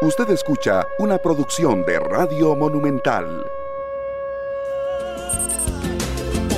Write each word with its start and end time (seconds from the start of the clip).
Usted 0.00 0.30
escucha 0.30 0.86
una 1.00 1.18
producción 1.18 1.84
de 1.84 1.98
Radio 1.98 2.54
Monumental. 2.54 3.44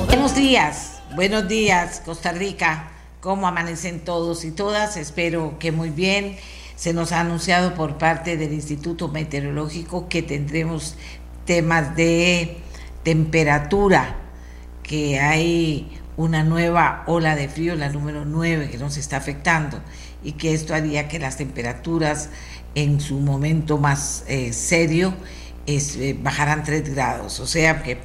Buenos 0.09 0.35
días, 0.35 1.01
buenos 1.17 1.49
días 1.49 2.03
Costa 2.05 2.33
Rica. 2.33 2.91
¿Cómo 3.23 3.49
amanecen 3.49 4.01
todos 4.01 4.45
y 4.45 4.51
todas? 4.51 4.99
Espero 4.99 5.59
que 5.59 5.73
muy 5.73 5.89
bien. 5.89 6.37
Se 6.77 6.93
nos 6.93 7.13
ha 7.13 7.21
anunciado 7.21 7.73
por 7.73 7.97
parte 7.97 8.37
del 8.37 8.53
Instituto 8.53 9.09
Meteorológico 9.09 10.07
que 10.11 10.21
tendremos 10.21 10.97
temas 11.47 11.97
de 11.97 12.59
temperatura, 13.05 14.17
que 14.83 15.19
hay 15.19 15.99
una 16.19 16.45
nueva 16.45 17.05
ola 17.07 17.35
de 17.37 17.49
frío, 17.49 17.75
la 17.75 17.89
número 17.89 18.27
9, 18.27 18.69
que 18.69 18.77
nos 18.77 18.99
está 18.99 19.17
afectando 19.17 19.81
y 20.23 20.33
que 20.33 20.53
esto 20.53 20.75
haría 20.75 21.09
que 21.09 21.19
las 21.19 21.39
temperaturas 21.39 22.29
en 22.75 23.01
su 23.01 23.19
momento 23.19 23.79
más 23.79 24.25
eh, 24.29 24.53
serio 24.53 25.15
es, 25.67 25.97
eh, 25.97 26.17
bajarán 26.21 26.65
3 26.65 26.95
grados. 26.95 27.41
O 27.41 27.47
sea 27.47 27.83
que 27.83 27.99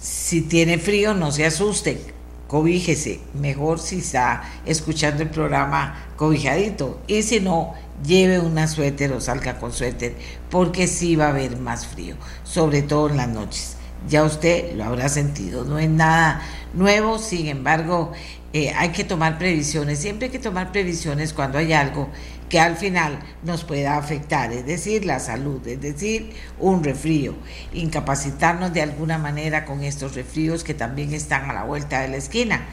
si 0.00 0.42
tiene 0.42 0.78
frío 0.78 1.14
no 1.14 1.32
se 1.32 1.46
asuste, 1.46 2.00
cobíjese. 2.48 3.20
Mejor 3.34 3.78
si 3.80 3.98
está 3.98 4.42
escuchando 4.66 5.22
el 5.22 5.30
programa 5.30 6.06
cobijadito. 6.16 7.00
Y 7.06 7.22
si 7.22 7.40
no, 7.40 7.74
lleve 8.04 8.38
una 8.38 8.66
suéter 8.66 9.12
o 9.12 9.20
salga 9.20 9.58
con 9.58 9.72
suéter, 9.72 10.14
porque 10.50 10.86
sí 10.86 11.16
va 11.16 11.26
a 11.26 11.30
haber 11.30 11.56
más 11.58 11.86
frío, 11.86 12.16
sobre 12.44 12.82
todo 12.82 13.08
en 13.08 13.16
las 13.16 13.28
noches. 13.28 13.76
Ya 14.08 14.24
usted 14.24 14.74
lo 14.74 14.84
habrá 14.84 15.08
sentido, 15.08 15.64
no 15.64 15.78
es 15.78 15.88
nada 15.88 16.42
nuevo, 16.74 17.18
sin 17.18 17.46
embargo, 17.46 18.12
eh, 18.52 18.70
hay 18.76 18.90
que 18.90 19.04
tomar 19.04 19.38
previsiones, 19.38 19.98
siempre 19.98 20.26
hay 20.26 20.32
que 20.32 20.38
tomar 20.38 20.72
previsiones 20.72 21.32
cuando 21.32 21.58
hay 21.58 21.72
algo 21.72 22.10
que 22.54 22.60
al 22.60 22.76
final 22.76 23.18
nos 23.42 23.64
pueda 23.64 23.96
afectar, 23.96 24.52
es 24.52 24.64
decir, 24.64 25.04
la 25.04 25.18
salud, 25.18 25.66
es 25.66 25.80
decir, 25.80 26.34
un 26.60 26.84
refrío, 26.84 27.34
incapacitarnos 27.72 28.72
de 28.72 28.80
alguna 28.80 29.18
manera 29.18 29.64
con 29.64 29.82
estos 29.82 30.14
refríos 30.14 30.62
que 30.62 30.72
también 30.72 31.12
están 31.12 31.50
a 31.50 31.52
la 31.52 31.64
vuelta 31.64 32.02
de 32.02 32.06
la 32.10 32.16
esquina. 32.16 32.64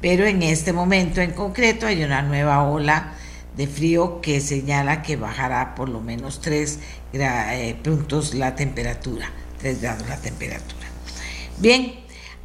Pero 0.00 0.26
en 0.26 0.42
este 0.42 0.72
momento 0.72 1.20
en 1.20 1.30
concreto 1.30 1.86
hay 1.86 2.02
una 2.02 2.20
nueva 2.20 2.64
ola 2.64 3.12
de 3.56 3.68
frío 3.68 4.20
que 4.20 4.40
señala 4.40 5.02
que 5.02 5.14
bajará 5.14 5.76
por 5.76 5.88
lo 5.88 6.00
menos 6.00 6.40
3 6.40 6.80
eh, 7.12 7.76
puntos 7.84 8.34
la 8.34 8.56
temperatura, 8.56 9.30
3 9.60 9.80
grados 9.80 10.08
la 10.08 10.16
temperatura. 10.16 10.88
Bien, 11.58 11.94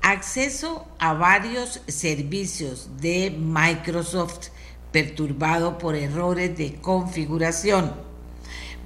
acceso 0.03 0.87
a 0.99 1.13
varios 1.13 1.81
servicios 1.87 2.87
de 3.01 3.31
Microsoft 3.31 4.49
perturbado 4.93 5.77
por 5.77 5.95
errores 5.95 6.55
de 6.57 6.75
configuración. 6.75 7.91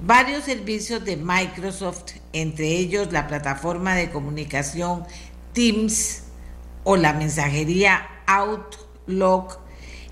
Varios 0.02 0.44
servicios 0.44 1.04
de 1.04 1.16
Microsoft, 1.16 2.14
entre 2.32 2.66
ellos 2.66 3.12
la 3.12 3.28
plataforma 3.28 3.94
de 3.94 4.10
comunicación 4.10 5.04
Teams 5.52 6.22
o 6.84 6.96
la 6.96 7.12
mensajería 7.12 8.08
Outlook, 8.26 9.58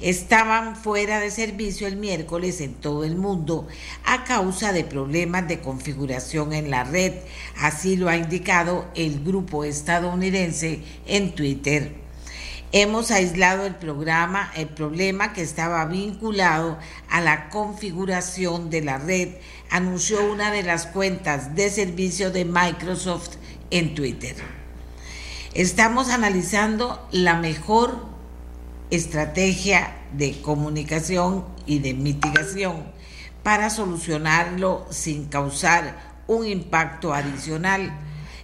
estaban 0.01 0.77
fuera 0.77 1.21
de 1.21 1.31
servicio 1.31 1.87
el 1.87 1.97
miércoles 1.97 2.61
en 2.61 2.75
todo 2.75 3.05
el 3.05 3.17
mundo 3.17 3.67
a 4.05 4.25
causa 4.25 4.73
de 4.73 4.85
problemas 4.85 5.49
de 5.49 5.61
configuración 5.61 6.53
en 6.53 6.71
la 6.71 6.85
red. 6.85 7.15
Así 7.57 7.97
lo 7.97 8.09
ha 8.09 8.17
indicado 8.17 8.87
el 8.95 9.25
grupo 9.25 9.65
estadounidense 9.65 10.83
en 11.07 11.35
Twitter. 11.35 12.06
Hemos 12.73 13.13
aislado 13.13 13.65
el 13.65 13.77
programa, 13.77 14.51
el 14.57 14.69
problema 14.69 15.33
que 15.33 15.43
estaba 15.43 15.85
vinculado 15.87 16.79
a 17.09 17.21
la 17.21 17.49
configuración 17.49 18.71
de 18.71 18.83
la 18.83 18.99
red, 18.99 19.37
anunció 19.71 20.31
una 20.31 20.51
de 20.51 20.65
las 20.65 20.87
cuentas 20.87 21.55
de 21.55 21.71
servicio 21.71 22.33
de 22.33 22.45
Microsoft 22.45 23.37
en 23.71 23.95
Twitter. 23.95 24.35
Estamos 25.55 26.11
analizando 26.11 27.07
la 27.13 27.35
mejor 27.37 28.05
estrategia 28.91 29.97
de 30.13 30.41
comunicación 30.43 31.45
y 31.67 31.79
de 31.79 31.95
mitigación 31.95 32.85
para 33.43 33.71
solucionarlo 33.71 34.87
sin 34.91 35.27
causar 35.27 36.17
un 36.27 36.47
impacto 36.47 37.15
adicional. 37.15 37.97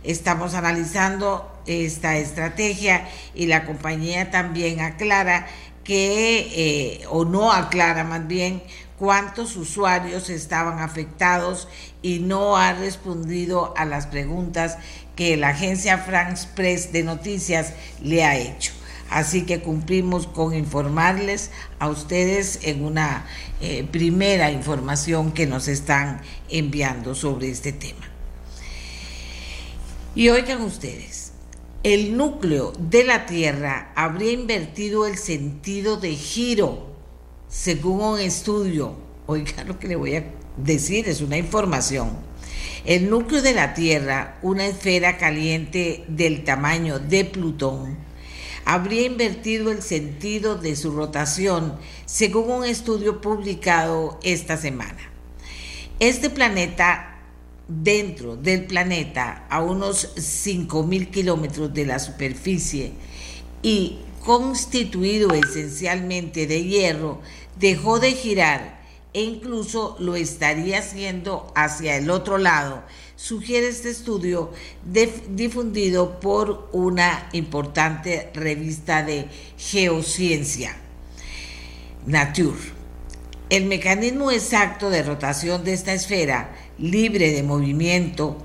Estamos 0.05 0.55
analizando 0.55 1.52
esta 1.67 2.17
estrategia 2.17 3.09
y 3.35 3.47
la 3.47 3.65
compañía 3.65 4.31
también 4.31 4.81
aclara 4.81 5.47
que, 5.85 7.01
eh, 7.01 7.07
o 7.09 7.25
no 7.25 7.53
aclara 7.53 8.05
más 8.05 8.27
bien, 8.27 8.63
cuántos 8.99 9.57
usuarios 9.57 10.31
estaban 10.31 10.79
afectados 10.79 11.69
y 12.03 12.21
no 12.21 12.57
ha 12.57 12.73
respondido 12.73 13.75
a 13.77 13.85
las 13.85 14.07
preguntas 14.07 14.79
que 15.17 15.37
la 15.37 15.49
agencia 15.49 15.99
France 15.99 16.49
Press 16.55 16.93
de 16.93 17.03
noticias 17.03 17.73
le 18.01 18.25
ha 18.25 18.37
hecho. 18.37 18.73
Así 19.11 19.43
que 19.43 19.61
cumplimos 19.61 20.27
con 20.27 20.55
informarles 20.55 21.51
a 21.79 21.89
ustedes 21.89 22.61
en 22.63 22.83
una 22.83 23.27
eh, 23.61 23.87
primera 23.91 24.51
información 24.51 25.33
que 25.33 25.47
nos 25.47 25.69
están 25.69 26.23
enviando 26.49 27.15
sobre 27.15 27.51
este 27.51 27.73
tema. 27.73 28.07
Y 30.15 30.31
oigan 30.31 30.63
ustedes, 30.63 31.22
el 31.83 32.17
núcleo 32.17 32.73
de 32.79 33.03
la 33.03 33.27
Tierra 33.27 33.93
habría 33.97 34.31
invertido 34.31 35.07
el 35.07 35.19
sentido 35.19 35.97
de 35.97 36.15
giro, 36.15 36.87
según 37.49 38.01
un 38.01 38.21
estudio. 38.21 38.95
Oiga 39.27 39.65
lo 39.65 39.79
que 39.79 39.89
le 39.89 39.97
voy 39.97 40.15
a 40.15 40.25
decir, 40.57 41.09
es 41.09 41.21
una 41.21 41.39
información. 41.39 42.11
El 42.85 43.11
núcleo 43.11 43.43
de 43.43 43.53
la 43.53 43.75
Tierra, 43.75 44.39
una 44.43 44.67
esfera 44.67 45.19
caliente 45.19 46.05
del 46.07 46.45
tamaño 46.45 47.01
de 47.01 47.25
Plutón, 47.25 47.99
habría 48.65 49.03
invertido 49.03 49.73
el 49.73 49.83
sentido 49.83 50.55
de 50.55 50.77
su 50.77 50.93
rotación, 50.93 51.79
según 52.07 52.51
un 52.51 52.65
estudio 52.65 53.21
publicado 53.21 54.21
esta 54.23 54.57
semana. 54.57 55.11
Este 55.99 56.31
planeta 56.31 57.12
dentro 57.69 58.37
del 58.37 58.67
planeta 58.67 59.47
a 59.49 59.63
unos 59.63 60.15
5.000 60.17 61.11
kilómetros 61.11 61.73
de 61.73 61.87
la 61.87 61.99
superficie 61.99 62.93
y 63.63 63.99
constituido 64.25 65.33
esencialmente 65.33 66.47
de 66.47 66.65
hierro, 66.65 67.21
dejó 67.59 67.99
de 67.99 68.13
girar 68.13 68.83
e 69.15 69.23
incluso 69.23 69.97
lo 69.99 70.17
estaría 70.17 70.79
haciendo 70.79 71.53
hacia 71.55 71.97
el 71.97 72.11
otro 72.11 72.39
lado, 72.39 72.83
sugiere 73.17 73.69
este 73.69 73.91
estudio 73.91 74.53
difundido 75.29 76.19
por 76.19 76.71
una 76.73 77.29
importante 77.33 78.31
revista 78.35 79.03
de 79.03 79.29
geociencia, 79.59 80.77
Nature. 82.07 82.59
El 83.51 83.67
mecanismo 83.67 84.31
exacto 84.31 84.89
de 84.89 85.03
rotación 85.03 85.63
de 85.63 85.75
esta 85.75 85.93
esfera 85.93 86.57
libre 86.83 87.31
de 87.31 87.43
movimiento, 87.43 88.37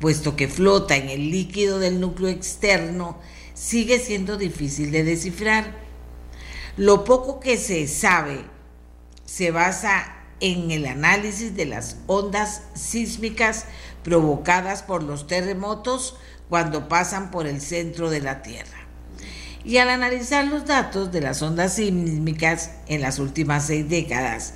puesto 0.00 0.36
que 0.36 0.48
flota 0.48 0.96
en 0.96 1.08
el 1.08 1.30
líquido 1.30 1.80
del 1.80 1.98
núcleo 1.98 2.28
externo, 2.28 3.18
sigue 3.54 3.98
siendo 3.98 4.36
difícil 4.36 4.92
de 4.92 5.02
descifrar. 5.02 5.74
Lo 6.76 7.04
poco 7.04 7.40
que 7.40 7.56
se 7.56 7.88
sabe 7.88 8.44
se 9.24 9.50
basa 9.50 10.14
en 10.40 10.70
el 10.70 10.84
análisis 10.86 11.56
de 11.56 11.64
las 11.64 11.96
ondas 12.06 12.62
sísmicas 12.74 13.64
provocadas 14.04 14.82
por 14.82 15.02
los 15.02 15.26
terremotos 15.26 16.16
cuando 16.50 16.88
pasan 16.88 17.30
por 17.30 17.46
el 17.46 17.62
centro 17.62 18.10
de 18.10 18.20
la 18.20 18.42
Tierra. 18.42 18.86
Y 19.64 19.78
al 19.78 19.88
analizar 19.88 20.46
los 20.46 20.66
datos 20.66 21.10
de 21.10 21.22
las 21.22 21.40
ondas 21.42 21.74
sísmicas 21.74 22.72
en 22.86 23.00
las 23.00 23.18
últimas 23.18 23.66
seis 23.66 23.88
décadas, 23.88 24.52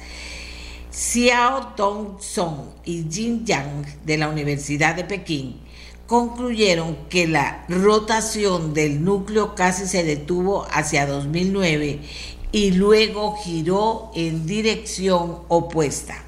Xiao 0.93 1.75
Dong-song 1.77 2.67
y 2.85 3.07
Jin 3.09 3.45
Yang 3.47 4.05
de 4.05 4.19
la 4.19 4.29
Universidad 4.29 4.97
de 4.97 5.05
Pekín 5.05 5.61
concluyeron 6.09 6.97
que 7.09 7.29
la 7.29 7.65
rotación 7.69 8.75
del 8.75 9.05
núcleo 9.05 9.55
casi 9.55 9.87
se 9.87 10.03
detuvo 10.03 10.67
hacia 10.73 11.07
2009 11.07 12.01
y 12.51 12.73
luego 12.73 13.37
giró 13.37 14.11
en 14.17 14.47
dirección 14.47 15.43
opuesta. 15.47 16.25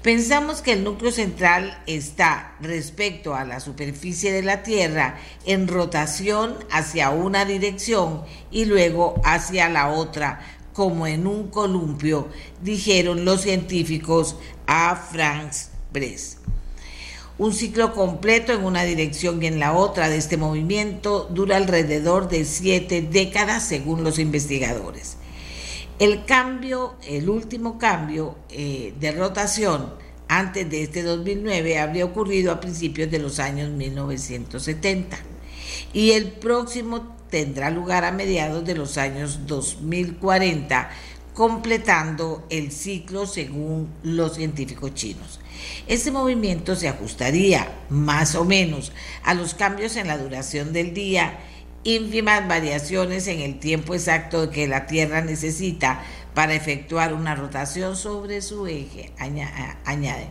Pensamos 0.00 0.62
que 0.62 0.72
el 0.72 0.84
núcleo 0.84 1.10
central 1.10 1.82
está 1.86 2.54
respecto 2.60 3.34
a 3.34 3.44
la 3.44 3.60
superficie 3.60 4.32
de 4.32 4.42
la 4.42 4.62
Tierra 4.62 5.18
en 5.44 5.68
rotación 5.68 6.56
hacia 6.70 7.10
una 7.10 7.44
dirección 7.44 8.22
y 8.50 8.64
luego 8.64 9.20
hacia 9.24 9.68
la 9.68 9.90
otra 9.90 10.40
como 10.78 11.08
en 11.08 11.26
un 11.26 11.48
columpio, 11.48 12.28
dijeron 12.62 13.24
los 13.24 13.40
científicos 13.40 14.36
a 14.68 14.94
Franz 14.94 15.70
Bress. 15.92 16.36
Un 17.36 17.52
ciclo 17.52 17.92
completo 17.92 18.52
en 18.52 18.62
una 18.62 18.84
dirección 18.84 19.42
y 19.42 19.48
en 19.48 19.58
la 19.58 19.72
otra 19.72 20.08
de 20.08 20.18
este 20.18 20.36
movimiento 20.36 21.28
dura 21.34 21.56
alrededor 21.56 22.28
de 22.28 22.44
siete 22.44 23.02
décadas 23.02 23.64
según 23.64 24.04
los 24.04 24.20
investigadores. 24.20 25.16
El 25.98 26.24
cambio, 26.26 26.94
el 27.08 27.28
último 27.28 27.76
cambio 27.76 28.36
eh, 28.48 28.94
de 29.00 29.10
rotación 29.10 29.94
antes 30.28 30.70
de 30.70 30.84
este 30.84 31.02
2009 31.02 31.80
habría 31.80 32.04
ocurrido 32.04 32.52
a 32.52 32.60
principios 32.60 33.10
de 33.10 33.18
los 33.18 33.40
años 33.40 33.72
1970 33.72 35.18
y 35.92 36.12
el 36.12 36.30
próximo 36.30 37.17
tendrá 37.30 37.70
lugar 37.70 38.04
a 38.04 38.12
mediados 38.12 38.64
de 38.64 38.74
los 38.74 38.98
años 38.98 39.46
2040, 39.46 40.90
completando 41.34 42.44
el 42.50 42.72
ciclo 42.72 43.26
según 43.26 43.88
los 44.02 44.34
científicos 44.34 44.94
chinos. 44.94 45.40
Este 45.86 46.10
movimiento 46.10 46.74
se 46.74 46.88
ajustaría 46.88 47.70
más 47.88 48.34
o 48.34 48.44
menos 48.44 48.92
a 49.24 49.34
los 49.34 49.54
cambios 49.54 49.96
en 49.96 50.08
la 50.08 50.18
duración 50.18 50.72
del 50.72 50.94
día, 50.94 51.38
ínfimas 51.84 52.46
variaciones 52.48 53.28
en 53.28 53.40
el 53.40 53.58
tiempo 53.58 53.94
exacto 53.94 54.50
que 54.50 54.66
la 54.66 54.86
Tierra 54.86 55.20
necesita 55.20 56.02
para 56.34 56.54
efectuar 56.54 57.14
una 57.14 57.34
rotación 57.34 57.96
sobre 57.96 58.42
su 58.42 58.66
eje, 58.66 59.12
añade. 59.18 60.28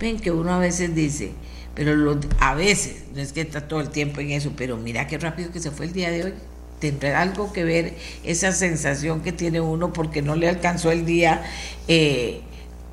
Ven 0.00 0.18
que 0.18 0.30
uno 0.30 0.54
a 0.54 0.58
veces 0.58 0.94
dice, 0.94 1.32
pero 1.78 2.18
a 2.40 2.54
veces, 2.56 3.04
no 3.14 3.20
es 3.20 3.32
que 3.32 3.40
está 3.40 3.68
todo 3.68 3.78
el 3.78 3.90
tiempo 3.90 4.18
en 4.20 4.32
eso, 4.32 4.52
pero 4.56 4.76
mira 4.76 5.06
qué 5.06 5.16
rápido 5.16 5.52
que 5.52 5.60
se 5.60 5.70
fue 5.70 5.86
el 5.86 5.92
día 5.92 6.10
de 6.10 6.24
hoy. 6.24 6.34
Tendrá 6.80 7.22
algo 7.22 7.52
que 7.52 7.62
ver 7.62 7.96
esa 8.24 8.50
sensación 8.50 9.20
que 9.20 9.30
tiene 9.30 9.60
uno 9.60 9.92
porque 9.92 10.20
no 10.20 10.34
le 10.34 10.48
alcanzó 10.48 10.90
el 10.90 11.06
día 11.06 11.44
eh, 11.86 12.40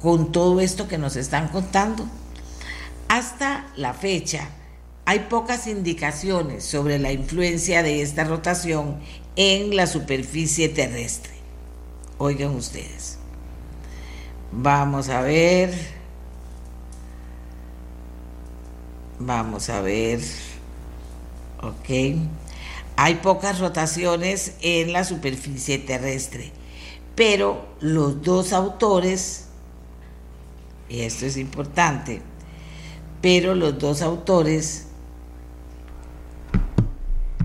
con 0.02 0.32
todo 0.32 0.62
esto 0.62 0.88
que 0.88 1.00
nos 1.00 1.16
están 1.16 1.48
contando. 1.48 2.08
Hasta 3.08 3.66
la 3.76 3.96
fecha, 3.96 4.50
hay 5.06 5.22
pocas 5.32 5.66
indicaciones 5.66 6.64
sobre 6.64 7.00
la 7.00 7.12
influencia 7.12 7.82
de 7.82 8.04
esta 8.04 8.24
rotación 8.24 9.00
en 9.36 9.76
la 9.76 9.88
superficie 9.88 10.70
terrestre. 10.70 11.34
Oigan 12.20 12.54
ustedes. 12.54 13.18
Vamos 14.52 15.10
a 15.10 15.22
ver. 15.22 15.95
Vamos 19.20 19.70
a 19.70 19.82
ver. 19.82 20.20
Ok. 21.62 22.20
Hay 22.98 23.16
pocas 23.16 23.60
rotaciones 23.60 24.54
en 24.62 24.94
la 24.94 25.04
superficie 25.04 25.78
terrestre, 25.78 26.52
pero 27.16 27.66
los 27.82 28.22
dos 28.22 28.54
autores, 28.54 29.48
y 30.88 31.02
esto 31.02 31.26
es 31.26 31.36
importante, 31.36 32.22
pero 33.22 33.54
los 33.54 33.78
dos 33.80 34.02
autores 34.02 34.88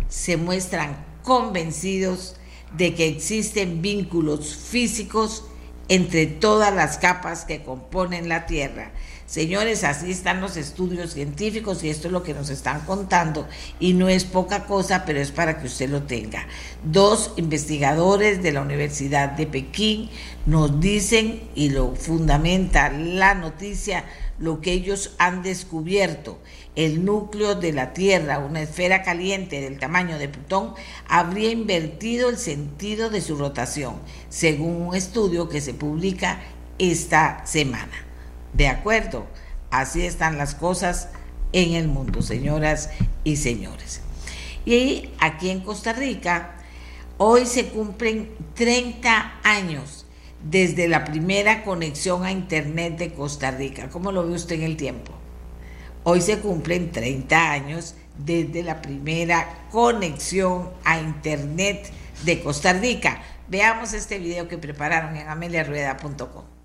se 0.09 0.37
muestran 0.37 1.05
convencidos 1.25 2.37
de 2.77 2.95
que 2.95 3.09
existen 3.09 3.83
vínculos 3.83 4.55
físicos 4.55 5.45
entre 5.89 6.27
todas 6.27 6.73
las 6.73 6.99
capas 6.99 7.45
que 7.45 7.65
componen 7.65 8.29
la 8.29 8.47
Tierra. 8.47 8.93
Señores, 9.31 9.85
así 9.85 10.11
están 10.11 10.41
los 10.41 10.57
estudios 10.57 11.13
científicos 11.13 11.85
y 11.85 11.89
esto 11.89 12.09
es 12.09 12.13
lo 12.13 12.25
que 12.25 12.35
nos 12.35 12.51
están 12.51 12.81
contando 12.81 13.47
y 13.79 13.93
no 13.93 14.09
es 14.09 14.25
poca 14.25 14.67
cosa, 14.67 15.05
pero 15.07 15.21
es 15.21 15.31
para 15.31 15.61
que 15.61 15.69
usted 15.69 15.89
lo 15.89 16.03
tenga. 16.03 16.49
Dos 16.83 17.35
investigadores 17.37 18.43
de 18.43 18.51
la 18.51 18.61
Universidad 18.61 19.29
de 19.29 19.47
Pekín 19.47 20.11
nos 20.47 20.81
dicen 20.81 21.45
y 21.55 21.71
lo 21.71 21.95
fundamenta 21.95 22.91
la 22.91 23.35
noticia 23.35 24.05
lo 24.41 24.61
que 24.61 24.73
ellos 24.73 25.15
han 25.19 25.45
descubierto 25.45 26.41
el 26.75 27.05
núcleo 27.05 27.55
de 27.55 27.73
la 27.73 27.93
Tierra, 27.93 28.41
una 28.41 28.63
esfera 28.63 29.05
caliente 29.05 29.61
del 29.61 29.79
tamaño 29.79 30.19
de 30.19 30.29
Plutón, 30.29 30.75
habría 31.07 31.53
invertido 31.53 32.31
el 32.31 32.37
sentido 32.37 33.11
de 33.11 33.21
su 33.21 33.37
rotación, 33.37 34.01
según 34.29 34.89
un 34.89 34.97
estudio 34.97 35.49
que 35.49 35.61
se 35.61 35.73
publica 35.73 36.41
esta 36.81 37.47
semana. 37.47 38.10
De 38.53 38.69
acuerdo, 38.69 39.27
así 39.71 40.05
están 40.05 40.39
las 40.39 40.55
cosas 40.55 41.09
en 41.53 41.75
el 41.75 41.89
mundo, 41.89 42.23
señoras 42.23 42.91
y 43.25 43.37
señores. 43.37 44.01
Y 44.65 45.11
aquí 45.19 45.51
en 45.51 45.61
Costa 45.61 45.93
Rica, 45.93 46.57
hoy 47.19 47.47
se 47.47 47.69
cumplen 47.69 48.31
30 48.55 49.41
años 49.43 50.07
desde 50.43 50.89
la 50.89 51.05
primera 51.05 51.65
conexión 51.65 52.25
a 52.25 52.33
Internet 52.33 52.99
de 52.99 53.13
Costa 53.13 53.51
Rica. 53.51 53.89
¿Cómo 53.91 54.13
lo 54.13 54.27
ve 54.27 54.35
usted 54.35 54.57
en 54.57 54.63
el 54.63 54.77
tiempo? 54.77 55.13
Hoy 56.03 56.21
se 56.21 56.39
cumplen 56.39 56.93
30 56.93 57.53
años 57.53 57.95
desde 58.19 58.63
la 58.63 58.81
primera 58.81 59.67
conexión 59.71 60.71
a 60.85 60.99
Internet 60.99 61.91
de 62.25 62.43
Costa 62.43 62.73
Rica. 62.73 63.23
Veamos 63.49 63.93
este 63.93 64.19
video 64.19 64.49
que 64.49 64.59
prepararon 64.59 65.17
en 65.17 65.29
ameliarueda.com. 65.29 66.60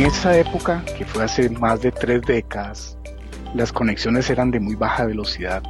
En 0.00 0.06
esa 0.06 0.34
época, 0.34 0.82
que 0.96 1.04
fue 1.04 1.24
hace 1.24 1.50
más 1.50 1.82
de 1.82 1.92
tres 1.92 2.22
décadas, 2.22 2.96
las 3.54 3.70
conexiones 3.70 4.30
eran 4.30 4.50
de 4.50 4.58
muy 4.58 4.74
baja 4.74 5.04
velocidad. 5.04 5.62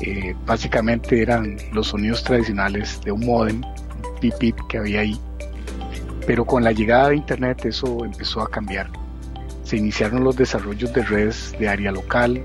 Eh, 0.00 0.34
básicamente 0.44 1.22
eran 1.22 1.58
los 1.72 1.86
sonidos 1.86 2.24
tradicionales 2.24 3.00
de 3.04 3.12
un 3.12 3.24
modem, 3.24 3.62
un 3.62 4.32
pip 4.40 4.56
que 4.68 4.78
había 4.78 5.02
ahí. 5.02 5.16
Pero 6.26 6.44
con 6.44 6.64
la 6.64 6.72
llegada 6.72 7.10
de 7.10 7.18
Internet 7.18 7.64
eso 7.64 8.04
empezó 8.04 8.40
a 8.40 8.50
cambiar. 8.50 8.90
Se 9.62 9.76
iniciaron 9.76 10.24
los 10.24 10.34
desarrollos 10.34 10.92
de 10.92 11.04
redes 11.04 11.54
de 11.56 11.68
área 11.68 11.92
local, 11.92 12.42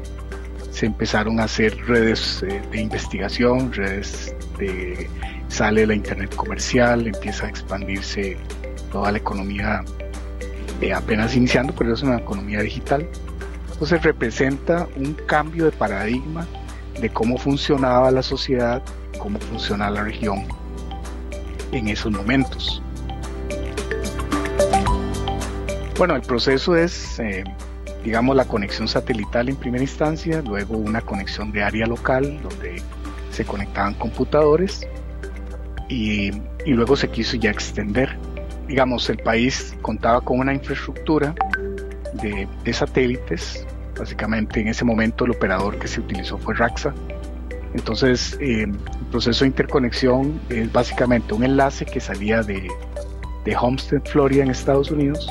se 0.69 0.85
empezaron 0.85 1.39
a 1.39 1.45
hacer 1.45 1.75
redes 1.87 2.43
eh, 2.43 2.61
de 2.69 2.79
investigación, 2.79 3.73
redes 3.73 4.35
de 4.59 5.09
sale 5.47 5.87
la 5.87 5.95
Internet 5.95 6.35
comercial, 6.35 7.07
empieza 7.07 7.47
a 7.47 7.49
expandirse 7.49 8.37
toda 8.91 9.11
la 9.11 9.17
economía 9.17 9.83
eh, 10.81 10.93
apenas 10.93 11.35
iniciando, 11.35 11.73
pero 11.73 11.93
es 11.93 12.03
una 12.03 12.17
economía 12.17 12.61
digital. 12.61 13.07
Entonces 13.71 14.01
representa 14.03 14.87
un 14.95 15.13
cambio 15.13 15.65
de 15.65 15.71
paradigma 15.71 16.47
de 16.99 17.09
cómo 17.09 17.37
funcionaba 17.37 18.11
la 18.11 18.23
sociedad, 18.23 18.83
cómo 19.19 19.39
funciona 19.39 19.89
la 19.89 20.03
región 20.03 20.45
en 21.71 21.87
esos 21.87 22.11
momentos. 22.11 22.81
Bueno, 25.97 26.15
el 26.15 26.21
proceso 26.21 26.75
es, 26.75 27.19
eh, 27.19 27.43
digamos, 28.03 28.35
la 28.35 28.45
conexión 28.45 28.87
satelital 28.87 29.49
en 29.49 29.55
primera 29.55 29.83
instancia, 29.83 30.43
luego 30.43 30.77
una 30.77 31.01
conexión 31.01 31.51
de 31.51 31.63
área 31.63 31.87
local 31.87 32.39
donde 32.43 32.81
se 33.31 33.45
conectaban 33.45 33.95
computadores 33.95 34.87
y 35.89 36.31
luego 36.65 36.95
se 36.95 37.09
quiso 37.09 37.37
ya 37.37 37.49
extender 37.49 38.17
digamos, 38.67 39.09
el 39.09 39.17
país 39.17 39.75
contaba 39.81 40.21
con 40.21 40.39
una 40.39 40.53
infraestructura 40.53 41.33
de, 42.13 42.73
satélites. 42.73 43.65
Básicamente 43.97 44.59
en 44.59 44.67
ese 44.67 44.85
momento 44.85 45.25
el 45.25 45.31
operador 45.31 45.79
que 45.79 45.87
se 45.87 45.99
utilizó 45.99 46.37
fue 46.37 46.53
Raxa. 46.53 46.93
Entonces 47.73 48.37
eh, 48.39 48.63
el 48.63 48.77
proceso 49.11 49.43
de 49.43 49.49
interconexión 49.49 50.39
es 50.49 50.71
básicamente 50.71 51.33
un 51.33 51.43
enlace 51.43 51.85
que 51.85 51.99
salía 51.99 52.41
de, 52.41 52.67
de 53.45 53.55
Homestead, 53.55 54.01
Florida, 54.05 54.43
en 54.43 54.51
Estados 54.51 54.91
Unidos, 54.91 55.27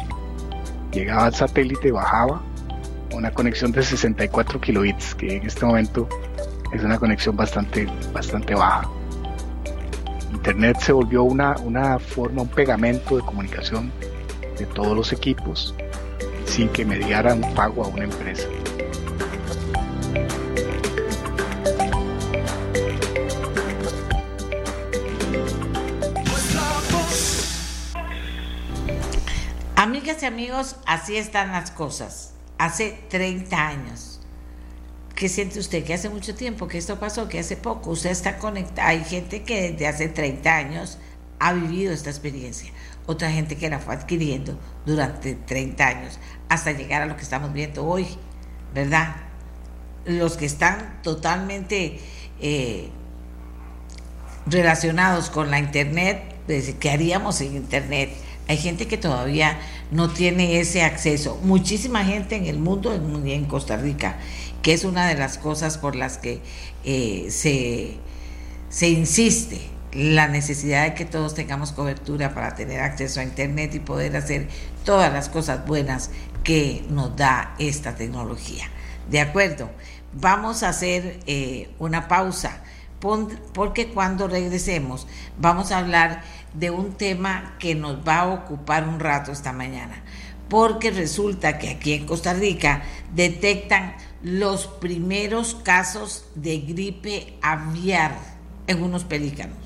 llegaba 0.93 1.26
al 1.26 1.35
satélite, 1.35 1.93
bajaba, 1.93 2.43
una 3.12 3.31
conexión 3.31 3.73
de 3.73 3.83
64 3.83 4.61
kilobits, 4.61 5.14
que 5.14 5.37
en 5.37 5.47
este 5.47 5.64
momento 5.64 6.09
es 6.73 6.83
una 6.83 6.99
conexión 6.99 7.37
bastante, 7.37 7.87
bastante 8.12 8.55
baja. 8.55 8.88
Internet 10.33 10.78
se 10.80 10.92
volvió 10.92 11.23
una, 11.25 11.56
una 11.59 11.99
forma, 11.99 12.42
un 12.42 12.49
pegamento 12.49 13.16
de 13.16 13.23
comunicación 13.23 13.92
de 14.59 14.66
todos 14.66 14.97
los 14.97 15.12
equipos 15.12 15.75
sin 16.47 16.68
que 16.68 16.85
mediaran 16.85 17.45
un 17.45 17.54
pago 17.54 17.85
a 17.85 17.88
una 17.88 18.04
empresa. 18.04 18.49
Amigas 29.76 30.23
y 30.23 30.26
amigos, 30.26 30.76
así 30.87 31.16
están 31.16 31.52
las 31.52 31.71
cosas. 31.71 32.33
Hace 32.59 32.99
30 33.11 33.68
años 33.68 34.16
¿Qué 35.17 35.31
siente 35.31 35.59
usted? 35.59 35.83
Que 35.83 35.95
hace 35.95 36.11
mucho 36.11 36.35
tiempo 36.35 36.69
que 36.69 36.77
esto 36.77 37.01
pasó, 37.01 37.27
que 37.27 37.39
hace 37.39 37.57
poco. 37.57 37.91
Usted 37.91 38.11
está 38.11 38.37
conectado. 38.37 38.89
Hay 38.89 39.03
gente 39.03 39.43
que 39.45 39.73
desde 39.73 39.87
hace 39.87 40.09
30 40.09 40.55
años 40.55 40.99
ha 41.39 41.55
vivido 41.55 41.95
esta 41.95 42.11
experiencia. 42.11 42.71
Otra 43.07 43.31
gente 43.31 43.57
que 43.57 43.71
la 43.71 43.79
fue 43.79 43.95
adquiriendo 43.95 44.59
durante 44.85 45.35
30 45.35 45.87
años 45.87 46.19
hasta 46.51 46.73
llegar 46.73 47.01
a 47.01 47.07
lo 47.07 47.17
que 47.17 47.23
estamos 47.23 47.55
viendo 47.55 47.87
hoy, 47.87 48.07
¿verdad? 48.75 49.17
Los 50.05 50.37
que 50.37 50.45
están 50.45 51.01
totalmente 51.03 51.99
eh, 52.43 52.91
relacionados 54.45 55.31
con 55.31 55.51
la 55.51 55.59
Internet, 55.59 56.35
pues, 56.45 56.75
¿qué 56.79 56.91
haríamos 56.91 57.41
en 57.41 57.57
Internet? 57.57 58.11
Hay 58.49 58.59
gente 58.59 58.87
que 58.87 58.99
todavía 58.99 59.59
no 59.91 60.11
tiene 60.11 60.61
ese 60.61 60.83
acceso. 60.83 61.41
Muchísima 61.43 62.05
gente 62.05 62.37
en 62.37 62.45
el 62.45 62.59
mundo 62.59 62.93
en 62.93 63.45
Costa 63.47 63.77
Rica, 63.77 64.19
que 64.63 64.73
es 64.73 64.85
una 64.85 65.07
de 65.07 65.15
las 65.15 65.39
cosas 65.39 65.79
por 65.79 65.97
las 65.97 66.19
que 66.19 66.41
eh, 66.85 67.27
se, 67.31 67.97
se 68.69 68.89
insiste 68.89 69.61
la 69.93 70.29
necesidad 70.29 70.85
de 70.85 70.95
que 70.95 71.05
todos 71.05 71.35
tengamos 71.35 71.73
cobertura 71.73 72.35
para 72.35 72.55
tener 72.55 72.81
acceso 72.81 73.21
a 73.21 73.23
Internet 73.23 73.75
y 73.75 73.81
poder 73.81 74.17
hacer 74.17 74.49
todas 74.85 75.13
las 75.13 75.29
cosas 75.29 75.67
buenas 75.67 76.11
que 76.45 76.85
nos 76.91 77.17
da 77.17 77.55
esta 77.59 77.95
tecnología. 77.95 78.67
¿De 79.11 79.21
acuerdo? 79.21 79.71
Vamos 80.13 80.63
a 80.63 80.69
hacer 80.69 81.21
eh, 81.27 81.71
una 81.79 82.09
pausa 82.09 82.63
porque 83.53 83.89
cuando 83.89 84.27
regresemos 84.27 85.07
vamos 85.39 85.71
a 85.71 85.79
hablar 85.79 86.23
de 86.55 86.71
un 86.71 86.93
tema 86.93 87.55
que 87.59 87.75
nos 87.75 88.07
va 88.07 88.21
a 88.21 88.27
ocupar 88.29 88.89
un 88.89 89.01
rato 89.01 89.33
esta 89.33 89.53
mañana, 89.53 90.03
porque 90.49 90.91
resulta 90.91 91.59
que 91.59 91.69
aquí 91.69 91.93
en 91.93 92.07
Costa 92.07 92.33
Rica 92.33 92.83
detectan 93.15 93.95
los 94.23 94.67
primeros 94.67 95.55
casos 95.55 96.27
de 96.35 96.59
gripe 96.59 97.39
aviar 97.43 98.17
en 98.67 98.83
unos 98.83 99.05
pelícanos. 99.05 99.59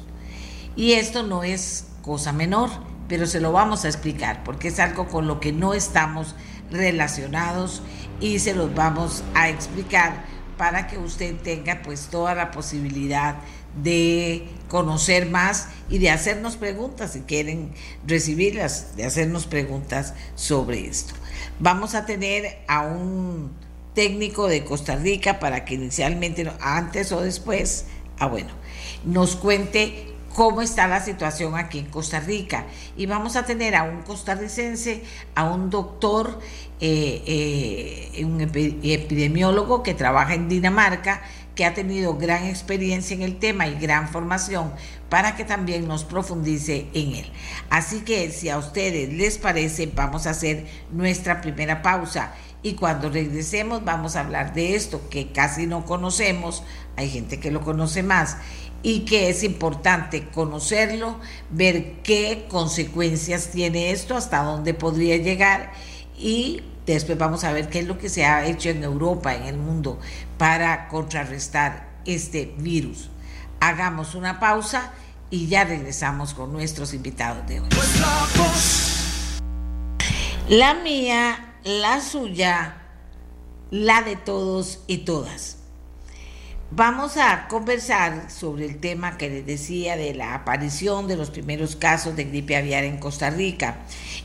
Y 0.76 0.92
esto 0.92 1.22
no 1.22 1.44
es 1.44 1.86
cosa 2.02 2.32
menor, 2.32 2.70
pero 3.08 3.26
se 3.26 3.40
lo 3.40 3.52
vamos 3.52 3.84
a 3.84 3.88
explicar, 3.88 4.44
porque 4.44 4.68
es 4.68 4.78
algo 4.78 5.08
con 5.08 5.26
lo 5.26 5.40
que 5.40 5.52
no 5.52 5.74
estamos 5.74 6.34
relacionados 6.70 7.82
y 8.20 8.38
se 8.38 8.54
los 8.54 8.74
vamos 8.74 9.24
a 9.34 9.48
explicar 9.48 10.24
para 10.56 10.86
que 10.86 10.98
usted 10.98 11.36
tenga 11.36 11.82
pues 11.82 12.08
toda 12.08 12.34
la 12.34 12.50
posibilidad 12.50 13.36
de 13.82 14.46
conocer 14.68 15.28
más 15.28 15.68
y 15.88 15.98
de 15.98 16.10
hacernos 16.10 16.56
preguntas, 16.56 17.12
si 17.12 17.20
quieren 17.20 17.72
recibirlas, 18.06 18.96
de 18.96 19.04
hacernos 19.04 19.46
preguntas 19.46 20.14
sobre 20.34 20.86
esto. 20.86 21.14
Vamos 21.58 21.94
a 21.94 22.04
tener 22.04 22.58
a 22.68 22.82
un 22.82 23.52
técnico 24.00 24.48
de 24.48 24.64
Costa 24.64 24.96
Rica 24.96 25.38
para 25.38 25.66
que 25.66 25.74
inicialmente, 25.74 26.50
antes 26.62 27.12
o 27.12 27.20
después, 27.20 27.84
ah 28.18 28.28
bueno, 28.28 28.48
nos 29.04 29.36
cuente 29.36 30.14
cómo 30.34 30.62
está 30.62 30.88
la 30.88 31.00
situación 31.00 31.54
aquí 31.54 31.80
en 31.80 31.84
Costa 31.84 32.18
Rica. 32.18 32.64
Y 32.96 33.04
vamos 33.04 33.36
a 33.36 33.44
tener 33.44 33.74
a 33.74 33.82
un 33.82 34.00
costarricense, 34.00 35.02
a 35.34 35.50
un 35.50 35.68
doctor, 35.68 36.40
eh, 36.80 38.10
eh, 38.14 38.24
un 38.24 38.40
epidemiólogo 38.40 39.82
que 39.82 39.92
trabaja 39.92 40.32
en 40.32 40.48
Dinamarca, 40.48 41.20
que 41.54 41.66
ha 41.66 41.74
tenido 41.74 42.16
gran 42.16 42.46
experiencia 42.46 43.14
en 43.14 43.20
el 43.20 43.38
tema 43.38 43.68
y 43.68 43.74
gran 43.74 44.08
formación 44.08 44.72
para 45.10 45.36
que 45.36 45.44
también 45.44 45.86
nos 45.86 46.04
profundice 46.04 46.86
en 46.94 47.16
él. 47.16 47.30
Así 47.68 48.00
que 48.00 48.30
si 48.30 48.48
a 48.48 48.56
ustedes 48.56 49.12
les 49.12 49.36
parece, 49.36 49.92
vamos 49.94 50.26
a 50.26 50.30
hacer 50.30 50.64
nuestra 50.90 51.42
primera 51.42 51.82
pausa 51.82 52.32
y 52.62 52.74
cuando 52.74 53.08
regresemos 53.08 53.84
vamos 53.84 54.16
a 54.16 54.20
hablar 54.20 54.52
de 54.54 54.74
esto 54.74 55.08
que 55.08 55.32
casi 55.32 55.66
no 55.66 55.84
conocemos, 55.84 56.62
hay 56.96 57.08
gente 57.08 57.40
que 57.40 57.50
lo 57.50 57.62
conoce 57.62 58.02
más 58.02 58.36
y 58.82 59.00
que 59.00 59.28
es 59.28 59.42
importante 59.42 60.28
conocerlo, 60.28 61.18
ver 61.50 62.02
qué 62.02 62.46
consecuencias 62.48 63.50
tiene 63.50 63.90
esto, 63.90 64.16
hasta 64.16 64.42
dónde 64.42 64.74
podría 64.74 65.16
llegar 65.16 65.72
y 66.18 66.62
después 66.86 67.16
vamos 67.18 67.44
a 67.44 67.52
ver 67.52 67.68
qué 67.68 67.80
es 67.80 67.86
lo 67.86 67.98
que 67.98 68.08
se 68.08 68.24
ha 68.24 68.46
hecho 68.46 68.68
en 68.68 68.82
Europa, 68.82 69.34
en 69.34 69.44
el 69.44 69.56
mundo, 69.56 69.98
para 70.38 70.88
contrarrestar 70.88 71.88
este 72.04 72.54
virus. 72.58 73.10
Hagamos 73.60 74.14
una 74.14 74.40
pausa 74.40 74.92
y 75.30 75.46
ya 75.46 75.64
regresamos 75.64 76.34
con 76.34 76.52
nuestros 76.52 76.92
invitados 76.94 77.46
de 77.46 77.60
hoy. 77.60 77.68
La 80.48 80.74
mía, 80.74 81.49
la 81.64 82.00
suya, 82.00 82.76
la 83.70 84.02
de 84.02 84.16
todos 84.16 84.80
y 84.86 84.98
todas. 84.98 85.58
Vamos 86.72 87.16
a 87.16 87.48
conversar 87.48 88.30
sobre 88.30 88.64
el 88.64 88.78
tema 88.78 89.18
que 89.18 89.28
les 89.28 89.44
decía 89.44 89.96
de 89.96 90.14
la 90.14 90.34
aparición 90.34 91.08
de 91.08 91.16
los 91.16 91.30
primeros 91.30 91.74
casos 91.74 92.14
de 92.14 92.24
gripe 92.24 92.56
aviar 92.56 92.84
en 92.84 92.98
Costa 92.98 93.28
Rica. 93.28 93.80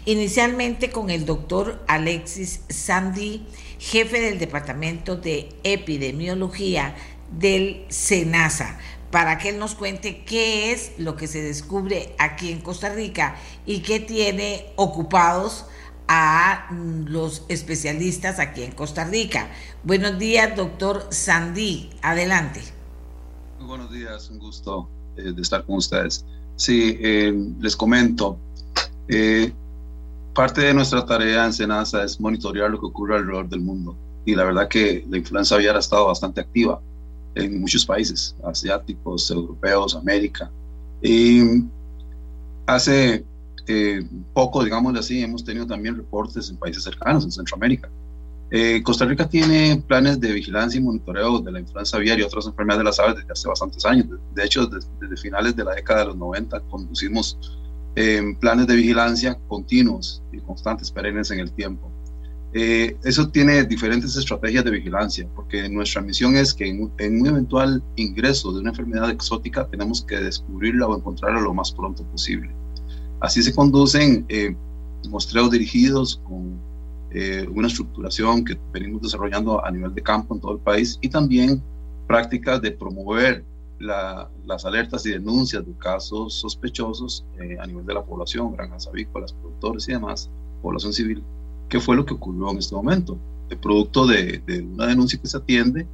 Inicialmente 0.06 0.92
con 0.92 1.10
el 1.10 1.26
doctor 1.26 1.84
Alexis 1.88 2.62
Sandy, 2.70 3.48
jefe 3.80 4.22
del 4.22 4.38
Departamento 4.38 5.16
de 5.16 5.50
Epidemiología 5.64 6.96
del 7.32 7.84
SENASA, 7.90 8.78
para 9.10 9.40
que 9.40 9.50
él 9.50 9.58
nos 9.58 9.74
cuente 9.74 10.24
qué 10.24 10.72
es 10.72 10.92
lo 11.00 11.16
que 11.16 11.26
se 11.26 11.42
descubre 11.42 12.14
aquí 12.20 12.52
en 12.52 12.62
Costa 12.62 12.90
Rica 12.90 13.38
y 13.66 13.80
qué 13.80 14.00
tiene 14.00 14.68
ocupados 14.76 15.66
a 16.08 16.68
mm, 16.72 17.08
los 17.08 17.44
especialistas 17.48 18.40
aquí 18.40 18.64
en 18.64 18.72
Costa 18.72 19.06
Rica. 19.06 19.50
Buenos 19.84 20.18
días, 20.20 20.56
doctor 20.56 21.08
Sandy. 21.10 21.90
Adelante. 22.02 22.62
Muy 23.60 23.68
buenos 23.68 23.92
días, 23.92 24.30
un 24.30 24.40
gusto 24.40 24.90
eh, 25.18 25.32
de 25.32 25.42
estar 25.42 25.66
con 25.66 25.78
ustedes. 25.78 26.26
Sí, 26.56 26.98
eh, 27.02 27.34
les 27.60 27.76
comento, 27.76 28.38
eh, 29.08 29.54
parte 30.34 30.62
de 30.62 30.74
nuestra 30.74 31.06
tarea 31.06 31.46
en 31.46 31.54
Senasa 31.54 32.04
es 32.04 32.20
monitorear 32.20 32.70
lo 32.70 32.80
que 32.80 32.86
ocurre 32.86 33.16
alrededor 33.16 33.50
del 33.50 33.62
mundo. 33.62 33.96
Y 34.26 34.36
la 34.36 34.44
verdad 34.44 34.68
que 34.68 35.06
la 35.10 35.18
influenza 35.18 35.56
aviar 35.56 35.76
ha 35.76 35.80
estado 35.80 36.08
bastante 36.08 36.42
activa 36.42 36.82
en 37.36 37.60
muchos 37.60 37.86
países, 37.86 38.36
asiáticos, 38.44 39.30
europeos, 39.30 39.96
América. 39.96 40.50
Y 41.02 41.64
hace 42.66 43.24
eh, 43.68 44.04
poco, 44.34 44.64
digamos 44.64 44.96
así, 44.98 45.22
hemos 45.22 45.44
tenido 45.44 45.66
también 45.66 45.96
reportes 45.96 46.50
en 46.50 46.58
países 46.58 46.84
cercanos, 46.84 47.24
en 47.24 47.32
Centroamérica. 47.32 47.90
Eh, 48.52 48.84
Costa 48.84 49.06
Rica 49.06 49.28
tiene 49.28 49.82
planes 49.88 50.20
de 50.20 50.32
vigilancia 50.32 50.80
y 50.80 50.84
monitoreo 50.84 51.40
de 51.40 51.52
la 51.52 51.60
influenza 51.60 51.98
aviar 51.98 52.20
y 52.20 52.24
otras 52.24 52.46
enfermedades 52.46 52.80
de 52.80 52.84
las 52.86 53.00
aves 53.00 53.16
desde 53.16 53.32
hace 53.32 53.48
bastantes 53.48 53.86
años. 53.86 54.08
De, 54.36 54.44
hecho, 54.44 54.68
desde, 54.68 55.18
finales 55.18 55.56
de 55.56 55.64
la 55.64 55.74
década 55.74 56.02
de 56.02 56.06
los 56.08 56.18
90 56.18 56.60
conducimos 56.70 57.40
eh, 57.96 58.22
planes 58.40 58.68
de 58.68 58.76
vigilancia 58.76 59.38
continuos 59.48 60.22
y 60.32 60.38
constantes, 60.40 60.92
perennes 60.92 61.32
en 61.32 61.40
el 61.40 61.52
tiempo. 61.52 61.90
eso 62.54 63.28
tiene 63.30 63.64
diferentes 63.66 64.16
estrategias 64.16 64.64
de 64.64 64.72
vigilancia, 64.72 65.28
porque 65.36 65.68
nuestra 65.68 66.02
misión 66.02 66.38
es 66.38 66.54
que 66.54 66.68
en, 66.68 66.92
en, 67.00 67.20
un 67.20 67.28
eventual 67.28 67.84
ingreso 67.96 68.54
de 68.54 68.60
una 68.60 68.70
enfermedad 68.70 69.10
exótica 69.10 69.68
tenemos 69.68 70.04
que 70.04 70.18
descubrirla 70.18 70.88
o 70.88 70.96
encontrarla 70.96 71.42
lo 71.42 71.54
más 71.54 71.72
pronto 71.72 72.04
posible. 72.04 72.52
Así 73.20 73.42
se 73.42 73.54
conducen 73.54 74.26
eh, 74.30 74.56
dirigidos 75.52 76.22
con 76.28 76.60
eh, 77.12 77.48
una 77.54 77.68
estructuración 77.68 78.44
que 78.44 78.58
venimos 78.74 79.02
desarrollando 79.02 79.64
a 79.64 79.72
nivel 79.72 79.94
de 79.94 80.02
campo 80.02 80.36
en 80.36 80.42
todo 80.42 80.54
el 80.54 80.60
país 80.60 80.98
y 81.02 81.10
también 81.10 81.62
prácticas 82.08 82.62
de 82.62 82.72
promover 82.72 83.44
las 83.80 84.66
alertas 84.66 85.06
y 85.06 85.12
denuncias 85.12 85.66
de 85.66 85.74
casos 85.74 86.34
sospechosos 86.34 87.26
eh, 87.40 87.58
a 87.60 87.66
nivel 87.66 87.86
de 87.86 87.94
la 87.94 88.04
población, 88.04 88.54
granjas 88.54 88.88
avícolas, 88.88 89.34
productores 89.34 89.88
y 89.88 89.94
demás, 89.94 90.30
población 90.62 90.94
civil, 90.94 91.24
¿Qué 91.70 91.80
fue 91.80 91.96
lo 91.96 92.06
que 92.06 92.14
ocurrió 92.14 92.52
en 92.52 92.60
este 92.60 92.76
momento. 92.76 93.18
El 93.50 93.58
producto 93.58 94.06
de, 94.06 94.42
una 94.74 94.88
denuncia 94.88 95.20
que 95.20 95.28
se 95.28 95.38
atiende 95.38 95.88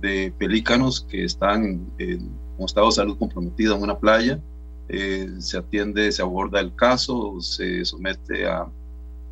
de 0.00 0.32
pelícanos 0.38 1.06
que 1.08 1.24
están 1.24 1.90
en 1.98 2.30
un 2.58 2.64
estado 2.64 2.86
de 2.86 2.92
salud 2.92 3.18
comprometido 3.18 3.76
en 3.76 3.82
una 3.82 3.98
playa, 3.98 4.40
eh, 4.88 5.28
se 5.38 5.58
atiende, 5.58 6.12
se 6.12 6.22
aborda 6.22 6.60
el 6.60 6.74
caso, 6.74 7.40
se 7.40 7.84
somete 7.84 8.46
a 8.46 8.66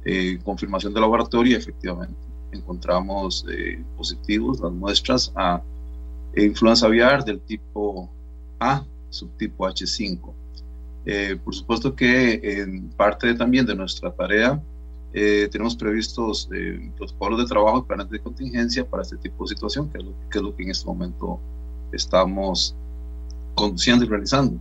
eh, 0.05 0.39
confirmación 0.43 0.93
de 0.93 1.01
laboratorio 1.01 1.53
y 1.53 1.55
efectivamente 1.55 2.19
encontramos 2.51 3.47
eh, 3.51 3.83
positivos 3.97 4.61
las 4.61 4.73
muestras 4.73 5.33
a 5.37 5.63
influenza 6.37 6.87
aviar 6.87 7.25
del 7.25 7.41
tipo 7.41 8.11
A, 8.59 8.85
subtipo 9.11 9.67
H5. 9.67 10.33
por 11.45 11.55
supuesto 11.55 11.95
que 11.95 12.41
en 12.43 12.91
parte 12.91 13.35
también 13.35 13.65
de 13.67 13.77
nuestra 13.77 14.13
tarea 14.13 14.61
tenemos 15.13 15.77
previstos 15.77 16.49
protocolos 16.97 17.39
de 17.39 17.47
trabajo 17.47 17.79
y 17.79 17.83
planes 17.83 18.11
de 18.11 18.19
contingencia 18.19 18.85
para 18.85 19.05
este 19.05 19.17
tipo 19.19 19.45
de 19.45 19.49
situación, 19.51 19.89
que, 19.91 19.99
es 19.99 20.43
lo 20.43 20.57
que 20.57 20.65
en 20.65 20.71
este 20.71 20.87
momento 20.87 21.39
estamos 21.93 22.75
conduciendo 23.55 24.05
y 24.05 24.09
realizando. 24.09 24.61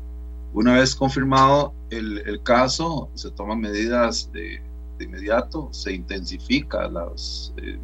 Una 0.54 0.76
vez 0.76 0.96
confirmado 0.96 1.74
el, 1.90 2.42
caso, 2.44 3.10
se 3.16 3.32
toman 3.32 3.60
medidas 3.60 4.32
de, 4.32 4.62
inmediato, 5.00 5.68
se 5.72 5.94
intensifica 5.94 6.88
las 6.88 7.54
eh, 7.58 7.78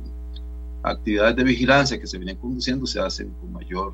actividades 0.83 1.35
de 1.35 1.43
vigilancia 1.43 1.99
que 1.99 2.07
se 2.07 2.17
vienen 2.17 2.37
conduciendo, 2.37 2.85
se 2.85 2.99
hacen 2.99 3.31
con 3.41 3.51
mayor 3.51 3.93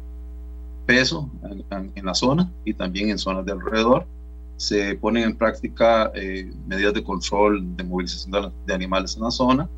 peso 0.85 1.29
en, 1.71 2.05
la 2.05 2.13
zona 2.13 2.51
y 2.65 2.73
también 2.73 3.09
en 3.09 3.17
zonas 3.17 3.45
de 3.45 3.53
alrededor. 3.53 4.05
Se 4.57 4.95
ponen 4.95 5.23
en 5.23 5.37
práctica 5.37 6.11
eh, 6.13 6.51
medidas 6.67 6.93
de 6.93 7.03
control 7.03 7.75
de 7.75 7.83
movilización 7.83 8.51
de, 8.65 8.73
animales 8.73 9.15
en 9.15 9.23
la 9.23 9.31
zona 9.31 9.69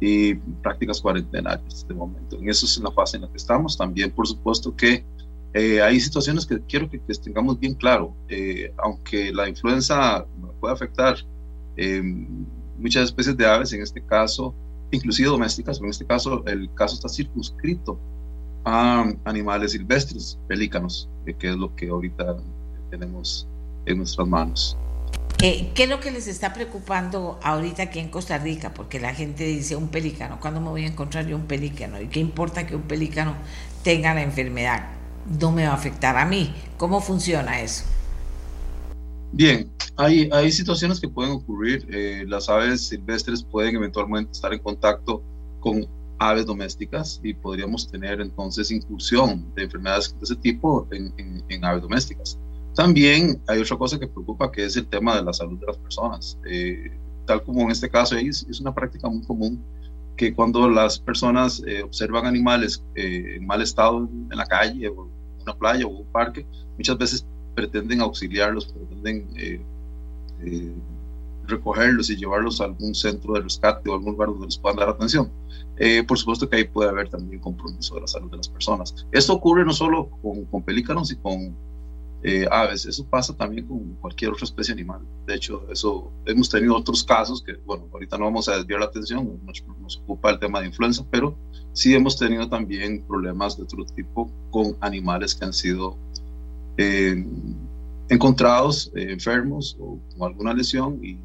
y 0.00 0.34
prácticas 0.34 1.00
cuarentenarias 1.00 1.86
de 1.88 1.94
momento. 1.94 2.36
En 2.36 2.48
eso 2.48 2.66
es 2.66 2.78
la 2.78 2.90
fase 2.90 3.16
en 3.16 3.22
la 3.22 3.28
que 3.28 3.36
estamos. 3.36 3.76
También, 3.76 4.10
por 4.10 4.26
supuesto, 4.26 4.74
que 4.74 5.04
eh, 5.54 5.82
hay 5.82 6.00
situaciones 6.00 6.46
que 6.46 6.60
quiero 6.62 6.88
que, 6.88 6.98
tengamos 6.98 7.58
bien 7.58 7.74
claro. 7.74 8.14
Eh, 8.28 8.72
aunque 8.78 9.32
la 9.32 9.48
influenza 9.48 10.26
puede 10.60 10.74
afectar 10.74 11.16
muchas 12.78 13.04
especies 13.04 13.36
de 13.36 13.46
aves, 13.46 13.72
en 13.72 13.82
este 13.82 14.02
caso, 14.02 14.54
inclusive 14.90 15.28
domésticas, 15.28 15.80
en 15.80 15.88
este 15.88 16.04
caso 16.04 16.44
el 16.46 16.72
caso 16.74 16.94
está 16.94 17.08
circunscrito 17.08 17.98
a 18.64 19.10
animales 19.24 19.72
silvestres, 19.72 20.38
pelícanos, 20.48 21.08
que 21.38 21.50
es 21.50 21.56
lo 21.56 21.74
que 21.74 21.88
ahorita 21.88 22.36
tenemos 22.90 23.48
en 23.86 23.98
nuestras 23.98 24.28
manos. 24.28 24.76
Eh, 25.42 25.72
¿Qué 25.74 25.84
es 25.84 25.88
lo 25.88 25.98
que 25.98 26.12
les 26.12 26.28
está 26.28 26.52
preocupando 26.52 27.40
ahorita 27.42 27.84
aquí 27.84 27.98
en 27.98 28.10
Costa 28.10 28.38
Rica? 28.38 28.72
Porque 28.72 29.00
la 29.00 29.12
gente 29.12 29.44
dice 29.44 29.74
un 29.74 29.88
pelícano, 29.88 30.38
¿cuándo 30.40 30.60
me 30.60 30.68
voy 30.68 30.84
a 30.84 30.86
encontrar 30.86 31.26
yo 31.26 31.34
un 31.34 31.46
pelícano? 31.46 32.00
¿Y 32.00 32.06
qué 32.06 32.20
importa 32.20 32.66
que 32.66 32.76
un 32.76 32.82
pelícano 32.82 33.34
tenga 33.82 34.14
la 34.14 34.22
enfermedad? 34.22 35.01
No 35.40 35.52
me 35.52 35.64
va 35.64 35.70
a 35.70 35.74
afectar 35.74 36.16
a 36.16 36.24
mí. 36.24 36.54
¿Cómo 36.76 37.00
funciona 37.00 37.60
eso? 37.60 37.84
Bien, 39.32 39.70
hay, 39.96 40.28
hay 40.32 40.52
situaciones 40.52 41.00
que 41.00 41.08
pueden 41.08 41.32
ocurrir. 41.32 41.86
Eh, 41.90 42.24
las 42.26 42.48
aves 42.48 42.88
silvestres 42.88 43.42
pueden 43.42 43.76
eventualmente 43.76 44.32
estar 44.32 44.52
en 44.52 44.60
contacto 44.60 45.22
con 45.60 45.86
aves 46.18 46.46
domésticas 46.46 47.20
y 47.22 47.34
podríamos 47.34 47.90
tener 47.90 48.20
entonces 48.20 48.70
incursión 48.70 49.52
de 49.54 49.64
enfermedades 49.64 50.14
de 50.18 50.24
ese 50.24 50.36
tipo 50.36 50.86
en, 50.92 51.42
en 51.48 51.64
aves 51.64 51.82
domésticas. 51.82 52.38
También 52.74 53.40
hay 53.48 53.60
otra 53.60 53.76
cosa 53.76 53.98
que 53.98 54.06
preocupa, 54.06 54.50
que 54.50 54.64
es 54.64 54.76
el 54.76 54.86
tema 54.86 55.16
de 55.16 55.22
la 55.22 55.32
salud 55.32 55.58
de 55.58 55.66
las 55.66 55.76
personas. 55.76 56.38
Eh, 56.48 56.90
tal 57.26 57.42
como 57.42 57.62
en 57.62 57.70
este 57.70 57.88
caso 57.88 58.16
es, 58.16 58.46
es, 58.48 58.60
una 58.60 58.74
práctica 58.74 59.08
muy 59.08 59.22
común 59.24 59.62
que 60.16 60.34
cuando 60.34 60.68
las 60.68 60.98
personas 60.98 61.62
eh, 61.66 61.82
observan 61.82 62.26
animales 62.26 62.82
eh, 62.94 63.36
en 63.36 63.46
mal 63.46 63.62
estado 63.62 64.08
en 64.30 64.36
la 64.36 64.46
calle 64.46 64.88
o 64.88 65.04
en 65.04 65.42
una 65.42 65.54
playa 65.54 65.86
o 65.86 65.90
un 65.90 66.06
parque, 66.06 66.46
muchas 66.76 66.98
veces 66.98 67.26
pretenden 67.54 68.00
auxiliarlos, 68.00 68.66
pretenden 68.66 69.28
recogerlos 71.46 72.08
y 72.10 72.16
llevarlos 72.16 72.60
a 72.60 72.64
algún 72.64 72.94
centro 72.94 73.34
de 73.34 73.40
rescate 73.42 73.90
o 73.90 73.94
algún 73.94 74.12
lugar 74.12 74.28
donde 74.28 74.46
les 74.46 74.56
puedan 74.56 74.78
dar 74.78 74.88
atención. 74.88 75.30
por 76.08 76.18
supuesto 76.18 76.48
que 76.48 76.56
ahí 76.56 76.64
puede 76.64 76.88
haber 76.88 77.08
también 77.10 77.40
compromiso 77.40 77.94
de 77.96 78.02
la 78.02 78.06
salud 78.06 78.30
de 78.30 78.38
las 78.38 78.48
personas. 78.48 79.06
Esto 79.12 79.34
ocurre 79.34 79.64
no 79.64 79.72
solo 79.72 80.08
con, 80.22 80.44
con 80.46 80.62
pelícanos 80.62 81.12
y 81.12 81.16
con 81.16 81.54
eh, 82.24 82.46
aves. 82.50 82.86
Eso 82.86 83.04
pasa 83.04 83.36
también 83.36 83.66
con 83.66 83.94
cualquier 84.00 84.32
otra 84.32 84.44
especie 84.44 84.72
animal. 84.72 85.00
De 85.26 85.34
hecho, 85.34 85.66
eso 85.70 86.12
hemos 86.24 86.48
tenido 86.48 86.76
otros 86.76 87.02
casos 87.02 87.42
que, 87.42 87.54
bueno, 87.66 87.88
ahorita 87.92 88.16
no 88.16 88.26
vamos 88.26 88.48
a 88.48 88.56
desviar 88.56 88.80
la 88.80 88.86
atención, 88.86 89.40
nos, 89.44 89.98
ocupa 89.98 90.30
el 90.30 90.38
tema 90.38 90.60
de 90.60 90.66
influenza, 90.66 91.04
pero 91.10 91.36
sí 91.72 91.94
hemos 91.94 92.16
tenido 92.16 92.48
también 92.48 93.02
problemas 93.02 93.56
de 93.56 93.64
otro 93.64 93.84
tipo 93.86 94.30
con 94.50 94.76
animales 94.80 95.34
que 95.34 95.44
han 95.44 95.52
sido 95.52 95.96
eh, 96.76 97.24
encontrados 98.08 98.92
eh, 98.94 99.10
enfermos 99.10 99.76
o 99.80 99.98
con 100.16 100.28
alguna 100.28 100.54
lesión 100.54 101.04
y 101.04 101.18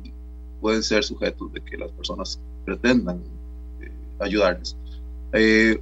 pueden 0.62 0.82
ser 0.82 1.04
sujetos 1.04 1.54
de 1.54 1.62
que 1.62 1.78
las 1.78 1.92
personas 1.92 2.40
pretendan 2.66 3.22
ayudarles. 4.20 4.76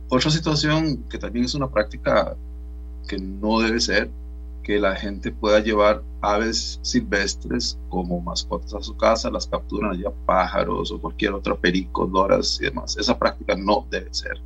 otra 0.10 0.30
situación 0.30 1.04
que 1.10 1.18
también 1.18 1.46
es 1.46 1.56
una 1.56 1.72
práctica 1.72 2.36
que 3.08 3.18
no 3.18 3.62
debe 3.62 3.80
ser 3.80 4.10
que 4.66 4.80
la 4.80 4.96
gente 4.96 5.32
pueda 5.32 5.60
llevar 5.60 6.02
aves 6.22 6.80
silvestres 6.82 7.78
como 7.88 8.20
mascotas 8.20 8.74
a 8.74 8.82
su 8.82 8.98
casa, 8.98 9.30
las 9.30 9.46
capturan 9.46 9.92
allá 9.92 10.12
pájaros 10.26 10.92
o 10.92 11.00
cualquier 11.00 11.34
otra 11.34 11.56
perico, 11.56 12.10
loras 12.12 12.58
y 12.60 12.66
demás. 12.66 12.98
Esa 12.98 13.18
práctica 13.18 13.56
no 13.56 13.86
debe 13.92 14.12
ser. 14.12 14.42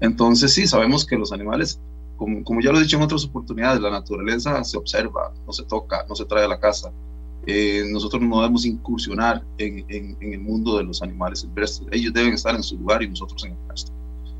Entonces 0.00 0.54
sí, 0.54 0.66
sabemos 0.66 1.04
que 1.04 1.18
los 1.18 1.32
animales, 1.32 1.78
como, 2.16 2.42
como 2.44 2.62
ya 2.62 2.72
lo 2.72 2.78
he 2.78 2.82
dicho 2.82 2.96
en 2.96 3.02
otras 3.02 3.26
oportunidades, 3.26 3.82
la 3.82 3.90
naturaleza 3.90 4.64
se 4.64 4.78
observa, 4.78 5.34
no 5.46 5.52
se 5.52 5.64
toca, 5.64 6.06
no 6.08 6.14
se 6.14 6.24
trae 6.24 6.46
a 6.46 6.48
la 6.48 6.58
casa. 6.58 6.90
Eh, 7.46 7.84
nosotros 7.90 8.22
no 8.22 8.40
debemos 8.40 8.64
incursionar 8.64 9.44
en, 9.58 9.84
en, 9.88 10.32
el 10.32 10.40
mundo 10.40 10.78
de 10.78 10.84
los 10.84 11.02
animales 11.02 11.40
silvestres. 11.40 11.86
Ellos 11.92 12.14
deben 12.14 12.32
estar 12.32 12.54
en 12.54 12.62
su 12.62 12.78
lugar 12.78 13.02
y 13.02 13.08
nosotros 13.10 13.44
en 13.44 13.52
el 13.52 13.66
nuestro. 13.66 13.94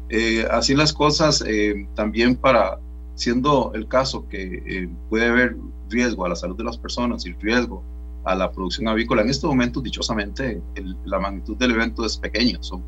Eh, 0.08 0.46
así 0.50 0.74
las 0.74 0.94
cosas, 0.94 1.44
eh, 1.46 1.86
también 1.94 2.34
para 2.34 2.78
siendo 3.18 3.72
el 3.74 3.88
caso 3.88 4.28
que 4.28 4.62
eh, 4.64 4.88
puede 5.10 5.26
haber 5.26 5.56
riesgo 5.90 6.24
a 6.24 6.28
la 6.28 6.36
salud 6.36 6.56
de 6.56 6.62
las 6.62 6.78
personas 6.78 7.26
y 7.26 7.32
riesgo 7.32 7.82
a 8.24 8.36
la 8.36 8.52
producción 8.52 8.86
avícola, 8.86 9.22
en 9.22 9.30
este 9.30 9.46
momento, 9.48 9.80
dichosamente, 9.80 10.62
la 11.04 11.18
magnitud 11.18 11.56
del 11.56 11.72
evento 11.72 12.06
es 12.06 12.16
pequeña, 12.16 12.58
son 12.60 12.80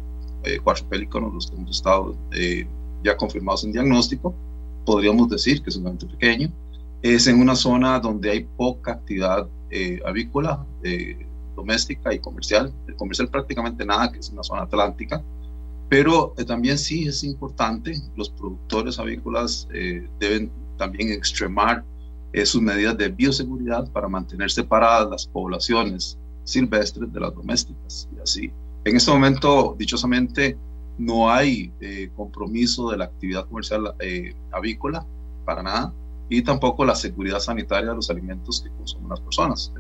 eh, 0.45 0.61
cuatro 0.63 0.87
pelícanos 0.89 1.35
los 1.35 1.51
que 1.51 1.57
hemos 1.57 1.71
estado 1.71 2.15
eh, 2.31 2.65
ya 3.03 3.17
confirmados 3.17 3.65
en 3.65 3.73
diagnóstico, 3.73 4.33
podríamos 4.87 5.29
decir 5.31 5.63
que 5.63 5.71
es 5.71 5.77
un 5.77 5.89
evento 5.89 6.07
pequeño, 6.07 6.49
es 7.03 7.27
en 7.27 7.41
una 7.41 7.57
zona 7.57 7.99
donde 7.99 8.31
hay 8.31 8.47
poca 8.57 8.93
actividad 8.93 9.49
avícola, 10.05 10.65
doméstica 11.57 12.13
y 12.13 12.19
comercial, 12.19 12.73
comercial 12.97 13.29
prácticamente 13.29 13.85
nada, 13.85 14.13
que 14.13 14.19
es 14.19 14.31
una 14.31 14.43
zona 14.43 14.63
atlántica, 14.63 15.23
pero 15.91 16.35
eh, 16.39 16.45
también 16.45 16.79
sí 16.79 17.09
es 17.09 17.25
importante, 17.25 18.01
los 18.17 18.31
productores 18.31 18.99
avícolas 19.01 19.69
eh, 19.75 20.09
deben 20.21 20.51
también 20.79 21.11
extremar 21.11 21.85
eh, 22.33 22.47
sus 22.47 22.63
medidas 22.63 22.97
de 22.97 23.09
bioseguridad 23.09 23.91
para 23.91 24.09
mantener 24.09 24.53
separadas 24.53 25.11
las 25.11 25.27
poblaciones 25.27 26.17
silvestres 26.45 27.13
de 27.13 27.21
las 27.21 27.35
domésticas. 27.35 28.09
Y 28.17 28.21
así, 28.21 28.53
en 28.85 28.97
este 28.97 29.11
momento, 29.11 29.75
dichosamente, 29.77 30.57
no 30.97 31.31
hay 31.31 31.73
compromiso 32.15 32.91
de 32.91 32.99
la 32.99 33.07
actividad 33.07 33.49
comercial 33.49 33.95
avícola 34.53 35.05
para 35.47 35.63
nada 35.63 35.95
y 36.29 36.43
tampoco 36.43 36.85
la 36.85 36.95
seguridad 36.95 37.41
sanitaria 37.41 37.91
de 37.91 37.97
los 37.97 38.11
alimentos 38.11 38.61
que 38.61 38.69
consumen 38.77 39.09
las 39.09 39.21
personas, 39.21 39.73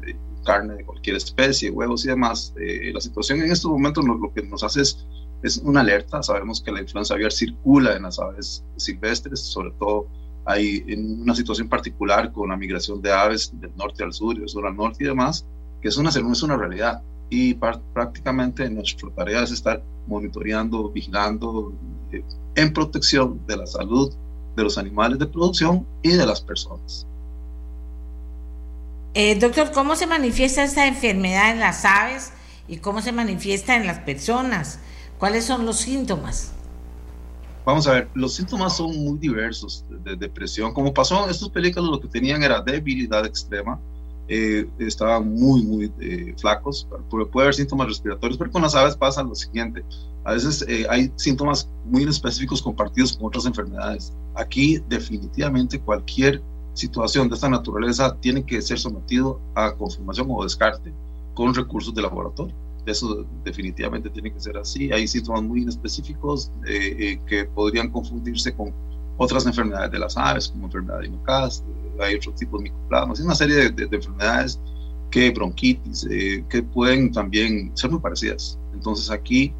carne 0.44 0.76
de 0.76 0.84
cualquier 0.84 1.16
especie, 1.16 1.70
huevos 1.70 2.06
y 2.06 2.08
demás. 2.08 2.54
la 2.56 3.00
situación 3.02 3.42
en 3.42 3.52
estos 3.52 3.70
momentos 3.70 4.02
lo 4.04 4.32
que 4.32 4.42
nos 4.42 4.64
hace 4.64 4.80
es 4.80 5.06
es 5.42 5.58
una 5.58 5.80
alerta. 5.80 6.22
Sabemos 6.22 6.60
que 6.60 6.72
la 6.72 6.80
influenza 6.80 7.14
aviar 7.14 7.32
circula 7.32 7.96
en 7.96 8.02
las 8.02 8.18
aves 8.18 8.64
silvestres, 8.76 9.40
sobre 9.40 9.70
todo 9.72 10.06
hay 10.44 10.84
en 10.88 11.22
una 11.22 11.34
situación 11.34 11.68
particular 11.68 12.32
con 12.32 12.48
la 12.48 12.56
migración 12.56 13.00
de 13.02 13.12
aves 13.12 13.52
del 13.60 13.70
norte 13.76 14.02
al 14.02 14.12
sur 14.12 14.36
del 14.38 14.48
sur 14.48 14.66
al 14.66 14.76
norte 14.76 15.04
y 15.04 15.06
demás, 15.06 15.46
que 15.80 15.88
es 15.88 15.96
una, 15.96 16.10
es 16.10 16.42
una 16.42 16.56
realidad. 16.56 17.02
Y 17.28 17.54
prácticamente 17.54 18.68
nuestra 18.68 19.08
tarea 19.10 19.44
es 19.44 19.52
estar 19.52 19.82
monitoreando, 20.08 20.90
vigilando, 20.90 21.72
eh, 22.10 22.24
en 22.56 22.72
protección 22.72 23.40
de 23.46 23.56
la 23.56 23.66
salud 23.66 24.12
de 24.56 24.62
los 24.64 24.76
animales 24.76 25.18
de 25.18 25.26
producción 25.26 25.86
y 26.02 26.10
de 26.10 26.26
las 26.26 26.40
personas. 26.40 27.06
Eh, 29.14 29.38
doctor, 29.38 29.70
¿cómo 29.72 29.94
se 29.94 30.06
manifiesta 30.06 30.64
esta 30.64 30.86
enfermedad 30.86 31.52
en 31.52 31.60
las 31.60 31.84
aves 31.84 32.32
y 32.66 32.78
cómo 32.78 33.00
se 33.00 33.12
manifiesta 33.12 33.76
en 33.76 33.86
las 33.86 33.98
personas? 34.00 34.80
¿Cuáles 35.20 35.44
son 35.44 35.66
los 35.66 35.76
síntomas? 35.76 36.50
Vamos 37.66 37.86
a 37.86 37.92
ver, 37.92 38.08
los 38.14 38.34
síntomas 38.34 38.78
son 38.78 38.96
muy 39.04 39.18
diversos 39.18 39.84
de, 40.02 40.16
depresión. 40.16 40.72
Como 40.72 40.94
pasó 40.94 41.22
en 41.22 41.30
estos 41.30 41.50
películas, 41.50 41.90
lo 41.90 42.00
que 42.00 42.08
tenían 42.08 42.42
era 42.42 42.62
debilidad 42.62 43.26
extrema, 43.26 43.78
eh, 44.28 44.66
estaban 44.78 45.30
muy, 45.30 45.62
muy 45.62 45.92
eh, 46.00 46.34
flacos. 46.38 46.88
Puede, 47.10 47.26
puede, 47.26 47.44
haber 47.44 47.54
síntomas 47.54 47.88
respiratorios, 47.88 48.38
pero 48.38 48.50
con 48.50 48.62
las 48.62 48.74
aves 48.74 48.96
pasa 48.96 49.22
lo 49.22 49.34
siguiente. 49.34 49.84
A 50.24 50.32
veces 50.32 50.64
eh, 50.66 50.86
hay 50.88 51.12
síntomas 51.16 51.68
muy 51.84 52.04
específicos 52.04 52.62
compartidos 52.62 53.18
con 53.18 53.26
otras 53.26 53.44
enfermedades. 53.44 54.14
Aquí 54.36 54.82
definitivamente 54.88 55.78
cualquier 55.78 56.40
situación 56.72 57.28
de 57.28 57.34
esta 57.34 57.50
naturaleza 57.50 58.16
tiene 58.20 58.42
que 58.42 58.62
ser 58.62 58.78
sometido 58.78 59.38
a 59.54 59.72
confirmación 59.74 60.28
o 60.30 60.42
descarte 60.44 60.94
con 61.34 61.54
recursos 61.54 61.94
de 61.94 62.00
laboratorio. 62.00 62.54
Eso 62.86 63.26
definitivamente 63.44 64.10
tiene 64.10 64.32
que 64.32 64.40
ser 64.40 64.56
así. 64.56 64.90
Hay 64.92 65.06
síntomas 65.06 65.42
muy 65.42 65.66
específicos 65.66 66.50
eh, 66.66 66.96
eh, 66.98 67.20
que 67.26 67.44
podrían 67.44 67.90
confundirse 67.90 68.54
con 68.54 68.72
otras 69.18 69.44
enfermedades 69.46 69.90
de 69.90 69.98
las 69.98 70.16
aves, 70.16 70.48
como 70.48 70.66
enfermedad 70.66 71.00
de 71.00 71.08
Inocast, 71.08 71.64
eh, 71.66 72.02
hay 72.02 72.14
otros 72.14 72.34
tipos 72.36 72.60
de 72.60 72.70
micoplasmas, 72.70 73.18
hay 73.18 73.26
una 73.26 73.34
serie 73.34 73.70
de, 73.70 73.84
enfermedades 73.84 74.58
que 75.10 75.30
bronquitis, 75.30 76.06
que 76.48 76.62
pueden 76.72 77.10
también 77.10 77.72
ser 77.74 77.90
muy 77.90 78.00
parecidas. 78.00 78.58
Entonces 78.72 79.10
aquí, 79.10 79.52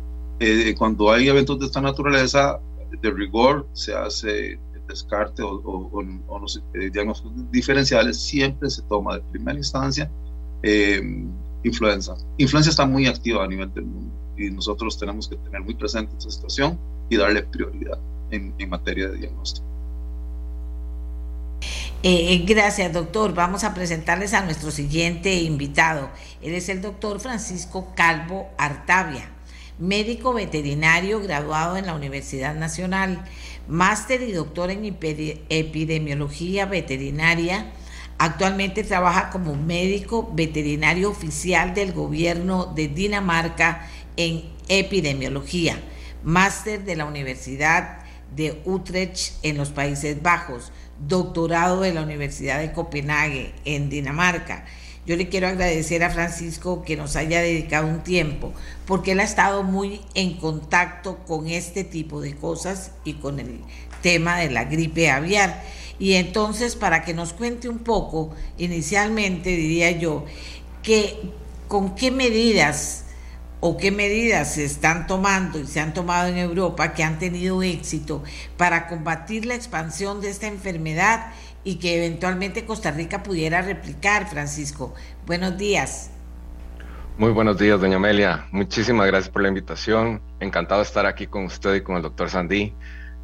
cuando 0.79 1.11
hay 1.11 1.29
eventos 1.29 1.59
de 1.59 1.67
esta 1.67 1.81
naturaleza, 1.81 2.61
de 3.03 3.11
rigor 3.11 3.67
se 3.73 3.93
hace 3.93 4.61
descarte 4.87 5.43
o, 5.43 5.61
o, 5.65 6.39
los 6.39 6.63
diagnósticos 6.93 7.33
diferenciales, 7.51 8.17
siempre 8.17 8.71
se 8.71 8.81
toma 8.83 9.17
de 9.17 9.23
primera 9.33 9.59
instancia 9.59 10.09
influenza. 11.63 12.15
Influenza 12.39 12.71
está 12.71 12.87
muy 12.87 13.07
activa 13.07 13.45
a 13.45 13.47
nivel 13.47 13.73
del 13.75 13.85
mundo 13.85 14.15
y 14.37 14.51
nosotros 14.51 14.99
tenemos 14.99 15.29
que 15.29 15.37
tener 15.37 15.61
muy 15.63 15.75
presente 15.75 16.15
esta 16.17 16.31
situación 16.31 16.79
y 17.09 17.17
darle 17.17 17.43
prioridad 17.43 17.99
en, 18.31 18.55
materia 18.69 19.09
de 19.09 19.19
diagnóstico. 19.19 19.67
Eh, 22.03 22.33
eh, 22.33 22.45
gracias, 22.47 22.93
doctor. 22.93 23.35
Vamos 23.35 23.65
a 23.65 23.75
presentarles 23.75 24.33
a 24.33 24.43
nuestro 24.43 24.71
siguiente 24.71 25.35
invitado. 25.35 26.09
Él 26.41 26.55
es 26.55 26.71
el 26.71 26.81
doctor 26.81 27.21
Francisco 27.21 27.93
Calvo 27.95 28.49
Artavia, 28.57 29.29
médico 29.79 30.33
veterinario 30.33 31.21
graduado 31.21 31.77
en 31.77 31.85
la 31.85 31.95
Universidad 31.95 32.55
Nacional, 32.55 33.23
máster 33.69 34.23
y 34.23 34.33
doctor 34.33 34.71
en 34.71 34.87
epidemiología 34.87 36.65
veterinaria 36.65 37.71
Actualmente 38.23 38.85
trabaja 38.85 39.31
como 39.31 39.57
médico 39.57 40.31
veterinario 40.35 41.09
oficial 41.09 41.73
del 41.73 41.95
gobierno 41.95 42.67
de 42.67 42.87
Dinamarca 42.87 43.89
en 44.19 44.45
epidemiología, 44.69 45.81
máster 46.23 46.85
de 46.85 46.97
la 46.97 47.07
Universidad 47.07 48.01
de 48.37 48.61
Utrecht 48.67 49.33
en 49.43 49.57
los 49.57 49.71
Países 49.71 50.21
Bajos, 50.21 50.71
doctorado 50.99 51.81
de 51.81 51.95
la 51.95 52.03
Universidad 52.03 52.59
de 52.59 52.73
Copenhague 52.73 53.55
en 53.65 53.89
Dinamarca. 53.89 54.67
Yo 55.07 55.17
le 55.17 55.31
quiero 55.31 55.49
agradecer 55.49 56.05
a 56.05 56.11
Francisco 56.11 56.83
que 56.83 56.99
nos 56.99 57.17
haya 57.17 57.41
dedicado 57.41 57.87
un 57.87 58.03
tiempo, 58.03 58.53
porque 58.85 59.13
él 59.13 59.21
ha 59.21 59.25
estado 59.25 59.63
muy 59.63 60.03
en 60.13 60.35
contacto 60.35 61.17
con 61.27 61.49
este 61.49 61.85
tipo 61.85 62.21
de 62.21 62.37
cosas 62.37 62.91
y 63.03 63.15
con 63.15 63.41
el 63.41 63.61
tema 64.03 64.37
de 64.37 64.51
la 64.51 64.65
gripe 64.65 65.11
aviar. 65.11 65.80
Y 66.01 66.15
entonces, 66.15 66.77
para 66.77 67.05
que 67.05 67.13
nos 67.13 67.35
cuente 67.35 67.69
un 67.69 67.79
poco, 67.79 68.35
inicialmente 68.57 69.51
diría 69.51 69.91
yo, 69.93 70.25
que 70.83 71.31
con 71.69 71.95
qué 71.95 72.11
medidas 72.11 73.05
o 73.61 73.77
qué 73.77 73.91
medidas 73.91 74.55
se 74.55 74.65
están 74.65 75.07
tomando 75.07 75.59
y 75.59 75.67
se 75.67 75.79
han 75.79 75.93
tomado 75.93 76.29
en 76.29 76.39
Europa 76.39 76.95
que 76.95 77.05
han 77.05 77.19
tenido 77.19 77.63
éxito 77.63 78.25
para 78.57 78.89
combatir 78.89 79.45
la 79.45 79.55
expansión 79.55 80.23
de 80.23 80.31
esta 80.31 80.47
enfermedad 80.47 81.33
y 81.65 81.75
que 81.75 81.99
eventualmente 81.99 82.65
Costa 82.65 82.91
Rica 82.91 83.23
pudiera 83.23 83.61
replicar, 83.61 84.27
Francisco. 84.27 84.95
Buenos 85.27 85.59
días. 85.59 86.11
Muy 87.19 87.33
buenos 87.33 87.59
días, 87.59 87.79
doña 87.79 87.97
Amelia. 87.97 88.47
Muchísimas 88.53 89.07
gracias 89.07 89.29
por 89.29 89.43
la 89.43 89.49
invitación. 89.49 90.23
Encantado 90.41 90.81
de 90.81 90.87
estar 90.87 91.05
aquí 91.05 91.27
con 91.27 91.45
usted 91.45 91.75
y 91.75 91.83
con 91.83 91.97
el 91.97 92.03
doctor 92.03 92.31
Sandí. 92.31 92.75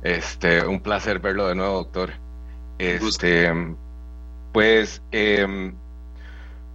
Este, 0.02 0.66
un 0.66 0.80
placer 0.80 1.20
verlo 1.20 1.48
de 1.48 1.54
nuevo, 1.54 1.76
doctor. 1.76 2.25
Este, 2.78 3.52
pues, 4.52 5.02
em, 5.10 5.74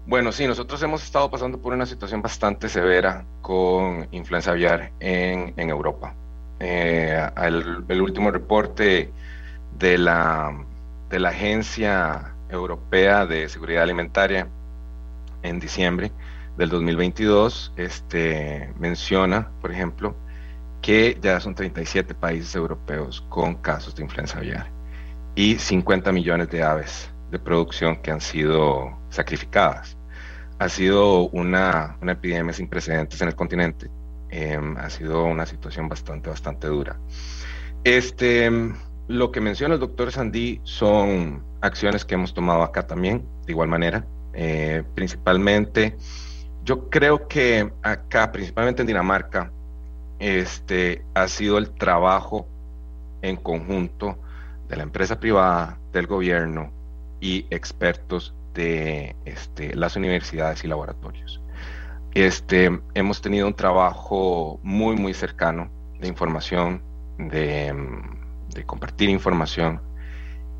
bueno, 0.07 0.31
sí, 0.31 0.47
nosotros 0.47 0.81
hemos 0.83 1.03
estado 1.03 1.29
pasando 1.29 1.59
por 1.59 1.73
una 1.73 1.85
situación 1.85 2.21
bastante 2.21 2.69
severa 2.69 3.23
con 3.41 4.07
influenza 4.11 4.51
aviar 4.51 4.91
en, 4.99 5.53
Europa. 5.69 6.15
Eh, 6.59 7.29
el, 7.37 8.01
último 8.01 8.31
reporte 8.31 9.11
de 9.77 9.97
la, 9.97 10.55
de 11.09 11.19
la 11.19 11.29
Agencia 11.29 12.33
Europea 12.49 13.25
de 13.25 13.47
Seguridad 13.49 13.83
Alimentaria 13.83 14.47
en 15.43 15.59
diciembre 15.59 16.11
del 16.57 16.69
2022 16.69 17.73
este, 17.77 18.73
menciona, 18.79 19.49
por 19.61 19.71
ejemplo, 19.71 20.15
que 20.81 21.17
ya 21.21 21.39
son 21.39 21.55
37 21.55 22.15
países 22.15 22.55
europeos 22.55 23.23
con 23.29 23.55
casos 23.55 23.95
de 23.95 24.03
influenza 24.03 24.39
aviar 24.39 24.80
y 25.35 25.55
50 25.55 26.11
millones 26.11 26.49
de 26.49 26.63
aves 26.63 27.09
de 27.31 27.39
producción 27.39 28.01
que 28.01 28.11
han 28.11 28.21
sido 28.21 28.97
sacrificadas. 29.09 29.97
Ha 30.59 30.69
sido 30.69 31.29
una, 31.29 31.97
una 32.01 32.11
epidemia 32.11 32.53
sin 32.53 32.67
precedentes 32.67 33.21
en 33.21 33.29
el 33.29 33.35
continente. 33.35 33.89
Em, 34.29 34.77
ha 34.77 34.89
sido 34.89 35.25
una 35.25 35.45
situación 35.45 35.89
bastante, 35.89 36.29
bastante 36.29 36.67
dura. 36.67 36.99
Este, 37.83 38.49
lo 39.07 39.31
que 39.31 39.41
menciona 39.41 39.73
el 39.73 39.79
doctor 39.79 40.11
Sandí 40.11 40.61
son 40.63 41.43
acciones 41.61 42.05
que 42.05 42.15
hemos 42.15 42.33
tomado 42.33 42.63
acá 42.63 42.85
también, 42.85 43.25
de 43.45 43.51
igual 43.51 43.69
manera. 43.69 44.05
Eh, 44.33 44.83
principalmente, 44.95 45.97
yo 46.63 46.89
creo 46.89 47.27
que 47.27 47.71
acá, 47.81 48.31
principalmente 48.31 48.83
en 48.83 48.87
Dinamarca, 48.87 49.51
este, 50.19 51.03
ha 51.15 51.27
sido 51.27 51.57
el 51.57 51.71
trabajo 51.71 52.47
en 53.21 53.35
conjunto 53.35 54.17
de 54.71 54.77
la 54.77 54.83
empresa 54.83 55.19
privada, 55.19 55.77
del 55.91 56.07
gobierno 56.07 56.71
y 57.19 57.45
expertos 57.49 58.33
de 58.53 59.17
este, 59.25 59.75
las 59.75 59.97
universidades 59.97 60.63
y 60.63 60.67
laboratorios. 60.67 61.41
Este, 62.13 62.79
hemos 62.93 63.21
tenido 63.21 63.47
un 63.47 63.53
trabajo 63.53 64.61
muy, 64.63 64.95
muy 64.95 65.13
cercano 65.13 65.69
de 65.99 66.07
información, 66.07 66.81
de, 67.17 67.75
de 68.53 68.63
compartir 68.63 69.09
información 69.09 69.81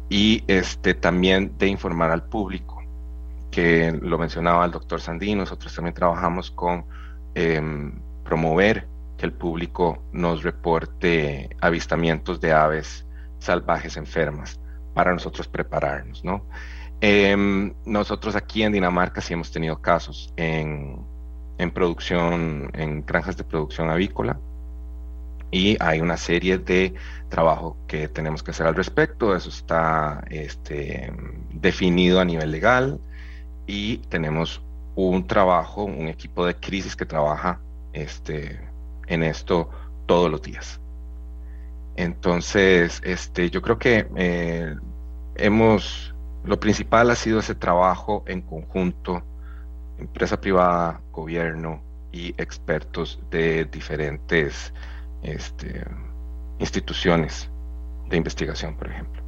y 0.10 0.44
este, 0.48 0.94
también 0.94 1.58
de 1.58 1.68
informar 1.68 2.12
al 2.12 2.24
público, 2.24 2.84
que 3.50 3.98
lo 4.02 4.18
mencionaba 4.18 4.66
el 4.66 4.72
doctor 4.72 5.00
Sandí, 5.00 5.36
nosotros 5.36 5.74
también 5.74 5.94
trabajamos 5.94 6.52
con 6.52 6.84
em, 7.34 7.94
promover 8.26 8.88
que 9.18 9.26
el 9.26 9.32
público 9.32 10.04
nos 10.12 10.44
reporte 10.44 11.56
avistamientos 11.62 12.42
de 12.42 12.52
aves 12.52 13.06
salvajes 13.42 13.98
enfermas 13.98 14.60
para 14.94 15.12
nosotros 15.14 15.48
prepararnos, 15.48 16.24
¿no? 16.24 16.46
Em, 17.02 17.74
nosotros 17.86 18.36
aquí 18.36 18.64
en 18.64 18.72
Dinamarca 18.72 19.22
sí 19.22 19.34
hemos 19.34 19.52
tenido 19.52 19.82
casos 19.82 20.32
en, 20.38 21.04
en 21.58 21.72
producción, 21.72 22.70
en 22.74 23.06
granjas 23.06 23.36
de 23.38 23.44
producción 23.44 23.90
avícola, 23.90 24.40
y 25.52 25.76
hay 25.82 26.00
una 26.00 26.16
serie 26.16 26.58
de 26.58 26.94
trabajo 27.30 27.78
que 27.88 28.08
tenemos 28.08 28.42
que 28.42 28.52
hacer 28.52 28.68
al 28.68 28.76
respecto. 28.76 29.36
Eso 29.36 29.50
está 29.50 30.24
este, 30.30 31.12
definido 31.54 32.22
a 32.22 32.26
nivel 32.26 32.52
legal 32.52 33.00
y 33.68 33.98
tenemos 34.10 34.62
un 34.96 35.28
trabajo, 35.28 35.84
un 35.84 36.08
equipo 36.08 36.46
de 36.46 36.56
crisis 36.56 36.96
que 36.96 37.06
trabaja 37.06 37.60
este, 37.92 38.62
en 39.08 39.24
esto 39.24 39.70
todos 40.06 40.32
los 40.32 40.42
días. 40.42 40.81
Entonces, 42.02 43.00
este, 43.04 43.52
yo 43.52 43.62
creo 43.62 43.78
que 43.78 44.08
eh, 44.16 44.76
hemos, 45.36 46.16
lo 46.44 46.60
principal 46.60 47.12
ha 47.12 47.16
sido 47.16 47.40
ese 47.40 47.54
trabajo 47.54 48.24
en 48.26 48.42
conjunto, 48.42 49.22
empresa 50.00 50.42
privada, 50.42 51.00
gobierno 51.12 51.84
y 52.12 52.30
expertos 52.42 53.20
de 53.30 53.66
diferentes 53.66 54.74
este, 55.22 55.86
instituciones 56.58 57.52
de 58.10 58.18
investigación, 58.18 58.76
por 58.76 58.90
ejemplo. 58.90 59.22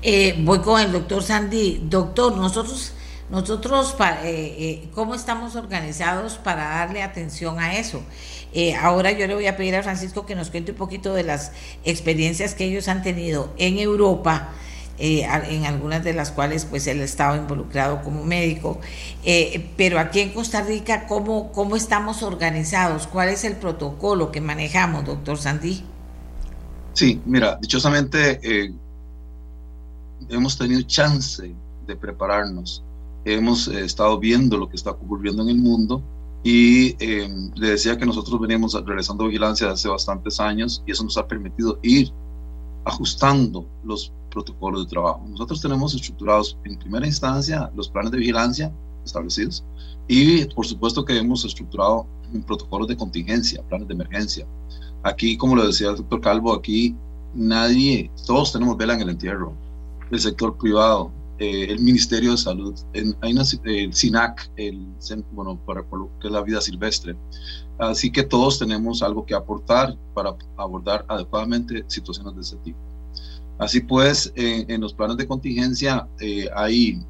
Eh, 0.00 0.34
voy 0.38 0.60
con 0.60 0.80
el 0.80 0.92
doctor 0.92 1.22
Sandy. 1.22 1.82
Doctor, 1.90 2.38
nosotros, 2.38 2.94
nosotros 3.32 3.96
eh, 3.98 4.24
eh, 4.24 4.88
¿cómo 4.94 5.16
estamos 5.16 5.56
organizados 5.56 6.34
para 6.34 6.68
darle 6.68 7.02
atención 7.02 7.58
a 7.58 7.78
eso? 7.78 8.02
ahora 8.80 9.10
yo 9.12 9.26
le 9.26 9.34
voy 9.34 9.46
a 9.46 9.56
pedir 9.56 9.74
a 9.74 9.82
Francisco 9.82 10.26
que 10.26 10.34
nos 10.34 10.50
cuente 10.50 10.72
un 10.72 10.76
poquito 10.76 11.14
de 11.14 11.24
las 11.24 11.52
experiencias 11.84 12.54
que 12.54 12.66
ellos 12.66 12.86
han 12.86 13.02
tenido 13.02 13.50
en 13.56 13.78
Europa 13.78 14.52
eh, 14.98 15.26
en 15.48 15.64
algunas 15.64 16.04
de 16.04 16.12
las 16.12 16.30
cuales 16.30 16.66
pues 16.66 16.86
él 16.86 17.00
estaba 17.00 17.36
involucrado 17.36 18.02
como 18.02 18.24
médico. 18.24 18.78
Eh, 19.24 19.72
pero 19.76 19.98
aquí 19.98 20.20
en 20.20 20.32
Costa 20.32 20.62
Rica, 20.62 21.06
¿cómo, 21.06 21.50
¿cómo 21.50 21.76
estamos 21.76 22.22
organizados? 22.22 23.06
¿Cuál 23.06 23.30
es 23.30 23.44
el 23.44 23.56
protocolo 23.56 24.30
que 24.30 24.40
manejamos, 24.40 25.04
doctor 25.04 25.38
Sandí? 25.38 25.82
Sí, 26.92 27.20
mira, 27.24 27.58
dichosamente 27.60 28.38
eh, 28.42 28.72
hemos 30.28 30.58
tenido 30.58 30.82
chance 30.82 31.52
de 31.86 31.96
prepararnos. 31.96 32.84
Hemos 33.24 33.68
estado 33.68 34.18
viendo 34.18 34.56
lo 34.58 34.68
que 34.68 34.76
está 34.76 34.90
ocurriendo 34.90 35.42
en 35.42 35.50
el 35.50 35.58
mundo 35.58 36.02
y 36.44 36.96
le 37.54 37.70
decía 37.70 37.96
que 37.96 38.04
nosotros 38.04 38.40
veníamos 38.40 38.74
realizando 38.84 39.26
vigilancia 39.26 39.70
hace 39.70 39.88
bastantes 39.88 40.40
años 40.40 40.82
y 40.86 40.92
eso 40.92 41.04
nos 41.04 41.16
ha 41.16 41.26
permitido 41.26 41.78
ir 41.82 42.10
ajustando 42.84 43.66
los 43.84 44.12
protocolos 44.30 44.84
de 44.84 44.90
trabajo. 44.90 45.22
Nosotros 45.28 45.60
tenemos 45.60 45.94
estructurados 45.94 46.58
en 46.64 46.76
primera 46.78 47.06
instancia 47.06 47.70
los 47.76 47.88
planes 47.88 48.10
de 48.10 48.18
vigilancia 48.18 48.72
establecidos 49.04 49.64
y 50.08 50.44
por 50.46 50.66
supuesto 50.66 51.04
que 51.04 51.16
hemos 51.16 51.44
estructurado 51.44 52.06
protocolos 52.46 52.88
de 52.88 52.96
contingencia, 52.96 53.62
planes 53.68 53.86
de 53.86 53.94
emergencia. 53.94 54.46
Aquí, 55.04 55.36
como 55.36 55.54
lo 55.54 55.66
decía 55.66 55.90
el 55.90 55.96
doctor 55.96 56.20
Calvo, 56.20 56.52
aquí 56.52 56.96
nadie, 57.34 58.10
todos 58.26 58.52
tenemos 58.52 58.76
vela 58.76 58.94
en 58.94 59.02
el 59.02 59.10
entierro, 59.10 59.52
el 60.10 60.18
sector 60.18 60.56
privado, 60.56 61.12
eh, 61.38 61.66
el 61.70 61.80
Ministerio 61.80 62.32
de 62.32 62.36
Salud, 62.36 62.74
hay 63.20 63.34
el 63.64 63.94
SINAC, 63.94 64.50
el, 64.56 64.86
bueno, 65.32 65.58
para, 65.66 65.80
lo 65.80 66.10
que 66.20 66.28
es 66.28 66.32
la 66.32 66.42
vida 66.42 66.60
silvestre. 66.60 67.16
Así 67.78 68.12
que 68.12 68.22
todos 68.22 68.58
tenemos 68.58 69.02
algo 69.02 69.24
que 69.24 69.34
aportar 69.34 69.96
para 70.14 70.36
abordar 70.56 71.04
adecuadamente 71.08 71.84
situaciones 71.88 72.34
de 72.34 72.40
ese 72.42 72.56
tipo. 72.56 72.78
Así 73.58 73.80
pues, 73.80 74.32
en 74.34 74.80
los 74.80 74.92
planes 74.92 75.16
de 75.16 75.26
contingencia 75.26 76.08
eh, 76.20 76.48
hay 76.54 77.00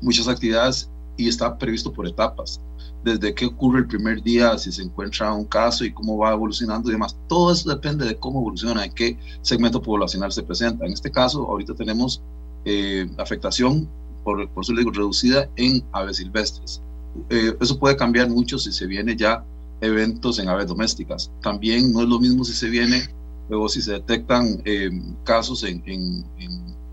muchas 0.00 0.28
actividades 0.28 0.90
y 1.16 1.28
está 1.28 1.56
previsto 1.56 1.92
por 1.92 2.06
etapas. 2.06 2.60
Desde 3.02 3.34
qué 3.34 3.46
ocurre 3.46 3.80
el 3.80 3.86
primer 3.86 4.22
día, 4.22 4.56
si 4.56 4.72
se 4.72 4.82
encuentra 4.82 5.32
un 5.32 5.44
caso 5.44 5.84
y 5.84 5.92
cómo 5.92 6.16
va 6.16 6.32
evolucionando 6.32 6.88
y 6.88 6.92
demás. 6.92 7.16
Todo 7.28 7.52
eso 7.52 7.68
depende 7.68 8.06
de 8.06 8.16
cómo 8.16 8.40
evoluciona, 8.40 8.84
en 8.84 8.92
qué 8.92 9.18
segmento 9.42 9.80
poblacional 9.80 10.32
se 10.32 10.42
presenta. 10.42 10.86
En 10.86 10.92
este 10.92 11.10
caso, 11.10 11.46
ahorita 11.46 11.74
tenemos 11.74 12.22
eh, 12.64 13.08
afectación, 13.18 13.88
por, 14.22 14.48
por 14.50 14.64
eso 14.64 14.74
digo, 14.74 14.90
reducida 14.90 15.48
en 15.56 15.84
aves 15.92 16.16
silvestres. 16.18 16.82
Eh, 17.30 17.54
eso 17.60 17.78
puede 17.78 17.96
cambiar 17.96 18.28
mucho 18.28 18.58
si 18.58 18.72
se 18.72 18.86
viene 18.86 19.16
ya 19.16 19.44
eventos 19.80 20.38
en 20.38 20.48
aves 20.48 20.66
domésticas. 20.66 21.30
También 21.42 21.92
no 21.92 22.02
es 22.02 22.08
lo 22.08 22.18
mismo 22.18 22.44
si 22.44 22.52
se 22.52 22.68
viene 22.68 23.08
Luego, 23.48 23.68
si 23.68 23.82
se 23.82 23.92
detectan 23.92 24.62
eh, 24.64 24.90
casos 25.24 25.64
en, 25.64 26.24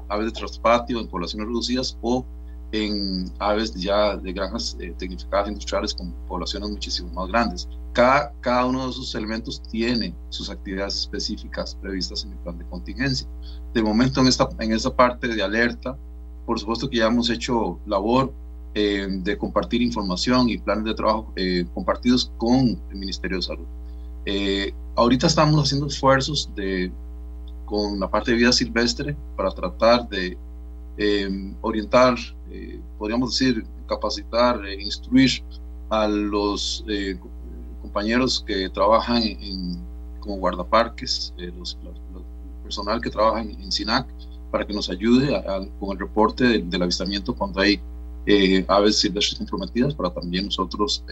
aves 0.10 0.26
de 0.26 0.32
traspatio 0.32 1.00
en 1.00 1.08
poblaciones 1.08 1.48
reducidas 1.48 1.98
o 2.02 2.26
en 2.72 3.32
aves 3.40 3.74
ya 3.74 4.16
de 4.16 4.32
granjas 4.32 4.78
eh, 4.80 4.94
tecnificadas 4.98 5.50
industriales 5.50 5.94
con 5.94 6.14
poblaciones 6.28 6.70
muchísimo 6.70 7.12
más 7.14 7.28
grandes. 7.28 7.68
Cada, 7.94 8.32
cada 8.40 8.66
uno 8.66 8.86
de 8.86 8.92
esos 8.92 9.14
elementos 9.16 9.62
tiene 9.70 10.16
sus 10.30 10.50
actividades 10.50 10.96
específicas 10.96 11.76
previstas 11.76 12.24
en 12.24 12.32
el 12.32 12.38
plan 12.40 12.58
de 12.58 12.66
contingencia. 12.66 13.28
De 13.74 13.84
momento 13.84 14.22
en 14.22 14.28
esta, 14.28 14.48
en 14.60 14.72
esa 14.72 14.96
parte 14.96 15.28
de 15.28 15.44
alerta, 15.44 15.98
por 16.46 16.60
supuesto 16.60 16.90
que 16.90 16.98
ya 16.98 17.08
hemos 17.08 17.30
hecho 17.30 17.78
labor 17.86 18.34
eh, 18.74 19.06
de 19.10 19.38
compartir 19.38 19.82
información 19.82 20.50
y 20.50 20.58
planes 20.58 20.86
de 20.86 20.94
trabajo 20.94 21.34
eh, 21.36 21.66
compartidos 21.74 22.32
con 22.38 22.80
el 22.90 22.96
Ministerio 22.96 23.38
de 23.38 23.44
Salud. 23.44 23.66
ahorita 24.96 25.28
estamos 25.28 25.62
haciendo 25.62 25.88
esfuerzos 25.88 26.50
de, 26.56 26.90
con 27.66 28.00
la 28.00 28.10
parte 28.10 28.32
de 28.32 28.38
vida 28.38 28.54
silvestre 28.54 29.18
para 29.36 29.52
tratar 29.52 30.08
de 30.08 30.38
orientar 31.62 32.16
eh, 32.52 32.82
podríamos 32.98 33.32
decir, 33.32 33.66
capacitar, 33.88 34.66
e 34.66 34.82
instruir 34.82 35.42
a 35.90 36.06
los 36.08 36.84
eh, 36.88 37.18
compañeros 37.82 38.44
que 38.46 38.70
trabajan 38.70 39.24
en, 39.24 39.80
como 40.20 40.36
guardaparques, 40.38 41.34
los, 41.58 41.78
personal 42.62 43.02
que 43.02 43.10
trabaja 43.10 43.42
en, 43.42 43.72
SINAC, 43.72 44.08
para 44.52 44.68
que 44.68 44.74
nos 44.74 44.90
ayude 44.90 45.42
con 45.80 45.92
el 45.92 46.00
reporte 46.00 46.62
del, 46.62 46.82
avistamiento 46.82 47.34
cuando 47.34 47.62
hay 47.62 47.82
aves 48.68 49.00
silvestres 49.00 49.40
comprometidas, 49.40 49.96
para 49.96 50.14
también 50.14 50.46
nosotros 50.46 51.04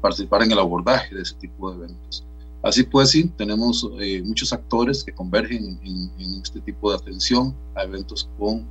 participar 0.00 0.42
en 0.42 0.52
el 0.52 0.58
abordaje 0.58 1.14
de 1.14 1.22
ese 1.22 1.34
tipo 1.36 1.70
de 1.70 1.84
eventos. 1.84 2.24
Así 2.62 2.82
pues, 2.82 3.10
sí, 3.10 3.30
tenemos 3.36 3.90
muchos 4.24 4.52
actores 4.52 5.04
que 5.04 5.12
convergen 5.12 5.78
en, 5.82 6.10
en, 6.18 6.40
este 6.42 6.60
tipo 6.60 6.90
de 6.90 6.96
atención 6.96 7.54
a 7.74 7.82
eventos 7.82 8.28
con 8.38 8.66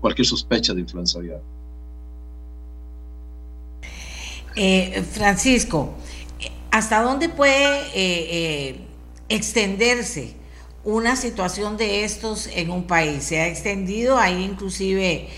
cualquier 0.00 0.26
sospecha 0.26 0.74
de 0.74 0.80
influenza 0.80 1.18
aviar. 1.18 1.40
Eh, 4.60 5.04
Francisco, 5.12 5.94
¿hasta 6.72 7.02
dónde 7.02 7.28
puede 7.28 7.78
eh, 7.78 7.90
eh, 7.94 8.80
extenderse 9.28 10.34
una 10.82 11.14
situación 11.14 11.76
de 11.76 12.02
estos 12.04 12.48
en 12.48 12.70
un 12.70 12.84
país? 12.84 13.22
Se 13.22 13.40
ha 13.40 13.46
extendido, 13.46 14.18
hay 14.18 14.42
inclusive 14.42 15.28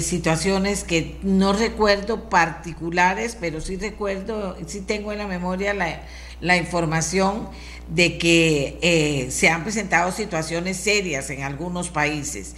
situaciones 0.00 0.82
que 0.82 1.16
no 1.22 1.52
recuerdo 1.52 2.28
particulares, 2.28 3.36
pero 3.40 3.60
sí 3.60 3.76
recuerdo, 3.76 4.56
sí 4.66 4.80
tengo 4.80 5.12
en 5.12 5.18
la 5.18 5.28
memoria 5.28 5.72
la, 5.74 6.02
la 6.40 6.56
información 6.56 7.48
de 7.88 8.18
que 8.18 9.28
se 9.30 9.48
han 9.48 9.62
presentado 9.62 10.10
situaciones 10.10 10.76
serias 10.76 11.30
en 11.30 11.42
algunos 11.42 11.88
países. 11.88 12.54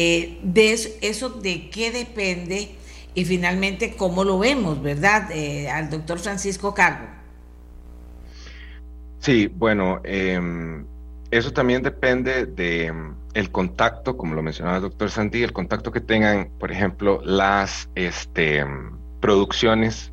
Eh, 0.00 0.38
de 0.44 0.74
eso, 1.00 1.28
de 1.28 1.70
qué 1.70 1.90
depende 1.90 2.68
y 3.14 3.24
finalmente 3.24 3.96
cómo 3.96 4.22
lo 4.22 4.38
vemos, 4.38 4.80
¿verdad? 4.80 5.28
Eh, 5.32 5.68
al 5.68 5.90
doctor 5.90 6.20
Francisco 6.20 6.72
Cargo. 6.72 7.04
Sí, 9.18 9.48
bueno, 9.48 10.00
em, 10.04 10.86
eso 11.32 11.52
también 11.52 11.82
depende 11.82 12.46
de 12.46 12.86
em, 12.86 13.16
el 13.34 13.50
contacto, 13.50 14.16
como 14.16 14.36
lo 14.36 14.42
mencionaba 14.42 14.76
el 14.76 14.82
doctor 14.82 15.10
Santi, 15.10 15.42
el 15.42 15.52
contacto 15.52 15.90
que 15.90 16.00
tengan, 16.00 16.48
por 16.60 16.70
ejemplo, 16.70 17.20
las 17.24 17.90
este, 17.96 18.58
em, 18.58 18.92
producciones 19.18 20.12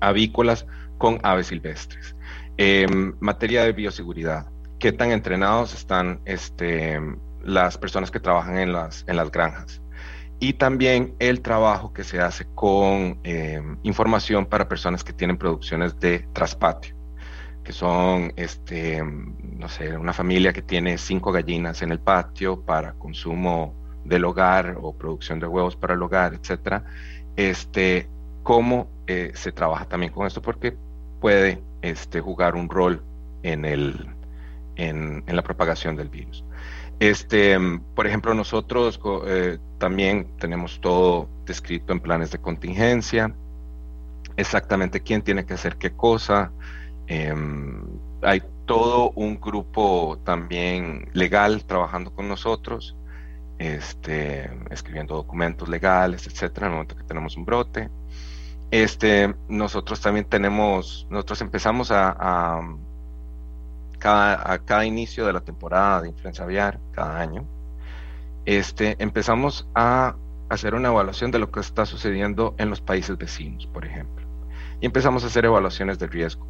avícolas 0.00 0.66
con 0.98 1.20
aves 1.22 1.46
silvestres. 1.46 2.16
Materia 3.20 3.64
de 3.64 3.72
bioseguridad, 3.72 4.46
qué 4.78 4.92
tan 4.92 5.12
entrenados 5.12 5.74
están 5.74 6.20
este, 6.24 7.00
las 7.42 7.78
personas 7.78 8.10
que 8.10 8.20
trabajan 8.20 8.58
en 8.58 8.72
las, 8.72 9.04
en 9.06 9.16
las 9.16 9.30
granjas. 9.30 9.80
Y 10.40 10.52
también 10.52 11.14
el 11.18 11.40
trabajo 11.40 11.92
que 11.92 12.04
se 12.04 12.20
hace 12.20 12.46
con 12.54 13.18
eh, 13.24 13.60
información 13.82 14.46
para 14.46 14.68
personas 14.68 15.02
que 15.02 15.12
tienen 15.12 15.36
producciones 15.36 15.98
de 15.98 16.28
traspatio, 16.32 16.94
que 17.64 17.72
son, 17.72 18.32
este, 18.36 19.02
no 19.02 19.68
sé, 19.68 19.96
una 19.96 20.12
familia 20.12 20.52
que 20.52 20.62
tiene 20.62 20.96
cinco 20.96 21.32
gallinas 21.32 21.82
en 21.82 21.90
el 21.90 21.98
patio 21.98 22.60
para 22.60 22.92
consumo 22.92 23.74
del 24.04 24.24
hogar 24.24 24.78
o 24.80 24.96
producción 24.96 25.40
de 25.40 25.46
huevos 25.48 25.74
para 25.74 25.94
el 25.94 26.02
hogar, 26.02 26.34
etcétera. 26.34 26.84
Este, 27.34 28.08
cómo 28.44 28.88
eh, 29.08 29.32
se 29.34 29.50
trabaja 29.50 29.86
también 29.86 30.12
con 30.12 30.26
esto, 30.26 30.40
porque 30.40 30.76
puede 31.20 31.60
este, 31.82 32.20
jugar 32.20 32.54
un 32.54 32.68
rol 32.68 33.02
en, 33.42 33.64
el, 33.64 34.06
en, 34.76 35.24
la 35.26 35.42
propagación 35.42 35.96
del 35.96 36.08
virus. 36.08 36.44
Este, 37.00 37.56
por 37.94 38.06
ejemplo, 38.06 38.34
nosotros 38.34 39.00
eh, 39.26 39.58
también 39.78 40.28
tenemos 40.38 40.80
todo 40.80 41.28
descrito 41.46 41.92
en 41.92 42.00
planes 42.00 42.32
de 42.32 42.38
contingencia, 42.38 43.34
exactamente 44.36 45.00
quién 45.00 45.22
tiene 45.22 45.44
que 45.46 45.54
hacer 45.54 45.76
qué 45.76 45.92
cosa. 45.92 46.50
Em, 47.06 47.84
hay 48.22 48.42
todo 48.66 49.12
un 49.14 49.40
grupo 49.40 50.20
también 50.24 51.08
legal 51.12 51.64
trabajando 51.64 52.12
con 52.12 52.28
nosotros, 52.28 52.96
este, 53.58 54.50
escribiendo 54.70 55.14
documentos 55.14 55.68
legales, 55.68 56.26
etcétera, 56.26 56.66
en 56.66 56.72
el 56.72 56.76
momento 56.76 56.96
que 56.96 57.04
tenemos 57.04 57.36
un 57.36 57.44
brote. 57.44 57.88
Este, 58.70 59.34
nosotros 59.48 60.00
también 60.00 60.26
tenemos, 60.26 61.06
nosotros 61.10 61.40
empezamos 61.40 61.90
a 61.90 62.60
cada, 63.98 64.84
inicio 64.86 65.26
de 65.26 65.32
la 65.32 65.40
temporada 65.40 66.02
de 66.02 66.08
influenza 66.08 66.44
aviar, 66.44 66.78
cada 66.92 67.20
año, 67.20 67.44
este, 68.44 68.96
empezamos 68.98 69.68
a 69.74 70.16
hacer 70.48 70.74
una 70.74 70.88
evaluación 70.88 71.30
de 71.30 71.38
lo 71.38 71.50
que 71.50 71.60
está 71.60 71.84
sucediendo 71.84 72.54
en 72.58 72.70
los 72.70 72.80
países 72.80 73.18
vecinos, 73.18 73.66
por 73.66 73.84
ejemplo. 73.84 74.26
Y 74.80 74.86
empezamos 74.86 75.24
a 75.24 75.26
hacer 75.26 75.44
evaluaciones 75.44 75.98
de 75.98 76.06
riesgo 76.06 76.46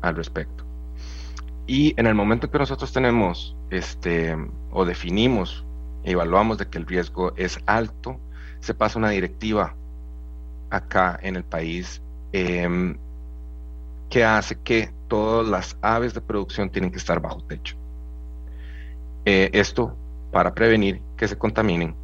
al 0.00 0.16
respecto. 0.16 0.64
Y 1.66 1.94
en 2.00 2.06
el 2.06 2.14
momento 2.14 2.50
que 2.50 2.58
nosotros 2.58 2.92
tenemos 2.92 3.56
este, 3.70 4.36
o 4.72 4.84
definimos, 4.84 5.64
evaluamos 6.02 6.58
de 6.58 6.66
que 6.66 6.78
el 6.78 6.86
riesgo 6.86 7.32
es 7.36 7.60
alto, 7.66 8.18
se 8.60 8.74
pasa 8.74 8.98
una 8.98 9.10
directiva 9.10 9.76
acá 10.70 11.18
en 11.22 11.36
el 11.36 11.44
país 11.44 12.02
em, 12.32 12.96
que 14.08 14.24
hace 14.24 14.56
que 14.56 14.92
todas 15.08 15.46
las 15.48 15.76
aves 15.82 16.14
de 16.14 16.20
producción 16.20 16.70
tienen 16.70 16.90
que 16.90 16.98
estar 16.98 17.20
bajo 17.20 17.42
techo. 17.44 17.76
Eh, 19.24 19.50
esto 19.52 19.96
para 20.32 20.54
prevenir 20.54 21.02
que 21.16 21.28
se 21.28 21.36
contaminen 21.36 21.94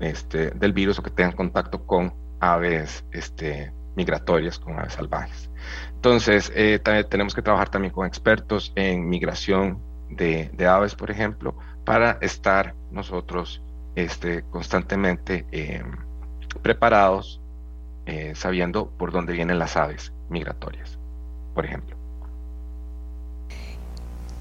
este, 0.00 0.50
del 0.50 0.72
virus 0.72 0.98
o 0.98 1.02
que 1.02 1.10
tengan 1.10 1.32
contacto 1.32 1.86
con 1.86 2.12
aves 2.40 3.04
este, 3.12 3.72
migratorias, 3.96 4.58
con 4.58 4.78
aves 4.78 4.94
salvajes. 4.94 5.50
Entonces, 5.94 6.50
eh, 6.54 6.80
tenemos 7.08 7.34
que 7.34 7.42
trabajar 7.42 7.68
también 7.68 7.92
con 7.92 8.06
expertos 8.06 8.72
en 8.74 9.08
migración 9.08 9.78
de, 10.08 10.50
aves, 10.66 10.94
por 10.94 11.10
ejemplo, 11.10 11.54
para 11.84 12.18
estar 12.20 12.74
nosotros 12.90 13.62
este, 13.94 14.42
constantemente 14.50 15.46
em, 15.52 15.92
preparados, 16.62 17.39
eh, 18.10 18.34
sabiendo 18.34 18.90
por 18.90 19.12
dónde 19.12 19.32
vienen 19.32 19.60
las 19.60 19.76
aves 19.76 20.12
migratorias, 20.30 20.98
por 21.54 21.64
ejemplo. 21.64 21.96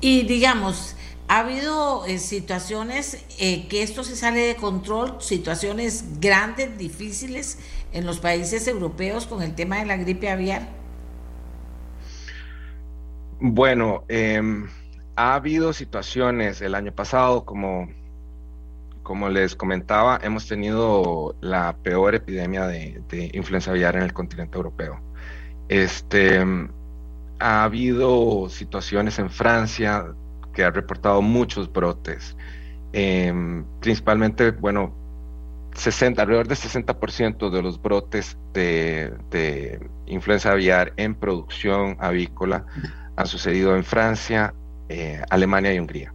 Y 0.02 0.24
digamos, 0.24 0.96
ha 1.28 1.42
habido 1.42 2.04
eh, 2.08 2.18
situaciones 2.18 3.24
eh, 3.38 3.68
que 3.68 3.84
esto 3.84 4.04
se 4.04 4.16
sale 4.16 4.40
de 4.40 4.56
control, 4.56 5.18
situaciones 5.22 6.20
grandes, 6.20 6.80
difíciles 6.80 7.60
en 7.94 8.08
los 8.08 8.20
países 8.20 8.68
europeos 8.68 9.28
con 9.28 9.44
el 9.44 9.54
tema 9.54 9.78
de 9.78 9.86
la 9.86 9.98
gripe 9.98 10.32
aviar. 10.32 10.68
Bueno, 13.40 14.04
em, 14.08 14.68
ha 15.16 15.36
habido 15.36 15.74
situaciones 15.74 16.60
el 16.62 16.74
año 16.74 16.92
pasado, 16.92 17.46
como, 17.46 17.88
como 19.10 19.28
les 19.28 19.56
comentaba, 19.56 20.20
hemos 20.22 20.48
tenido 20.48 21.36
la 21.42 21.76
peor 21.78 22.14
epidemia 22.14 22.68
de, 22.68 23.32
influenza 23.34 23.72
aviar 23.72 23.96
en 23.96 24.04
el 24.04 24.14
continente 24.14 24.56
europeo. 24.56 25.02
Este, 25.68 26.46
ha 27.40 27.64
habido 27.64 28.50
situaciones 28.50 29.18
en 29.18 29.32
Francia 29.32 30.14
que 30.54 30.64
ha 30.64 30.70
reportado 30.70 31.24
muchos 31.24 31.74
brotes, 31.74 32.38
em, 32.94 33.66
principalmente, 33.80 34.52
bueno, 34.52 34.94
60, 35.74 36.22
alrededor 36.22 36.48
del 36.48 36.58
60% 36.58 37.50
de 37.50 37.64
los 37.64 37.82
brotes 37.82 38.38
de, 38.54 39.80
influenza 40.06 40.52
aviar 40.52 40.94
en 40.98 41.16
producción 41.16 41.98
avícola 42.00 42.64
han 43.16 43.26
sucedido 43.26 43.76
en 43.76 43.84
Francia, 43.84 44.54
eh, 44.88 45.20
Alemania 45.32 45.74
y 45.74 45.80
Hungría. 45.80 46.14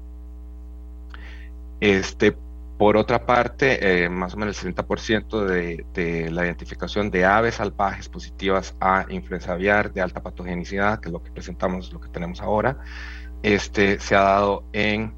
Este, 1.81 2.37
por 2.79 2.97
otra 2.97 3.25
parte, 3.25 4.05
eh, 4.05 4.09
más 4.09 4.35
o 4.35 4.37
menos 4.37 4.63
el 4.65 4.75
60% 4.75 5.45
de, 5.45 5.87
de, 5.95 6.31
la 6.31 6.45
identificación 6.45 7.11
de 7.11 7.25
aves 7.25 7.57
salvajes 7.57 8.09
positivas 8.09 8.75
a 8.81 9.07
influenza 9.11 9.53
aviar 9.53 9.93
de 9.93 10.01
alta 10.01 10.23
patogenicidad, 10.23 11.01
que 11.01 11.09
es 11.09 11.13
lo 11.13 11.23
que 11.23 11.31
presentamos, 11.31 11.93
lo 11.93 12.01
que 12.01 12.09
tenemos 12.09 12.41
ahora, 12.41 12.79
este, 13.43 14.01
se 14.01 14.17
ha 14.17 14.23
dado 14.23 14.65
en 14.73 15.15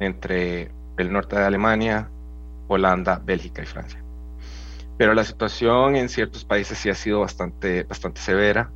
entre 0.00 0.70
el 0.96 1.12
norte 1.12 1.36
de 1.36 1.44
Alemania, 1.44 2.10
Holanda, 2.68 3.20
Bélgica 3.22 3.62
y 3.62 3.66
Francia. 3.66 4.02
Pero 4.98 5.14
la 5.14 5.24
situación 5.24 5.96
en 5.96 6.08
ciertos 6.08 6.44
países 6.44 6.78
sí 6.78 6.90
ha 6.90 6.94
sido 6.94 7.20
bastante, 7.20 7.84
bastante 7.84 8.20
severa, 8.20 8.70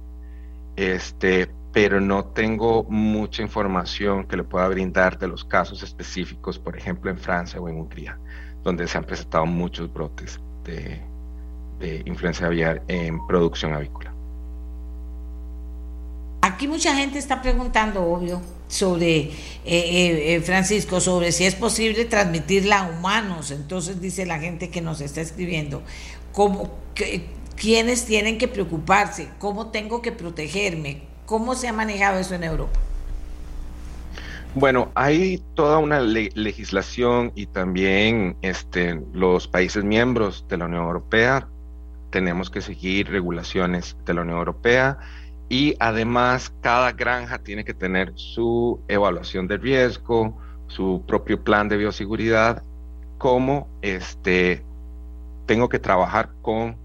este, 0.76 1.50
pero 1.72 2.00
no 2.00 2.24
tengo 2.24 2.84
mucha 2.84 3.42
información 3.42 4.24
que 4.24 4.36
le 4.36 4.44
pueda 4.44 4.68
brindar 4.68 5.18
de 5.18 5.28
los 5.28 5.44
casos 5.44 5.82
específicos, 5.82 6.58
por 6.58 6.76
ejemplo, 6.76 7.10
en 7.10 7.18
Francia 7.18 7.60
o 7.60 7.68
en 7.68 7.76
Hungría, 7.76 8.18
donde 8.62 8.86
se 8.86 8.98
han 8.98 9.04
presentado 9.04 9.46
muchos 9.46 9.92
brotes 9.92 10.40
de, 10.64 11.00
de 11.78 12.02
influencia 12.06 12.46
aviar 12.46 12.82
en 12.88 13.24
producción 13.26 13.72
avícola. 13.74 14.14
Aquí 16.42 16.68
mucha 16.68 16.94
gente 16.94 17.18
está 17.18 17.40
preguntando, 17.40 18.04
obvio, 18.04 18.42
sobre, 18.68 19.20
eh, 19.20 19.30
eh, 19.64 20.34
eh, 20.34 20.40
Francisco, 20.42 21.00
sobre 21.00 21.32
si 21.32 21.46
es 21.46 21.54
posible 21.54 22.04
transmitirla 22.04 22.80
a 22.80 22.90
humanos. 22.90 23.50
Entonces 23.50 24.00
dice 24.00 24.26
la 24.26 24.38
gente 24.38 24.68
que 24.68 24.82
nos 24.82 25.00
está 25.00 25.22
escribiendo, 25.22 25.82
¿cómo, 26.32 26.70
¿quiénes 27.56 28.06
tienen 28.06 28.38
que 28.38 28.48
preocuparse? 28.48 29.30
¿Cómo 29.38 29.70
tengo 29.70 30.02
que 30.02 30.12
protegerme? 30.12 31.02
¿Cómo 31.26 31.54
se 31.54 31.68
ha 31.68 31.72
manejado 31.72 32.18
eso 32.18 32.34
en 32.34 32.44
Europa? 32.44 32.78
Bueno, 34.54 34.92
hay 34.94 35.42
toda 35.54 35.78
una 35.78 36.00
legislación 36.00 37.32
y 37.34 37.46
también 37.46 38.36
este, 38.40 39.00
los 39.12 39.48
países 39.48 39.82
miembros 39.82 40.46
de 40.48 40.58
la 40.58 40.66
Unión 40.66 40.84
Europea 40.84 41.48
tenemos 42.10 42.50
que 42.50 42.60
seguir 42.60 43.10
regulaciones 43.10 43.96
de 44.06 44.14
la 44.14 44.20
Unión 44.20 44.38
Europea 44.38 44.98
y 45.48 45.74
además 45.80 46.52
cada 46.60 46.92
granja 46.92 47.38
tiene 47.38 47.64
que 47.64 47.74
tener 47.74 48.12
su 48.14 48.80
evaluación 48.86 49.48
de 49.48 49.56
riesgo, 49.56 50.38
su 50.68 51.02
propio 51.06 51.42
plan 51.42 51.68
de 51.68 51.76
bioseguridad, 51.76 52.62
como 53.18 53.68
este, 53.82 54.64
tengo 55.46 55.68
que 55.68 55.80
trabajar 55.80 56.30
con 56.40 56.76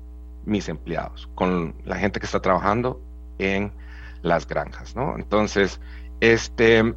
mis 0.50 0.70
empleados, 0.70 1.30
con 1.36 1.76
la 1.86 1.98
gente 1.98 2.20
que 2.20 2.26
está 2.26 2.42
trabajando 2.42 3.02
en 3.38 3.72
las 4.22 4.48
granjas, 4.48 4.96
¿no? 4.96 5.16
Entonces, 5.18 5.80
este, 6.20 6.94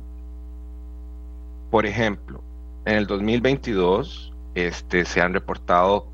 por 1.70 1.86
ejemplo, 1.86 2.42
en 2.84 2.96
el 2.96 3.06
2022, 3.06 4.32
este, 4.54 5.04
se 5.04 5.20
han 5.20 5.32
reportado, 5.32 6.08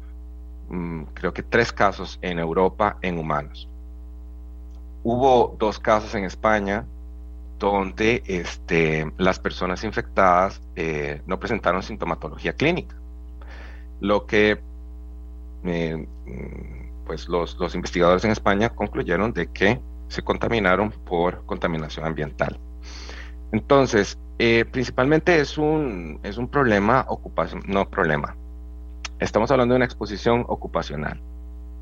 mm, 0.68 1.05
creo 1.14 1.33
que 1.33 1.42
tres 1.42 1.72
casos 1.72 2.18
en 2.22 2.38
Europa 2.38 2.98
en 3.03 3.18
humanos 3.18 3.68
hubo 5.03 5.57
dos 5.59 5.79
casos 5.79 6.14
en 6.14 6.24
España 6.24 6.85
donde 7.59 8.22
este, 8.27 9.11
las 9.16 9.38
personas 9.38 9.83
infectadas 9.83 10.61
eh, 10.77 11.22
no 11.27 11.40
presentaron 11.40 11.83
sintomatología 11.83 12.53
clínica. 12.53 12.94
Lo 14.01 14.27
que 14.27 14.61
eh, 15.64 16.07
mm, 16.27 16.88
pues 17.09 17.27
los, 17.27 17.57
investigadores 17.75 18.25
en 18.27 18.31
España 18.31 18.68
concluyeron 18.68 19.33
de 19.33 19.51
que 19.51 19.81
se 20.09 20.23
contaminaron 20.23 20.90
por 20.90 21.44
contaminación 21.47 22.05
ambiental. 22.05 22.61
Entonces, 23.51 24.18
eh, 24.38 24.66
principalmente 24.71 25.40
es 25.40 25.57
un, 25.57 26.21
es 26.23 26.37
un 26.37 26.49
problema 26.49 27.07
ocupacional, 27.09 27.64
no 27.66 27.88
problema. 27.88 28.37
Estamos 29.21 29.51
hablando 29.51 29.73
de 29.73 29.77
una 29.77 29.87
exposición 29.87 30.44
ocupacional, 30.49 31.21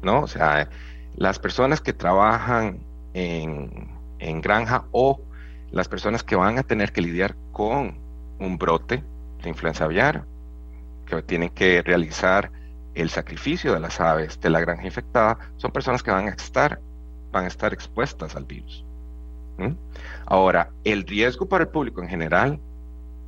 ¿no? 0.01 0.21
O 0.21 0.29
sea, 0.29 0.71
las 1.17 1.41
personas 1.41 1.81
que 1.81 1.93
trabajan 1.93 2.87
en, 3.13 4.41
granja 4.43 4.85
o 4.93 5.21
las 5.73 5.89
personas 5.89 6.23
que 6.23 6.37
van 6.37 6.59
a 6.59 6.63
tener 6.63 6.93
que 6.93 7.01
lidiar 7.01 7.35
con 7.51 7.99
un 8.39 8.59
brote 8.59 9.03
de 9.43 9.49
influenza 9.49 9.85
aviar, 9.87 10.25
que 11.05 11.21
tienen 11.23 11.51
que 11.51 11.83
realizar 11.83 12.53
el 12.97 13.11
sacrificio 13.11 13.75
de 13.75 13.81
las 13.81 14.01
aves 14.01 14.41
de 14.41 14.51
la 14.51 14.61
granja 14.61 14.85
infectada, 14.85 15.39
son 15.59 15.71
personas 15.71 16.03
que 16.03 16.11
van 16.11 16.29
a 16.29 16.31
estar, 16.31 16.81
van 17.31 17.45
a 17.45 17.49
estar 17.49 17.73
expuestas 17.73 18.35
al 18.35 18.45
virus. 18.45 18.85
Ahora, 20.27 20.71
el 20.85 21.07
riesgo 21.07 21.47
para 21.47 21.65
el 21.65 21.71
público 21.71 22.03
en 22.03 22.09
general, 22.09 22.59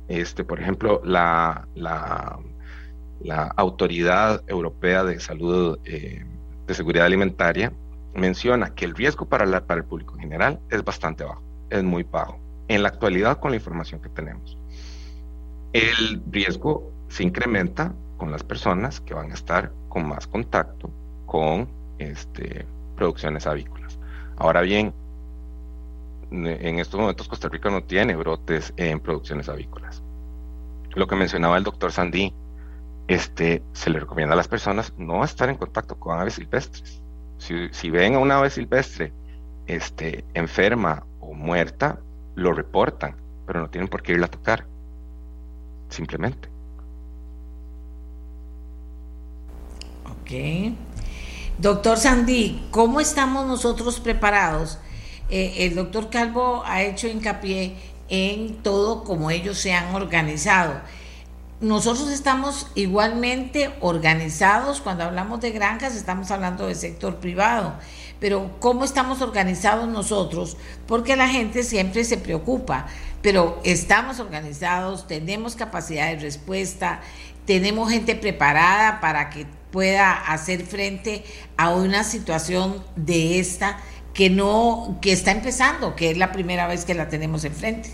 este, 0.07 0.43
por 0.43 0.59
ejemplo, 0.59 1.01
la, 1.03 1.67
la, 1.75 2.39
Autoridad 3.57 4.41
Europea 4.47 5.03
de 5.03 5.19
Salud 5.19 5.77
eh, 5.83 6.23
de 6.67 6.73
Seguridad 6.73 7.05
Alimentaria 7.05 7.73
menciona 8.15 8.73
que 8.73 8.85
el 8.85 8.95
riesgo 8.95 9.25
para, 9.25 9.45
la, 9.45 9.65
para 9.65 9.81
el 9.81 9.85
público 9.85 10.15
en 10.15 10.21
general 10.21 10.59
es 10.69 10.83
bastante 10.83 11.23
bajo, 11.23 11.43
es 11.69 11.83
muy 11.83 12.03
bajo, 12.03 12.39
en 12.69 12.81
la 12.81 12.89
actualidad 12.89 13.39
con 13.39 13.51
la 13.51 13.57
información 13.57 14.01
que 14.01 14.09
tenemos. 14.09 14.57
El 15.73 16.23
riesgo 16.31 16.91
se 17.09 17.23
incrementa 17.23 17.93
con 18.19 18.31
las 18.31 18.43
personas 18.43 19.01
que 19.01 19.15
van 19.15 19.31
a 19.31 19.33
estar 19.33 19.71
con 19.87 20.07
más 20.07 20.27
contacto 20.27 20.91
con 21.25 21.67
este, 21.97 22.67
producciones 22.95 23.47
avícolas. 23.47 23.97
Ahora 24.37 24.61
bien, 24.61 24.93
en 26.29 26.79
estos 26.79 26.99
momentos 26.99 27.27
Costa 27.27 27.49
Rica 27.49 27.71
no 27.71 27.81
tiene 27.81 28.15
brotes 28.15 28.71
en 28.77 28.99
producciones 28.99 29.49
avícolas. 29.49 30.03
Lo 30.93 31.07
que 31.07 31.15
mencionaba 31.15 31.57
el 31.57 31.63
doctor 31.63 31.91
Sandí, 31.91 32.31
este, 33.07 33.63
se 33.73 33.89
le 33.89 33.99
recomienda 33.99 34.33
a 34.33 34.37
las 34.37 34.47
personas 34.47 34.93
no 34.99 35.23
estar 35.23 35.49
en 35.49 35.55
contacto 35.55 35.95
con 35.95 36.19
aves 36.19 36.35
silvestres 36.35 37.01
si, 37.39 37.89
ven 37.89 38.15
a 38.15 38.19
una 38.19 38.37
ave 38.37 38.49
silvestre 38.49 39.11
este, 39.65 40.23
enferma 40.33 41.05
o 41.19 41.33
muerta, 41.33 41.99
lo 42.35 42.53
reportan, 42.53 43.15
pero 43.47 43.61
no 43.61 43.69
tienen 43.69 43.87
por 43.87 44.03
qué 44.03 44.13
irla 44.13 44.27
a 44.27 44.31
tocar. 44.31 44.65
Simplemente. 45.89 46.49
Ok. 50.29 50.73
Doctor 51.57 51.97
Sandí, 51.97 52.61
¿cómo 52.69 53.01
estamos 53.01 53.47
nosotros 53.47 53.99
preparados? 53.99 54.77
Eh, 55.31 55.65
el 55.65 55.75
doctor 55.75 56.11
Calvo 56.11 56.61
ha 56.65 56.83
hecho 56.83 57.07
hincapié 57.07 57.75
en 58.09 58.57
todo 58.61 59.03
como 59.03 59.31
ellos 59.31 59.57
se 59.57 59.73
han 59.73 59.95
organizado 59.95 60.81
nosotros 61.61 62.09
estamos 62.09 62.67
igualmente 62.75 63.69
organizados, 63.81 64.79
cuando 64.79 65.03
hablamos 65.03 65.41
de 65.41 65.51
granjas 65.51 65.93
estamos 65.93 66.31
hablando 66.31 66.67
del 66.67 66.75
sector 66.75 67.17
privado, 67.17 67.73
pero 68.19 68.55
¿cómo 68.59 68.85
estamos 68.85 69.21
organizados 69.21 69.89
nosotros? 69.89 70.55
Porque 70.87 71.17
la 71.17 71.27
gente 71.27 71.63
siempre 71.63 72.05
se 72.05 72.17
preocupa, 72.17 72.87
pero 73.21 73.59
estamos 73.65 74.21
organizados, 74.21 75.05
tenemos 75.05 75.57
capacidad 75.57 76.07
de 76.07 76.19
respuesta, 76.19 77.01
tenemos 77.45 77.91
gente 77.91 78.15
preparada 78.15 79.01
para 79.01 79.29
que 79.29 79.45
pueda 79.71 80.13
hacer 80.13 80.63
frente 80.65 81.23
a 81.57 81.69
una 81.73 82.03
situación 82.03 82.83
de 82.95 83.39
esta 83.39 83.79
que 84.13 84.29
no 84.29 84.97
que 85.01 85.11
está 85.11 85.31
empezando, 85.31 85.95
que 85.95 86.11
es 86.11 86.17
la 86.17 86.31
primera 86.31 86.67
vez 86.67 86.85
que 86.85 86.93
la 86.93 87.09
tenemos 87.09 87.45
enfrente. 87.45 87.89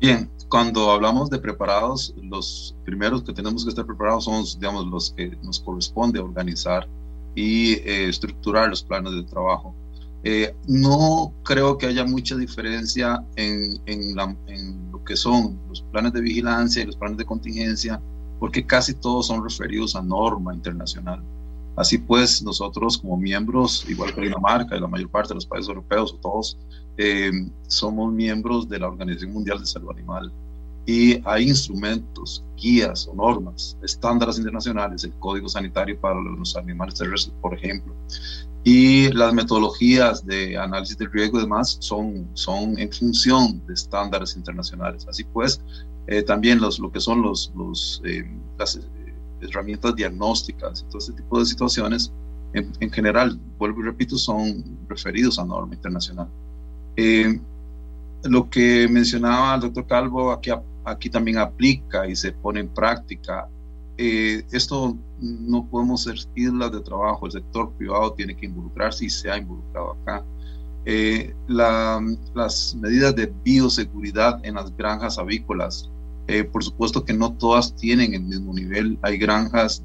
Bien, 0.00 0.30
cuando 0.48 0.90
hablamos 0.90 1.30
de 1.30 1.38
preparados, 1.38 2.14
los 2.22 2.76
primeros 2.84 3.22
que 3.24 3.32
tenemos 3.32 3.64
que 3.64 3.70
estar 3.70 3.86
preparados 3.86 4.24
son, 4.24 4.44
digamos, 4.60 4.86
los 4.86 5.12
que 5.12 5.36
nos 5.42 5.60
corresponde 5.60 6.20
organizar 6.20 6.86
y 7.34 7.72
eh, 7.74 8.08
estructurar 8.08 8.68
los 8.68 8.82
planes 8.82 9.12
de 9.12 9.22
trabajo. 9.24 9.74
Eh, 10.22 10.54
no 10.66 11.34
creo 11.42 11.76
que 11.76 11.86
haya 11.86 12.04
mucha 12.04 12.36
diferencia 12.36 13.22
en, 13.36 13.78
en, 13.86 14.18
en, 14.46 14.90
lo 14.90 15.04
que 15.04 15.16
son 15.16 15.60
los 15.68 15.82
planes 15.92 16.14
de 16.14 16.22
vigilancia 16.22 16.82
y 16.82 16.86
los 16.86 16.96
planes 16.96 17.18
de 17.18 17.26
contingencia, 17.26 18.00
porque 18.44 18.66
casi 18.66 18.92
todos 18.92 19.28
son 19.28 19.42
referidos 19.42 19.96
a 19.96 20.02
norma 20.02 20.52
internacional. 20.52 21.18
Así 21.76 21.96
pues, 21.96 22.42
nosotros 22.42 22.98
como 22.98 23.16
miembros, 23.16 23.86
igual 23.88 24.14
que 24.14 24.20
Dinamarca 24.20 24.76
y 24.76 24.80
la 24.80 24.86
mayor 24.86 25.08
parte 25.08 25.30
de 25.30 25.36
los 25.36 25.46
países 25.46 25.70
europeos, 25.70 26.12
o 26.12 26.16
todos, 26.16 26.58
eh, 26.98 27.32
somos 27.68 28.12
miembros 28.12 28.68
de 28.68 28.80
la 28.80 28.88
Organización 28.88 29.32
Mundial 29.32 29.60
de 29.60 29.66
Salud 29.66 29.88
Animal 29.92 30.30
y 30.84 31.22
hay 31.24 31.48
instrumentos, 31.48 32.44
guías 32.54 33.08
o 33.08 33.14
normas, 33.14 33.78
estándares 33.82 34.36
internacionales, 34.36 35.04
el 35.04 35.14
Código 35.14 35.48
Sanitario 35.48 35.98
para 35.98 36.20
los 36.20 36.54
Animales 36.54 36.96
Terrestres, 36.96 37.34
por 37.40 37.54
ejemplo, 37.54 37.94
y 38.62 39.10
las 39.12 39.32
metodologías 39.32 40.26
de 40.26 40.58
análisis 40.58 40.98
de 40.98 41.08
riesgo 41.08 41.38
y 41.38 41.44
demás 41.44 41.78
son, 41.80 42.28
son 42.34 42.78
en 42.78 42.92
función 42.92 43.66
de 43.66 43.72
estándares 43.72 44.36
internacionales. 44.36 45.06
Así 45.08 45.24
pues, 45.24 45.62
eh, 46.06 46.22
también 46.22 46.60
los, 46.60 46.78
lo 46.78 46.90
que 46.92 47.00
son 47.00 47.22
los, 47.22 47.52
los 47.56 48.02
eh, 48.04 48.24
las 48.58 48.78
herramientas 49.40 49.94
diagnósticas 49.94 50.82
y 50.82 50.90
todo 50.90 50.98
ese 50.98 51.12
tipo 51.12 51.38
de 51.38 51.46
situaciones, 51.46 52.12
en, 52.52 52.72
en 52.80 52.90
general, 52.90 53.38
vuelvo 53.58 53.80
y 53.80 53.84
repito, 53.84 54.16
son 54.16 54.64
referidos 54.88 55.38
a 55.38 55.44
norma 55.44 55.74
internacional. 55.74 56.28
Eh, 56.96 57.40
lo 58.24 58.48
que 58.48 58.88
mencionaba 58.88 59.56
el 59.56 59.60
doctor 59.62 59.86
Calvo 59.86 60.32
aquí, 60.32 60.50
aquí 60.84 61.10
también 61.10 61.38
aplica 61.38 62.08
y 62.08 62.16
se 62.16 62.32
pone 62.32 62.60
en 62.60 62.68
práctica. 62.68 63.48
Eh, 63.96 64.44
esto 64.50 64.96
no 65.20 65.66
podemos 65.66 66.02
ser 66.02 66.16
islas 66.34 66.72
de 66.72 66.80
trabajo, 66.80 67.26
el 67.26 67.32
sector 67.32 67.70
privado 67.72 68.12
tiene 68.12 68.36
que 68.36 68.46
involucrarse 68.46 69.04
y 69.04 69.10
se 69.10 69.30
ha 69.30 69.38
involucrado 69.38 69.96
acá. 70.02 70.24
Eh, 70.86 71.34
las 71.46 72.74
medidas 72.74 73.16
de 73.16 73.32
bioseguridad 73.42 74.44
en 74.44 74.54
las 74.54 74.76
granjas 74.76 75.18
avícolas 75.18 75.90
por 76.52 76.64
supuesto 76.64 77.04
que 77.04 77.12
no 77.12 77.34
todas 77.34 77.74
tienen 77.76 78.14
el 78.14 78.22
mismo 78.22 78.52
nivel. 78.54 78.98
Hay 79.02 79.18
granjas 79.18 79.82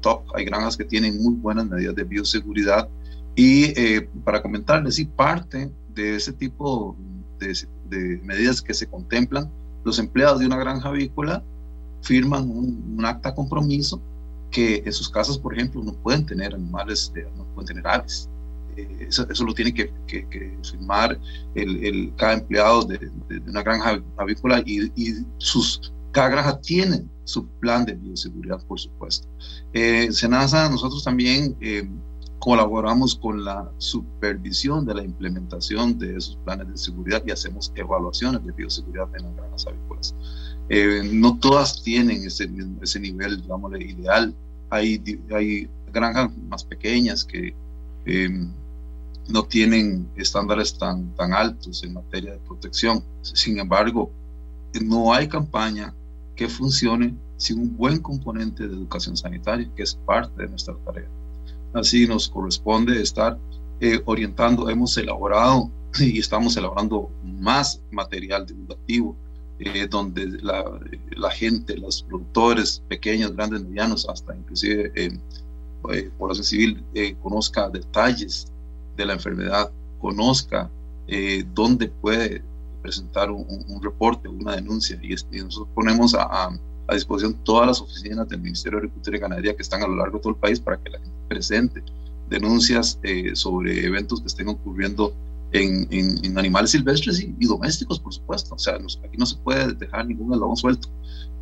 top, 0.00 0.22
hay 0.34 0.44
granjas 0.44 0.76
que 0.76 0.84
tienen 0.84 1.22
muy 1.22 1.34
buenas 1.34 1.66
medidas 1.66 1.94
de 1.94 2.04
bioseguridad. 2.04 2.88
Y 3.36 4.00
para 4.24 4.42
comentarles, 4.42 4.96
sí, 4.96 5.04
parte 5.04 5.70
de 5.94 6.16
ese 6.16 6.32
tipo 6.32 6.96
de, 7.38 8.20
medidas 8.22 8.60
que 8.60 8.74
se 8.74 8.86
contemplan, 8.86 9.50
los 9.84 9.98
empleados 9.98 10.40
de 10.40 10.46
una 10.46 10.58
granja 10.58 10.88
avícola 10.88 11.42
firman 12.02 12.50
un, 12.50 12.94
un 12.96 13.04
acta 13.04 13.34
compromiso 13.34 14.00
que 14.50 14.82
en 14.84 14.92
sus 14.92 15.08
casas, 15.08 15.38
por 15.38 15.54
ejemplo, 15.54 15.82
no 15.82 15.92
pueden 15.92 16.26
tener 16.26 16.54
animales, 16.54 17.12
no 17.36 17.44
pueden 17.54 17.68
tener 17.68 17.86
aves. 17.86 18.28
Eh, 18.76 19.06
eso, 19.08 19.26
eso, 19.28 19.44
lo 19.44 19.54
tiene 19.54 19.72
que, 19.74 19.92
que, 20.06 20.58
firmar 20.62 21.18
el, 21.54 21.84
el, 21.84 22.12
cada 22.16 22.34
empleado 22.34 22.84
de, 22.84 23.10
una 23.46 23.62
granja 23.62 24.02
avícola 24.16 24.62
y, 24.64 24.86
y, 24.96 25.24
sus, 25.38 25.92
cada 26.12 26.28
granja 26.28 26.60
tiene 26.60 27.04
su 27.24 27.46
plan 27.46 27.84
de 27.84 27.94
bioseguridad, 27.94 28.62
por 28.66 28.78
supuesto. 28.78 29.28
Eh, 29.72 30.10
Senasa, 30.12 30.68
nosotros 30.68 31.04
también 31.04 31.56
eh, 31.60 31.88
colaboramos 32.40 33.14
con 33.14 33.44
la 33.44 33.70
supervisión 33.78 34.84
de 34.84 34.94
la 34.94 35.04
implementación 35.04 35.98
de 35.98 36.16
esos 36.16 36.36
planes 36.44 36.68
de 36.68 36.76
seguridad 36.76 37.22
y 37.26 37.30
hacemos 37.30 37.72
evaluaciones 37.76 38.44
de 38.44 38.52
bioseguridad 38.52 39.08
en 39.16 39.24
las 39.24 39.36
granjas 39.36 39.66
avícolas. 39.66 40.14
Eh, 40.68 41.02
no 41.12 41.38
todas 41.38 41.82
tienen 41.82 42.24
ese, 42.24 42.50
ese 42.80 43.00
nivel, 43.00 43.42
digamos, 43.42 43.72
ideal. 43.78 44.34
Hay, 44.70 45.02
hay 45.32 45.68
granjas 45.92 46.30
más 46.48 46.64
pequeñas 46.64 47.24
que 47.24 47.54
em, 48.06 48.52
no 49.30 49.44
tienen 49.44 50.08
estándares 50.16 50.76
tan, 50.76 51.14
tan 51.14 51.32
altos 51.32 51.82
en 51.84 51.94
materia 51.94 52.32
de 52.32 52.38
protección. 52.38 53.02
Sin 53.22 53.58
embargo, 53.58 54.10
no 54.82 55.12
hay 55.12 55.28
campaña 55.28 55.94
que 56.36 56.48
funcione 56.48 57.14
sin 57.36 57.60
un 57.60 57.76
buen 57.76 58.00
componente 58.00 58.66
de 58.66 58.74
educación 58.74 59.16
sanitaria, 59.16 59.70
que 59.74 59.82
es 59.82 59.94
parte 59.94 60.42
de 60.42 60.48
nuestra 60.48 60.74
tarea. 60.84 61.08
Así 61.72 62.06
nos 62.06 62.28
corresponde 62.28 63.00
estar 63.00 63.38
eh, 63.80 64.00
orientando, 64.04 64.68
hemos 64.68 64.96
elaborado 64.96 65.70
y 65.98 66.18
estamos 66.18 66.56
elaborando 66.56 67.10
más 67.24 67.80
material 67.90 68.46
divulgativo 68.46 69.16
eh, 69.62 69.86
donde 69.88 70.26
la, 70.42 71.30
gente, 71.30 71.76
los 71.76 72.02
productores 72.02 72.82
pequeños, 72.88 73.36
grandes, 73.36 73.62
medianos, 73.62 74.08
hasta 74.08 74.34
inclusive 74.34 74.90
eh, 74.94 75.18
eh 75.92 76.10
población 76.16 76.44
civil, 76.44 76.84
eh, 76.94 77.14
conozca 77.22 77.68
detalles 77.68 78.50
de 79.00 79.06
la 79.06 79.14
enfermedad, 79.14 79.70
conozca 80.00 80.70
dónde 81.54 81.88
puede 81.88 82.42
presentar 82.82 83.30
un, 83.30 83.44
un, 83.68 83.82
reporte, 83.82 84.28
una 84.28 84.54
denuncia, 84.54 84.98
y, 85.02 85.10
nosotros 85.42 85.68
ponemos 85.74 86.14
a, 86.14 86.22
a, 86.22 86.58
a, 86.86 86.94
disposición 86.94 87.34
todas 87.42 87.66
las 87.66 87.80
oficinas 87.80 88.28
del 88.28 88.40
Ministerio 88.40 88.78
de 88.78 88.86
Agricultura 88.86 89.16
y 89.16 89.20
Ganadería 89.20 89.56
que 89.56 89.62
están 89.62 89.82
a 89.82 89.88
lo 89.88 89.96
largo 89.96 90.18
de 90.18 90.22
todo 90.22 90.32
el 90.34 90.38
país 90.38 90.60
para 90.60 90.78
que 90.78 90.90
la 90.90 90.98
gente 90.98 91.16
presente 91.28 91.82
denuncias 92.30 92.98
sobre 93.34 93.84
eventos 93.84 94.20
que 94.20 94.28
estén 94.28 94.48
ocurriendo 94.48 95.12
en, 95.52 95.88
en, 95.90 96.38
animales 96.38 96.70
silvestres 96.70 97.20
y, 97.20 97.46
domésticos, 97.46 97.98
por 97.98 98.14
supuesto. 98.14 98.54
O 98.54 98.58
sea, 98.58 98.74
aquí 98.76 99.16
no 99.18 99.26
se 99.26 99.36
puede 99.36 99.74
dejar 99.74 100.06
ningún 100.06 100.32
eslabón 100.32 100.56
suelto. 100.56 100.88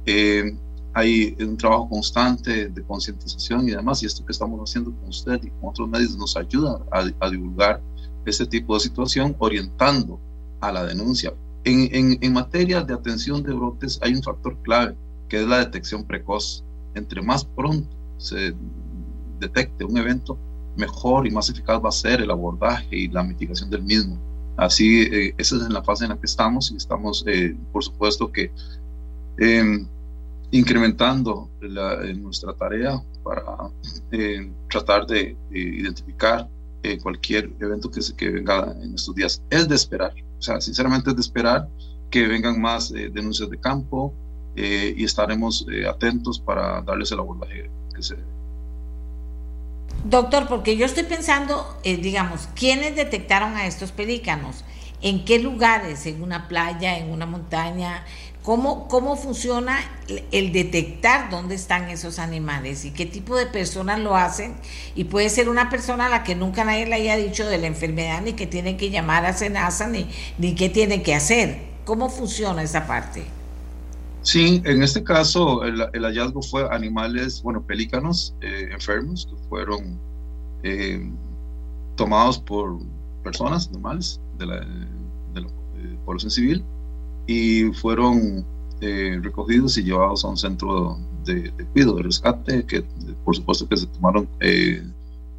Eh, 0.07 0.57
hay 0.95 1.37
un 1.41 1.57
trabajo 1.57 1.89
constante 1.89 2.69
de 2.69 2.83
concientización 2.83 3.69
y 3.69 3.73
demás, 3.73 4.03
y 4.03 4.07
esto 4.07 4.25
que 4.25 4.33
estamos 4.33 4.61
haciendo 4.61 4.93
con 4.93 5.09
usted 5.09 5.41
y 5.43 5.51
con 5.51 5.71
otros 5.71 5.89
medios 5.89 6.17
nos 6.17 6.37
ayuda 6.37 6.81
a, 6.91 7.05
a 7.21 7.31
divulgar 7.31 7.81
este 8.27 8.47
tipo 8.47 8.75
de 8.75 8.81
situación, 8.81 9.35
orientando 9.39 10.19
a 10.61 10.73
la 10.73 10.85
denuncia. 10.85 11.33
En, 11.65 11.89
en, 11.95 12.19
en 12.21 12.33
materia 12.33 12.83
de 12.83 12.95
atención 12.95 13.43
de 13.43 13.53
brotes 13.53 13.99
hay 14.03 14.15
un 14.15 14.23
factor 14.23 14.57
clave, 14.63 14.95
que 15.29 15.41
es 15.41 15.47
la 15.47 15.59
detección 15.59 16.05
precoz. 16.05 16.65
Entre 16.95 17.23
más 17.23 17.45
pronto 17.45 17.89
se 18.17 18.55
detecte 19.39 19.85
un 19.85 19.97
evento, 19.97 20.37
mejor 20.77 21.27
y 21.27 21.31
más 21.31 21.49
eficaz 21.49 21.83
va 21.85 21.89
a 21.89 21.93
ser 21.93 22.21
el 22.21 22.31
abordaje 22.31 22.97
y 22.97 23.09
la 23.09 23.23
mitigación 23.23 23.71
del 23.71 23.83
mismo. 23.83 24.19
Así, 24.57 25.03
eh, 25.03 25.35
esa 25.39 25.57
es 25.57 25.69
la 25.69 25.83
fase 25.83 26.05
en 26.05 26.11
la 26.11 26.19
que 26.19 26.27
estamos 26.27 26.71
y 26.73 26.77
estamos, 26.77 27.25
eh, 27.27 27.57
por 27.73 27.85
supuesto, 27.85 28.31
que 28.33 28.51
eh, 29.39 29.87
incrementando 30.51 31.51
la, 31.61 31.97
nuestra 32.15 32.53
tarea 32.55 33.03
para 33.23 33.71
eh, 34.13 34.51
tratar 34.71 35.07
de, 35.07 35.37
identificar 35.51 36.49
eh, 36.83 36.99
cualquier 36.99 37.51
evento 37.61 37.91
que, 37.91 38.03
se, 38.03 38.15
que 38.15 38.31
venga 38.31 38.75
en 38.83 38.95
estos 38.95 39.15
días. 39.15 39.43
Es 39.51 39.69
de 39.69 39.75
esperar, 39.75 40.13
o 40.39 40.43
sea, 40.43 40.61
sinceramente 40.61 41.11
es 41.11 41.17
de 41.17 41.23
esperar 41.23 41.69
que 42.11 42.27
vengan 42.27 42.61
más 42.61 42.91
denuncias 42.91 43.51
de 43.51 43.61
campo 43.61 44.15
y 44.57 45.05
estaremos 45.05 45.67
atentos 45.89 46.41
para 46.41 46.83
darles 46.83 47.13
el 47.13 47.21
abordaje 47.21 47.71
que 47.95 48.03
se. 48.03 48.17
Doctor, 50.05 50.47
porque 50.47 50.77
yo 50.77 50.87
estoy 50.87 51.03
pensando, 51.03 51.67
eh, 51.83 51.97
digamos, 51.97 52.49
¿quiénes 52.55 52.95
detectaron 52.95 53.57
a 53.57 53.67
estos 53.67 53.91
pelícanos? 53.91 54.65
¿En 55.03 55.25
qué 55.25 55.39
lugares? 55.39 56.07
¿En 56.07 56.23
una 56.23 56.49
playa? 56.49 56.99
¿En 56.99 57.11
una 57.11 57.27
montaña? 57.27 58.05
¿Cómo, 58.43 58.89
¿Cómo 58.89 59.17
funciona 59.17 59.79
el 60.33 60.53
detectar 60.53 61.29
dónde 61.31 61.55
están 61.55 61.91
esos 61.91 62.19
animales 62.19 62.85
y 62.85 62.93
qué 62.93 63.05
tipo 63.05 63.37
de 63.37 63.47
personas 63.47 63.99
lo 64.01 64.17
hacen? 64.17 64.55
Y 64.95 65.05
puede 65.05 65.29
ser 65.29 65.49
una 65.51 65.69
persona 65.69 66.07
a 66.07 66.09
la 66.09 66.25
que 66.25 66.35
nunca 66.35 66.65
nadie 66.65 66.87
le 66.87 66.95
haya 66.95 67.17
dicho 67.17 67.47
de 67.47 67.59
la 67.59 67.67
enfermedad, 67.67 68.23
ni 68.23 68.33
que 68.33 68.47
tiene 68.47 68.77
que 68.77 68.91
llamar 68.91 69.27
a 69.27 69.35
Senasa, 69.35 69.87
ni, 69.89 70.09
ni 70.39 70.55
qué 70.55 70.71
tiene 70.71 71.03
que 71.03 71.15
hacer. 71.15 71.59
¿Cómo 71.85 72.09
funciona 72.09 72.63
esa 72.63 72.87
parte? 72.87 73.25
Sí, 74.23 74.63
en 74.65 74.83
este 74.83 75.03
caso 75.05 75.65
el, 75.65 75.85
el 75.93 76.05
hallazgo 76.05 76.43
fue 76.43 76.67
animales, 76.75 77.43
bueno, 77.43 77.63
pelícanos 77.67 78.35
eh, 78.41 78.69
enfermos 78.73 79.27
que 79.27 79.37
fueron 79.49 79.99
eh, 80.63 81.11
tomados 81.97 82.39
por 82.39 82.79
personas 83.23 83.71
normales 83.71 84.21
de 84.39 84.47
la, 84.47 84.61
de 85.35 85.41
la 85.41 85.49
población 86.05 86.31
civil 86.31 86.65
y 87.29 87.65
fueron 87.75 88.45
eh, 88.81 89.21
recogidos 89.23 89.77
y 89.77 89.85
llevados 89.85 90.25
a 90.25 90.29
un 90.29 90.37
centro 90.37 90.99
de, 91.25 91.53
de, 91.53 91.65
cuidado, 91.67 91.97
de 91.97 92.03
rescate, 92.05 92.65
que 92.65 92.83
por 93.25 93.37
supuesto 93.37 93.69
que 93.69 93.77
se 93.77 93.87
tomaron 93.87 94.27
eh, 94.41 94.83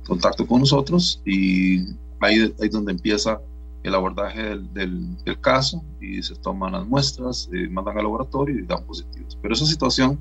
contacto 0.08 0.46
con 0.46 0.60
nosotros 0.60 1.20
y 1.26 1.80
ahí, 2.22 2.54
ahí 2.62 2.70
donde 2.70 2.92
empieza 2.92 3.42
el 3.84 3.96
abordaje 3.96 4.42
del, 4.42 4.74
del, 4.74 5.24
del, 5.24 5.42
caso 5.42 5.84
y 6.00 6.22
se 6.22 6.36
toman 6.36 6.74
las 6.74 6.86
muestras, 6.86 7.50
eh, 7.54 7.68
mandan 7.70 7.98
al 7.98 8.04
laboratorio 8.04 8.60
y 8.60 8.66
dan 8.66 8.84
positivos. 8.86 9.38
Pero 9.42 9.54
esa 9.56 9.66
situación, 9.66 10.20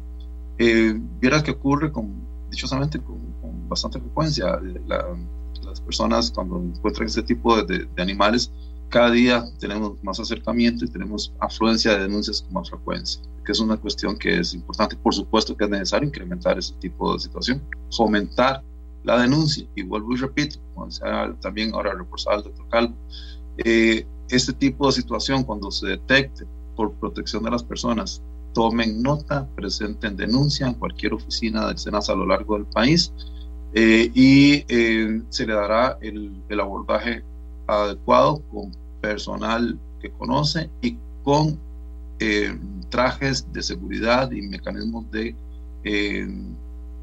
eh, 0.59 0.99
vieras 1.21 1.43
que 1.43 1.51
ocurre 1.51 1.93
con, 1.93 2.11
dichosamente 2.51 2.99
con, 2.99 3.19
con 3.43 3.69
bastante 3.69 4.01
frecuencia. 4.01 4.59
La, 4.87 5.05
las 5.63 5.81
personas 5.81 6.31
cuando 6.31 6.63
encuentran 6.63 7.09
este 7.09 7.23
tipo 7.23 7.57
de, 7.57 7.79
de, 7.79 7.85
de, 7.85 8.03
animales, 8.03 8.51
cada 8.89 9.11
día 9.11 9.45
tenemos 9.59 10.03
más 10.03 10.19
acercamiento 10.21 10.85
y 10.85 10.89
tenemos 10.89 11.33
afluencia 11.41 11.93
de 11.93 12.03
denuncias 12.03 12.43
con 12.43 12.55
más 12.55 12.71
frecuencia, 12.71 13.21
que 13.45 13.53
es 13.53 13.61
una 13.61 13.77
cuestión 13.77 14.19
que 14.19 14.39
es 14.39 14.55
importante. 14.55 14.97
Por 14.97 15.15
supuesto 15.15 15.57
que 15.57 15.65
es 15.65 15.71
necesario 15.71 16.09
incrementar 16.09 16.59
ese 16.59 16.75
tipo 16.75 17.13
de 17.13 17.21
situación, 17.21 17.63
fomentar 17.91 18.63
la 19.05 19.21
denuncia. 19.21 19.67
Y 19.75 19.83
vuelvo 19.83 20.15
y 20.15 20.17
repito, 20.17 20.59
como 20.75 20.91
sea 20.91 21.35
también 21.41 21.75
ahora 21.75 21.95
reforzado 21.95 22.39
el 22.39 22.45
doctor 22.45 22.69
Calvo, 22.69 22.95
eh, 23.59 24.07
este 24.29 24.53
tipo 24.53 24.87
de 24.87 24.93
situación, 24.93 25.45
cuando 25.45 25.71
se 25.71 25.87
detecte 25.87 26.47
por 26.77 26.93
protección 26.93 27.43
de 27.43 27.51
las 27.51 27.63
personas, 27.63 28.23
tomen 28.53 29.03
nota, 29.03 29.49
presenten 29.55 30.17
denuncia 30.17 30.67
en 30.67 30.75
cualquier 30.75 31.15
oficina 31.15 31.67
del 31.67 31.79
SENAS 31.79 32.09
a 32.11 32.15
lo 32.15 32.27
largo 32.27 32.57
del 32.57 32.67
país 32.67 33.13
eh, 33.73 34.11
y 34.15 34.65
eh, 34.69 35.23
se 35.29 35.47
le 35.47 35.55
dará 35.55 35.99
el, 36.01 36.43
abordaje 36.61 37.23
adecuado 37.69 38.43
con 38.51 38.73
personal 39.01 39.79
que 40.01 40.11
conoce 40.11 40.69
y 40.83 40.97
con 41.23 41.59
eh, 42.19 42.59
trajes 42.89 43.47
de 43.53 43.63
seguridad 43.63 44.31
y 44.33 44.43
mecanismos 44.43 45.11
de 45.11 45.37
eh, 45.85 46.29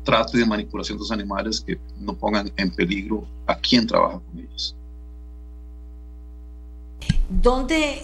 trato 0.03 0.37
y 0.37 0.41
de 0.41 0.45
manipulación 0.45 0.97
de 0.97 1.01
los 1.01 1.11
animales 1.11 1.61
que 1.61 1.79
no 1.99 2.13
pongan 2.15 2.51
en 2.57 2.71
peligro 2.71 3.25
a 3.47 3.55
quien 3.55 3.87
trabaja 3.87 4.19
con 4.19 4.39
ellos. 4.39 4.75
¿Dónde, 7.29 8.01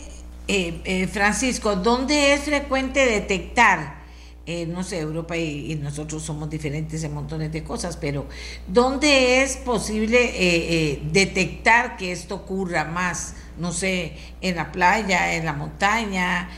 eh, 0.48 1.08
Francisco, 1.12 1.76
dónde 1.76 2.34
es 2.34 2.44
frecuente 2.44 3.06
detectar, 3.06 4.01
eh, 4.46 4.66
no 4.66 4.84
sé, 4.84 5.00
Europa 5.00 5.38
y, 5.38 5.76
nosotros 5.76 6.24
somos 6.24 6.50
diferentes 6.50 7.04
en 7.04 7.14
montones 7.14 7.52
de 7.52 7.64
cosas, 7.64 7.98
pero 7.98 8.28
¿dónde 8.68 9.44
es 9.44 9.58
posible 9.58 10.32
eh, 10.34 11.02
detectar 11.12 11.98
que 11.98 12.12
esto 12.12 12.36
ocurra 12.36 12.86
más? 12.86 13.36
No 13.58 13.72
sé, 13.72 14.16
en 14.42 14.56
la 14.56 14.72
playa, 14.72 15.36
en 15.36 15.46
la 15.46 15.54
montaña, 15.54 16.50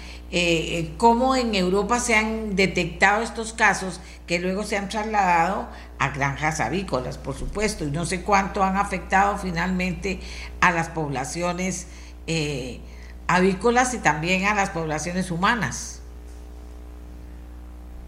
cómo 0.97 1.35
en 1.35 1.53
Europa 1.53 1.99
se 1.99 2.15
han 2.15 2.55
detectado 2.55 3.21
estos 3.21 3.53
casos 3.53 3.99
que 4.25 4.39
luego 4.39 4.63
se 4.63 4.77
han 4.77 4.89
trasladado 4.89 5.67
a 5.99 6.09
granjas 6.09 6.59
avícolas, 6.59 7.17
por 7.17 7.35
supuesto, 7.35 7.85
y 7.85 7.91
no 7.91 8.05
sé 8.05 8.21
cuánto 8.21 8.63
han 8.63 8.77
afectado 8.77 9.37
finalmente 9.37 10.19
a 10.61 10.71
las 10.71 10.89
poblaciones 10.89 11.87
eh, 12.27 12.79
avícolas 13.27 13.93
y 13.93 13.97
también 13.99 14.45
a 14.45 14.55
las 14.55 14.69
poblaciones 14.69 15.31
humanas. 15.31 16.02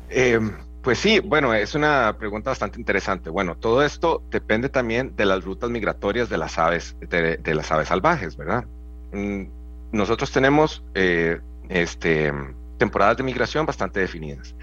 Eh, 0.09 0.39
pues 0.81 0.99
sí, 0.99 1.19
bueno, 1.19 1.53
es 1.53 1.73
una 1.73 2.15
pregunta 2.19 2.51
bastante 2.51 2.79
interesante. 2.79 3.29
Bueno, 3.29 3.55
todo 3.55 3.83
esto 3.83 4.21
depende 4.29 4.69
también 4.69 5.15
de 5.15 5.25
las 5.25 5.43
rutas 5.43 5.69
migratorias 5.69 6.29
de 6.29 6.37
las 6.37 6.59
aves, 6.59 6.95
de, 6.99 7.55
las 7.55 7.71
aves 7.71 7.87
salvajes, 7.87 8.37
¿verdad? 8.37 8.65
Mm, 9.11 9.45
nosotros 9.91 10.31
tenemos 10.31 10.83
eh, 10.93 11.39
este, 11.69 12.31
temporadas 12.77 13.17
de 13.17 13.23
migración 13.23 13.65
bastante 13.65 13.99
definidas. 13.99 14.55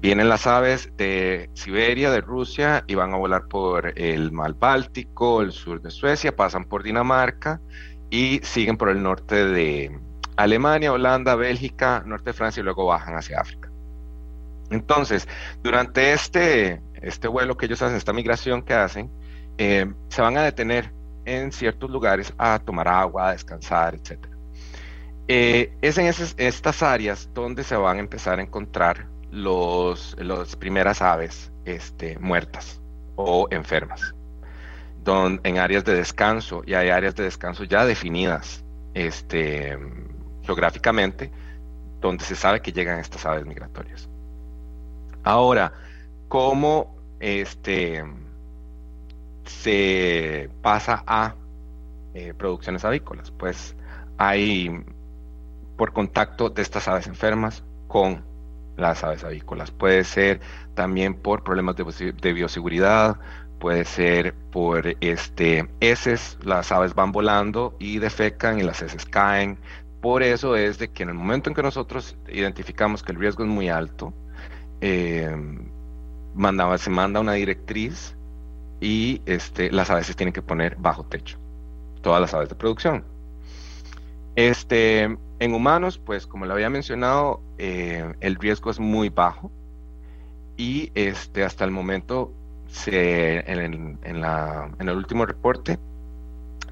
Vienen 0.00 0.28
las 0.28 0.46
aves 0.46 0.92
de 0.96 1.50
Siberia, 1.54 2.12
de 2.12 2.20
Rusia, 2.20 2.84
y 2.86 2.94
van 2.94 3.12
a 3.12 3.16
volar 3.16 3.48
por 3.48 3.98
el 3.98 4.30
Mar 4.30 4.54
Báltico, 4.54 5.42
el 5.42 5.50
sur 5.50 5.82
de 5.82 5.90
Suecia, 5.90 6.36
pasan 6.36 6.66
por 6.66 6.84
Dinamarca 6.84 7.60
y 8.10 8.38
siguen 8.44 8.76
por 8.76 8.90
el 8.90 9.02
norte 9.02 9.44
de 9.44 9.98
Alemania, 10.36 10.92
Holanda, 10.92 11.34
Bélgica, 11.34 12.04
norte 12.06 12.30
de 12.30 12.34
Francia 12.34 12.60
y 12.60 12.64
luego 12.64 12.86
bajan 12.86 13.16
hacia 13.16 13.40
África. 13.40 13.57
Entonces, 14.70 15.26
durante 15.62 16.12
este, 16.12 16.82
este 16.94 17.28
vuelo 17.28 17.56
que 17.56 17.66
ellos 17.66 17.80
hacen, 17.82 17.96
esta 17.96 18.12
migración 18.12 18.62
que 18.62 18.74
hacen, 18.74 19.10
eh, 19.56 19.92
se 20.08 20.22
van 20.22 20.36
a 20.36 20.42
detener 20.42 20.92
en 21.24 21.52
ciertos 21.52 21.90
lugares 21.90 22.32
a 22.38 22.58
tomar 22.58 22.88
agua, 22.88 23.28
a 23.28 23.32
descansar, 23.32 23.94
etc. 23.94 24.26
Eh, 25.28 25.72
es 25.82 25.98
en 25.98 26.06
estas 26.06 26.82
áreas 26.82 27.28
donde 27.34 27.62
se 27.64 27.76
van 27.76 27.98
a 27.98 28.00
empezar 28.00 28.38
a 28.38 28.42
encontrar 28.42 29.06
los, 29.30 30.16
las 30.18 30.56
primeras 30.56 31.02
aves 31.02 31.52
este, 31.64 32.18
muertas 32.18 32.80
o 33.16 33.46
enfermas, 33.50 34.14
en 35.42 35.58
áreas 35.58 35.84
de 35.84 35.94
descanso, 35.94 36.62
y 36.66 36.74
hay 36.74 36.90
áreas 36.90 37.14
de 37.14 37.24
descanso 37.24 37.64
ya 37.64 37.84
definidas 37.86 38.64
este, 38.94 39.76
geográficamente, 40.42 41.30
donde 42.00 42.24
se 42.24 42.36
sabe 42.36 42.60
que 42.60 42.72
llegan 42.72 42.98
estas 42.98 43.24
aves 43.24 43.44
migratorias. 43.46 44.08
Ahora, 45.28 45.74
¿cómo 46.28 46.96
este, 47.20 48.02
se 49.44 50.48
pasa 50.62 51.04
a 51.06 51.34
eh, 52.14 52.32
producciones 52.32 52.82
avícolas? 52.86 53.30
Pues 53.32 53.76
hay 54.16 54.70
por 55.76 55.92
contacto 55.92 56.48
de 56.48 56.62
estas 56.62 56.88
aves 56.88 57.08
enfermas 57.08 57.62
con 57.88 58.24
las 58.78 59.04
aves 59.04 59.22
avícolas. 59.22 59.70
Puede 59.70 60.04
ser 60.04 60.40
también 60.72 61.12
por 61.12 61.44
problemas 61.44 61.76
de, 61.76 62.32
bioseguridad, 62.32 63.18
puede 63.58 63.84
ser 63.84 64.32
por 64.50 64.96
este 65.02 65.68
heces, 65.80 66.38
las 66.42 66.72
aves 66.72 66.94
van 66.94 67.12
volando 67.12 67.76
y 67.78 67.98
defecan 67.98 68.60
y 68.60 68.62
las 68.62 68.80
heces 68.80 69.04
caen. 69.04 69.58
Por 70.00 70.22
eso 70.22 70.56
es 70.56 70.78
de 70.78 70.88
que 70.88 71.02
en 71.02 71.10
el 71.10 71.16
momento 71.16 71.50
en 71.50 71.54
que 71.54 71.62
nosotros 71.62 72.16
identificamos 72.28 73.02
que 73.02 73.12
el 73.12 73.18
riesgo 73.18 73.44
es 73.44 73.50
muy 73.50 73.68
alto, 73.68 74.14
eh, 74.80 75.30
mandaba, 76.34 76.78
se 76.78 76.90
manda 76.90 77.20
una 77.20 77.32
directriz 77.32 78.16
y 78.80 79.20
este, 79.26 79.70
las 79.70 79.90
aves 79.90 80.06
se 80.06 80.14
tienen 80.14 80.32
que 80.32 80.42
poner 80.42 80.76
bajo 80.76 81.04
techo, 81.04 81.38
todas 82.02 82.20
las 82.20 82.34
aves 82.34 82.48
de 82.48 82.54
producción. 82.54 83.04
Este, 84.36 85.18
en 85.40 85.54
humanos, 85.54 85.98
pues 85.98 86.26
como 86.26 86.46
lo 86.46 86.54
había 86.54 86.70
mencionado, 86.70 87.40
eh, 87.58 88.14
el 88.20 88.36
riesgo 88.36 88.70
es 88.70 88.78
muy 88.78 89.08
bajo 89.08 89.50
y 90.56 90.92
este, 90.94 91.44
hasta 91.44 91.64
el 91.64 91.70
momento, 91.70 92.32
se, 92.68 93.38
en, 93.50 94.20
la, 94.20 94.70
en 94.78 94.88
el 94.88 94.96
último 94.96 95.26
reporte, 95.26 95.78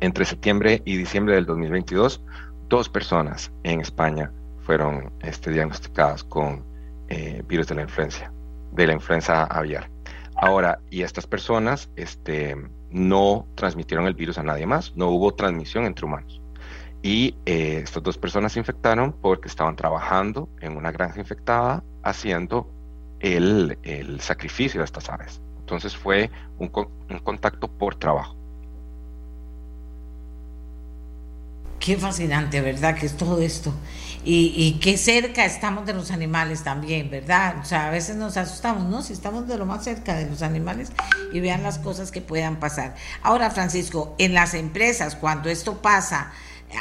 entre 0.01 0.25
septiembre 0.25 0.83
y 0.85 0.97
diciembre 0.97 1.35
del 1.35 1.47
2022, 1.47 2.23
dos 2.69 2.89
personas 2.89 3.51
en 3.63 3.81
España 3.81 4.31
fueron 4.61 5.13
este, 5.21 5.53
diagnosticadas 5.53 6.25
con 6.25 6.65
eh, 7.09 7.43
virus 7.47 7.69
de 7.69 7.75
la 7.75 7.83
influencia, 7.83 8.33
de 8.73 8.87
la 8.87 8.93
influenza 8.93 9.45
aviar. 9.45 9.91
Ahora, 10.37 10.81
y 10.91 11.03
estas 11.03 11.27
personas 11.27 11.89
este, 11.97 12.57
no 12.91 13.47
transmitieron 13.55 14.07
el 14.07 14.15
virus 14.15 14.39
a 14.39 14.43
nadie 14.43 14.67
más, 14.67 14.93
no 14.97 15.09
hubo 15.09 15.35
transmisión 15.35 15.85
entre 15.87 16.05
humanos. 16.05 16.41
Y 17.03 17.37
eh, 17.47 17.81
estas 17.83 18.03
dos 18.03 18.19
personas 18.19 18.53
se 18.53 18.59
infectaron 18.59 19.13
porque 19.13 19.49
estaban 19.49 19.77
trabajando 19.77 20.49
en 20.61 20.77
una 20.77 20.91
granja 20.91 21.21
infectada 21.21 21.85
haciendo 22.03 22.69
el, 23.21 23.79
el 23.83 24.21
sacrificio 24.21 24.81
de 24.81 24.85
estas 24.85 25.09
aves. 25.09 25.41
Entonces 25.61 25.97
fue 25.97 26.31
un, 26.59 26.71
un 27.11 27.19
contacto 27.21 27.69
por 27.69 27.95
trabajo. 27.95 28.37
Qué 31.79 31.97
fascinante, 31.97 32.61
¿verdad? 32.61 32.97
Que 32.97 33.07
es 33.07 33.17
todo 33.17 33.41
esto 33.41 33.73
y, 34.29 34.79
qué 34.81 34.97
cerca 34.99 35.45
estamos 35.45 35.87
de 35.87 35.95
los 35.95 36.11
animales 36.11 36.65
también, 36.65 37.09
¿verdad? 37.11 37.59
O 37.61 37.65
sea, 37.65 37.87
a 37.87 37.91
veces 37.91 38.17
nos 38.17 38.37
asustamos, 38.37 38.85
¿no? 38.85 39.03
Si 39.03 39.13
estamos 39.13 39.47
de 39.47 39.57
lo 39.57 39.67
más 39.67 39.85
cerca 39.85 40.17
de 40.17 40.29
los 40.29 40.43
animales 40.43 40.91
y 41.33 41.39
vean 41.39 41.63
las 41.63 41.79
cosas 41.79 42.11
que 42.11 42.21
puedan 42.21 42.57
pasar. 42.57 42.97
Ahora, 43.23 43.51
Francisco, 43.51 44.17
en 44.19 44.35
las 44.35 44.55
empresas, 44.55 45.15
cuando 45.15 45.49
esto 45.49 45.81
pasa, 45.81 46.33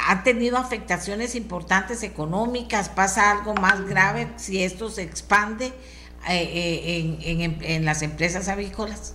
¿han 0.07 0.23
tenido 0.23 0.57
afectaciones 0.57 1.35
importantes 1.35 2.01
económicas? 2.01 2.89
¿Pasa 2.89 3.31
algo 3.31 3.53
más 3.53 3.85
grave 3.85 4.27
si 4.37 4.63
esto 4.63 4.89
se 4.89 5.03
expande 5.03 5.67
eh, 5.67 5.71
eh, 6.29 7.17
en, 7.25 7.59
en 7.61 7.85
las 7.85 8.01
empresas 8.01 8.47
avícolas? 8.47 9.13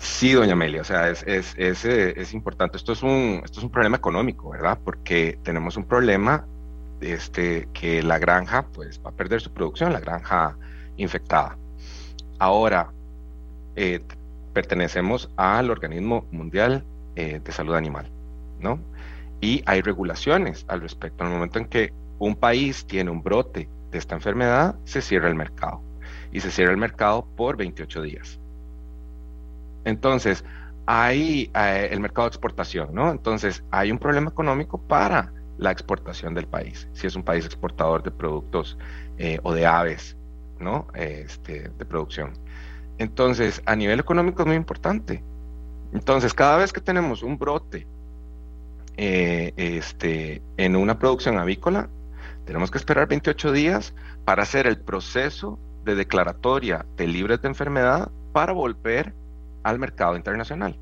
Sí, 0.00 0.32
doña 0.32 0.54
Amelia, 0.54 0.80
o 0.80 0.84
sea, 0.84 1.10
es, 1.10 1.22
es, 1.26 1.54
es, 1.58 1.84
eh, 1.84 2.14
es, 2.16 2.32
importante. 2.32 2.78
Esto 2.78 2.92
es, 2.92 3.02
un, 3.02 3.42
esto 3.44 3.60
es 3.60 3.64
un 3.64 3.70
problema 3.70 3.98
económico, 3.98 4.48
¿verdad? 4.48 4.78
Porque 4.82 5.38
tenemos 5.42 5.76
un 5.76 5.84
problema 5.84 6.46
este, 7.00 7.68
que 7.72 8.02
la 8.02 8.18
granja 8.18 8.66
pues, 8.72 9.00
va 9.04 9.10
a 9.10 9.14
perder 9.14 9.40
su 9.40 9.52
producción, 9.52 9.92
la 9.92 10.00
granja 10.00 10.56
infectada. 10.96 11.56
Ahora, 12.38 12.90
eh, 13.76 14.00
pertenecemos 14.52 15.30
al 15.36 15.70
Organismo 15.70 16.26
Mundial 16.30 16.84
eh, 17.16 17.40
de 17.42 17.52
Salud 17.52 17.74
Animal, 17.74 18.10
¿no? 18.60 18.80
Y 19.40 19.62
hay 19.66 19.80
regulaciones 19.80 20.64
al 20.68 20.80
respecto. 20.80 21.24
En 21.24 21.30
el 21.30 21.36
momento 21.36 21.58
en 21.58 21.66
que 21.66 21.92
un 22.18 22.36
país 22.36 22.84
tiene 22.86 23.10
un 23.10 23.22
brote 23.22 23.68
de 23.90 23.98
esta 23.98 24.14
enfermedad, 24.14 24.76
se 24.84 25.00
cierra 25.00 25.28
el 25.28 25.34
mercado. 25.34 25.80
Y 26.32 26.40
se 26.40 26.50
cierra 26.50 26.72
el 26.72 26.76
mercado 26.76 27.26
por 27.36 27.56
28 27.56 28.02
días. 28.02 28.38
Entonces, 29.84 30.44
hay 30.86 31.50
eh, 31.54 31.88
el 31.90 32.00
mercado 32.00 32.26
de 32.26 32.34
exportación, 32.34 32.94
¿no? 32.94 33.10
Entonces, 33.10 33.64
hay 33.70 33.90
un 33.90 33.98
problema 33.98 34.30
económico 34.30 34.78
para 34.78 35.32
la 35.60 35.70
exportación 35.70 36.34
del 36.34 36.46
país, 36.46 36.88
si 36.94 37.06
es 37.06 37.14
un 37.14 37.22
país 37.22 37.44
exportador 37.44 38.02
de 38.02 38.10
productos 38.10 38.78
eh, 39.18 39.38
o 39.42 39.52
de 39.52 39.66
aves, 39.66 40.16
¿no? 40.58 40.88
Este, 40.94 41.68
de 41.68 41.84
producción. 41.84 42.32
Entonces, 42.96 43.62
a 43.66 43.76
nivel 43.76 44.00
económico 44.00 44.42
es 44.42 44.46
muy 44.46 44.56
importante. 44.56 45.22
Entonces, 45.92 46.32
cada 46.32 46.56
vez 46.56 46.72
que 46.72 46.80
tenemos 46.80 47.22
un 47.22 47.38
brote 47.38 47.86
eh, 48.96 49.52
este, 49.56 50.42
en 50.56 50.76
una 50.76 50.98
producción 50.98 51.38
avícola, 51.38 51.90
tenemos 52.46 52.70
que 52.70 52.78
esperar 52.78 53.06
28 53.06 53.52
días 53.52 53.94
para 54.24 54.42
hacer 54.42 54.66
el 54.66 54.80
proceso 54.80 55.58
de 55.84 55.94
declaratoria 55.94 56.86
de 56.96 57.06
libres 57.06 57.42
de 57.42 57.48
enfermedad 57.48 58.10
para 58.32 58.54
volver 58.54 59.12
al 59.62 59.78
mercado 59.78 60.16
internacional. 60.16 60.78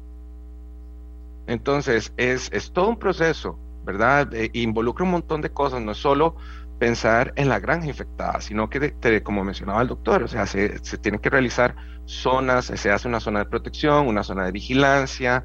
Entonces, 1.49 2.13
es, 2.17 2.49
es 2.53 2.71
todo 2.71 2.91
un 2.91 2.99
proceso 2.99 3.59
¿verdad? 3.89 4.35
Eh, 4.35 4.51
involucra 4.53 5.03
un 5.07 5.13
montón 5.13 5.41
de 5.41 5.49
cosas, 5.49 5.81
no 5.81 5.93
es 5.93 5.99
solo 5.99 6.37
pensar 6.79 7.33
en 7.37 7.49
la 7.49 7.59
granja 7.59 7.87
infectada, 7.87 8.43
sino 8.43 8.69
que, 8.69 8.93
como 9.23 9.43
mencionaba 9.45 9.81
el 9.81 9.89
doctor, 9.89 10.23
o 10.23 10.29
sea, 10.29 10.47
se, 10.47 10.79
se 10.85 10.99
tienen 10.99 11.21
que 11.21 11.31
realizar 11.31 11.75
zonas, 12.05 12.67
se 12.67 12.91
hace 12.91 13.09
una 13.09 13.19
zona 13.19 13.39
de 13.39 13.47
protección, 13.47 14.07
una 14.07 14.23
zona 14.23 14.45
de 14.45 14.53
vigilancia 14.53 15.43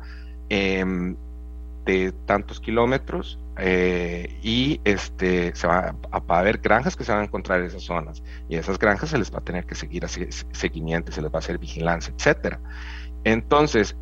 em, 0.50 1.16
de 1.86 2.12
tantos 2.26 2.60
kilómetros 2.60 3.40
eh, 3.58 4.38
y 4.44 4.82
este, 4.84 5.56
se 5.56 5.68
va 5.68 5.96
a, 6.12 6.18
a, 6.18 6.40
haber 6.40 6.58
granjas 6.58 6.98
que 6.98 7.06
se 7.06 7.14
van 7.14 7.22
a 7.22 7.24
encontrar 7.24 7.62
en 7.62 7.68
esas 7.68 7.84
zonas 7.84 8.22
y 8.50 8.58
esas 8.58 8.78
granjas 8.78 9.10
se 9.10 9.18
les 9.18 9.34
va 9.34 9.38
a 9.38 9.44
tener 9.44 9.66
que 9.66 9.76
seguir 9.76 10.04
así, 10.04 10.28
seguimiento, 10.52 11.14
se 11.14 11.22
les 11.22 11.32
va 11.32 11.38
a 11.38 11.40
hacer 11.40 11.58
vigilancia, 11.58 12.14
etcétera. 12.18 12.60
Entonces, 13.24 13.96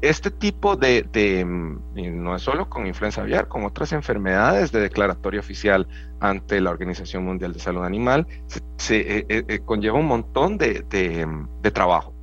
este 0.00 0.30
tipo 0.30 0.76
de, 0.76 1.44
mm, 1.44 2.22
no 2.22 2.36
es 2.36 2.42
solo 2.42 2.68
con 2.68 2.86
influenza 2.86 3.22
aviar, 3.22 3.48
con 3.48 3.64
otras 3.64 3.92
enfermedades 3.92 4.70
de 4.72 4.80
declaratoria 4.80 5.40
oficial 5.40 5.88
ante 6.20 6.60
la 6.60 6.70
Organización 6.70 7.24
Mundial 7.24 7.52
de 7.52 7.58
Salud 7.58 7.84
Animal, 7.84 8.26
se, 8.76 8.96
eh, 8.96 9.26
eh, 9.28 9.44
eh, 9.48 9.60
conlleva 9.64 9.98
un 9.98 10.06
montón 10.06 10.58
de, 10.58 10.84
de, 10.88 11.70
trabajo. 11.70 12.14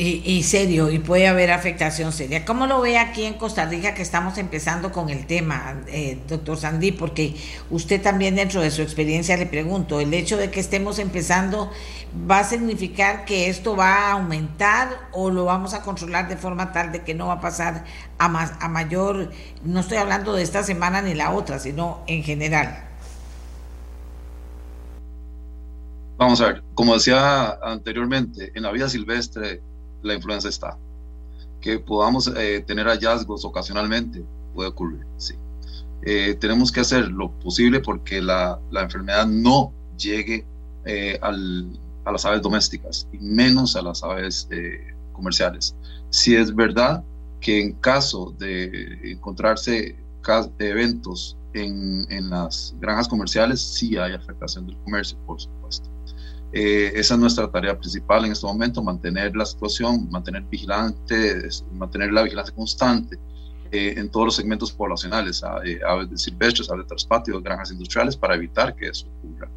Y, 0.00 0.42
serio 0.44 0.90
y 0.90 1.00
puede 1.00 1.26
haber 1.26 1.50
afectación 1.50 2.12
seria. 2.12 2.44
¿Cómo 2.44 2.68
lo 2.68 2.80
ve 2.80 2.98
aquí 2.98 3.24
en 3.24 3.34
Costa 3.34 3.64
Rica 3.66 3.94
que 3.94 4.02
estamos 4.02 4.38
empezando 4.38 4.92
con 4.92 5.08
el 5.08 5.26
tema, 5.26 5.82
eh, 5.88 6.20
doctor 6.28 6.56
Sandí? 6.56 6.92
Porque 6.92 7.34
usted 7.68 8.00
también 8.00 8.36
dentro 8.36 8.60
de 8.60 8.70
su 8.70 8.80
experiencia 8.82 9.36
le 9.36 9.46
pregunto, 9.46 9.98
¿el 9.98 10.14
hecho 10.14 10.36
de 10.36 10.52
que 10.52 10.60
estemos 10.60 11.00
empezando 11.00 11.72
va 12.30 12.40
a 12.40 12.44
significar 12.44 13.24
que 13.24 13.48
esto 13.48 13.74
va 13.74 14.10
a 14.10 14.12
aumentar 14.12 15.08
o 15.12 15.30
lo 15.30 15.44
vamos 15.46 15.74
a 15.74 15.82
controlar 15.82 16.28
de 16.28 16.36
forma 16.36 16.70
tal 16.70 16.92
de 16.92 17.02
que 17.02 17.14
no 17.14 17.26
va 17.26 17.34
a 17.34 17.40
pasar 17.40 17.84
a, 18.18 18.28
más, 18.28 18.52
a 18.60 18.68
mayor, 18.68 19.32
no 19.64 19.80
estoy 19.80 19.96
hablando 19.96 20.32
de 20.32 20.44
esta 20.44 20.62
semana 20.62 21.02
ni 21.02 21.14
la 21.14 21.32
otra, 21.32 21.58
sino 21.58 22.04
en 22.06 22.22
general? 22.22 22.84
Vamos 26.16 26.40
a 26.40 26.46
ver, 26.46 26.62
como 26.74 26.94
decía 26.94 27.58
anteriormente, 27.62 28.52
en 28.54 28.62
la 28.62 28.70
vida 28.70 28.88
silvestre 28.88 29.60
la 30.02 30.14
influenza 30.14 30.48
está. 30.48 30.78
Que 31.60 31.78
podamos 31.78 32.28
eh, 32.36 32.64
tener 32.66 32.86
hallazgos 32.86 33.44
ocasionalmente 33.44 34.24
puede 34.54 34.68
ocurrir, 34.68 35.04
sí. 35.16 35.34
Eh, 36.02 36.36
tenemos 36.40 36.70
que 36.70 36.80
hacer 36.80 37.08
lo 37.08 37.30
posible 37.40 37.80
porque 37.80 38.22
la, 38.22 38.60
la 38.70 38.82
enfermedad 38.82 39.26
no 39.26 39.72
llegue 39.98 40.46
eh, 40.84 41.18
al, 41.20 41.78
a 42.04 42.12
las 42.12 42.24
aves 42.24 42.40
domésticas 42.40 43.08
y 43.12 43.18
menos 43.18 43.74
a 43.74 43.82
las 43.82 44.02
aves 44.02 44.48
comerciales. 45.12 45.74
Si 46.10 46.36
es 46.36 46.54
verdad 46.54 47.02
que 47.40 47.60
en 47.60 47.72
caso 47.74 48.34
de 48.38 49.12
encontrarse 49.12 49.96
eventos 50.58 51.36
en, 51.54 52.06
en, 52.10 52.30
las 52.30 52.74
granjas 52.80 53.08
comerciales, 53.08 53.60
sí 53.60 53.96
hay 53.96 54.12
afectación 54.12 54.66
del 54.66 54.76
comercio, 54.78 55.18
por 55.26 55.40
supuesto. 55.40 55.87
Eh, 56.52 56.92
esa 56.94 57.14
es 57.14 57.20
nuestra 57.20 57.50
tarea 57.50 57.78
principal 57.78 58.24
en 58.24 58.32
este 58.32 58.46
momento, 58.46 58.82
mantener 58.82 59.36
la 59.36 59.44
situación, 59.44 60.08
mantener 60.10 60.42
vigilante, 60.44 61.48
mantener 61.72 62.12
la 62.12 62.22
vigilancia 62.22 62.54
constante 62.54 63.18
eh, 63.70 63.94
en 63.98 64.08
todos 64.08 64.26
los 64.26 64.36
segmentos 64.36 64.72
poblacionales, 64.72 65.42
eh, 65.64 65.78
aves 65.86 66.10
de 66.10 66.16
silvestres, 66.16 66.70
aves 66.70 66.84
de 66.84 66.88
traspatio, 66.88 67.42
granjas 67.42 67.70
industriales, 67.70 68.16
para 68.16 68.34
evitar 68.34 68.74
que 68.74 68.88
eso 68.88 69.06
ocurra. 69.18 69.50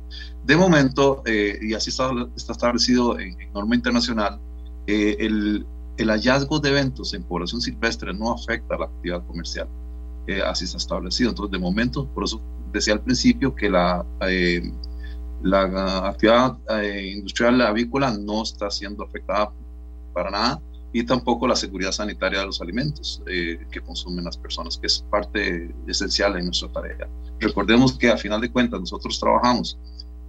De 0.44 0.58
momento, 0.58 1.24
y 1.26 1.74
así 1.74 1.92
está, 1.92 2.10
está, 2.36 2.52
establecido 2.52 3.18
en, 3.20 3.38
norma 3.54 3.76
internacional, 3.76 4.40
el, 4.86 5.66
el, 5.98 6.10
hallazgo 6.10 6.60
de 6.60 6.70
eventos 6.70 7.14
en 7.14 7.24
población 7.24 7.62
silvestre 7.62 8.14
no 8.14 8.34
afecta 8.34 8.76
a 8.76 8.80
la 8.80 8.86
actividad 8.86 9.26
comercial. 9.28 9.68
así 10.46 10.66
está 10.66 10.78
establecido. 10.78 11.30
Entonces, 11.30 11.52
de 11.52 11.60
momento, 11.60 12.06
por 12.08 12.26
eso 12.26 12.42
decía 12.74 12.94
al 12.94 13.02
principio 13.02 13.56
que 13.56 13.70
la 13.70 14.04
la 15.44 16.08
actividad 16.08 16.58
eh, 16.70 17.14
industrial 17.16 17.62
avícola 17.62 18.12
no 18.12 18.44
está 18.44 18.70
siendo 18.70 19.04
afectada 19.04 19.52
para 20.14 20.30
nada 20.30 20.62
y 20.94 21.04
tampoco 21.06 21.48
la 21.48 21.56
seguridad 21.56 21.92
sanitaria 21.92 22.40
de 22.40 22.46
los 22.46 22.62
alimentos 22.62 23.22
eh, 23.26 23.66
que 23.72 23.82
consumen 23.82 24.26
las 24.26 24.38
personas, 24.38 24.78
que 24.78 24.88
es 24.88 25.06
parte 25.10 25.74
esencial 25.88 26.38
en 26.38 26.46
nuestra 26.46 26.70
tarea. 26.72 27.08
Recordemos 27.40 27.98
que 27.98 28.10
a 28.10 28.18
final 28.18 28.42
de 28.42 28.52
cuentas 28.52 28.80
nosotros 28.80 29.20
trabajamos 29.20 29.78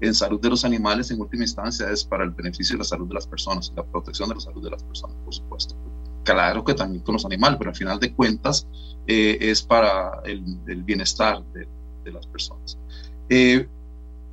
en 0.01 0.15
salud 0.15 0.41
de 0.41 0.51
los 0.51 0.65
animales, 0.65 1.11
en 1.11 1.21
última 1.21 1.45
instancia 1.45 1.91
es 1.91 2.05
para 2.05 2.25
el 2.25 2.31
beneficio 2.31 2.75
de 2.75 2.79
la 2.79 2.85
salud 2.85 3.09
de 3.09 3.15
las 3.15 3.27
personas, 3.27 3.73
la 3.77 3.85
protección 3.85 4.29
de 4.29 4.37
la 4.37 4.41
salud 4.41 4.63
de 4.63 4.71
las 4.71 4.83
personas, 4.83 5.17
por 5.25 5.35
supuesto. 5.35 5.75
Claro 6.25 6.65
que 6.65 6.75
también 6.75 7.03
con 7.03 7.15
los 7.15 7.25
animales, 7.25 7.59
pero 7.59 7.71
al 7.71 7.77
final 7.77 7.99
de 7.99 8.13
cuentas 8.15 8.67
eh, 9.07 9.39
es 9.41 9.63
para 9.63 10.21
el, 10.25 10.43
bienestar 10.85 11.45
de, 11.53 11.67
de, 12.05 12.13
las 12.13 12.27
personas 12.29 12.79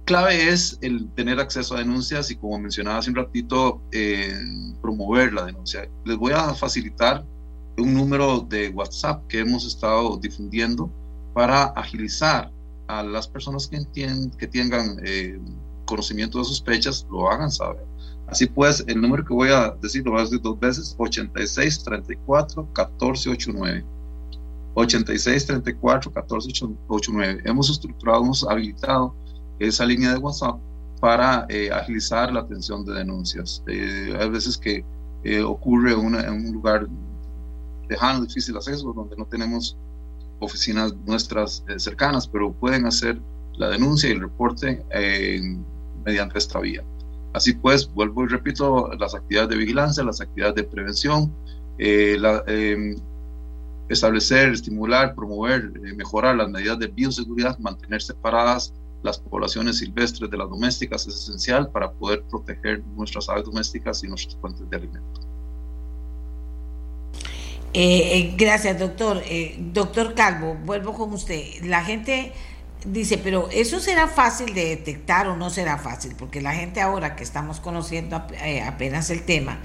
clave 0.06 0.50
es 0.50 0.78
el 0.82 1.10
tener 1.12 1.40
acceso 1.40 1.76
a 1.76 1.80
denuncias 1.80 2.32
y 2.32 2.36
como 2.36 2.60
mencionaba 2.60 3.00
hace 3.00 3.10
un 3.10 3.16
ratito, 3.16 3.82
eh, 3.92 4.40
promover 4.82 5.34
la 5.34 5.46
denuncia. 5.46 5.90
Les 6.06 6.18
voy 6.18 6.34
a 6.34 6.54
facilitar 6.54 7.26
un 7.78 7.94
número 7.94 8.42
de 8.42 8.70
WhatsApp 8.70 9.26
que 9.28 9.40
hemos 9.40 9.66
estado 9.66 10.18
difundiendo 10.18 10.92
para 11.34 11.66
agilizar 11.66 12.52
a 12.88 13.04
las 13.04 13.28
personas 13.28 13.68
que, 13.68 13.78
entienden, 13.78 14.32
que 14.32 14.48
tengan 14.48 14.98
eh, 15.04 15.40
conocimiento 15.86 16.40
de 16.40 16.46
sospechas, 16.46 17.06
lo 17.10 17.30
hagan 17.30 17.52
saber. 17.52 17.86
Así 18.28 18.46
pues, 18.46 18.84
el 18.88 19.02
número 19.02 19.26
que 19.26 19.34
voy 19.34 19.50
a 19.50 19.72
decir, 19.82 20.04
lo 20.06 20.12
voy 20.12 20.22
a 20.22 20.24
decir 20.24 20.42
dos 20.42 20.60
veces, 20.60 20.96
86 20.98 21.84
34 21.84 22.74
14 22.74 23.30
89. 23.30 23.86
86 24.76 25.46
34 25.46 26.12
14 26.12 26.50
89. 26.88 27.42
Hemos 27.46 27.70
estructurado, 27.70 28.24
hemos 28.24 28.44
habilitado 28.44 29.16
esa 29.60 29.86
línea 29.86 30.14
de 30.14 30.18
WhatsApp 30.18 30.60
para 31.00 31.46
eh, 31.50 31.70
agilizar 31.72 32.32
la 32.32 32.42
atención 32.42 32.86
de 32.86 32.94
denuncias. 32.94 33.64
Eh, 33.68 34.18
hay 34.20 34.30
veces 34.30 34.58
que 34.58 34.84
eh, 35.24 35.42
ocurre 35.42 35.94
en 35.94 36.34
un 36.34 36.54
lugar 36.54 36.88
lejano, 37.88 38.26
difícil 38.26 38.56
acceso, 38.56 38.94
donde 38.94 39.16
no 39.16 39.26
tenemos 39.26 39.78
oficinas 40.40 40.94
nuestras 41.06 41.64
cercanas, 41.78 42.28
pero 42.28 42.52
pueden 42.54 42.86
hacer 42.86 43.20
la 43.58 43.70
denuncia 43.70 44.10
y 44.10 44.14
el 44.14 44.22
reporte 44.22 44.86
mediante 46.06 46.38
esta 46.38 46.60
vía. 46.60 46.82
Así 47.34 47.54
pues, 47.54 47.92
vuelvo 47.94 48.24
y 48.24 48.28
repito, 48.28 48.90
las 48.98 49.16
actividades 49.16 49.50
de 49.50 49.58
vigilancia, 49.58 50.04
las 50.04 50.22
actividades 50.22 50.56
de 50.56 50.64
prevención, 50.64 51.34
establecer, 53.90 54.54
estimular, 54.54 55.14
promover, 55.14 55.72
mejorar 55.96 56.38
las 56.38 56.50
medidas 56.50 56.80
de 56.80 56.88
bioseguridad, 56.88 57.58
mantener 57.60 58.02
separadas 58.02 58.74
las 59.02 59.20
poblaciones 59.20 59.78
silvestres 59.78 60.30
de 60.30 60.38
las 60.38 60.50
domésticas 60.50 61.08
es 61.08 61.16
esencial 61.16 61.72
para 61.72 61.92
poder 61.92 62.24
proteger 62.24 62.84
nuestras 62.96 63.30
aves 63.30 63.46
domésticas 63.46 64.04
y 64.04 64.08
nuestras 64.08 64.36
fuentes 64.42 64.70
de 64.70 64.76
alimento. 64.76 65.22
Eh, 67.74 68.18
eh, 68.18 68.36
gracias, 68.36 68.80
doctor. 68.80 69.22
Eh, 69.26 69.56
doctor 69.60 70.16
Calvo, 70.16 70.58
vuelvo 70.66 70.94
con 70.94 71.14
usted. 71.14 71.64
La 71.64 71.84
gente 71.84 72.34
dice, 72.86 73.18
pero 73.18 73.48
¿eso 73.52 73.80
será 73.80 74.08
fácil 74.08 74.54
de 74.54 74.66
detectar 74.70 75.28
o 75.28 75.38
no 75.38 75.50
será 75.50 75.78
fácil? 75.78 76.16
Porque 76.18 76.42
la 76.42 76.54
gente 76.54 76.82
ahora 76.82 77.16
que 77.16 77.24
estamos 77.24 77.60
conociendo 77.60 78.16
apenas 78.16 79.10
el 79.12 79.24
tema, 79.24 79.60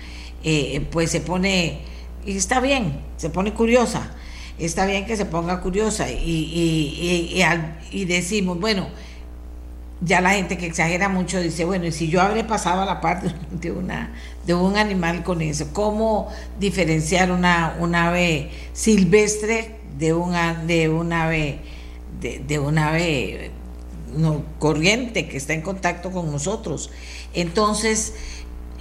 pues 0.90 1.10
se 1.10 1.20
pone, 1.20 1.80
y 2.26 2.36
está 2.36 2.60
bien, 2.60 3.00
se 3.16 3.30
pone 3.30 3.54
curiosa. 3.54 4.14
Está 4.58 4.86
bien 4.86 5.04
que 5.04 5.16
se 5.16 5.24
ponga 5.24 5.60
curiosa 5.60 6.08
y, 6.12 7.34
y, 7.34 7.42
y 7.90 8.04
decimos, 8.04 8.60
bueno, 8.60 8.86
ya 10.00 10.20
la 10.20 10.30
gente 10.30 10.58
que 10.58 10.66
exagera 10.66 11.08
mucho 11.08 11.40
dice, 11.40 11.64
bueno, 11.64 11.86
y 11.86 11.92
si 11.92 12.08
yo 12.08 12.20
habré 12.20 12.44
pasado 12.44 12.82
a 12.82 12.84
la 12.84 13.00
parte 13.00 13.32
de, 13.50 13.70
una, 13.70 14.12
de 14.46 14.54
un 14.54 14.76
animal 14.76 15.22
con 15.22 15.40
eso, 15.40 15.72
¿cómo 15.72 16.28
diferenciar 16.58 17.30
una, 17.30 17.76
una 17.80 18.08
ave 18.08 18.50
silvestre 18.72 19.76
de 19.98 20.12
una, 20.12 20.54
de 20.54 20.84
ave, 21.12 21.60
de, 22.20 23.50
no, 24.16 24.42
corriente 24.58 25.28
que 25.28 25.36
está 25.36 25.54
en 25.54 25.62
contacto 25.62 26.10
con 26.10 26.30
nosotros? 26.30 26.90
Entonces, 27.32 28.14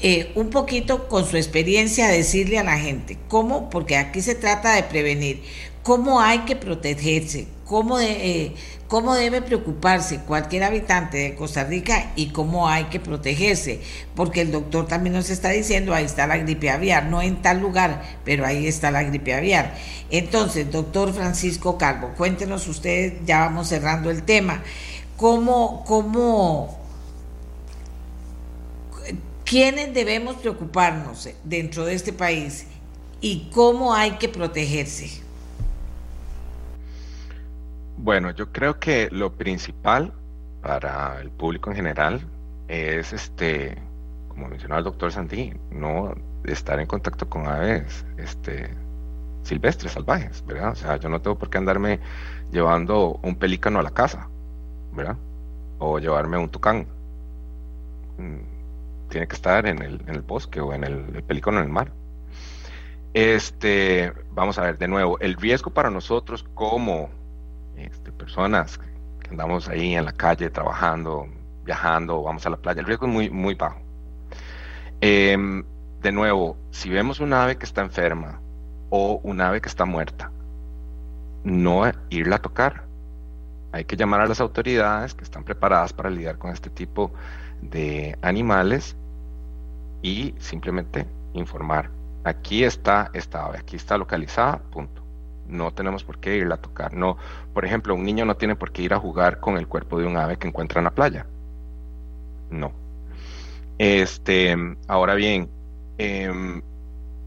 eh, 0.01 0.31
un 0.35 0.49
poquito 0.49 1.07
con 1.07 1.25
su 1.25 1.37
experiencia 1.37 2.07
decirle 2.07 2.59
a 2.59 2.63
la 2.63 2.77
gente, 2.77 3.17
¿cómo? 3.29 3.69
Porque 3.69 3.95
aquí 3.95 4.21
se 4.21 4.35
trata 4.35 4.75
de 4.75 4.83
prevenir, 4.83 5.41
¿cómo 5.83 6.19
hay 6.19 6.39
que 6.39 6.55
protegerse? 6.55 7.47
¿Cómo 7.65 7.97
de, 7.97 8.11
eh, 8.45 8.55
cómo 8.93 9.15
debe 9.15 9.41
preocuparse 9.41 10.19
cualquier 10.19 10.61
habitante 10.61 11.17
de 11.17 11.33
Costa 11.33 11.63
Rica 11.63 12.11
y 12.15 12.27
cómo 12.27 12.69
hay 12.69 12.83
que 12.83 12.99
protegerse, 12.99 13.81
porque 14.13 14.41
el 14.41 14.51
doctor 14.51 14.85
también 14.85 15.15
nos 15.15 15.31
está 15.31 15.49
diciendo, 15.49 15.95
ahí 15.95 16.05
está 16.05 16.27
la 16.27 16.37
gripe 16.37 16.69
aviar, 16.69 17.07
no 17.07 17.19
en 17.23 17.41
tal 17.41 17.59
lugar, 17.59 18.03
pero 18.23 18.45
ahí 18.45 18.67
está 18.67 18.91
la 18.91 19.01
gripe 19.01 19.33
aviar. 19.33 19.75
Entonces, 20.11 20.71
doctor 20.71 21.11
Francisco 21.11 21.75
Calvo, 21.75 22.11
cuéntenos 22.15 22.67
ustedes, 22.67 23.13
ya 23.25 23.39
vamos 23.39 23.69
cerrando 23.69 24.11
el 24.11 24.21
tema, 24.21 24.61
cómo, 25.17 25.83
cómo, 25.87 26.79
quiénes 29.43 29.91
debemos 29.91 30.35
preocuparnos 30.35 31.27
dentro 31.43 31.85
de 31.85 31.95
este 31.95 32.13
país 32.13 32.65
y 33.21 33.49
cómo 33.51 33.95
hay 33.95 34.19
que 34.19 34.29
protegerse. 34.29 35.22
Bueno, 38.03 38.31
yo 38.31 38.51
creo 38.51 38.81
que 38.81 39.07
lo 39.11 39.31
principal 39.31 40.11
para 40.61 41.21
el 41.21 41.31
público 41.31 41.69
en 41.69 41.77
general 41.77 42.19
es 42.67 43.13
este, 43.13 43.77
como 44.27 44.49
mencionaba 44.49 44.79
el 44.79 44.83
doctor 44.83 45.09
Santí, 45.13 45.53
no 45.71 46.13
estar 46.43 46.81
en 46.81 46.85
contacto 46.85 47.29
con 47.29 47.47
aves 47.47 48.05
este, 48.17 48.71
silvestres, 49.43 49.93
salvajes, 49.93 50.45
¿verdad? 50.45 50.71
O 50.73 50.75
sea, 50.75 50.97
yo 50.97 51.07
no 51.07 51.21
tengo 51.21 51.39
por 51.39 51.49
qué 51.49 51.59
andarme 51.59 52.01
llevando 52.51 53.19
un 53.23 53.37
pelícano 53.37 53.79
a 53.79 53.83
la 53.83 53.91
casa, 53.91 54.27
¿verdad? 54.91 55.15
O 55.79 55.97
llevarme 55.97 56.37
un 56.37 56.49
tucán. 56.49 56.85
Mm, 58.17 59.07
tiene 59.11 59.27
que 59.29 59.35
estar 59.35 59.65
en 59.65 59.81
el, 59.81 60.01
en 60.07 60.15
el 60.15 60.21
bosque 60.23 60.59
o 60.59 60.73
en 60.73 60.83
el, 60.83 61.15
el 61.15 61.23
pelícano 61.23 61.59
en 61.59 61.67
el 61.67 61.71
mar. 61.71 61.93
Este, 63.13 64.11
vamos 64.33 64.57
a 64.57 64.63
ver, 64.63 64.77
de 64.77 64.89
nuevo, 64.89 65.17
el 65.21 65.35
riesgo 65.35 65.71
para 65.71 65.89
nosotros 65.89 66.43
como 66.53 67.22
este, 67.77 68.11
personas 68.11 68.79
que 69.21 69.29
andamos 69.29 69.67
ahí 69.69 69.95
en 69.95 70.05
la 70.05 70.13
calle 70.13 70.49
trabajando, 70.49 71.27
viajando, 71.63 72.21
vamos 72.23 72.45
a 72.45 72.49
la 72.49 72.57
playa, 72.57 72.81
el 72.81 72.87
riesgo 72.87 73.07
es 73.07 73.13
muy, 73.13 73.29
muy 73.29 73.55
bajo. 73.55 73.79
Em, 75.01 75.63
de 76.01 76.11
nuevo, 76.11 76.57
si 76.71 76.89
vemos 76.89 77.19
un 77.19 77.33
ave 77.33 77.57
que 77.57 77.65
está 77.65 77.81
enferma 77.81 78.39
o 78.89 79.19
un 79.23 79.41
ave 79.41 79.61
que 79.61 79.69
está 79.69 79.85
muerta, 79.85 80.31
no 81.43 81.83
irla 82.09 82.37
a 82.37 82.41
tocar. 82.41 82.85
Hay 83.71 83.85
que 83.85 83.97
llamar 83.97 84.21
a 84.21 84.27
las 84.27 84.39
autoridades 84.39 85.13
que 85.13 85.23
están 85.23 85.43
preparadas 85.43 85.93
para 85.93 86.09
lidiar 86.09 86.37
con 86.37 86.51
este 86.51 86.69
tipo 86.69 87.11
de 87.61 88.17
animales 88.21 88.95
y 90.01 90.35
simplemente 90.37 91.07
informar. 91.33 91.89
Aquí 92.23 92.63
está 92.63 93.09
esta 93.13 93.45
ave, 93.45 93.57
aquí 93.57 93.75
está 93.75 93.97
localizada, 93.97 94.59
punto. 94.71 95.02
No 95.47 95.71
tenemos 95.71 96.03
por 96.03 96.19
qué 96.19 96.37
irla 96.37 96.55
a 96.55 96.61
tocar. 96.61 96.93
No, 96.93 97.17
por 97.53 97.65
ejemplo, 97.65 97.95
un 97.95 98.03
niño 98.03 98.25
no 98.25 98.35
tiene 98.35 98.55
por 98.55 98.71
qué 98.71 98.83
ir 98.83 98.93
a 98.93 98.99
jugar 98.99 99.39
con 99.39 99.57
el 99.57 99.67
cuerpo 99.67 99.99
de 99.99 100.05
un 100.05 100.17
ave 100.17 100.37
que 100.37 100.47
encuentra 100.47 100.79
en 100.79 100.85
la 100.85 100.91
playa. 100.91 101.25
No. 102.49 102.71
Este, 103.77 104.55
ahora 104.87 105.15
bien, 105.15 105.49
em, 105.97 106.61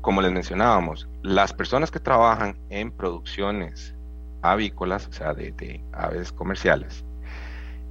como 0.01 0.23
les 0.23 0.33
mencionábamos, 0.33 1.09
las 1.23 1.53
personas 1.53 1.91
que 1.91 2.01
trabajan 2.01 2.57
en 2.71 2.91
producciones 2.91 3.95
avícolas, 4.43 5.09
o 5.09 5.13
sea, 5.13 5.35
de, 5.35 5.85
aves 5.93 6.33
comerciales, 6.33 7.05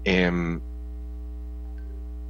em, 0.05 0.59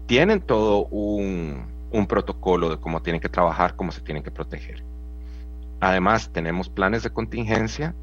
tienen 0.07 0.41
todo 0.41 0.85
un, 0.87 1.65
un 1.91 2.07
protocolo 2.07 2.69
de 2.69 2.77
cómo 2.77 3.01
tienen 3.01 3.21
que 3.21 3.29
trabajar, 3.29 3.75
cómo 3.75 3.91
se 3.91 4.01
tienen 4.01 4.23
que 4.23 4.31
proteger. 4.31 4.83
Además, 5.85 6.31
tenemos 6.33 6.67
planes 6.67 7.03
de 7.03 7.11
contingencia 7.11 7.93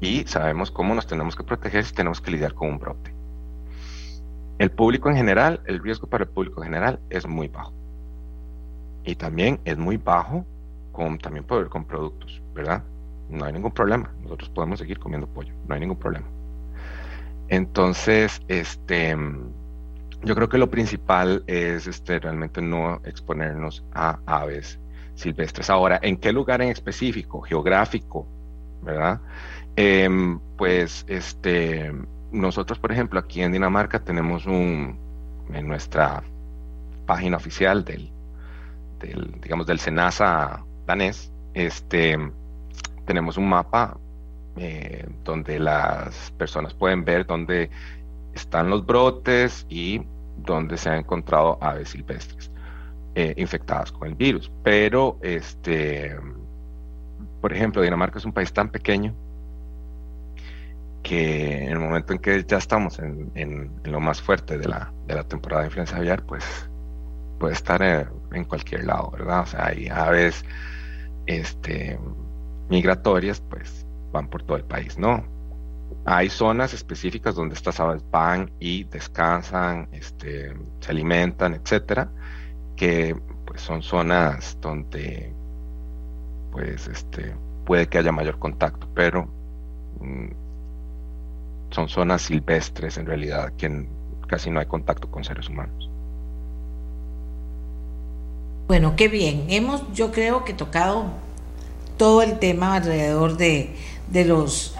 y 0.00 0.24
sabemos 0.24 0.70
cómo 0.70 0.94
nos 0.94 1.06
tenemos 1.06 1.36
que 1.36 1.44
proteger 1.44 1.84
si 1.84 1.92
tenemos 1.92 2.22
que 2.22 2.30
lidiar 2.30 2.54
con 2.54 2.70
un 2.70 2.78
brote. 2.78 3.12
El 4.58 4.70
público 4.70 5.10
en 5.10 5.16
general, 5.16 5.60
el 5.66 5.78
riesgo 5.82 6.06
para 6.06 6.24
el 6.24 6.30
público 6.30 6.62
en 6.62 6.70
general 6.70 7.00
es 7.10 7.26
muy 7.26 7.48
bajo. 7.48 7.74
Y 9.04 9.14
también 9.14 9.60
es 9.66 9.76
muy 9.76 9.98
bajo 9.98 10.46
con, 10.90 11.18
también 11.18 11.44
con 11.44 11.84
productos, 11.84 12.40
¿verdad? 12.54 12.82
No 13.28 13.44
hay 13.44 13.52
ningún 13.52 13.72
problema. 13.72 14.10
Nosotros 14.22 14.48
podemos 14.48 14.78
seguir 14.78 14.98
comiendo 14.98 15.26
pollo, 15.26 15.52
no 15.68 15.74
hay 15.74 15.80
ningún 15.80 15.98
problema. 15.98 16.26
Entonces, 17.50 18.40
este, 18.48 19.14
yo 20.22 20.34
creo 20.34 20.48
que 20.48 20.56
lo 20.56 20.70
principal 20.70 21.44
es 21.46 21.88
este, 21.88 22.20
realmente 22.20 22.62
no 22.62 23.02
exponernos 23.04 23.84
a 23.92 24.18
aves 24.24 24.80
silvestres. 25.18 25.70
Ahora, 25.70 25.98
¿en 26.02 26.16
qué 26.16 26.32
lugar 26.32 26.62
en 26.62 26.68
específico, 26.70 27.40
geográfico, 27.40 28.26
verdad? 28.82 29.20
Em, 29.76 30.38
pues, 30.56 31.04
este, 31.08 31.92
nosotros, 32.32 32.78
por 32.78 32.92
ejemplo, 32.92 33.20
aquí 33.20 33.42
en 33.42 33.52
Dinamarca 33.52 33.98
tenemos 33.98 34.46
un, 34.46 34.98
en 35.52 35.68
nuestra 35.68 36.22
página 37.06 37.36
oficial 37.36 37.84
del, 37.84 38.10
del 39.00 39.40
digamos, 39.40 39.66
del 39.66 39.78
SENASA 39.78 40.64
danés, 40.86 41.32
este, 41.54 42.18
tenemos 43.06 43.36
un 43.36 43.48
mapa 43.48 43.96
eh, 44.56 45.06
donde 45.24 45.58
las 45.58 46.32
personas 46.32 46.74
pueden 46.74 47.04
ver 47.04 47.26
dónde 47.26 47.70
están 48.34 48.70
los 48.70 48.84
brotes 48.84 49.66
y 49.68 50.02
donde 50.36 50.76
se 50.76 50.90
han 50.90 50.98
encontrado 50.98 51.58
aves 51.60 51.90
silvestres 51.90 52.50
eh, 53.20 53.34
infectadas 53.36 53.90
con 53.90 54.06
el 54.06 54.14
virus. 54.14 54.48
Pero, 54.62 55.18
este, 55.22 56.16
por 57.40 57.52
ejemplo, 57.52 57.82
Dinamarca 57.82 58.18
es 58.18 58.24
un 58.24 58.32
país 58.32 58.52
tan 58.52 58.70
pequeño 58.70 59.12
que 61.02 61.64
en 61.64 61.70
el 61.70 61.80
momento 61.80 62.12
en 62.12 62.20
que 62.20 62.44
ya 62.44 62.58
estamos 62.58 63.00
en, 63.00 63.72
lo 63.82 63.98
más 63.98 64.22
fuerte 64.22 64.56
de 64.56 64.68
la, 64.68 64.92
de 65.08 65.16
la, 65.16 65.24
temporada 65.24 65.62
de 65.62 65.66
influenza 65.66 65.96
aviar, 65.96 66.22
pues 66.26 66.44
puede 67.40 67.54
estar 67.54 67.82
en, 68.30 68.44
cualquier 68.44 68.84
lado, 68.84 69.10
¿verdad? 69.10 69.40
O 69.40 69.46
sea, 69.46 69.66
hay 69.66 69.88
aves 69.88 70.44
este, 71.26 71.98
migratorias, 72.68 73.40
pues 73.40 73.84
van 74.12 74.28
por 74.28 74.44
todo 74.44 74.58
el 74.58 74.64
país, 74.64 74.96
¿no? 74.96 75.24
Hay 76.04 76.30
zonas 76.30 76.72
específicas 76.72 77.34
donde 77.34 77.56
estas 77.56 77.80
aves 77.80 78.00
van 78.12 78.52
y 78.60 78.84
descansan, 78.84 79.88
este, 79.90 80.54
se 80.78 80.90
alimentan, 80.92 81.54
etcétera, 81.54 82.12
que 82.78 83.14
pues 83.44 83.60
son 83.60 83.82
zonas 83.82 84.56
donde 84.60 85.32
pues 86.52 86.86
este 86.88 87.34
puede 87.66 87.86
que 87.86 87.98
haya 87.98 88.12
mayor 88.12 88.38
contacto, 88.38 88.88
pero 88.94 89.28
mm, 90.00 90.28
son 91.70 91.88
zonas 91.88 92.22
silvestres 92.22 92.96
en 92.96 93.06
realidad 93.06 93.52
que 93.58 93.86
casi 94.26 94.50
no 94.50 94.60
hay 94.60 94.66
contacto 94.66 95.10
con 95.10 95.24
seres 95.24 95.48
humanos. 95.48 95.90
Bueno, 98.68 98.94
qué 98.96 99.08
bien. 99.08 99.46
Hemos, 99.48 99.82
yo 99.92 100.12
creo 100.12 100.44
que 100.44 100.52
tocado 100.54 101.06
todo 101.96 102.22
el 102.22 102.38
tema 102.38 102.76
alrededor 102.76 103.36
de, 103.36 103.74
de 104.10 104.24
los 104.24 104.76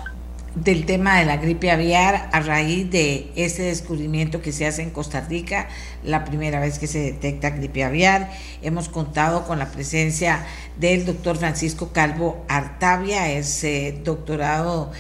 del 0.65 0.87
tema 0.87 1.19
de 1.19 1.25
la 1.25 1.37
gripe 1.37 1.71
aviar 1.71 2.29
a 2.33 2.41
raíz 2.41 2.91
de 2.91 3.31
ese 3.37 3.65
descubrimiento 3.65 4.41
que 4.43 4.53
se 4.53 4.67
hace 4.67 4.83
en 4.83 4.91
Costa 4.91 5.21
Rica, 5.21 5.69
la 6.05 6.25
primera 6.25 6.61
vez 6.61 6.79
que 6.79 6.87
se 6.87 7.01
detecta 7.01 7.51
gripe 7.51 7.85
aviar. 7.85 8.31
Hemos 8.63 8.89
contado 8.89 9.47
con 9.47 9.59
la 9.59 9.71
presencia 9.71 10.47
del 10.79 11.05
doctor 11.05 11.37
Francisco 11.37 11.91
Calvo 11.93 12.45
Artavia, 12.49 13.31
es 13.31 13.63
eh, 13.65 14.01
doctorado 14.05 14.91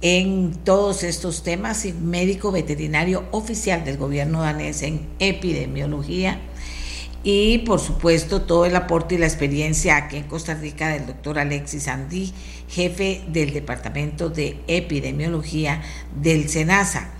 en 0.00 0.52
todos 0.64 1.02
estos 1.02 1.42
temas 1.42 1.84
y 1.86 1.92
médico 1.92 2.52
veterinario 2.52 3.24
oficial 3.30 3.84
del 3.84 3.96
gobierno 3.96 4.42
danés 4.42 4.82
en 4.82 5.06
epidemiología 5.18 6.40
y 7.24 7.58
por 7.58 7.80
supuesto 7.80 8.42
todo 8.42 8.66
el 8.66 8.76
aporte 8.76 9.14
y 9.14 9.18
la 9.18 9.26
experiencia 9.26 9.96
aquí 9.96 10.18
en 10.18 10.24
Costa 10.24 10.54
Rica 10.54 10.90
del 10.90 11.06
doctor 11.06 11.38
Alexis 11.38 11.88
Andí, 11.88 12.32
jefe 12.68 13.24
del 13.28 13.54
Departamento 13.54 14.28
de 14.28 14.58
Epidemiología 14.68 15.82
del 16.14 16.48
SENASA. 16.50 17.10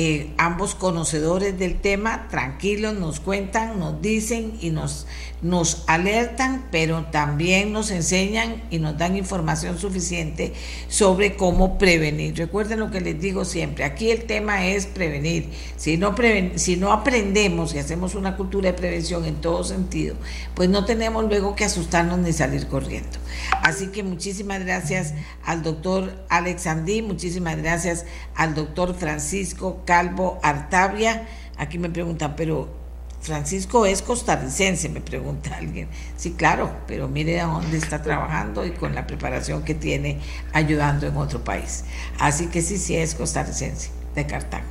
Eh, 0.00 0.30
ambos 0.38 0.76
conocedores 0.76 1.58
del 1.58 1.80
tema, 1.80 2.28
tranquilos, 2.30 2.94
nos 2.94 3.18
cuentan, 3.18 3.80
nos 3.80 4.00
dicen 4.00 4.56
y 4.60 4.70
nos 4.70 5.08
nos 5.40 5.84
alertan, 5.86 6.66
pero 6.72 7.04
también 7.06 7.72
nos 7.72 7.90
enseñan 7.90 8.62
y 8.70 8.78
nos 8.78 8.98
dan 8.98 9.16
información 9.16 9.78
suficiente 9.78 10.52
sobre 10.88 11.36
cómo 11.36 11.78
prevenir. 11.78 12.36
Recuerden 12.36 12.80
lo 12.80 12.90
que 12.90 13.00
les 13.00 13.20
digo 13.20 13.44
siempre, 13.44 13.84
aquí 13.84 14.10
el 14.10 14.24
tema 14.24 14.66
es 14.66 14.86
prevenir. 14.86 15.50
Si 15.76 15.96
no, 15.96 16.14
si 16.56 16.76
no 16.76 16.92
aprendemos 16.92 17.74
y 17.74 17.78
hacemos 17.78 18.14
una 18.14 18.36
cultura 18.36 18.72
de 18.72 18.78
prevención 18.78 19.24
en 19.26 19.36
todo 19.36 19.62
sentido, 19.62 20.16
pues 20.54 20.68
no 20.68 20.84
tenemos 20.84 21.24
luego 21.24 21.54
que 21.54 21.64
asustarnos 21.64 22.18
ni 22.18 22.32
salir 22.32 22.66
corriendo. 22.66 23.18
Así 23.62 23.88
que 23.88 24.02
muchísimas 24.02 24.64
gracias 24.64 25.14
al 25.44 25.62
doctor 25.62 26.24
Alex 26.28 26.66
Andí, 26.66 27.02
muchísimas 27.02 27.56
gracias 27.58 28.04
al 28.34 28.54
doctor 28.56 28.94
Francisco 28.94 29.82
Calvo 29.88 30.38
Artavia. 30.42 31.26
Aquí 31.56 31.78
me 31.78 31.88
preguntan, 31.88 32.36
pero 32.36 32.68
Francisco 33.22 33.86
es 33.86 34.02
costarricense, 34.02 34.90
me 34.90 35.00
pregunta 35.00 35.56
alguien. 35.56 35.88
Sí, 36.14 36.32
claro, 36.32 36.70
pero 36.86 37.08
mire 37.08 37.40
a 37.40 37.46
dónde 37.46 37.78
está 37.78 38.02
trabajando 38.02 38.66
y 38.66 38.72
con 38.72 38.94
la 38.94 39.06
preparación 39.06 39.62
que 39.62 39.74
tiene 39.74 40.20
ayudando 40.52 41.06
en 41.06 41.16
otro 41.16 41.42
país. 41.42 41.84
Así 42.18 42.48
que 42.48 42.60
sí, 42.60 42.76
sí 42.76 42.96
es 42.96 43.14
costarricense, 43.14 43.88
de 44.14 44.26
Cartago. 44.26 44.66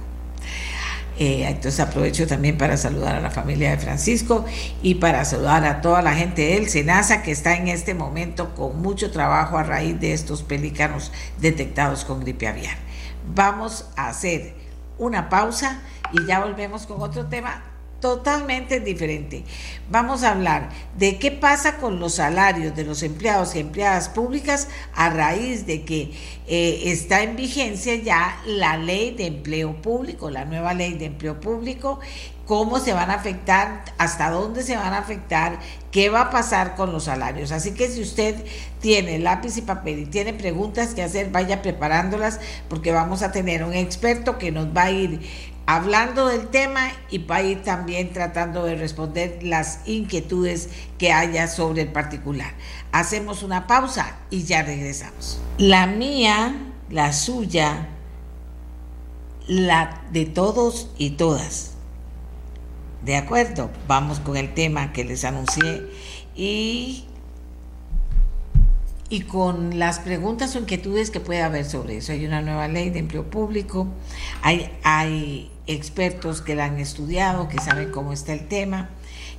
Eh, 1.17 1.47
entonces 1.47 1.79
aprovecho 1.79 2.27
también 2.27 2.59
para 2.59 2.77
saludar 2.77 3.15
a 3.15 3.19
la 3.19 3.31
familia 3.31 3.71
de 3.71 3.79
Francisco 3.79 4.45
y 4.83 4.95
para 4.95 5.25
saludar 5.25 5.65
a 5.65 5.81
toda 5.81 6.03
la 6.03 6.13
gente 6.13 6.43
del 6.43 6.69
SENASA 6.69 7.23
que 7.23 7.31
está 7.31 7.55
en 7.55 7.69
este 7.69 7.95
momento 7.95 8.53
con 8.53 8.79
mucho 8.83 9.09
trabajo 9.09 9.57
a 9.57 9.63
raíz 9.63 9.99
de 9.99 10.13
estos 10.13 10.43
pelícanos 10.43 11.11
detectados 11.41 12.05
con 12.05 12.19
gripe 12.19 12.47
aviar. 12.47 12.77
Vamos 13.33 13.87
a 13.95 14.09
hacer 14.09 14.66
una 14.97 15.29
pausa 15.29 15.81
y 16.11 16.25
ya 16.25 16.39
volvemos 16.39 16.85
con 16.85 17.01
otro 17.01 17.25
tema 17.25 17.61
totalmente 17.99 18.79
diferente. 18.79 19.43
Vamos 19.89 20.23
a 20.23 20.31
hablar 20.31 20.69
de 20.97 21.17
qué 21.17 21.31
pasa 21.31 21.77
con 21.77 21.99
los 21.99 22.15
salarios 22.15 22.75
de 22.75 22.83
los 22.83 23.01
empleados 23.03 23.55
y 23.55 23.59
empleadas 23.59 24.09
públicas 24.09 24.67
a 24.93 25.09
raíz 25.09 25.65
de 25.65 25.83
que 25.83 26.11
eh, 26.47 26.83
está 26.85 27.23
en 27.23 27.35
vigencia 27.35 27.95
ya 27.95 28.39
la 28.45 28.77
ley 28.77 29.15
de 29.15 29.27
empleo 29.27 29.81
público, 29.81 30.29
la 30.29 30.45
nueva 30.45 30.73
ley 30.73 30.93
de 30.93 31.05
empleo 31.05 31.39
público, 31.39 31.99
cómo 32.45 32.79
se 32.79 32.93
van 32.93 33.11
a 33.11 33.15
afectar, 33.15 33.83
hasta 33.97 34.29
dónde 34.29 34.63
se 34.63 34.77
van 34.77 34.93
a 34.93 34.99
afectar, 34.99 35.59
qué 35.91 36.09
va 36.09 36.21
a 36.21 36.29
pasar 36.29 36.75
con 36.75 36.93
los 36.93 37.03
salarios. 37.03 37.51
Así 37.51 37.73
que 37.73 37.89
si 37.89 38.01
usted 38.01 38.35
tiene 38.79 39.19
lápiz 39.19 39.57
y 39.57 39.61
papel 39.61 39.99
y 39.99 40.05
tiene 40.05 40.33
preguntas 40.33 40.93
que 40.93 41.03
hacer, 41.03 41.29
vaya 41.29 41.61
preparándolas 41.61 42.39
porque 42.69 42.91
vamos 42.91 43.21
a 43.21 43.31
tener 43.31 43.63
un 43.63 43.73
experto 43.73 44.37
que 44.37 44.51
nos 44.51 44.67
va 44.67 44.83
a 44.83 44.91
ir 44.91 45.19
hablando 45.67 46.27
del 46.27 46.47
tema 46.47 46.89
y 47.11 47.19
para 47.19 47.43
ir 47.43 47.61
también 47.61 48.13
tratando 48.13 48.63
de 48.63 48.75
responder 48.75 49.39
las 49.43 49.81
inquietudes 49.85 50.69
que 50.97 51.11
haya 51.11 51.47
sobre 51.47 51.83
el 51.83 51.91
particular. 51.91 52.53
Hacemos 52.93 53.43
una 53.43 53.67
pausa 53.67 54.17
y 54.31 54.43
ya 54.43 54.63
regresamos. 54.63 55.39
La 55.57 55.85
mía, 55.85 56.55
la 56.89 57.11
suya, 57.11 57.89
la 59.45 60.01
de 60.11 60.25
todos 60.25 60.89
y 60.97 61.11
todas. 61.11 61.73
¿De 63.03 63.17
acuerdo? 63.17 63.69
Vamos 63.87 64.21
con 64.21 64.37
el 64.37 64.53
tema 64.53 64.93
que 64.93 65.03
les 65.03 65.23
anuncié 65.25 65.83
y 66.33 67.03
y 69.09 69.21
con 69.21 69.79
las 69.79 69.99
preguntas 69.99 70.53
o 70.55 70.59
inquietudes 70.59 71.11
que 71.11 71.21
puede 71.21 71.41
haber 71.41 71.63
sobre 71.63 71.97
eso. 71.97 72.11
Hay 72.11 72.25
una 72.25 72.41
nueva 72.41 72.67
ley 72.67 72.89
de 72.89 72.99
empleo 72.99 73.29
público, 73.29 73.87
hay, 74.41 74.69
hay 74.83 75.49
expertos 75.67 76.41
que 76.41 76.55
la 76.55 76.65
han 76.65 76.79
estudiado, 76.79 77.47
que 77.49 77.59
saben 77.59 77.91
cómo 77.91 78.13
está 78.13 78.33
el 78.33 78.47
tema, 78.47 78.89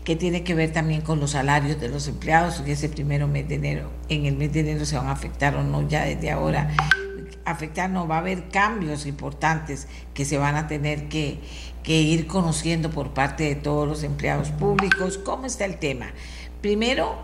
que 0.04 0.16
tiene 0.16 0.44
que 0.44 0.54
ver 0.54 0.72
también 0.72 1.00
con 1.00 1.20
los 1.20 1.32
salarios 1.32 1.80
de 1.80 1.88
los 1.88 2.06
empleados, 2.08 2.60
que 2.60 2.72
ese 2.72 2.88
primero 2.88 3.26
mes 3.26 3.48
de 3.48 3.56
enero, 3.56 3.90
en 4.08 4.26
el 4.26 4.36
mes 4.36 4.52
de 4.52 4.60
enero 4.60 4.84
se 4.84 4.96
van 4.96 5.08
a 5.08 5.12
afectar 5.12 5.56
o 5.56 5.62
no, 5.62 5.86
ya 5.88 6.04
desde 6.04 6.30
ahora 6.30 6.70
afectar, 7.44 7.90
no 7.90 8.06
va 8.06 8.16
a 8.16 8.18
haber 8.18 8.48
cambios 8.48 9.06
importantes 9.06 9.88
que 10.14 10.24
se 10.24 10.38
van 10.38 10.56
a 10.56 10.66
tener 10.66 11.08
que, 11.08 11.40
que 11.82 12.00
ir 12.00 12.26
conociendo 12.26 12.90
por 12.90 13.14
parte 13.14 13.44
de 13.44 13.54
todos 13.54 13.88
los 13.88 14.02
empleados 14.02 14.50
públicos. 14.50 15.18
¿Cómo 15.18 15.46
está 15.46 15.64
el 15.64 15.78
tema? 15.78 16.06
Primero, 16.60 17.16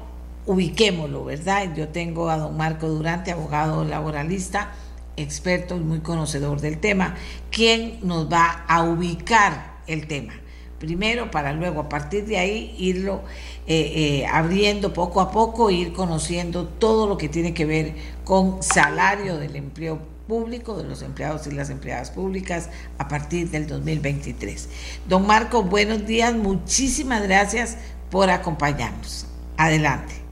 ubiquémoslo, 0.47 1.25
¿verdad? 1.25 1.75
Yo 1.75 1.89
tengo 1.89 2.31
a 2.31 2.39
don 2.39 2.57
Marco 2.57 2.89
Durante, 2.89 3.33
abogado 3.33 3.85
laboralista, 3.85 4.73
experto 5.17 5.77
y 5.77 5.81
muy 5.81 6.01
conocedor 6.01 6.61
del 6.61 6.79
tema, 6.79 7.17
quien 7.51 7.99
nos 8.03 8.31
va 8.31 8.65
a 8.69 8.83
ubicar 8.83 9.79
el 9.87 10.07
tema. 10.07 10.35
Primero, 10.79 11.31
para 11.31 11.53
luego, 11.53 11.81
a 11.81 11.89
partir 11.89 12.27
de 12.27 12.37
ahí, 12.37 12.75
irlo 12.79 13.23
eh, 13.67 13.93
eh, 14.23 14.27
abriendo 14.27 14.93
poco 14.93 15.21
a 15.21 15.31
poco, 15.31 15.71
ir 15.71 15.93
conociendo 15.93 16.67
todo 16.67 17.07
lo 17.07 17.17
que 17.17 17.29
tiene 17.29 17.55
que 17.55 17.65
ver 17.65 17.95
con 18.25 18.63
salario 18.63 19.39
del 19.39 19.57
empleo 19.57 19.99
público, 20.27 20.77
de 20.77 20.85
los 20.85 21.03
empleados 21.03 21.47
y 21.47 21.53
las 21.53 21.71
empleadas 21.71 22.11
públicas 22.11 22.71
a 22.99 23.09
partir 23.09 23.51
del 23.51 23.67
2023. 23.67 24.69
Don 25.09 25.27
Marco, 25.27 25.63
buenos 25.63 26.07
días, 26.07 26.35
muchísimas 26.35 27.23
gracias 27.23 27.77
por 28.11 28.31
acompañarnos. 28.31 29.27
Adelante. 29.57 30.24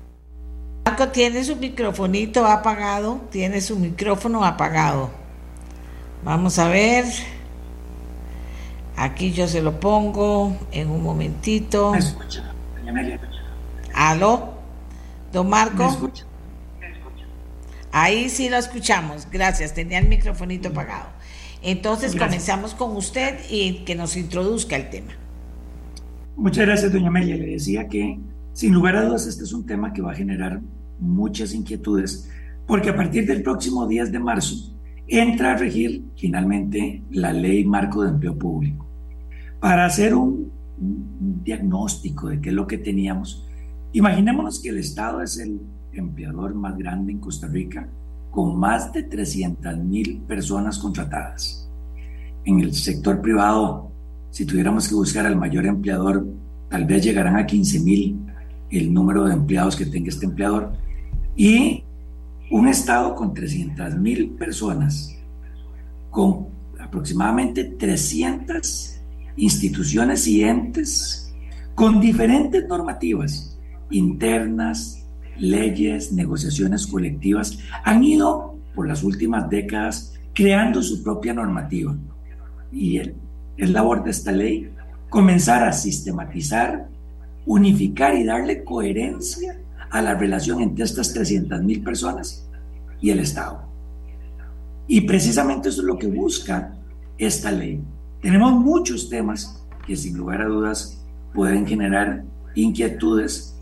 Marco 0.84 1.08
tiene 1.08 1.44
su 1.44 1.56
microfonito 1.56 2.46
apagado, 2.46 3.20
tiene 3.30 3.60
su 3.60 3.78
micrófono 3.78 4.44
apagado. 4.44 5.10
Vamos 6.24 6.58
a 6.58 6.68
ver. 6.68 7.04
Aquí 8.96 9.32
yo 9.32 9.46
se 9.48 9.62
lo 9.62 9.78
pongo 9.80 10.56
en 10.70 10.90
un 10.90 11.02
momentito. 11.02 11.92
¿Me 11.92 11.98
escucha? 11.98 12.52
¿Aló? 13.94 14.54
Don 15.32 15.48
Marco. 15.48 15.96
Ahí 17.92 18.28
sí 18.28 18.48
lo 18.48 18.56
escuchamos. 18.56 19.28
Gracias. 19.30 19.74
Tenía 19.74 19.98
el 19.98 20.08
microfonito 20.08 20.70
apagado. 20.70 21.06
Entonces 21.62 22.16
comenzamos 22.16 22.74
con 22.74 22.96
usted 22.96 23.38
y 23.48 23.84
que 23.84 23.94
nos 23.94 24.16
introduzca 24.16 24.76
el 24.76 24.90
tema. 24.90 25.12
Muchas 26.36 26.66
gracias, 26.66 26.92
doña 26.92 27.08
Amelia. 27.08 27.36
Le 27.36 27.46
decía 27.46 27.86
que 27.88 28.18
sin 28.52 28.74
lugar 28.74 28.96
a 28.96 29.04
dudas, 29.04 29.26
este 29.26 29.44
es 29.44 29.52
un 29.52 29.64
tema 29.64 29.92
que 29.92 30.02
va 30.02 30.12
a 30.12 30.16
generar 30.16 30.60
muchas 31.00 31.54
inquietudes, 31.54 32.28
porque 32.66 32.90
a 32.90 32.96
partir 32.96 33.26
del 33.26 33.42
próximo 33.42 33.86
10 33.86 34.12
de 34.12 34.18
marzo 34.18 34.74
entra 35.08 35.52
a 35.52 35.56
regir 35.56 36.04
finalmente 36.16 37.02
la 37.10 37.32
ley 37.32 37.64
marco 37.64 38.02
de 38.02 38.10
empleo 38.10 38.38
público. 38.38 38.86
Para 39.60 39.86
hacer 39.86 40.14
un, 40.14 40.50
diagnóstico 41.44 42.28
de 42.28 42.40
qué 42.40 42.48
es 42.48 42.54
lo 42.54 42.66
que 42.66 42.78
teníamos, 42.78 43.46
imaginémonos 43.92 44.60
que 44.60 44.70
el 44.70 44.78
Estado 44.78 45.22
es 45.22 45.38
el 45.38 45.60
empleador 45.92 46.54
más 46.54 46.76
grande 46.76 47.12
en 47.12 47.18
Costa 47.18 47.46
Rica, 47.46 47.88
con 48.30 48.58
más 48.58 48.92
de 48.92 49.04
300 49.04 49.78
mil 49.78 50.22
personas 50.22 50.78
contratadas. 50.78 51.70
En 52.44 52.60
el 52.60 52.74
sector 52.74 53.20
privado, 53.20 53.92
si 54.30 54.44
tuviéramos 54.44 54.88
que 54.88 54.94
buscar 54.94 55.26
al 55.26 55.36
mayor 55.36 55.66
empleador, 55.66 56.26
tal 56.68 56.84
vez 56.86 57.04
llegarán 57.04 57.36
a 57.36 57.46
15 57.46 57.80
mil 57.80 58.18
el 58.72 58.92
número 58.92 59.24
de 59.24 59.34
empleados 59.34 59.76
que 59.76 59.86
tenga 59.86 60.08
este 60.08 60.26
empleador. 60.26 60.72
Y 61.36 61.84
un 62.50 62.68
estado 62.68 63.14
con 63.14 63.34
300 63.34 63.96
mil 63.96 64.30
personas, 64.30 65.16
con 66.10 66.48
aproximadamente 66.80 67.64
300 67.64 69.00
instituciones 69.36 70.26
y 70.26 70.42
entes, 70.42 71.32
con 71.74 72.00
diferentes 72.00 72.66
normativas 72.68 73.58
internas, 73.90 75.04
leyes, 75.38 76.12
negociaciones 76.12 76.86
colectivas, 76.86 77.58
han 77.84 78.02
ido 78.02 78.56
por 78.74 78.88
las 78.88 79.02
últimas 79.02 79.48
décadas 79.48 80.14
creando 80.34 80.82
su 80.82 81.02
propia 81.02 81.34
normativa. 81.34 81.94
Y 82.72 82.98
es 82.98 83.70
labor 83.70 84.02
de 84.02 84.10
esta 84.10 84.32
ley 84.32 84.70
comenzar 85.08 85.62
a 85.62 85.72
sistematizar 85.72 86.88
unificar 87.46 88.14
y 88.14 88.24
darle 88.24 88.64
coherencia 88.64 89.58
a 89.90 90.00
la 90.00 90.14
relación 90.14 90.60
entre 90.60 90.84
estas 90.84 91.12
300 91.12 91.62
mil 91.62 91.82
personas 91.82 92.48
y 93.00 93.10
el 93.10 93.20
Estado. 93.20 93.62
Y 94.86 95.02
precisamente 95.02 95.68
eso 95.68 95.80
es 95.80 95.86
lo 95.86 95.98
que 95.98 96.06
busca 96.06 96.74
esta 97.18 97.50
ley. 97.50 97.80
Tenemos 98.20 98.52
muchos 98.52 99.08
temas 99.08 99.62
que 99.86 99.96
sin 99.96 100.16
lugar 100.16 100.42
a 100.42 100.46
dudas 100.46 101.04
pueden 101.34 101.66
generar 101.66 102.24
inquietudes. 102.54 103.56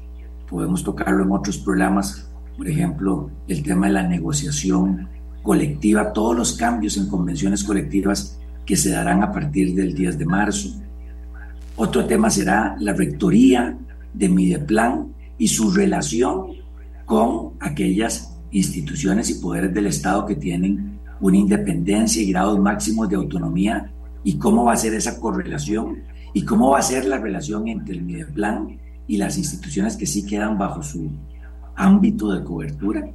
Podemos 0.49 0.85
tocarlo 0.85 1.25
en 1.25 1.33
otros 1.33 1.59
programas, 1.59 2.31
por 2.57 2.69
ejemplo, 2.69 3.31
el 3.49 3.63
tema 3.63 3.87
de 3.87 3.95
la 3.95 4.07
negociación 4.07 5.09
colectiva, 5.43 6.13
todos 6.13 6.37
los 6.37 6.53
cambios 6.53 6.97
en 6.97 7.09
convenciones 7.09 7.65
colectivas 7.65 8.39
que 8.67 8.77
se 8.77 8.91
darán 8.91 9.23
a 9.23 9.33
partir 9.33 9.75
del 9.75 9.95
10 9.95 10.19
de 10.19 10.27
marzo 10.27 10.81
otro 11.83 12.05
tema 12.05 12.29
será 12.29 12.77
la 12.79 12.93
rectoría 12.93 13.75
de 14.13 14.29
Mideplan 14.29 15.15
y 15.39 15.49
su 15.49 15.73
relación 15.73 16.49
con 17.07 17.55
aquellas 17.59 18.37
instituciones 18.51 19.31
y 19.31 19.41
poderes 19.41 19.73
del 19.73 19.87
Estado 19.87 20.27
que 20.27 20.37
tienen 20.37 20.99
una 21.23 21.39
independencia 21.39 22.23
y 22.23 22.31
grados 22.33 22.59
máximos 22.59 23.09
de 23.09 23.17
autonomía 23.17 23.91
y 24.23 24.37
cómo 24.37 24.67
va 24.67 24.75
a 24.75 24.77
ser 24.77 24.93
esa 24.93 25.19
correlación 25.19 26.03
y 26.35 26.45
cómo 26.45 26.69
va 26.69 26.81
a 26.81 26.83
ser 26.83 27.07
la 27.07 27.17
relación 27.17 27.67
entre 27.67 27.95
el 27.95 28.03
Mideplan 28.03 28.79
y 29.07 29.17
las 29.17 29.39
instituciones 29.39 29.97
que 29.97 30.05
sí 30.05 30.27
quedan 30.27 30.59
bajo 30.59 30.83
su 30.83 31.11
ámbito 31.77 32.31
de 32.31 32.45
cobertura. 32.45 33.11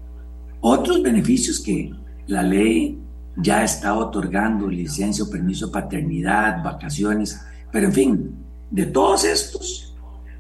Otros 0.61 1.03
beneficios 1.03 1.59
que 1.59 1.91
la 2.25 2.41
ley 2.41 2.99
ya 3.37 3.63
está 3.63 3.93
otorgando, 3.93 4.67
licencia 4.67 5.23
o 5.23 5.29
permiso 5.29 5.67
de 5.67 5.73
paternidad, 5.73 6.63
vacaciones, 6.63 7.39
pero 7.71 7.87
en 7.87 7.93
fin, 7.93 8.44
de 8.69 8.85
todos 8.85 9.23
estos, 9.23 9.95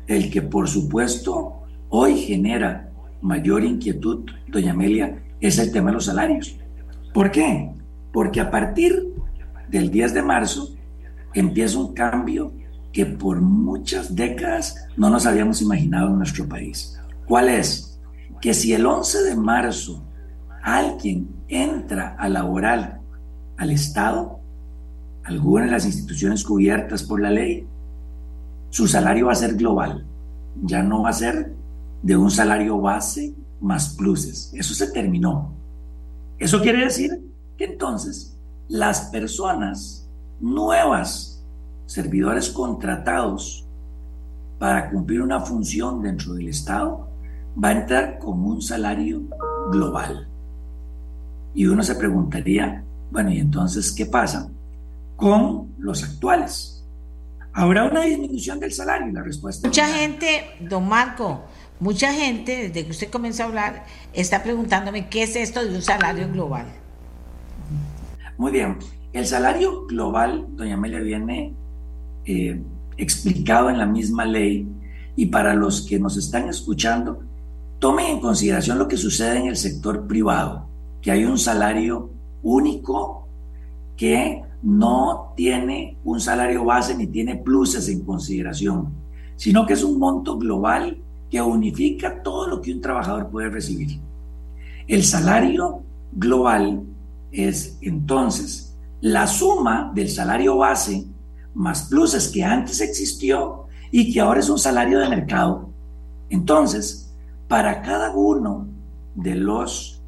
el 0.07 0.29
que 0.29 0.41
por 0.41 0.67
supuesto 0.67 1.63
hoy 1.89 2.17
genera 2.17 2.91
mayor 3.21 3.63
inquietud, 3.63 4.29
doña 4.47 4.71
Amelia, 4.71 5.23
es 5.39 5.57
el 5.59 5.71
tema 5.71 5.89
de 5.89 5.95
los 5.95 6.05
salarios. 6.05 6.57
¿Por 7.13 7.31
qué? 7.31 7.71
Porque 8.11 8.41
a 8.41 8.51
partir 8.51 9.13
del 9.69 9.89
10 9.89 10.13
de 10.13 10.21
marzo 10.21 10.75
empieza 11.33 11.79
un 11.79 11.93
cambio 11.93 12.53
que 12.91 13.05
por 13.05 13.41
muchas 13.41 14.15
décadas 14.15 14.87
no 14.95 15.09
nos 15.09 15.25
habíamos 15.25 15.61
imaginado 15.61 16.09
en 16.09 16.17
nuestro 16.17 16.47
país. 16.47 16.97
¿Cuál 17.27 17.49
es? 17.49 17.99
Que 18.39 18.53
si 18.53 18.73
el 18.73 18.85
11 18.85 19.23
de 19.23 19.35
marzo 19.35 20.03
alguien 20.63 21.27
entra 21.47 22.15
a 22.17 22.29
laboral 22.29 23.01
al 23.57 23.71
Estado, 23.71 24.39
alguna 25.23 25.65
de 25.65 25.71
las 25.71 25.85
instituciones 25.85 26.43
cubiertas 26.43 27.03
por 27.03 27.21
la 27.21 27.31
ley, 27.31 27.67
su 28.69 28.87
salario 28.87 29.27
va 29.27 29.33
a 29.33 29.35
ser 29.35 29.55
global, 29.55 30.05
ya 30.63 30.83
no 30.83 31.03
va 31.03 31.09
a 31.09 31.13
ser 31.13 31.53
de 32.01 32.17
un 32.17 32.29
salario 32.29 32.79
base 32.79 33.33
más 33.61 33.95
pluses. 33.95 34.51
Eso 34.53 34.73
se 34.73 34.91
terminó. 34.91 35.53
Eso 36.37 36.61
quiere 36.61 36.83
decir 36.83 37.21
que 37.57 37.65
entonces 37.65 38.37
las 38.67 39.09
personas 39.09 40.09
nuevas, 40.39 41.43
servidores 41.85 42.49
contratados 42.49 43.65
para 44.59 44.89
cumplir 44.89 45.21
una 45.21 45.39
función 45.39 46.01
dentro 46.01 46.33
del 46.33 46.49
Estado, 46.49 47.07
va 47.61 47.69
a 47.69 47.79
entrar 47.79 48.19
con 48.19 48.43
un 48.43 48.61
salario 48.61 49.23
global. 49.71 50.27
Y 51.53 51.67
uno 51.67 51.83
se 51.83 51.95
preguntaría, 51.95 52.83
bueno, 53.11 53.31
¿y 53.31 53.39
entonces 53.39 53.91
qué 53.91 54.05
pasa 54.05 54.49
con 55.15 55.73
los 55.77 56.03
actuales? 56.03 56.74
¿Habrá 57.57 57.85
una 57.85 58.01
disminución 58.01 58.59
del 58.59 58.73
salario? 58.73 59.13
La 59.13 59.23
respuesta 59.23 59.69
Mucha 59.69 59.87
gente, 59.87 60.43
don 60.59 60.89
Marco, 60.89 61.45
mucha 61.79 62.11
gente, 62.11 62.67
desde 62.67 62.83
que 62.83 62.91
usted 62.91 63.09
comenzó 63.09 63.43
a 63.43 63.45
hablar, 63.45 63.85
está 64.11 64.43
preguntándome 64.43 65.07
qué 65.07 65.23
es 65.23 65.37
esto 65.37 65.63
de 65.63 65.73
un 65.73 65.81
salario 65.81 66.29
global. 66.29 66.65
Muy 68.37 68.51
bien. 68.51 68.77
El 69.13 69.25
salario 69.25 69.85
global, 69.85 70.47
doña 70.49 70.73
Amelia, 70.73 70.99
viene 70.99 71.53
eh, 72.25 72.61
explicado 72.97 73.69
en 73.69 73.77
la 73.77 73.85
misma 73.85 74.25
ley 74.25 74.67
y 75.15 75.27
para 75.27 75.55
los 75.55 75.81
que 75.83 75.97
nos 75.97 76.17
están 76.17 76.49
escuchando, 76.49 77.23
tomen 77.79 78.07
en 78.07 78.19
consideración 78.19 78.77
lo 78.77 78.89
que 78.89 78.97
sucede 78.97 79.39
en 79.39 79.47
el 79.47 79.55
sector 79.55 80.07
privado, 80.07 80.67
que 81.01 81.09
hay 81.09 81.23
un 81.23 81.37
salario 81.37 82.11
único 82.43 83.29
que 83.95 84.43
no 84.65 85.33
tiene 85.35 85.99
un 86.03 86.19
salario 86.19 86.65
base 86.65 86.95
ni 86.95 87.05
tiene 87.05 87.35
pluses 87.35 87.87
en 87.87 88.03
consideración, 88.03 88.89
sino 89.35 89.63
que 89.65 89.73
es 89.73 89.83
un 89.83 89.99
monto 89.99 90.39
global 90.39 90.97
que 91.29 91.39
unifica 91.39 92.23
todo 92.23 92.47
lo 92.47 92.61
que 92.61 92.73
un 92.73 92.81
trabajador 92.81 93.29
puede 93.29 93.49
recibir. 93.49 93.99
El 94.87 95.03
salario 95.03 95.83
global 96.11 96.81
es 97.31 97.77
entonces 97.81 98.75
la 99.01 99.27
suma 99.27 99.91
del 99.93 100.09
salario 100.09 100.57
base 100.57 101.05
más 101.53 101.83
pluses 101.83 102.29
que 102.29 102.43
antes 102.43 102.81
existió 102.81 103.67
y 103.91 104.11
que 104.11 104.19
ahora 104.19 104.39
es 104.39 104.49
un 104.49 104.57
salario 104.57 104.97
de 104.99 105.09
mercado. 105.09 105.69
Entonces, 106.29 107.13
para 107.47 107.83
cada 107.83 108.15
uno 108.15 108.67
de 109.13 109.35
los 109.35 110.01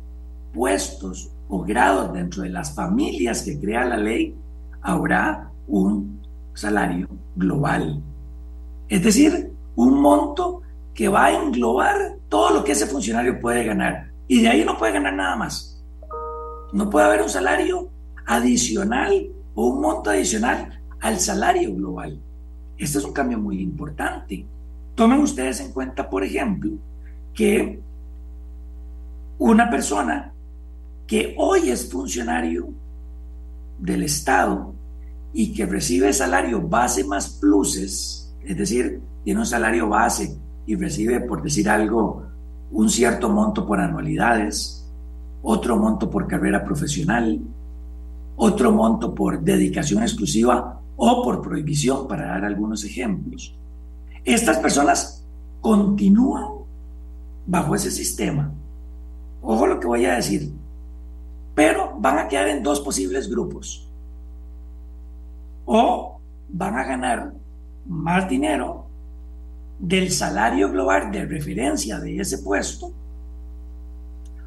puestos 0.52 1.30
o 1.48 1.64
grados 1.64 2.12
dentro 2.12 2.42
de 2.42 2.50
las 2.50 2.74
familias 2.74 3.44
que 3.44 3.60
crea 3.60 3.86
la 3.86 3.98
ley, 3.98 4.36
habrá 4.88 5.52
un 5.68 6.22
salario 6.54 7.10
global. 7.36 8.02
Es 8.88 9.04
decir, 9.04 9.52
un 9.76 10.02
monto 10.02 10.62
que 10.94 11.10
va 11.10 11.26
a 11.26 11.34
englobar 11.34 12.16
todo 12.30 12.52
lo 12.52 12.64
que 12.64 12.72
ese 12.72 12.88
funcionario 12.88 13.38
puede 13.38 13.66
ganar. 13.66 14.12
Y 14.30 14.42
de 14.42 14.48
ahí 14.48 14.64
no 14.64 14.78
puede 14.78 14.94
ganar 14.94 15.14
nada 15.14 15.36
más. 15.36 15.84
No 16.72 16.90
puede 16.90 17.06
haber 17.06 17.22
un 17.22 17.30
salario 17.30 17.90
adicional 18.26 19.28
o 19.56 19.68
un 19.68 19.82
monto 19.82 20.10
adicional 20.10 20.82
al 21.02 21.20
salario 21.20 21.76
global. 21.76 22.18
Este 22.78 22.98
es 22.98 23.04
un 23.04 23.12
cambio 23.12 23.40
muy 23.40 23.60
importante. 23.62 24.46
Tomen 24.96 25.20
ustedes 25.20 25.60
en 25.60 25.74
cuenta, 25.74 26.10
por 26.10 26.24
ejemplo, 26.24 26.72
que 27.34 27.82
una 29.38 29.70
persona 29.70 30.32
que 31.06 31.36
hoy 31.38 31.72
es 31.72 31.92
funcionario 31.92 32.70
del 33.80 34.04
Estado 34.04 34.77
y 35.38 35.54
que 35.54 35.68
recibe 35.68 36.12
salario 36.14 36.68
base 36.68 37.04
más 37.04 37.30
pluses, 37.30 38.34
es 38.44 38.58
decir, 38.58 39.00
tiene 39.24 39.40
un 39.40 39.46
salario 39.46 39.88
base 39.88 40.36
y 40.66 40.76
recibe, 40.76 41.20
por 41.20 41.44
decir 41.44 41.70
algo, 41.70 42.24
un 42.72 42.90
cierto 42.90 43.30
monto 43.30 43.68
por 43.68 43.80
anualidades, 43.80 44.84
otro 45.44 45.78
monto 45.78 46.10
por 46.10 46.26
carrera 46.26 46.66
profesional, 46.66 47.40
otro 48.36 48.72
monto 48.72 49.14
por 49.14 49.40
dedicación 49.40 50.02
exclusiva 50.02 50.82
o 50.96 51.24
por 51.24 51.44
prohibición, 51.44 52.08
para 52.08 52.30
dar 52.30 52.44
algunos 52.44 52.84
ejemplos. 52.84 53.56
Estas 54.26 54.58
personas 54.58 55.24
continúan 55.62 56.46
bajo 57.46 57.76
ese 57.76 57.92
sistema. 57.92 58.52
Ojo 59.44 59.68
lo 59.68 59.80
que 59.80 59.86
voy 59.86 60.04
a 60.06 60.16
decir. 60.16 60.52
Pero 61.54 61.96
van 62.00 62.18
a 62.18 62.28
quedar 62.28 62.48
en 62.48 62.64
dos 62.64 62.80
posibles 62.80 63.30
grupos. 63.30 63.87
O 65.68 66.20
van 66.50 66.76
a 66.76 66.84
ganar 66.84 67.34
más 67.86 68.28
dinero 68.28 68.88
del 69.80 70.12
salario 70.12 70.72
global 70.72 71.12
de 71.12 71.26
referencia 71.26 72.00
de 72.00 72.20
ese 72.20 72.40
puesto 72.40 72.92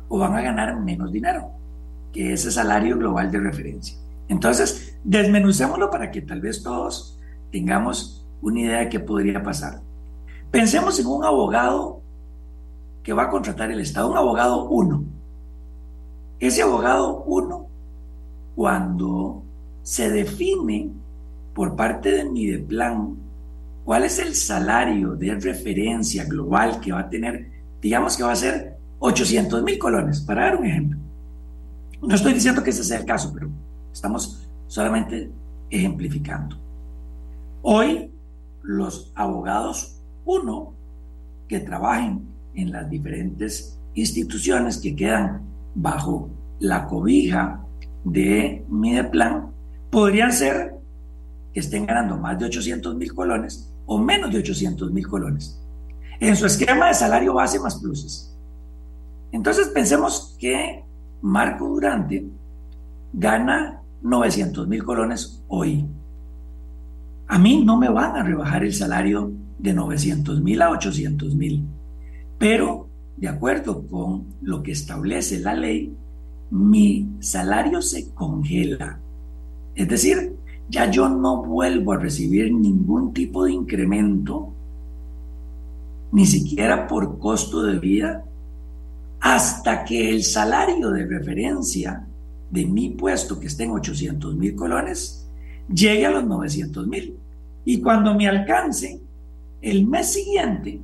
o 0.09 0.19
van 0.19 0.35
a 0.35 0.41
ganar 0.41 0.81
menos 0.81 1.13
dinero 1.13 1.53
que 2.13 2.33
ese 2.33 2.51
salario 2.51 2.99
global 2.99 3.31
de 3.31 3.39
referencia. 3.39 3.97
Entonces, 4.29 4.99
desmenucémoslo 5.05 5.91
para 5.91 6.11
que 6.11 6.23
tal 6.23 6.41
vez 6.41 6.63
todos 6.63 7.19
tengamos 7.53 8.27
una 8.43 8.61
idea 8.61 8.79
de 8.79 8.89
qué 8.89 8.99
podría 8.99 9.43
pasar. 9.43 9.81
Pensemos 10.51 10.99
en 10.99 11.07
un 11.07 11.25
abogado 11.25 12.01
que 13.05 13.13
va 13.13 13.25
a 13.25 13.31
contratar 13.31 13.71
el 13.71 13.81
Estado, 13.81 14.11
un 14.11 14.17
abogado 14.17 14.69
uno. 14.69 15.05
Ese 16.41 16.63
abogado 16.63 17.23
uno, 17.27 17.67
cuando 18.57 19.43
se 19.83 20.11
define 20.11 20.91
por 21.61 21.77
parte 21.77 22.11
de 22.11 22.25
mi 22.25 22.47
de 22.47 22.59
plan 22.59 23.19
cuál 23.85 24.05
es 24.05 24.19
el 24.19 24.35
salario 24.35 25.15
de 25.15 25.35
referencia 25.35 26.25
global 26.25 26.81
que 26.81 26.91
va 26.91 27.01
a 27.01 27.11
tener, 27.11 27.51
digamos 27.83 28.17
que 28.17 28.23
va 28.23 28.33
a 28.33 28.37
ser 28.37 28.79
800 28.99 29.63
mil 29.63 29.79
colones, 29.79 30.23
para 30.23 30.45
dar 30.45 30.57
un 30.57 30.65
ejemplo. 30.65 30.99
No 32.01 32.15
estoy 32.15 32.33
diciendo 32.33 32.65
que 32.65 32.71
ese 32.71 32.83
sea 32.83 33.01
el 33.01 33.05
caso, 33.05 33.31
pero 33.35 33.51
estamos 33.93 34.49
solamente 34.69 35.31
ejemplificando. 35.69 36.57
Hoy, 37.61 38.11
los 38.63 39.13
abogados, 39.15 40.01
uno, 40.25 40.73
que 41.47 41.61
trabajen 41.61 42.27
en 42.55 42.73
las 42.73 42.89
diferentes 42.89 43.79
instituciones 43.93 44.79
que 44.79 44.97
quedan 44.97 45.43
bajo 45.75 46.31
la 46.59 46.87
cobija 46.87 47.61
de 48.05 48.65
Mideplan, 48.71 49.51
podrían 49.91 50.33
ser 50.33 50.80
que 51.53 51.61
estén 51.61 51.87
ganando 51.87 52.17
más 52.17 52.39
de 52.39 52.47
800 52.47 52.95
mil 52.97 53.15
colones 53.15 53.73
o 53.87 53.99
menos 53.99 54.31
de 54.33 54.39
800 54.39 54.93
mil 54.93 55.07
colones 55.07 55.61
en 56.21 56.37
su 56.37 56.47
esquema 56.47 56.89
de 56.89 56.95
salario 56.95 57.35
base 57.35 57.59
más 57.59 57.77
pluses. 57.77 58.37
Entonces 59.33 59.69
pensemos 59.69 60.37
que 60.39 60.85
Marco 61.23 61.69
Durante 61.69 62.27
gana 63.13 63.81
900 64.03 64.69
mil 64.69 64.85
colones 64.85 65.43
hoy. 65.49 65.87
A 67.27 67.39
mí 67.39 67.63
no 67.65 67.77
me 67.77 67.89
van 67.89 68.17
a 68.17 68.23
rebajar 68.23 68.65
el 68.65 68.75
salario 68.75 69.33
de 69.59 69.73
900 69.73 70.41
mil 70.43 70.63
a 70.63 70.71
800 70.71 71.35
mil, 71.35 71.65
pero 72.39 72.89
de 73.17 73.29
acuerdo 73.29 73.87
con 73.87 74.27
lo 74.41 74.63
que 74.63 74.73
establece 74.73 75.41
la 75.41 75.55
ley, 75.55 75.95
mi 76.51 77.09
salario 77.21 77.83
se 77.83 78.13
congela. 78.15 78.99
Es 79.75 79.89
decir, 79.89 80.37
ya 80.71 80.89
yo 80.89 81.09
no 81.09 81.43
vuelvo 81.43 81.93
a 81.93 81.99
recibir 81.99 82.55
ningún 82.55 83.13
tipo 83.13 83.45
de 83.45 83.53
incremento, 83.53 84.53
ni 86.13 86.27
siquiera 86.27 86.87
por 86.87 87.19
costo 87.19 87.63
de 87.63 87.79
vida, 87.79 88.25
hasta 89.21 89.85
que 89.85 90.11
el 90.11 90.23
salario 90.23 90.91
de 90.91 91.07
referencia 91.07 92.07
de 92.51 92.67
mi 92.67 92.91
puesto, 92.91 93.39
que 93.39 93.49
esté 93.49 93.65
en 93.65 93.73
800 93.73 94.37
mil 94.37 94.55
colones, 94.55 95.29
llegue 95.69 96.07
a 96.07 96.11
los 96.11 96.25
900 96.25 96.87
mil. 96.87 97.17
Y 97.65 97.81
cuando 97.81 98.15
me 98.15 98.29
alcance, 98.29 99.01
el 99.61 99.87
mes 99.87 100.13
siguiente, 100.13 100.81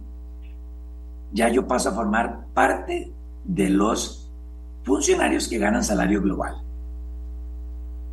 ya 1.32 1.48
yo 1.48 1.66
paso 1.66 1.90
a 1.90 1.94
formar 1.94 2.46
parte 2.52 3.12
de 3.44 3.70
los 3.70 4.30
funcionarios 4.82 5.48
que 5.48 5.58
ganan 5.58 5.84
salario 5.84 6.20
global. 6.20 6.65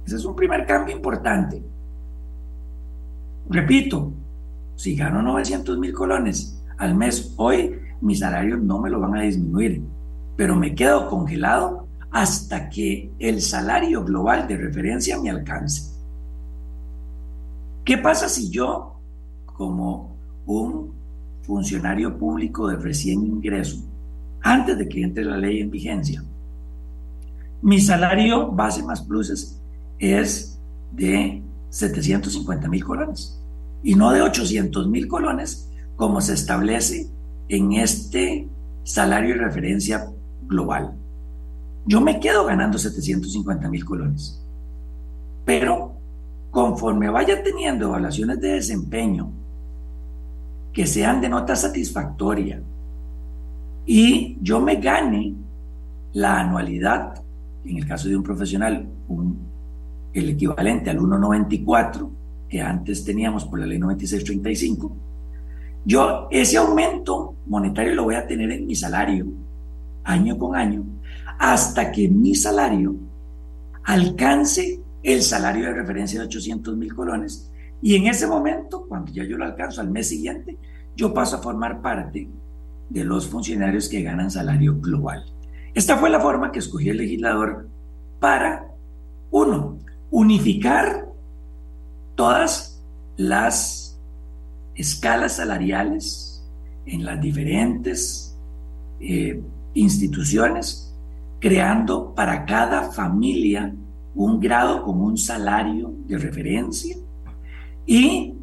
Ese 0.06 0.16
es 0.16 0.26
un 0.26 0.36
primer 0.36 0.66
cambio 0.66 0.96
importante. 0.96 1.64
Repito, 3.50 4.12
si 4.76 4.96
gano 4.96 5.22
900 5.22 5.78
mil 5.78 5.94
colones 5.94 6.62
al 6.78 6.96
mes 6.96 7.34
hoy, 7.38 7.80
mi 8.02 8.16
salario 8.16 8.58
no 8.58 8.80
me 8.80 8.90
lo 8.90 9.00
van 9.00 9.16
a 9.16 9.22
disminuir 9.22 9.82
pero 10.36 10.56
me 10.56 10.74
quedo 10.76 11.10
congelado 11.10 11.88
hasta 12.12 12.70
que 12.70 13.12
el 13.20 13.42
salario 13.42 14.04
global 14.04 14.48
de 14.48 14.58
referencia 14.58 15.20
me 15.20 15.30
alcance. 15.30 15.92
¿Qué 17.84 17.98
pasa 17.98 18.30
si 18.30 18.50
yo, 18.50 19.00
como 19.46 20.16
un 20.46 20.94
funcionario 21.42 22.18
público 22.18 22.68
de 22.68 22.78
recién 22.78 23.26
ingreso, 23.26 23.84
antes 24.42 24.78
de 24.78 24.88
que 24.88 25.02
entre 25.02 25.26
la 25.26 25.38
ley 25.38 25.60
en 25.60 25.72
vigencia, 25.72 26.24
mi 27.62 27.80
salario 27.80 28.52
base 28.52 28.84
más 28.84 29.02
pluses 29.02 29.62
es 30.04 30.60
de 30.92 31.42
750 31.70 32.68
mil 32.68 32.84
colones 32.84 33.40
y 33.84 33.96
no 33.96 34.12
de 34.12 34.22
800 34.22 34.88
mil 34.90 35.08
colones 35.08 35.70
como 35.96 36.22
se 36.22 36.34
establece 36.34 37.08
en 37.48 37.74
este 37.74 38.48
salario 38.84 39.36
de 39.36 39.42
referencia 39.46 40.10
global. 40.44 40.94
Yo 41.86 42.02
me 42.02 42.20
quedo 42.20 42.46
ganando 42.46 42.78
750 42.78 43.70
mil 43.70 43.86
colones. 43.86 44.42
Pero 45.46 45.94
conforme 46.52 47.10
vaya 47.10 47.42
teniendo 47.44 47.88
evaluaciones 47.88 48.40
de 48.40 48.54
desempeño 48.54 49.32
que 50.72 50.86
sean 50.88 51.22
de 51.22 51.30
nota 51.30 51.56
satisfactoria 51.56 52.62
y 53.86 54.38
yo 54.42 54.60
me 54.62 54.76
gane 54.76 55.36
la 56.14 56.42
anualidad, 56.42 57.22
en 57.66 57.78
el 57.78 57.88
caso 57.88 58.08
de 58.08 58.16
un 58.16 58.24
profesional, 58.24 58.88
el 60.14 60.30
equivalente 60.30 60.90
al 60.90 61.00
1,94 61.00 62.10
que 62.50 62.62
antes 62.62 63.04
teníamos 63.04 63.46
por 63.46 63.60
la 63.60 63.66
ley 63.66 63.80
9635, 63.80 64.96
yo 65.86 66.28
ese 66.32 66.58
aumento 66.58 67.36
monetario 67.48 67.96
lo 67.96 68.04
voy 68.04 68.16
a 68.16 68.28
tener 68.28 68.52
en 68.52 68.68
mi 68.68 68.76
salario 68.76 69.28
año 70.04 70.38
con 70.38 70.56
año 70.56 70.84
hasta 71.40 71.92
que 71.92 72.08
mi 72.08 72.36
salario 72.36 72.96
alcance 73.84 74.80
el 75.02 75.22
salario 75.22 75.66
de 75.66 75.74
referencia 75.74 76.20
de 76.20 76.28
800 76.28 76.78
mil 76.78 76.94
colones. 76.94 77.52
Y 77.82 77.96
en 77.96 78.08
ese 78.08 78.28
momento, 78.28 78.86
cuando 78.88 79.12
ya 79.12 79.26
yo 79.26 79.38
lo 79.38 79.44
alcanzo 79.44 79.82
al 79.82 79.90
mes 79.90 80.08
siguiente, 80.08 80.58
yo 80.96 81.14
paso 81.14 81.36
a 81.36 81.42
formar 81.42 81.82
parte 81.82 82.30
de 82.90 83.04
los 83.04 83.28
funcionarios 83.28 83.90
que 83.90 84.04
ganan 84.04 84.32
salario 84.32 84.80
global. 84.80 85.26
Esta 85.74 85.98
fue 85.98 86.10
la 86.10 86.22
forma 86.22 86.52
que 86.52 86.60
escogió 86.60 86.92
el 86.92 87.00
legislador 87.00 87.68
para, 88.20 88.68
uno, 89.32 89.80
unificar 90.14 91.08
todas 92.14 92.80
las 93.18 94.00
escalas 94.76 95.38
salariales 95.38 96.48
en 96.86 97.04
las 97.04 97.20
diferentes 97.20 98.38
eh, 99.00 99.42
instituciones 99.74 100.94
creando 101.40 102.14
para 102.14 102.46
cada 102.46 102.92
familia 102.92 103.74
un 104.14 104.40
grado 104.40 104.84
con 104.84 105.02
un 105.02 105.18
salario 105.18 105.92
de 106.06 106.20
referencia 106.20 106.96
y 107.88 108.36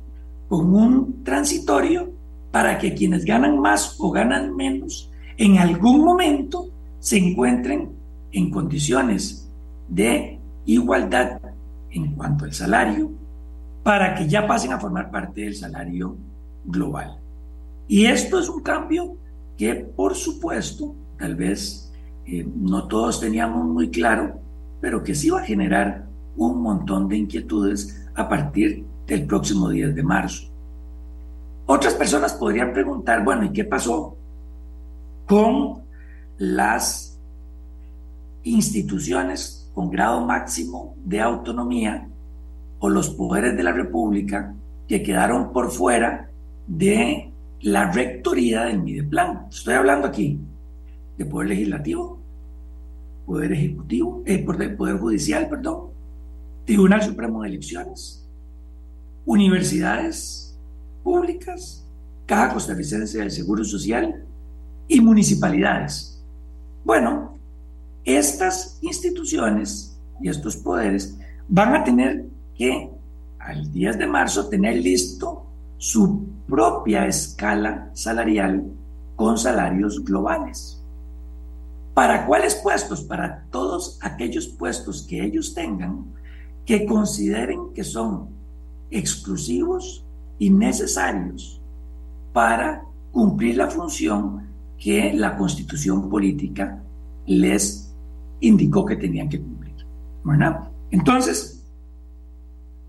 con 0.48 0.74
un 0.74 1.22
transitorio 1.22 2.10
para 2.50 2.78
que 2.78 2.94
quienes 2.94 3.24
ganan 3.24 3.60
más 3.60 3.94
o 4.00 4.10
ganan 4.10 4.56
menos 4.56 5.08
en 5.36 5.58
algún 5.58 6.04
momento 6.04 6.66
se 6.98 7.16
encuentren 7.16 7.92
en 8.32 8.50
condiciones 8.50 9.48
de 9.88 10.40
igualdad 10.66 11.38
en 11.91 12.14
cuanto 12.14 12.45
al 12.45 12.53
salario 12.53 13.11
para 13.82 14.14
que 14.14 14.28
ya 14.28 14.47
pasen 14.47 14.72
a 14.72 14.78
formar 14.78 15.11
parte 15.11 15.43
del 15.43 15.55
salario 15.55 16.16
global. 16.64 17.18
Y 17.88 18.07
esto 18.07 18.38
es 18.38 18.49
un 18.49 18.62
cambio 18.62 19.16
que, 19.57 19.74
por 19.74 20.14
supuesto, 20.14 20.95
tal 21.18 21.34
vez 21.34 21.93
eh, 22.26 22.47
no 22.57 22.86
todos 22.86 23.20
teníamos 23.20 23.66
muy 23.66 23.91
claro, 23.91 24.41
pero 24.80 25.03
que 25.03 25.14
sí 25.14 25.30
va 25.30 25.41
a 25.41 25.45
generar 25.45 26.07
un 26.36 26.62
montón 26.62 27.09
de 27.09 27.16
inquietudes 27.16 28.07
a 28.14 28.28
partir 28.28 28.84
del 29.07 29.26
próximo 29.26 29.68
10 29.68 29.95
de 29.95 30.03
marzo. 30.03 30.49
Otras 31.66 31.95
personas 31.95 32.32
podrían 32.34 32.72
preguntar, 32.72 33.24
bueno, 33.24 33.45
¿y 33.45 33.53
qué 33.53 33.64
pasó 33.64 34.16
con 35.26 35.82
las 36.38 37.18
instituciones 38.43 39.59
con 39.74 39.90
grado 39.90 40.24
máximo 40.24 40.94
de 41.04 41.20
autonomía 41.20 42.08
o 42.78 42.88
los 42.88 43.10
poderes 43.10 43.56
de 43.56 43.62
la 43.62 43.72
República 43.72 44.54
que 44.88 45.02
quedaron 45.02 45.52
por 45.52 45.70
fuera 45.70 46.30
de 46.66 47.30
la 47.60 47.90
rectoría 47.90 48.64
del 48.64 48.82
Mideplan. 48.82 49.46
Estoy 49.50 49.74
hablando 49.74 50.06
aquí 50.06 50.40
de 51.16 51.24
poder 51.26 51.48
legislativo, 51.48 52.18
poder 53.26 53.52
ejecutivo, 53.52 54.22
eh, 54.24 54.44
poder 54.44 54.98
judicial, 54.98 55.48
perdón, 55.48 55.90
Tribunal 56.64 57.02
Supremo 57.02 57.42
de 57.42 57.48
Elecciones, 57.48 58.26
universidades 59.26 60.58
públicas, 61.02 61.86
Caja 62.26 62.54
Costarricense 62.54 63.18
del 63.18 63.30
Seguro 63.30 63.64
Social 63.64 64.24
y 64.88 65.00
municipalidades. 65.00 66.22
Bueno, 66.84 67.39
estas 68.05 68.78
instituciones 68.82 69.98
y 70.20 70.28
estos 70.28 70.57
poderes 70.57 71.18
van 71.48 71.74
a 71.74 71.84
tener 71.84 72.26
que 72.55 72.90
al 73.38 73.70
10 73.72 73.98
de 73.98 74.07
marzo 74.07 74.48
tener 74.48 74.76
listo 74.76 75.46
su 75.78 76.26
propia 76.46 77.07
escala 77.07 77.90
salarial 77.94 78.64
con 79.16 79.38
salarios 79.38 80.05
globales. 80.05 80.82
¿Para 81.94 82.26
cuáles 82.26 82.55
puestos? 82.55 83.03
Para 83.03 83.44
todos 83.51 83.98
aquellos 84.03 84.46
puestos 84.46 85.03
que 85.03 85.24
ellos 85.24 85.55
tengan 85.55 86.05
que 86.64 86.86
consideren 86.86 87.72
que 87.74 87.82
son 87.82 88.28
exclusivos 88.90 90.05
y 90.38 90.51
necesarios 90.51 91.61
para 92.32 92.84
cumplir 93.12 93.57
la 93.57 93.68
función 93.68 94.48
que 94.78 95.12
la 95.12 95.36
constitución 95.36 96.09
política 96.09 96.82
les 97.26 97.80
indicó 98.41 98.84
que 98.84 98.97
tenían 98.97 99.28
que 99.28 99.41
cumplir. 99.41 99.74
Entonces, 100.91 101.64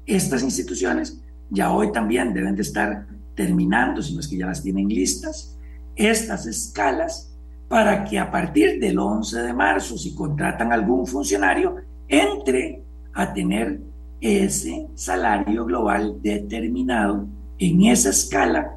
estas 0.06 0.44
instituciones 0.44 1.22
ya 1.50 1.72
hoy 1.72 1.92
también 1.92 2.34
deben 2.34 2.56
de 2.56 2.62
estar 2.62 3.08
terminando, 3.36 4.02
si 4.02 4.14
no 4.14 4.20
es 4.20 4.28
que 4.28 4.38
ya 4.38 4.48
las 4.48 4.64
tienen 4.64 4.88
listas, 4.88 5.58
estas 5.96 6.46
escalas 6.46 7.34
para 7.68 8.04
que 8.04 8.20
a 8.20 8.30
partir 8.30 8.80
del 8.80 9.00
11 9.00 9.44
de 9.44 9.54
marzo, 9.54 9.98
si 9.98 10.14
contratan 10.14 10.74
algún 10.74 11.08
funcionario, 11.08 11.76
entre 12.08 12.84
a 13.14 13.34
tener 13.34 13.80
ese 14.20 14.88
salario 14.94 15.66
global 15.66 16.18
determinado 16.22 17.28
en 17.58 17.86
esa 17.86 18.10
escala 18.10 18.76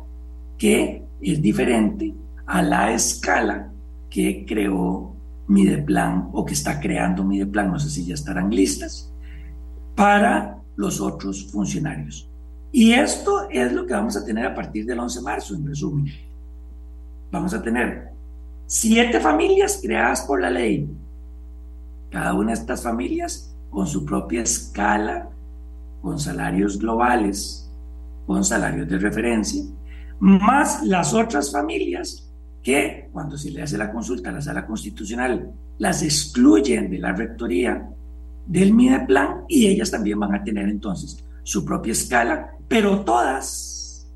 que 0.56 1.02
es 1.20 1.42
diferente 1.42 2.14
a 2.46 2.62
la 2.62 2.92
escala 2.92 3.72
que 4.08 4.44
creó 4.46 5.13
Mideplan 5.46 6.30
o 6.32 6.44
que 6.44 6.54
está 6.54 6.80
creando 6.80 7.24
Mideplan, 7.24 7.70
no 7.70 7.78
sé 7.78 7.90
si 7.90 8.06
ya 8.06 8.14
estarán 8.14 8.50
listas, 8.50 9.12
para 9.94 10.58
los 10.76 11.00
otros 11.00 11.50
funcionarios. 11.52 12.30
Y 12.72 12.92
esto 12.92 13.48
es 13.50 13.72
lo 13.72 13.86
que 13.86 13.94
vamos 13.94 14.16
a 14.16 14.24
tener 14.24 14.46
a 14.46 14.54
partir 14.54 14.84
del 14.84 14.98
11 14.98 15.18
de 15.18 15.24
marzo, 15.24 15.54
en 15.54 15.66
resumen. 15.66 16.06
Vamos 17.30 17.54
a 17.54 17.62
tener 17.62 18.10
siete 18.66 19.20
familias 19.20 19.78
creadas 19.82 20.22
por 20.22 20.40
la 20.40 20.50
ley. 20.50 20.88
Cada 22.10 22.34
una 22.34 22.52
de 22.52 22.58
estas 22.58 22.82
familias 22.82 23.54
con 23.70 23.86
su 23.86 24.04
propia 24.04 24.42
escala, 24.42 25.28
con 26.02 26.18
salarios 26.18 26.78
globales, 26.78 27.70
con 28.26 28.44
salarios 28.44 28.88
de 28.88 28.98
referencia, 28.98 29.62
más 30.18 30.82
las 30.84 31.12
otras 31.12 31.52
familias 31.52 32.23
que 32.64 33.10
cuando 33.12 33.36
se 33.36 33.50
le 33.50 33.62
hace 33.62 33.78
la 33.78 33.92
consulta 33.92 34.30
a 34.30 34.32
la 34.32 34.40
sala 34.40 34.66
constitucional 34.66 35.52
las 35.78 36.02
excluyen 36.02 36.90
de 36.90 36.98
la 36.98 37.12
rectoría 37.12 37.90
del 38.46 38.72
Mideplan 38.72 39.44
y 39.48 39.66
ellas 39.66 39.90
también 39.90 40.18
van 40.18 40.34
a 40.34 40.42
tener 40.42 40.68
entonces 40.68 41.22
su 41.42 41.64
propia 41.64 41.92
escala, 41.92 42.52
pero 42.66 43.00
todas 43.04 44.08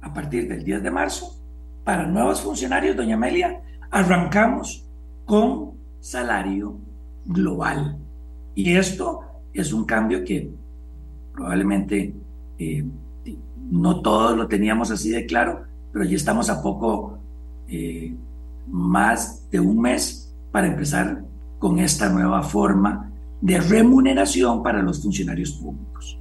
a 0.00 0.14
partir 0.14 0.48
del 0.48 0.62
10 0.62 0.84
de 0.84 0.90
marzo, 0.92 1.36
para 1.82 2.06
nuevos 2.06 2.40
funcionarios, 2.40 2.96
doña 2.96 3.16
Amelia, 3.16 3.60
arrancamos 3.90 4.84
con 5.24 5.72
salario 6.00 6.78
global. 7.24 7.98
Y 8.54 8.76
esto 8.76 9.20
es 9.52 9.72
un 9.72 9.84
cambio 9.84 10.24
que 10.24 10.48
probablemente 11.32 12.14
eh, 12.58 12.84
no 13.68 14.00
todos 14.00 14.36
lo 14.36 14.46
teníamos 14.46 14.92
así 14.92 15.10
de 15.10 15.26
claro, 15.26 15.64
pero 15.92 16.04
ya 16.04 16.14
estamos 16.14 16.48
a 16.50 16.62
poco 16.62 17.18
eh, 17.68 18.14
más 18.66 19.48
de 19.50 19.60
un 19.60 19.80
mes 19.80 20.34
para 20.52 20.66
empezar 20.66 21.24
con 21.58 21.78
esta 21.78 22.08
nueva 22.08 22.42
forma 22.42 23.12
de 23.40 23.60
remuneración 23.60 24.62
para 24.62 24.82
los 24.82 25.02
funcionarios 25.02 25.52
públicos. 25.52 26.18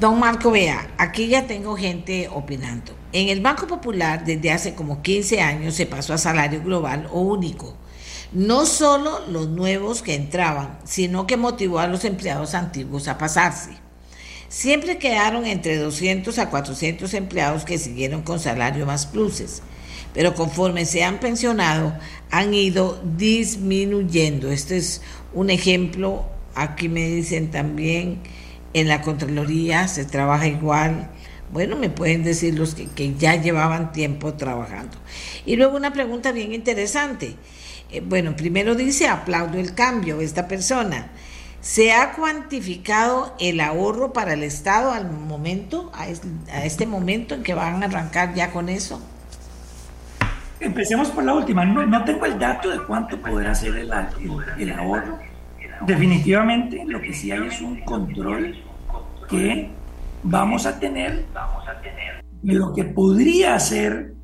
Don 0.00 0.20
Marco, 0.20 0.52
vea, 0.52 0.94
aquí 0.96 1.26
ya 1.26 1.46
tengo 1.46 1.76
gente 1.76 2.28
opinando. 2.32 2.92
En 3.12 3.28
el 3.28 3.40
Banco 3.40 3.66
Popular, 3.66 4.24
desde 4.24 4.52
hace 4.52 4.74
como 4.74 5.02
15 5.02 5.40
años, 5.40 5.74
se 5.74 5.86
pasó 5.86 6.14
a 6.14 6.18
salario 6.18 6.62
global 6.62 7.08
o 7.12 7.20
único. 7.20 7.74
No 8.32 8.64
solo 8.66 9.26
los 9.28 9.48
nuevos 9.48 10.02
que 10.02 10.14
entraban, 10.14 10.78
sino 10.84 11.26
que 11.26 11.36
motivó 11.36 11.80
a 11.80 11.88
los 11.88 12.04
empleados 12.04 12.54
antiguos 12.54 13.08
a 13.08 13.18
pasarse. 13.18 13.87
Siempre 14.48 14.98
quedaron 14.98 15.44
entre 15.46 15.76
200 15.76 16.38
a 16.38 16.50
400 16.50 17.12
empleados 17.14 17.64
que 17.64 17.78
siguieron 17.78 18.22
con 18.22 18.40
salario 18.40 18.86
más 18.86 19.06
pluses 19.06 19.62
pero 20.14 20.34
conforme 20.34 20.84
se 20.84 21.04
han 21.04 21.20
pensionado 21.20 21.96
han 22.30 22.52
ido 22.54 23.00
disminuyendo. 23.16 24.50
Este 24.50 24.76
es 24.76 25.00
un 25.32 25.50
ejemplo, 25.50 26.26
aquí 26.54 26.88
me 26.88 27.06
dicen 27.06 27.50
también, 27.50 28.18
en 28.74 28.88
la 28.88 29.00
Contraloría 29.02 29.88
se 29.88 30.04
trabaja 30.04 30.46
igual. 30.46 31.10
Bueno, 31.52 31.76
me 31.76 31.88
pueden 31.88 32.24
decir 32.24 32.58
los 32.58 32.74
que, 32.74 33.14
ya 33.14 33.40
llevaban 33.40 33.92
tiempo 33.92 34.34
trabajando. 34.34 34.98
Y 35.46 35.56
luego 35.56 35.76
una 35.76 35.92
pregunta 35.92 36.32
bien 36.32 36.52
interesante. 36.52 37.36
Eh, 37.90 38.00
bueno, 38.00 38.36
primero 38.36 38.74
dice, 38.74 39.08
aplaudo 39.08 39.58
el 39.58 39.74
cambio, 39.74 40.20
esta 40.20 40.46
persona. 40.46 41.10
¿Se 41.60 41.92
ha 41.92 42.12
cuantificado 42.12 43.34
el 43.40 43.60
ahorro 43.60 44.12
para 44.12 44.34
el 44.34 44.44
Estado 44.44 44.92
al 44.92 45.10
momento, 45.10 45.90
a 45.92 46.06
este 46.08 46.86
momento 46.86 47.34
en 47.34 47.42
que 47.42 47.54
van 47.54 47.82
a 47.82 47.86
arrancar 47.86 48.34
ya 48.34 48.52
con 48.52 48.68
eso? 48.68 49.00
Empecemos 50.60 51.10
por 51.10 51.24
la 51.24 51.34
última. 51.34 51.64
No, 51.64 52.04
tengo 52.04 52.26
el 52.26 52.38
dato 52.38 52.70
de 52.70 52.78
cuánto 52.84 53.20
podrá 53.20 53.54
ser 53.54 53.76
el, 53.76 53.92
ahorro. 54.72 55.18
Definitivamente 55.86 56.84
lo 56.86 57.00
que 57.00 57.12
sí 57.12 57.30
hay 57.30 57.46
es 57.46 57.60
un 57.60 57.80
control 57.82 58.56
que 59.28 59.70
vamos 60.22 60.66
a 60.66 60.78
tener 60.78 61.26
de 62.42 62.54
lo 62.54 62.72
que 62.72 62.84
podría 62.84 63.58
ser 63.58 64.14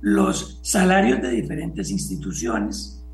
los 0.00 0.60
salarios 0.62 1.20
de 1.20 1.30
diferentes 1.30 1.90
instituciones, 1.90 3.04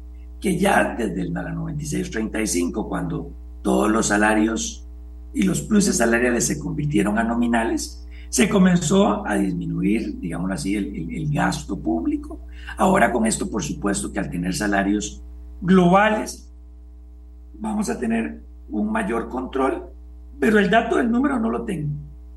que 0.40 0.58
ya 0.58 0.94
desde 0.96 1.22
el 1.22 1.32
96-35, 1.32 2.88
cuando 2.88 3.43
todos 3.64 3.90
los 3.90 4.08
salarios 4.08 4.86
y 5.32 5.42
los 5.42 5.62
pluses 5.62 5.96
salariales 5.96 6.46
se 6.46 6.58
convirtieron 6.58 7.18
a 7.18 7.24
nominales, 7.24 8.06
se 8.28 8.46
comenzó 8.48 9.26
a 9.26 9.36
disminuir, 9.36 10.20
digamos 10.20 10.50
así, 10.50 10.76
el, 10.76 11.32
gasto 11.32 11.80
público. 11.80 12.40
Ahora 12.76 13.10
con 13.10 13.26
esto, 13.26 13.50
por 13.50 13.62
supuesto, 13.62 14.12
que 14.12 14.20
al 14.20 14.28
tener 14.28 14.54
salarios 14.54 15.22
globales, 15.62 16.52
vamos 17.58 17.88
a 17.88 17.98
tener 17.98 18.42
un 18.68 18.92
mayor 18.92 19.30
control, 19.30 19.86
pero 20.38 20.58
el 20.58 20.68
dato 20.68 20.96
del 20.96 21.10
número 21.10 21.40
no 21.40 21.48
lo 21.48 21.64
tengo. 21.64 21.88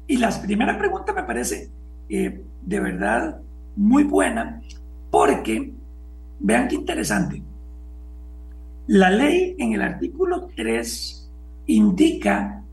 Y 0.08 0.18
la 0.18 0.30
primera 0.42 0.78
pregunta 0.78 1.12
me 1.12 1.24
parece 1.24 1.70
eh, 2.08 2.42
de 2.62 2.80
verdad 2.80 3.42
muy 3.76 4.06
buena, 4.06 4.62
porque 5.12 5.74
vean 6.40 6.70
qué 6.70 6.76
interesante. 6.76 7.44
La 8.88 9.10
ley 9.10 9.58
en 9.60 9.74
el 9.74 9.82
artículo 9.82 10.48
3 10.56 11.17
indica 11.68 12.64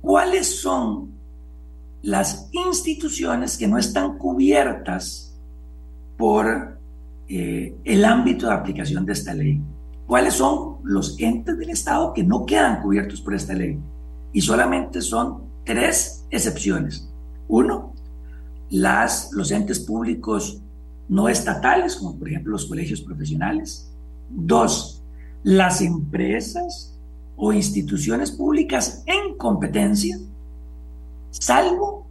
cuáles 0.00 0.60
son 0.60 1.10
las 2.02 2.48
instituciones 2.52 3.58
que 3.58 3.66
no 3.66 3.78
están 3.78 4.16
cubiertas 4.18 5.36
por 6.16 6.78
eh, 7.28 7.74
el 7.84 8.04
ámbito 8.04 8.46
de 8.46 8.54
aplicación 8.54 9.04
de 9.04 9.12
esta 9.12 9.34
ley. 9.34 9.60
¿Cuáles 10.06 10.34
son 10.34 10.76
los 10.84 11.18
entes 11.18 11.58
del 11.58 11.70
Estado 11.70 12.12
que 12.12 12.22
no 12.22 12.46
quedan 12.46 12.80
cubiertos 12.80 13.20
por 13.20 13.34
esta 13.34 13.54
ley? 13.54 13.78
Y 14.32 14.40
solamente 14.40 15.00
son 15.02 15.42
tres 15.64 16.24
excepciones. 16.30 17.12
Uno, 17.48 17.92
las, 18.70 19.32
los 19.32 19.50
entes 19.50 19.80
públicos 19.80 20.62
no 21.08 21.28
estatales, 21.28 21.96
como 21.96 22.16
por 22.16 22.28
ejemplo 22.28 22.52
los 22.52 22.66
colegios 22.66 23.00
profesionales. 23.00 23.92
Dos, 24.30 25.02
las 25.42 25.80
empresas 25.80 26.95
o 27.36 27.52
instituciones 27.52 28.30
públicas 28.30 29.04
en 29.06 29.36
competencia, 29.36 30.18
salvo 31.30 32.06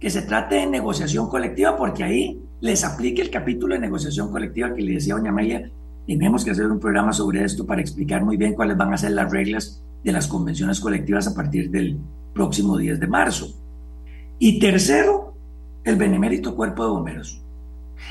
que 0.00 0.10
se 0.10 0.22
trate 0.22 0.56
de 0.56 0.66
negociación 0.66 1.28
colectiva, 1.28 1.76
porque 1.76 2.04
ahí 2.04 2.40
les 2.60 2.84
aplique 2.84 3.22
el 3.22 3.30
capítulo 3.30 3.74
de 3.74 3.80
negociación 3.80 4.30
colectiva 4.30 4.74
que 4.74 4.82
le 4.82 4.94
decía 4.94 5.14
doña 5.14 5.30
Amelia. 5.30 5.70
Tenemos 6.06 6.44
que 6.44 6.52
hacer 6.52 6.66
un 6.66 6.78
programa 6.78 7.12
sobre 7.12 7.44
esto 7.44 7.66
para 7.66 7.80
explicar 7.80 8.24
muy 8.24 8.36
bien 8.36 8.54
cuáles 8.54 8.76
van 8.76 8.92
a 8.92 8.98
ser 8.98 9.12
las 9.12 9.30
reglas 9.30 9.82
de 10.04 10.12
las 10.12 10.28
convenciones 10.28 10.80
colectivas 10.80 11.26
a 11.26 11.34
partir 11.34 11.70
del 11.70 11.98
próximo 12.32 12.76
10 12.76 13.00
de 13.00 13.06
marzo. 13.06 13.54
Y 14.38 14.58
tercero, 14.58 15.34
el 15.84 15.96
benemérito 15.96 16.54
cuerpo 16.54 16.84
de 16.84 16.90
bomberos. 16.90 17.42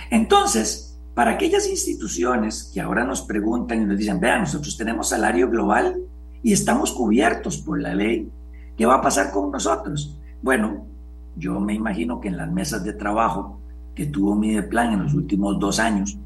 Entonces, 0.10 1.00
para 1.14 1.32
aquellas 1.32 1.70
instituciones 1.70 2.72
que 2.74 2.82
ahora 2.82 3.06
nos 3.06 3.22
preguntan 3.22 3.82
y 3.82 3.86
nos 3.86 3.98
dicen, 3.98 4.20
vean, 4.20 4.42
nosotros 4.42 4.76
tenemos 4.76 5.10
salario 5.10 5.50
global 5.50 5.96
y 6.46 6.54
estamos 6.54 6.92
cubiertos 6.92 7.58
por 7.58 7.82
la 7.82 7.96
ley, 7.96 8.30
¿qué 8.78 8.86
va 8.86 8.98
a 8.98 9.02
pasar 9.02 9.32
con 9.32 9.50
nosotros? 9.50 10.16
Bueno, 10.44 10.86
yo 11.36 11.60
me 11.60 11.74
imagino 11.74 12.22
que 12.22 12.28
en 12.28 12.38
las 12.38 12.52
mesas 12.52 12.84
de 12.84 12.94
trabajo 12.94 13.60
que 13.96 14.06
tuvo 14.06 14.36
mi 14.36 14.62
plan 14.62 14.94
en 14.94 15.02
los 15.02 15.16
últimos 15.16 15.58
dos 15.58 15.80
años 15.80 16.20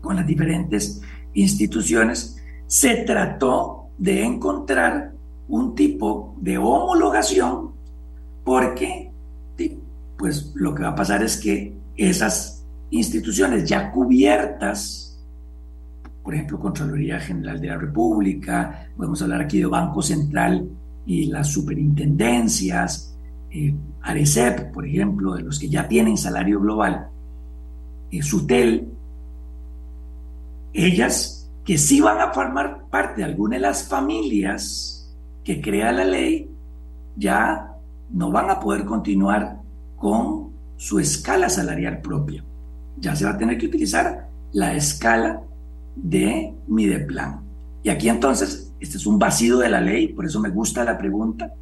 con 0.00 0.16
las 0.16 0.26
diferentes 0.26 1.02
instituciones, 1.34 2.42
se 2.66 3.04
trató 3.04 3.90
de 3.98 4.24
encontrar 4.24 5.12
un 5.48 5.74
tipo 5.74 6.34
de 6.40 6.56
homologación 6.56 7.72
porque 8.42 9.12
pues 10.16 10.50
lo 10.54 10.74
que 10.74 10.82
va 10.82 10.88
a 10.88 10.94
pasar 10.94 11.22
es 11.22 11.36
que 11.36 11.76
esas 11.94 12.64
instituciones 12.88 13.68
ya 13.68 13.92
cubiertas, 13.92 15.05
por 16.26 16.34
ejemplo, 16.34 16.58
Contraloría 16.58 17.20
General 17.20 17.60
de 17.60 17.68
la 17.68 17.78
República, 17.78 18.88
podemos 18.96 19.22
hablar 19.22 19.42
aquí 19.42 19.60
de 19.60 19.66
Banco 19.66 20.02
Central 20.02 20.68
y 21.06 21.26
las 21.26 21.52
superintendencias, 21.52 23.16
eh, 23.48 23.72
Arecep, 24.02 24.72
por 24.72 24.84
ejemplo, 24.84 25.34
de 25.34 25.42
los 25.42 25.60
que 25.60 25.68
ya 25.68 25.86
tienen 25.86 26.18
salario 26.18 26.58
global, 26.58 27.06
eh, 28.10 28.22
SUTEL, 28.22 28.88
ellas 30.72 31.48
que 31.64 31.78
sí 31.78 32.00
van 32.00 32.20
a 32.20 32.32
formar 32.32 32.86
parte 32.90 33.20
de 33.20 33.24
alguna 33.24 33.54
de 33.54 33.62
las 33.62 33.84
familias 33.84 35.16
que 35.44 35.60
crea 35.60 35.92
la 35.92 36.04
ley, 36.04 36.50
ya 37.14 37.70
no 38.10 38.32
van 38.32 38.50
a 38.50 38.58
poder 38.58 38.84
continuar 38.84 39.60
con 39.94 40.50
su 40.76 40.98
escala 40.98 41.48
salarial 41.48 42.00
propia. 42.00 42.44
Ya 42.98 43.14
se 43.14 43.26
va 43.26 43.30
a 43.30 43.38
tener 43.38 43.58
que 43.58 43.66
utilizar 43.66 44.28
la 44.50 44.74
escala 44.74 45.45
de 45.96 46.54
Mideplan. 46.68 47.40
Y 47.82 47.88
aquí 47.88 48.08
entonces, 48.08 48.72
este 48.78 48.98
es 48.98 49.06
un 49.06 49.18
vacío 49.18 49.58
de 49.58 49.68
la 49.68 49.80
ley, 49.80 50.08
por 50.08 50.26
eso 50.26 50.40
me 50.40 50.50
gusta 50.50 50.84
la 50.84 50.98
pregunta, 50.98 51.52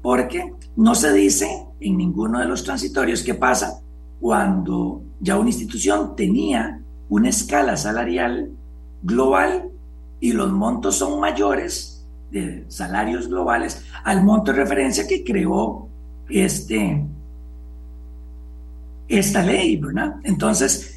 porque 0.00 0.52
no 0.76 0.94
se 0.94 1.12
dice 1.12 1.66
en 1.80 1.96
ninguno 1.96 2.40
de 2.40 2.46
los 2.46 2.64
transitorios 2.64 3.22
qué 3.22 3.34
pasa 3.34 3.80
cuando 4.20 5.02
ya 5.20 5.38
una 5.38 5.50
institución 5.50 6.16
tenía 6.16 6.80
una 7.08 7.28
escala 7.28 7.76
salarial 7.76 8.50
global 9.02 9.70
y 10.20 10.32
los 10.32 10.52
montos 10.52 10.96
son 10.96 11.20
mayores 11.20 12.06
de 12.30 12.64
salarios 12.68 13.28
globales 13.28 13.84
al 14.04 14.24
monto 14.24 14.52
de 14.52 14.58
referencia 14.58 15.06
que 15.06 15.22
creó 15.22 15.88
este, 16.28 17.04
esta 19.08 19.42
ley, 19.42 19.76
¿verdad? 19.76 20.16
Entonces, 20.24 20.91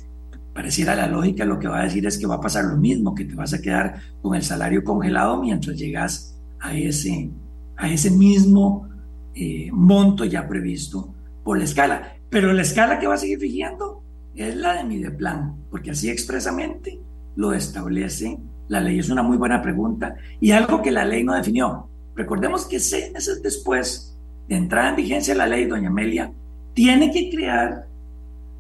pareciera 0.56 0.96
la 0.96 1.08
lógica 1.08 1.44
lo 1.44 1.60
que 1.60 1.68
va 1.68 1.82
a 1.82 1.84
decir 1.84 2.06
es 2.06 2.18
que 2.18 2.26
va 2.26 2.36
a 2.36 2.40
pasar 2.40 2.64
lo 2.64 2.78
mismo, 2.78 3.14
que 3.14 3.26
te 3.26 3.36
vas 3.36 3.54
a 3.54 3.62
quedar 3.62 4.00
con 4.22 4.36
el 4.36 4.42
salario 4.42 4.86
congelado 4.86 5.42
mientras 5.42 5.78
llegas 5.78 6.40
a 6.62 6.74
ese, 6.74 7.30
a 7.76 7.92
ese 7.92 8.10
mismo 8.10 8.88
eh, 9.34 9.70
monto 9.74 10.24
ya 10.24 10.48
previsto 10.48 11.14
por 11.44 11.58
la 11.58 11.66
escala. 11.66 12.14
Pero 12.30 12.54
la 12.54 12.62
escala 12.62 13.00
que 13.00 13.06
va 13.06 13.16
a 13.16 13.18
seguir 13.18 13.38
rigiendo 13.38 14.02
es 14.34 14.56
la 14.56 14.76
de 14.76 14.86
Mideplan, 14.86 15.56
porque 15.70 15.92
así 15.92 16.10
expresamente 16.10 17.02
lo 17.36 17.52
establece 17.52 18.40
la 18.70 18.80
ley. 18.80 19.00
Es 19.00 19.10
una 19.10 19.24
muy 19.24 19.36
buena 19.36 19.62
pregunta 19.62 20.16
y 20.40 20.52
algo 20.52 20.82
que 20.82 20.92
la 20.92 21.04
ley 21.04 21.26
no 21.26 21.36
definió. 21.36 21.90
Recordemos 22.16 22.66
que 22.66 22.80
seis 22.80 23.12
meses 23.12 23.44
después 23.44 24.18
de 24.48 24.56
entrar 24.56 24.88
en 24.88 24.96
vigencia 24.96 25.36
la 25.36 25.48
ley, 25.48 25.66
doña 25.66 25.90
Amelia 25.90 26.32
tiene 26.74 27.12
que 27.12 27.30
crear 27.30 27.88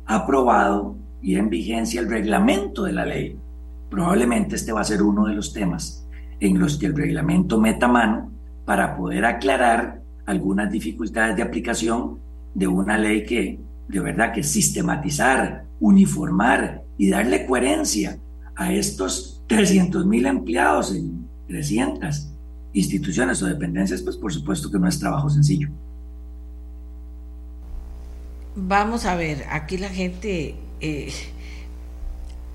aprobado 0.05 0.97
y 1.25 1.37
en 1.37 1.49
vigencia 1.49 1.99
el 1.99 2.07
reglamento 2.07 2.83
de 2.83 2.93
la 2.93 3.03
ley. 3.03 3.35
Probablemente 3.89 4.55
este 4.55 4.71
va 4.71 4.81
a 4.81 4.83
ser 4.83 5.01
uno 5.01 5.25
de 5.25 5.33
los 5.33 5.53
temas 5.53 6.05
en 6.39 6.59
los 6.59 6.77
que 6.77 6.85
el 6.85 6.95
reglamento 6.95 7.59
meta 7.59 7.87
mano 7.87 8.31
para 8.63 8.95
poder 8.95 9.25
aclarar 9.25 10.03
algunas 10.27 10.71
dificultades 10.71 11.35
de 11.35 11.41
aplicación 11.41 12.19
de 12.53 12.67
una 12.67 12.99
ley 12.99 13.25
que 13.25 13.59
de 13.87 13.99
verdad 13.99 14.33
que 14.33 14.43
sistematizar, 14.43 15.65
uniformar 15.79 16.83
y 16.95 17.09
darle 17.09 17.47
coherencia 17.47 18.19
a 18.55 18.71
estos 18.71 19.41
300 19.47 20.05
mil 20.05 20.27
empleados 20.27 20.93
en 20.93 21.27
300 21.47 22.33
instituciones 22.73 23.41
o 23.41 23.47
dependencias, 23.47 24.03
pues 24.03 24.15
por 24.15 24.31
supuesto 24.31 24.69
que 24.69 24.77
no 24.77 24.87
es 24.87 24.99
trabajo 24.99 25.27
sencillo. 25.31 25.69
Vamos 28.55 29.05
a 29.05 29.15
ver, 29.15 29.45
aquí 29.49 29.79
la 29.79 29.89
gente 29.89 30.55
eh, 30.85 31.13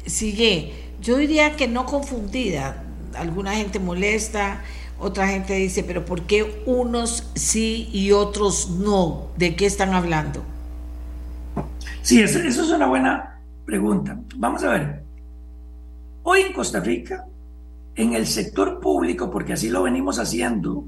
sigue, 0.07 0.73
yo 1.01 1.17
diría 1.17 1.57
que 1.57 1.67
no 1.67 1.87
confundida, 1.87 2.85
alguna 3.15 3.55
gente 3.55 3.79
molesta, 3.79 4.63
otra 4.99 5.29
gente 5.29 5.55
dice, 5.55 5.83
pero 5.83 6.05
¿por 6.05 6.23
qué 6.23 6.63
unos 6.67 7.31
sí 7.35 7.89
y 7.93 8.13
otros 8.13 8.71
no? 8.71 9.29
¿De 9.37 9.57
qué 9.57 9.67
están 9.67 9.95
hablando? 9.95 10.45
Sí, 12.03 12.21
eso, 12.21 12.39
eso 12.39 12.63
es 12.63 12.71
una 12.71 12.87
buena 12.87 13.41
pregunta. 13.65 14.19
Vamos 14.37 14.63
a 14.63 14.71
ver, 14.71 15.03
hoy 16.23 16.43
en 16.43 16.53
Costa 16.53 16.81
Rica, 16.81 17.27
en 17.95 18.13
el 18.13 18.27
sector 18.27 18.79
público, 18.81 19.31
porque 19.31 19.55
así 19.55 19.69
lo 19.69 19.83
venimos 19.83 20.19
haciendo, 20.19 20.85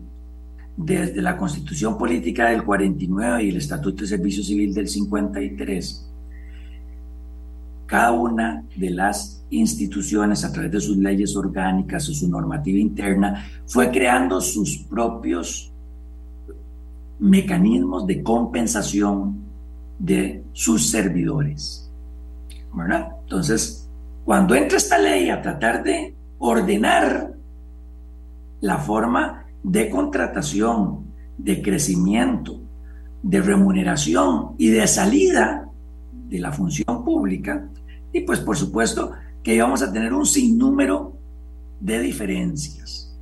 desde 0.77 1.20
la 1.20 1.36
Constitución 1.36 1.98
Política 1.98 2.48
del 2.51 2.64
49 2.64 3.44
y 3.44 3.48
el 3.51 3.56
Estatuto 3.56 4.02
de 4.02 4.09
Servicio 4.09 4.43
Civil 4.43 4.73
del 4.73 4.89
53, 4.89 6.12
cada 7.93 8.12
una 8.12 8.64
de 8.74 8.89
las 8.89 9.44
instituciones 9.51 10.47
a 10.47 10.51
través 10.51 10.73
de 10.73 10.81
sus 10.81 10.97
leyes 10.97 11.36
orgánicas 11.36 12.09
o 12.09 12.14
su 12.14 12.27
normativa 12.27 12.78
interna 12.78 13.44
fue 13.66 13.90
creando 13.90 14.40
sus 14.40 14.78
propios 14.78 15.70
mecanismos 17.19 18.06
de 18.06 18.23
compensación 18.23 19.43
de 19.98 20.43
sus 20.55 20.89
servidores. 20.89 21.93
Entonces, 23.24 23.86
cuando 24.24 24.55
entra 24.55 24.78
esta 24.78 24.97
ley 24.97 25.28
a 25.28 25.43
tratar 25.43 25.82
de 25.82 26.14
ordenar 26.39 27.35
la 28.62 28.78
forma 28.78 29.44
de 29.62 29.90
contratación, 29.90 31.12
de 31.36 31.60
crecimiento, 31.60 32.59
de 33.23 33.43
remuneración 33.43 34.55
y 34.56 34.70
de 34.70 34.86
salida 34.86 35.69
de 36.32 36.39
la 36.39 36.51
función 36.51 37.05
pública. 37.05 37.69
Y 38.13 38.21
pues 38.21 38.41
por 38.41 38.57
supuesto 38.57 39.13
que 39.43 39.61
vamos 39.61 39.83
a 39.83 39.93
tener 39.93 40.13
un 40.13 40.27
sinnúmero 40.27 41.15
de 41.81 41.99
diferencias. 42.01 43.17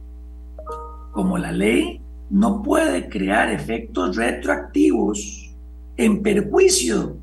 Como 1.12 1.38
la 1.38 1.52
ley 1.52 2.00
no 2.30 2.62
puede 2.62 3.08
crear 3.08 3.50
efectos 3.50 4.16
retroactivos 4.16 5.54
en 5.96 6.22
perjuicio 6.22 7.16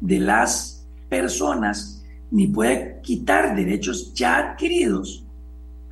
de 0.00 0.18
las 0.20 0.86
personas, 1.08 2.04
ni 2.30 2.46
puede 2.46 3.00
quitar 3.02 3.54
derechos 3.54 4.12
ya 4.14 4.38
adquiridos, 4.38 5.24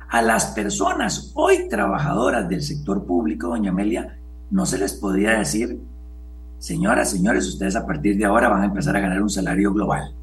a 0.09 0.21
las 0.21 0.47
personas 0.47 1.31
hoy 1.35 1.69
trabajadoras 1.69 2.47
del 2.49 2.61
sector 2.61 3.05
público, 3.05 3.47
doña 3.47 3.71
Amelia, 3.71 4.17
no 4.49 4.65
se 4.65 4.77
les 4.77 4.93
podía 4.93 5.39
decir, 5.39 5.79
señoras, 6.59 7.11
señores, 7.11 7.47
ustedes 7.47 7.77
a 7.77 7.85
partir 7.85 8.17
de 8.17 8.25
ahora 8.25 8.49
van 8.49 8.63
a 8.63 8.65
empezar 8.65 8.95
a 8.97 8.99
ganar 8.99 9.21
un 9.21 9.29
salario 9.29 9.73
global, 9.73 10.13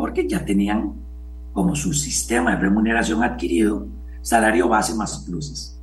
porque 0.00 0.26
ya 0.26 0.42
tenían 0.46 0.94
como 1.52 1.76
su 1.76 1.92
sistema 1.92 2.52
de 2.52 2.62
remuneración 2.62 3.22
adquirido, 3.22 3.86
salario 4.22 4.66
base 4.66 4.94
más 4.94 5.18
pluses. 5.18 5.78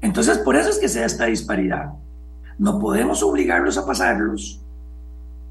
Entonces, 0.00 0.38
por 0.38 0.54
eso 0.54 0.70
es 0.70 0.78
que 0.78 0.88
se 0.88 1.00
da 1.00 1.06
esta 1.06 1.24
disparidad. 1.24 1.92
No 2.56 2.78
podemos 2.78 3.24
obligarlos 3.24 3.78
a 3.78 3.84
pasarlos. 3.84 4.62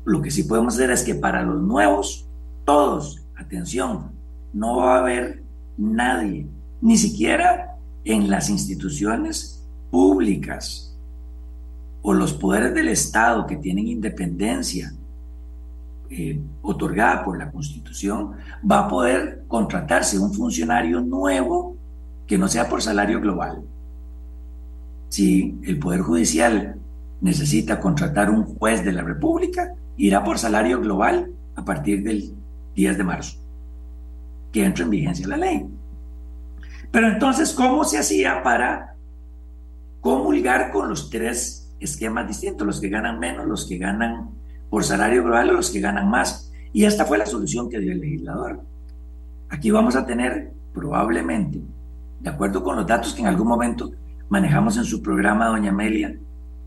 Lo 0.06 0.22
que 0.22 0.31
sí 0.31 0.43
podemos 0.43 0.76
hacer 0.76 0.89
es 0.89 1.03
que 1.03 1.15
para 1.15 1.43
los 1.43 1.61
nuevos, 1.61 2.26
todos, 2.64 3.22
atención, 3.35 4.11
no 4.53 4.77
va 4.77 4.95
a 4.95 4.99
haber 4.99 5.43
nadie, 5.77 6.47
ni 6.80 6.95
siquiera 6.95 7.76
en 8.06 8.30
las 8.30 8.49
instituciones 8.49 9.61
públicas 9.91 10.95
o 12.02 12.14
los 12.14 12.31
poderes 12.31 12.73
del 12.73 12.88
Estado 12.88 13.45
que 13.45 13.57
tienen 13.57 13.89
independencia 13.89 14.93
eh, 16.10 16.40
otorgada 16.61 17.23
por 17.23 17.38
la 17.38 17.52
Constitución, 17.52 18.34
va 18.69 18.80
a 18.80 18.88
poder 18.88 19.44
contratarse 19.48 20.19
un 20.19 20.34
funcionario 20.34 21.02
nuevo 21.02 21.76
que 22.27 22.38
no 22.38 22.48
sea 22.48 22.68
por 22.68 22.82
salario 22.82 23.19
global. 23.19 23.64
Si 25.10 25.57
el 25.64 25.80
Poder 25.80 26.02
Judicial 26.02 26.76
necesita 27.22 27.80
contratar 27.80 28.30
un 28.30 28.44
juez 28.44 28.84
de 28.84 28.91
la 28.91 29.03
República, 29.03 29.73
irá 29.98 30.23
por 30.23 30.38
salario 30.38 30.80
global 30.80 31.32
a 31.56 31.64
partir 31.64 32.03
del 32.03 32.34
10 32.76 32.98
de 32.98 33.03
marzo, 33.03 33.38
que 34.52 34.65
entra 34.65 34.84
en 34.84 34.90
vigencia 34.90 35.27
la 35.27 35.38
ley. 35.38 35.65
Pero 36.91 37.07
entonces, 37.07 37.53
¿cómo 37.53 37.84
se 37.84 37.98
hacía 37.98 38.44
para 38.44 38.95
comulgar 40.02 40.72
con 40.72 40.90
los 40.90 41.10
tres 41.10 41.73
esquemas 41.80 42.27
distintos? 42.27 42.65
Los 42.65 42.80
que 42.80 42.90
ganan 42.90 43.19
menos, 43.19 43.45
los 43.45 43.68
que 43.68 43.77
ganan 43.77 44.30
por 44.76 44.84
salario 44.84 45.23
global 45.23 45.53
los 45.53 45.69
que 45.69 45.80
ganan 45.80 46.10
más. 46.10 46.52
Y 46.73 46.84
esta 46.84 47.06
fue 47.06 47.18
la 47.18 47.26
solución 47.26 47.69
que 47.69 47.80
dio 47.80 47.93
el 47.93 48.02
legislador. 48.02 48.60
Aquí 49.47 49.72
vamos 49.72 49.95
a 49.95 50.06
tener 50.06 50.52
probablemente, 50.73 51.61
de 52.19 52.30
acuerdo 52.30 52.61
con 52.61 52.76
los 52.76 52.85
datos 52.85 53.14
que 53.14 53.22
en 53.22 53.27
algún 53.27 53.47
momento 53.47 53.93
manejamos 54.27 54.76
en 54.76 54.84
su 54.84 55.02
programa, 55.02 55.47
doña 55.47 55.69
Amelia, 55.69 56.14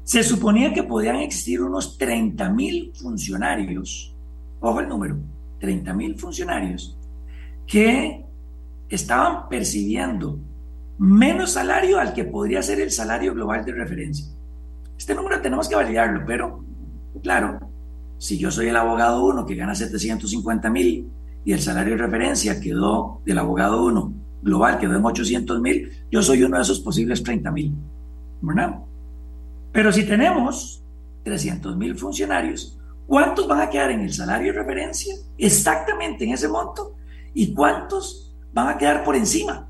se 0.04 0.22
suponía 0.22 0.72
que 0.72 0.84
podían 0.84 1.16
existir 1.16 1.60
unos 1.60 1.98
30 1.98 2.48
mil 2.48 2.94
funcionarios, 2.94 4.16
ojo 4.60 4.80
el 4.80 4.88
número, 4.88 5.18
30 5.60 5.92
mil 5.92 6.18
funcionarios, 6.18 6.96
que 7.66 8.24
estaban 8.88 9.50
percibiendo 9.50 10.38
menos 10.96 11.50
salario 11.50 11.98
al 11.98 12.14
que 12.14 12.24
podría 12.24 12.62
ser 12.62 12.80
el 12.80 12.90
salario 12.90 13.34
global 13.34 13.66
de 13.66 13.72
referencia. 13.72 14.34
Este 14.96 15.14
número 15.14 15.42
tenemos 15.42 15.68
que 15.68 15.74
validarlo, 15.74 16.24
pero 16.26 16.64
claro, 17.22 17.68
si 18.18 18.38
yo 18.38 18.50
soy 18.50 18.68
el 18.68 18.76
abogado 18.76 19.24
1 19.24 19.46
que 19.46 19.54
gana 19.54 19.74
750 19.74 20.70
mil 20.70 21.08
y 21.44 21.52
el 21.52 21.60
salario 21.60 21.96
de 21.96 22.02
referencia 22.02 22.60
quedó 22.60 23.22
del 23.24 23.38
abogado 23.38 23.84
1 23.84 24.12
global 24.42 24.78
quedó 24.78 24.96
en 24.96 25.04
800 25.04 25.60
mil, 25.60 25.90
yo 26.10 26.22
soy 26.22 26.42
uno 26.42 26.56
de 26.56 26.62
esos 26.62 26.80
posibles 26.80 27.22
30 27.22 27.50
mil. 27.50 27.74
Pero 29.72 29.92
si 29.92 30.04
tenemos 30.04 30.82
300 31.24 31.76
mil 31.76 31.96
funcionarios, 31.96 32.78
¿cuántos 33.06 33.46
van 33.46 33.60
a 33.60 33.70
quedar 33.70 33.90
en 33.90 34.00
el 34.00 34.12
salario 34.12 34.52
de 34.52 34.58
referencia 34.58 35.14
exactamente 35.36 36.24
en 36.24 36.32
ese 36.32 36.48
monto? 36.48 36.94
¿Y 37.34 37.52
cuántos 37.52 38.34
van 38.52 38.68
a 38.68 38.78
quedar 38.78 39.04
por 39.04 39.16
encima? 39.16 39.68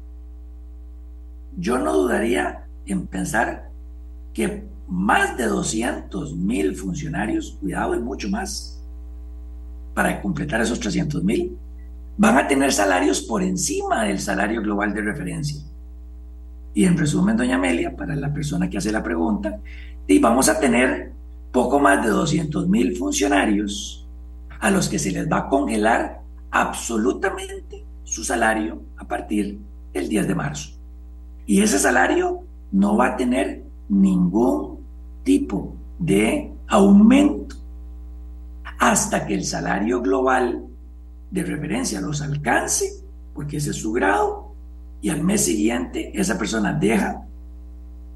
Yo 1.56 1.78
no 1.78 1.92
dudaría 1.92 2.66
en 2.86 3.06
pensar 3.06 3.70
que 4.32 4.64
más 4.88 5.36
de 5.36 5.46
200 5.46 6.34
mil 6.36 6.74
funcionarios, 6.74 7.56
cuidado, 7.60 7.94
y 7.94 8.00
mucho 8.00 8.28
más, 8.28 8.82
para 9.94 10.20
completar 10.20 10.60
esos 10.60 10.80
300 10.80 11.22
mil, 11.22 11.56
van 12.16 12.38
a 12.38 12.48
tener 12.48 12.72
salarios 12.72 13.20
por 13.20 13.42
encima 13.42 14.04
del 14.04 14.18
salario 14.18 14.62
global 14.62 14.94
de 14.94 15.02
referencia. 15.02 15.60
Y 16.74 16.84
en 16.84 16.96
resumen, 16.96 17.36
doña 17.36 17.56
Amelia, 17.56 17.94
para 17.94 18.16
la 18.16 18.32
persona 18.32 18.70
que 18.70 18.78
hace 18.78 18.92
la 18.92 19.02
pregunta, 19.02 19.60
y 20.06 20.18
vamos 20.18 20.48
a 20.48 20.58
tener 20.58 21.12
poco 21.52 21.78
más 21.78 22.04
de 22.04 22.10
200 22.10 22.68
mil 22.68 22.96
funcionarios 22.96 24.06
a 24.60 24.70
los 24.70 24.88
que 24.88 24.98
se 24.98 25.12
les 25.12 25.30
va 25.30 25.38
a 25.38 25.48
congelar 25.48 26.22
absolutamente 26.50 27.84
su 28.04 28.24
salario 28.24 28.82
a 28.96 29.06
partir 29.06 29.58
del 29.92 30.08
10 30.08 30.28
de 30.28 30.34
marzo. 30.34 30.70
Y 31.46 31.60
ese 31.60 31.78
salario 31.78 32.40
no 32.72 32.96
va 32.96 33.08
a 33.08 33.16
tener 33.16 33.64
ningún 33.88 34.77
tipo 35.28 35.76
de 35.98 36.50
aumento 36.68 37.54
hasta 38.78 39.26
que 39.26 39.34
el 39.34 39.44
salario 39.44 40.00
global 40.00 40.64
de 41.30 41.42
referencia 41.42 42.00
los 42.00 42.22
alcance, 42.22 43.04
porque 43.34 43.58
ese 43.58 43.70
es 43.70 43.76
su 43.76 43.92
grado, 43.92 44.54
y 45.02 45.10
al 45.10 45.22
mes 45.22 45.44
siguiente 45.44 46.18
esa 46.18 46.38
persona 46.38 46.72
deja 46.72 47.26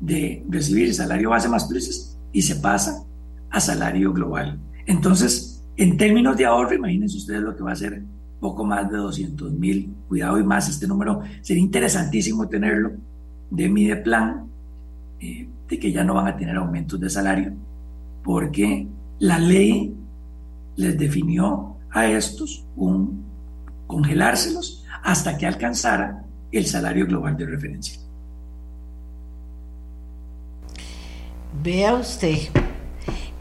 de 0.00 0.42
recibir 0.48 0.86
el 0.86 0.94
salario 0.94 1.28
base 1.28 1.50
más 1.50 1.66
pluses 1.66 2.18
y 2.32 2.40
se 2.40 2.56
pasa 2.56 3.04
a 3.50 3.60
salario 3.60 4.10
global. 4.14 4.58
Entonces, 4.86 5.62
en 5.76 5.98
términos 5.98 6.34
de 6.38 6.46
ahorro, 6.46 6.74
imagínense 6.74 7.18
ustedes 7.18 7.42
lo 7.42 7.54
que 7.54 7.62
va 7.62 7.72
a 7.72 7.76
ser 7.76 8.02
poco 8.40 8.64
más 8.64 8.90
de 8.90 8.96
200 8.96 9.52
mil, 9.52 9.94
cuidado 10.08 10.38
y 10.38 10.44
más, 10.44 10.66
este 10.66 10.88
número 10.88 11.20
sería 11.42 11.62
interesantísimo 11.62 12.48
tenerlo 12.48 12.92
de 13.50 13.68
mi 13.68 13.94
plan, 13.96 14.46
eh, 15.22 15.48
de 15.68 15.78
que 15.78 15.92
ya 15.92 16.02
no 16.02 16.14
van 16.14 16.26
a 16.26 16.36
tener 16.36 16.56
aumentos 16.56 16.98
de 16.98 17.08
salario, 17.08 17.52
porque 18.24 18.86
la 19.20 19.38
ley 19.38 19.94
les 20.76 20.98
definió 20.98 21.76
a 21.90 22.06
estos 22.06 22.66
un 22.76 23.24
congelárselos 23.86 24.84
hasta 25.02 25.36
que 25.38 25.46
alcanzara 25.46 26.24
el 26.50 26.66
salario 26.66 27.06
global 27.06 27.36
de 27.36 27.46
referencia. 27.46 28.00
Vea 31.62 31.94
usted, 31.94 32.38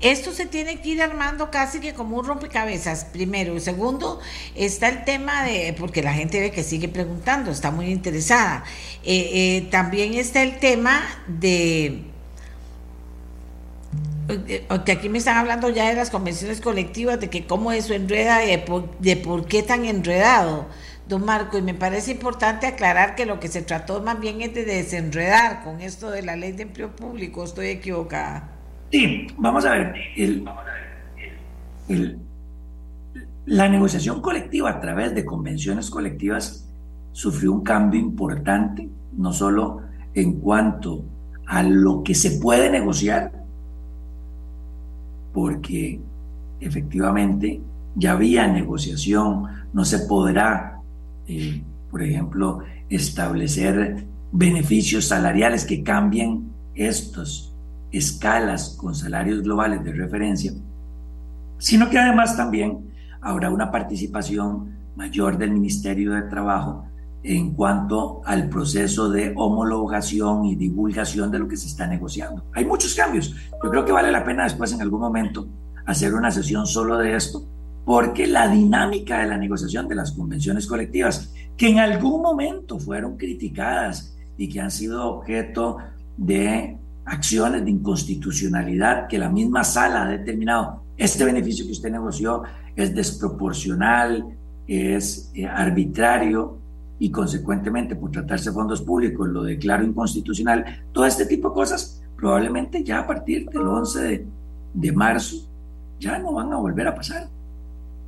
esto 0.02 0.32
se 0.32 0.46
tiene 0.46 0.82
que 0.82 0.90
ir 0.90 1.02
armando 1.02 1.52
casi 1.52 1.80
que 1.80 1.94
como 1.94 2.18
un 2.18 2.26
rompecabezas, 2.26 3.06
primero. 3.06 3.60
Segundo, 3.60 4.20
está 4.56 4.90
el 4.90 5.04
tema 5.04 5.44
de, 5.44 5.76
porque 5.78 6.02
la 6.02 6.14
gente 6.14 6.40
ve 6.40 6.52
que 6.52 6.64
sigue 6.64 6.88
preguntando, 6.88 7.52
está 7.52 7.72
muy 7.72 7.88
interesada. 7.88 8.64
Eh, 9.04 9.30
eh, 9.34 9.68
también 9.72 10.14
está 10.16 10.42
el 10.44 10.60
tema 10.60 11.02
de, 11.28 12.04
que 14.86 14.92
aquí 14.92 15.10
me 15.10 15.18
están 15.18 15.38
hablando 15.38 15.70
ya 15.70 15.90
de 15.90 15.96
las 15.96 16.10
convenciones 16.10 16.62
colectivas, 16.62 17.20
de 17.20 17.30
que 17.30 17.46
cómo 17.46 17.72
eso 17.72 17.94
enreda, 17.94 18.44
y 18.44 18.64
de 19.00 19.18
por 19.18 19.46
qué 19.46 19.64
tan 19.64 19.86
enredado 19.86 20.68
don 21.08 21.26
Marco, 21.26 21.58
y 21.58 21.62
me 21.62 21.74
parece 21.74 22.12
importante 22.12 22.68
aclarar 22.68 23.16
que 23.16 23.26
lo 23.26 23.40
que 23.40 23.50
se 23.50 23.62
trató 23.62 24.02
más 24.02 24.20
bien 24.20 24.42
es 24.42 24.54
de 24.54 24.64
desenredar 24.64 25.64
con 25.64 25.82
esto 25.82 26.10
de 26.10 26.22
la 26.22 26.36
ley 26.38 26.54
de 26.54 26.64
empleo 26.64 26.96
público, 26.96 27.44
estoy 27.44 27.68
equivocada. 27.68 28.51
Sí, 28.92 29.28
vamos 29.38 29.66
a 29.66 29.72
ver, 29.72 29.94
la 33.46 33.70
negociación 33.70 34.22
colectiva 34.22 34.70
a 34.70 34.80
través 34.80 35.16
de 35.16 35.26
convenciones 35.26 35.90
colectivas 35.90 36.70
sufrió 37.12 37.54
un 37.54 37.64
cambio 37.64 38.00
importante, 38.00 38.90
no 39.18 39.34
solo 39.34 39.82
en 40.14 40.40
cuanto 40.40 41.04
a 41.48 41.64
lo 41.64 42.04
que 42.04 42.14
se 42.14 42.40
puede 42.40 42.70
negociar, 42.70 43.32
porque 45.34 46.00
efectivamente 46.60 47.62
ya 47.96 48.12
había 48.12 48.48
negociación, 48.48 49.46
no 49.74 49.86
se 49.86 50.00
podrá 50.00 50.82
eh, 51.28 51.64
por 51.92 52.02
ejemplo, 52.02 52.60
establecer 52.90 54.06
beneficios 54.32 55.06
salariales 55.06 55.66
que 55.66 55.84
cambien 55.84 56.50
estas 56.74 57.51
escalas 57.92 58.76
con 58.80 58.96
salarios 58.96 59.42
globales 59.42 59.84
de 59.84 59.94
referencia, 59.94 60.54
sino 61.58 61.90
que 61.90 62.00
además 62.00 62.36
también 62.36 62.92
habrá 63.22 63.50
una 63.50 63.72
participación 63.72 64.78
mayor 64.96 65.38
del 65.38 65.52
Ministerio 65.52 66.14
de 66.14 66.24
Trabajo 66.24 66.86
en 67.24 67.54
cuanto 67.54 68.22
al 68.26 68.50
proceso 68.50 69.10
de 69.10 69.34
homologación 69.36 70.46
y 70.46 70.56
divulgación 70.56 71.30
de 71.30 71.40
lo 71.40 71.48
que 71.48 71.58
se 71.58 71.68
está 71.68 71.86
negociando. 71.86 72.46
Hay 72.54 72.66
muchos 72.66 72.96
cambios. 72.96 73.36
Yo 73.64 73.70
creo 73.70 73.86
que 73.86 73.92
vale 73.92 74.12
la 74.12 74.24
pena 74.24 74.44
después 74.44 74.74
en 74.74 74.82
algún 74.82 75.02
momento 75.02 75.48
hacer 75.86 76.14
una 76.16 76.32
sesión 76.32 76.66
solo 76.66 76.98
de 76.98 77.16
esto, 77.16 77.46
porque 77.86 78.26
la 78.26 78.48
dinámica 78.48 79.20
de 79.20 79.28
la 79.28 79.38
negociación 79.38 79.88
de 79.88 79.96
las 79.96 80.12
convenciones 80.12 80.66
colectivas, 80.66 81.32
que 81.58 81.70
en 81.70 81.80
algún 81.80 82.22
momento 82.22 82.80
fueron 82.80 83.18
criticadas 83.18 84.18
y 84.38 84.50
que 84.50 84.62
han 84.62 84.72
sido 84.72 85.08
objeto 85.08 85.78
de 86.18 86.78
acciones 87.06 87.64
de 87.64 87.72
inconstitucionalidad 87.72 89.08
que 89.08 89.18
la 89.18 89.30
misma 89.30 89.64
sala 89.64 90.04
ha 90.04 90.10
determinado, 90.10 90.84
este 90.98 91.26
beneficio 91.26 91.66
que 91.66 91.72
usted 91.72 91.92
negoció 91.92 92.44
es 92.76 92.94
desproporcional, 92.94 94.26
es 94.68 95.32
eh, 95.34 95.46
arbitrario 95.46 96.58
y 97.00 97.10
consecuentemente 97.10 97.96
por 97.96 98.12
tratarse 98.12 98.50
de 98.50 98.54
fondos 98.54 98.82
públicos 98.82 99.28
lo 99.28 99.44
declaro 99.44 99.84
inconstitucional, 99.84 100.84
todo 100.92 101.06
este 101.06 101.26
tipo 101.26 101.50
de 101.50 101.56
cosas 101.56 102.02
probablemente 102.16 102.84
ya 102.84 103.00
a 103.00 103.08
partir 103.08 103.50
del 103.50 103.68
11 103.68 104.02
de, 104.02 104.28
de 104.74 104.92
marzo 104.92 105.38
ya 106.00 106.20
no 106.20 106.34
van 106.34 106.54
a 106.54 106.58
volver 106.58 106.88
a 106.88 106.96
pasar 106.96 107.28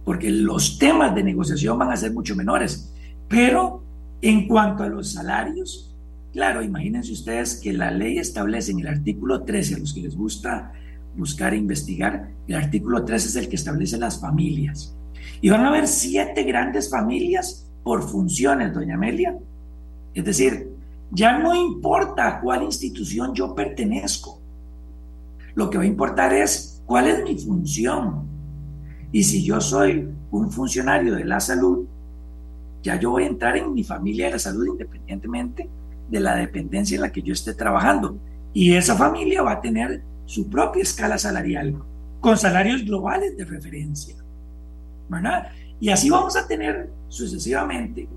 porque 0.04 0.30
los 0.30 0.78
temas 0.78 1.16
de 1.16 1.24
negociación 1.24 1.78
van 1.78 1.92
a 1.92 1.98
ser 1.98 2.12
mucho 2.12 2.36
menores. 2.36 2.92
Pero 3.28 3.82
en 4.22 4.48
cuanto 4.48 4.84
a 4.84 4.88
los 4.88 5.14
salarios, 5.14 5.93
claro, 6.34 6.64
imagínense 6.64 7.14
ustedes 7.14 7.62
que 7.62 7.72
la 7.72 7.92
ley 7.92 8.18
establece 8.18 8.72
en 8.72 8.80
el 8.80 8.88
artículo 8.88 9.44
13, 9.44 9.76
a 9.76 9.78
los 9.78 9.94
que 9.94 10.02
les 10.02 10.18
gusta 10.18 10.74
buscar 11.16 11.54
e 11.54 11.58
investigar, 11.58 12.30
el 12.48 12.56
artículo 12.56 13.06
13 13.06 13.28
es 13.28 13.36
el 13.36 13.48
que 13.48 13.56
establece 13.56 13.98
las 13.98 14.20
familias. 14.20 14.96
Y 15.42 15.50
van 15.50 15.62
a 15.62 15.70
haber 15.70 15.88
siete 15.88 16.44
grandes 16.44 16.90
familias 16.90 17.70
por 17.84 18.02
funciones, 18.02 18.74
doña 18.74 18.96
Amelia. 18.96 19.38
Es 20.14 20.26
decir, 20.26 20.70
ya 21.12 21.38
no 21.38 21.56
importa 21.56 22.28
a 22.28 22.42
cuál 22.42 22.64
institución 22.64 23.34
yo 23.34 23.54
pertenezco. 23.54 24.42
Lo 25.56 25.70
que 25.70 25.78
va 25.78 25.84
a 25.84 25.88
importar 25.88 26.34
es 26.34 26.82
cuál 26.86 27.08
es 27.08 27.24
mi 27.24 27.38
función. 27.38 28.28
Y 29.12 29.24
si 29.24 29.44
yo 29.44 29.62
soy 29.62 30.10
un 30.32 30.52
funcionario 30.52 31.14
de 31.16 31.26
la 31.26 31.40
salud, 31.40 31.86
ya 32.82 33.00
yo 33.00 33.12
voy 33.12 33.24
a 33.24 33.28
entrar 33.28 33.56
en 33.56 33.72
mi 33.74 33.84
familia 33.84 34.26
de 34.26 34.34
la 34.34 34.40
salud 34.40 34.66
independientemente 34.66 35.70
de 36.10 36.20
la 36.20 36.36
dependencia 36.36 36.96
en 36.96 37.02
la 37.02 37.12
que 37.12 37.22
yo 37.22 37.34
esté 37.34 37.54
trabajando. 37.54 38.18
Y 38.54 38.74
esa 38.74 38.96
familia 38.96 39.42
va 39.42 39.54
a 39.54 39.62
tener 39.62 40.04
su 40.26 40.50
propia 40.50 40.84
escala 40.84 41.18
salarial, 41.18 41.76
con 42.20 42.38
salarios 42.38 42.84
globales 42.84 43.36
de 43.36 43.46
referencia. 43.46 44.16
¿Verdad? 45.10 45.48
Y 45.80 45.90
así 45.90 46.10
vamos 46.10 46.38
a 46.38 46.48
tener 46.48 46.90
sucesivamente 47.10 48.08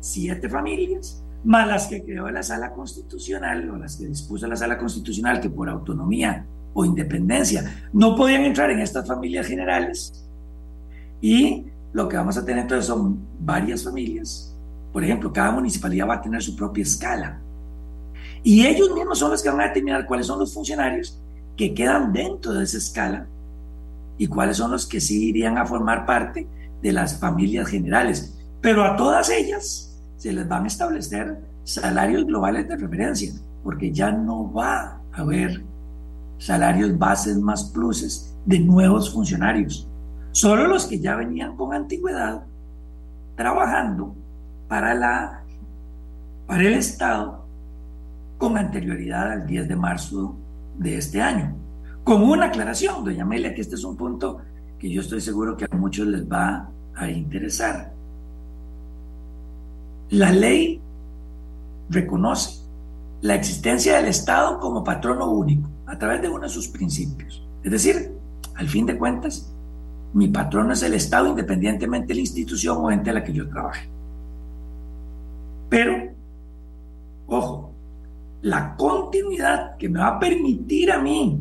siete 0.00 0.48
familias, 0.48 1.22
más 1.44 1.66
las 1.68 1.86
que 1.86 2.02
creó 2.02 2.30
la 2.30 2.42
sala 2.42 2.72
constitucional 2.72 3.68
o 3.70 3.76
las 3.76 3.96
que 3.96 4.06
dispuso 4.06 4.46
la 4.46 4.56
sala 4.56 4.78
constitucional 4.78 5.40
que 5.40 5.50
por 5.50 5.68
autonomía 5.68 6.46
o 6.72 6.84
independencia 6.84 7.88
no 7.92 8.14
podían 8.14 8.42
entrar 8.44 8.70
en 8.70 8.80
estas 8.80 9.06
familias 9.06 9.46
generales. 9.46 10.26
Y 11.20 11.66
lo 11.92 12.08
que 12.08 12.16
vamos 12.16 12.36
a 12.36 12.44
tener 12.44 12.62
entonces 12.62 12.86
son 12.86 13.18
varias 13.40 13.84
familias. 13.84 14.49
Por 14.92 15.04
ejemplo, 15.04 15.32
cada 15.32 15.52
municipalidad 15.52 16.08
va 16.08 16.14
a 16.14 16.22
tener 16.22 16.42
su 16.42 16.56
propia 16.56 16.82
escala. 16.82 17.40
Y 18.42 18.66
ellos 18.66 18.90
mismos 18.94 19.18
son 19.18 19.30
los 19.30 19.42
que 19.42 19.50
van 19.50 19.60
a 19.60 19.68
determinar 19.68 20.06
cuáles 20.06 20.26
son 20.26 20.38
los 20.38 20.52
funcionarios 20.52 21.20
que 21.56 21.74
quedan 21.74 22.12
dentro 22.12 22.52
de 22.52 22.64
esa 22.64 22.78
escala 22.78 23.26
y 24.16 24.26
cuáles 24.26 24.56
son 24.56 24.70
los 24.70 24.86
que 24.86 25.00
sí 25.00 25.28
irían 25.28 25.58
a 25.58 25.66
formar 25.66 26.06
parte 26.06 26.48
de 26.82 26.92
las 26.92 27.18
familias 27.18 27.68
generales. 27.68 28.38
Pero 28.60 28.84
a 28.84 28.96
todas 28.96 29.30
ellas 29.30 29.98
se 30.16 30.32
les 30.32 30.48
van 30.48 30.64
a 30.64 30.68
establecer 30.68 31.40
salarios 31.64 32.26
globales 32.26 32.68
de 32.68 32.76
referencia, 32.76 33.32
porque 33.62 33.92
ya 33.92 34.10
no 34.10 34.52
va 34.52 35.00
a 35.12 35.20
haber 35.20 35.62
salarios 36.38 36.98
bases 36.98 37.38
más 37.38 37.64
pluses 37.64 38.34
de 38.46 38.58
nuevos 38.58 39.12
funcionarios. 39.12 39.86
Solo 40.32 40.66
los 40.66 40.86
que 40.86 40.98
ya 40.98 41.16
venían 41.16 41.56
con 41.56 41.74
antigüedad 41.74 42.44
trabajando 43.36 44.14
para, 44.70 44.94
la, 44.94 45.42
para 46.46 46.62
el 46.62 46.74
Estado 46.74 47.44
con 48.38 48.56
anterioridad 48.56 49.32
al 49.32 49.44
10 49.44 49.68
de 49.68 49.74
marzo 49.74 50.36
de 50.78 50.96
este 50.96 51.20
año. 51.20 51.56
Con 52.04 52.22
una 52.22 52.46
aclaración, 52.46 53.04
doña 53.04 53.24
Amelia, 53.24 53.52
que 53.52 53.62
este 53.62 53.74
es 53.74 53.82
un 53.82 53.96
punto 53.96 54.38
que 54.78 54.88
yo 54.88 55.00
estoy 55.00 55.20
seguro 55.20 55.56
que 55.56 55.66
a 55.68 55.76
muchos 55.76 56.06
les 56.06 56.22
va 56.22 56.70
a 56.94 57.10
interesar. 57.10 57.92
La 60.10 60.30
ley 60.30 60.80
reconoce 61.88 62.64
la 63.22 63.34
existencia 63.34 63.96
del 63.96 64.06
Estado 64.06 64.60
como 64.60 64.84
patrono 64.84 65.32
único 65.32 65.68
a 65.86 65.98
través 65.98 66.22
de 66.22 66.28
uno 66.28 66.44
de 66.44 66.48
sus 66.48 66.68
principios. 66.68 67.44
Es 67.64 67.72
decir, 67.72 68.12
al 68.54 68.68
fin 68.68 68.86
de 68.86 68.96
cuentas, 68.96 69.52
mi 70.14 70.28
patrono 70.28 70.74
es 70.74 70.82
el 70.84 70.94
Estado 70.94 71.26
independientemente 71.26 72.08
de 72.08 72.14
la 72.14 72.20
institución 72.20 72.78
o 72.80 72.90
ente 72.92 73.10
a 73.10 73.14
la 73.14 73.24
que 73.24 73.32
yo 73.32 73.48
trabaje. 73.48 73.90
Pero, 75.70 76.12
ojo, 77.28 77.72
la 78.42 78.76
continuidad 78.76 79.76
que 79.78 79.88
me 79.88 80.00
va 80.00 80.08
a 80.08 80.20
permitir 80.20 80.92
a 80.92 81.00
mí 81.00 81.40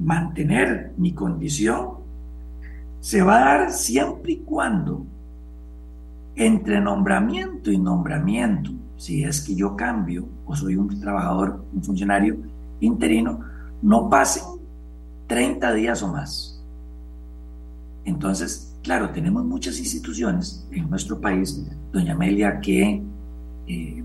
mantener 0.00 0.92
mi 0.96 1.12
condición 1.12 1.96
se 3.00 3.22
va 3.22 3.36
a 3.36 3.58
dar 3.58 3.72
siempre 3.72 4.32
y 4.32 4.36
cuando 4.38 5.04
entre 6.36 6.80
nombramiento 6.80 7.70
y 7.70 7.78
nombramiento, 7.78 8.70
si 8.96 9.24
es 9.24 9.40
que 9.40 9.54
yo 9.54 9.74
cambio 9.74 10.28
o 10.44 10.54
soy 10.54 10.76
un 10.76 11.00
trabajador, 11.00 11.64
un 11.74 11.82
funcionario 11.82 12.36
interino, 12.80 13.40
no 13.82 14.08
pasen 14.08 14.44
30 15.26 15.72
días 15.72 16.02
o 16.02 16.08
más. 16.08 16.62
Entonces, 18.04 18.65
claro, 18.86 19.10
tenemos 19.10 19.44
muchas 19.44 19.80
instituciones 19.80 20.64
en 20.70 20.88
nuestro 20.88 21.20
país, 21.20 21.60
doña 21.92 22.12
Amelia, 22.12 22.60
que 22.60 23.02
eh, 23.66 24.04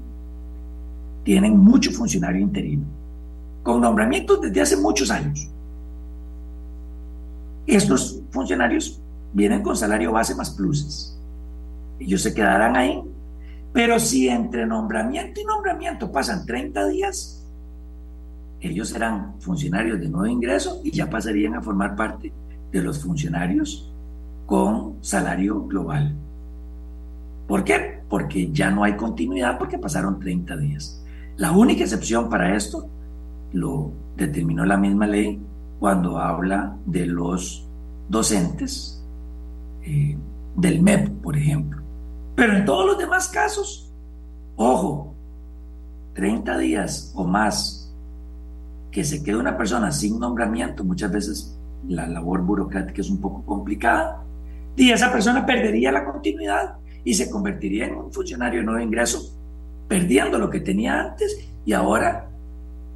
tienen 1.23 1.55
mucho 1.55 1.91
funcionario 1.91 2.41
interino, 2.41 2.83
con 3.61 3.79
nombramientos 3.79 4.41
desde 4.41 4.59
hace 4.59 4.77
muchos 4.77 5.11
años. 5.11 5.47
Estos 7.67 8.23
funcionarios 8.31 8.99
vienen 9.31 9.61
con 9.61 9.77
salario 9.77 10.13
base 10.13 10.33
más 10.33 10.49
pluses. 10.49 11.15
Ellos 11.99 12.23
se 12.23 12.33
quedarán 12.33 12.75
ahí. 12.75 13.03
Pero 13.71 13.99
si 13.99 14.27
entre 14.29 14.65
nombramiento 14.65 15.39
y 15.39 15.45
nombramiento 15.45 16.11
pasan 16.11 16.43
30 16.43 16.87
días, 16.87 17.45
ellos 18.59 18.89
serán 18.89 19.39
funcionarios 19.39 19.99
de 19.99 20.09
nuevo 20.09 20.25
ingreso 20.25 20.81
y 20.83 20.89
ya 20.89 21.07
pasarían 21.07 21.53
a 21.53 21.61
formar 21.61 21.95
parte 21.95 22.33
de 22.71 22.81
los 22.81 22.99
funcionarios 22.99 23.90
con 24.51 24.97
salario 24.99 25.65
global. 25.65 26.13
¿Por 27.47 27.63
qué? 27.63 28.01
Porque 28.09 28.51
ya 28.51 28.69
no 28.69 28.83
hay 28.83 28.97
continuidad 28.97 29.57
porque 29.57 29.77
pasaron 29.77 30.19
30 30.19 30.57
días. 30.57 31.01
La 31.37 31.53
única 31.53 31.83
excepción 31.83 32.29
para 32.29 32.53
esto 32.53 32.89
lo 33.53 33.93
determinó 34.17 34.65
la 34.65 34.75
misma 34.75 35.07
ley 35.07 35.41
cuando 35.79 36.19
habla 36.19 36.75
de 36.85 37.05
los 37.05 37.65
docentes 38.09 39.01
eh, 39.83 40.17
del 40.57 40.81
MEP, 40.81 41.21
por 41.21 41.37
ejemplo. 41.37 41.81
Pero 42.35 42.57
en 42.57 42.65
todos 42.65 42.85
los 42.85 42.97
demás 42.97 43.29
casos, 43.29 43.89
ojo, 44.57 45.13
30 46.11 46.57
días 46.57 47.13
o 47.15 47.23
más 47.23 47.95
que 48.91 49.05
se 49.05 49.23
quede 49.23 49.37
una 49.37 49.55
persona 49.55 49.93
sin 49.93 50.19
nombramiento, 50.19 50.83
muchas 50.83 51.09
veces 51.09 51.57
la 51.87 52.05
labor 52.05 52.41
burocrática 52.41 52.99
es 52.99 53.09
un 53.09 53.21
poco 53.21 53.45
complicada, 53.45 54.20
y 54.75 54.91
esa 54.91 55.11
persona 55.11 55.45
perdería 55.45 55.91
la 55.91 56.05
continuidad 56.05 56.75
y 57.03 57.13
se 57.13 57.29
convertiría 57.29 57.87
en 57.87 57.95
un 57.95 58.13
funcionario 58.13 58.59
de 58.59 58.65
nuevo 58.65 58.81
ingreso, 58.81 59.37
perdiendo 59.87 60.37
lo 60.37 60.49
que 60.49 60.61
tenía 60.61 61.01
antes 61.01 61.49
y 61.65 61.73
ahora 61.73 62.29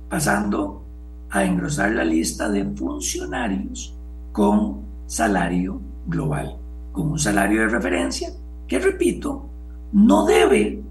pasando 0.10 0.84
a 1.30 1.44
engrosar 1.44 1.92
la 1.92 2.06
lista 2.06 2.50
de 2.50 2.64
funcionarios 2.64 3.96
con 4.32 4.86
salario 5.06 5.82
global, 6.08 6.56
con 6.92 7.12
un 7.12 7.20
salario 7.20 7.62
de 7.62 7.68
referencia 7.68 8.30
que, 8.68 8.80
repito, 8.80 9.50
no 9.94 10.26
debe 10.26 10.82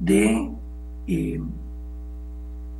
de 0.00 0.50
eh, 1.06 1.40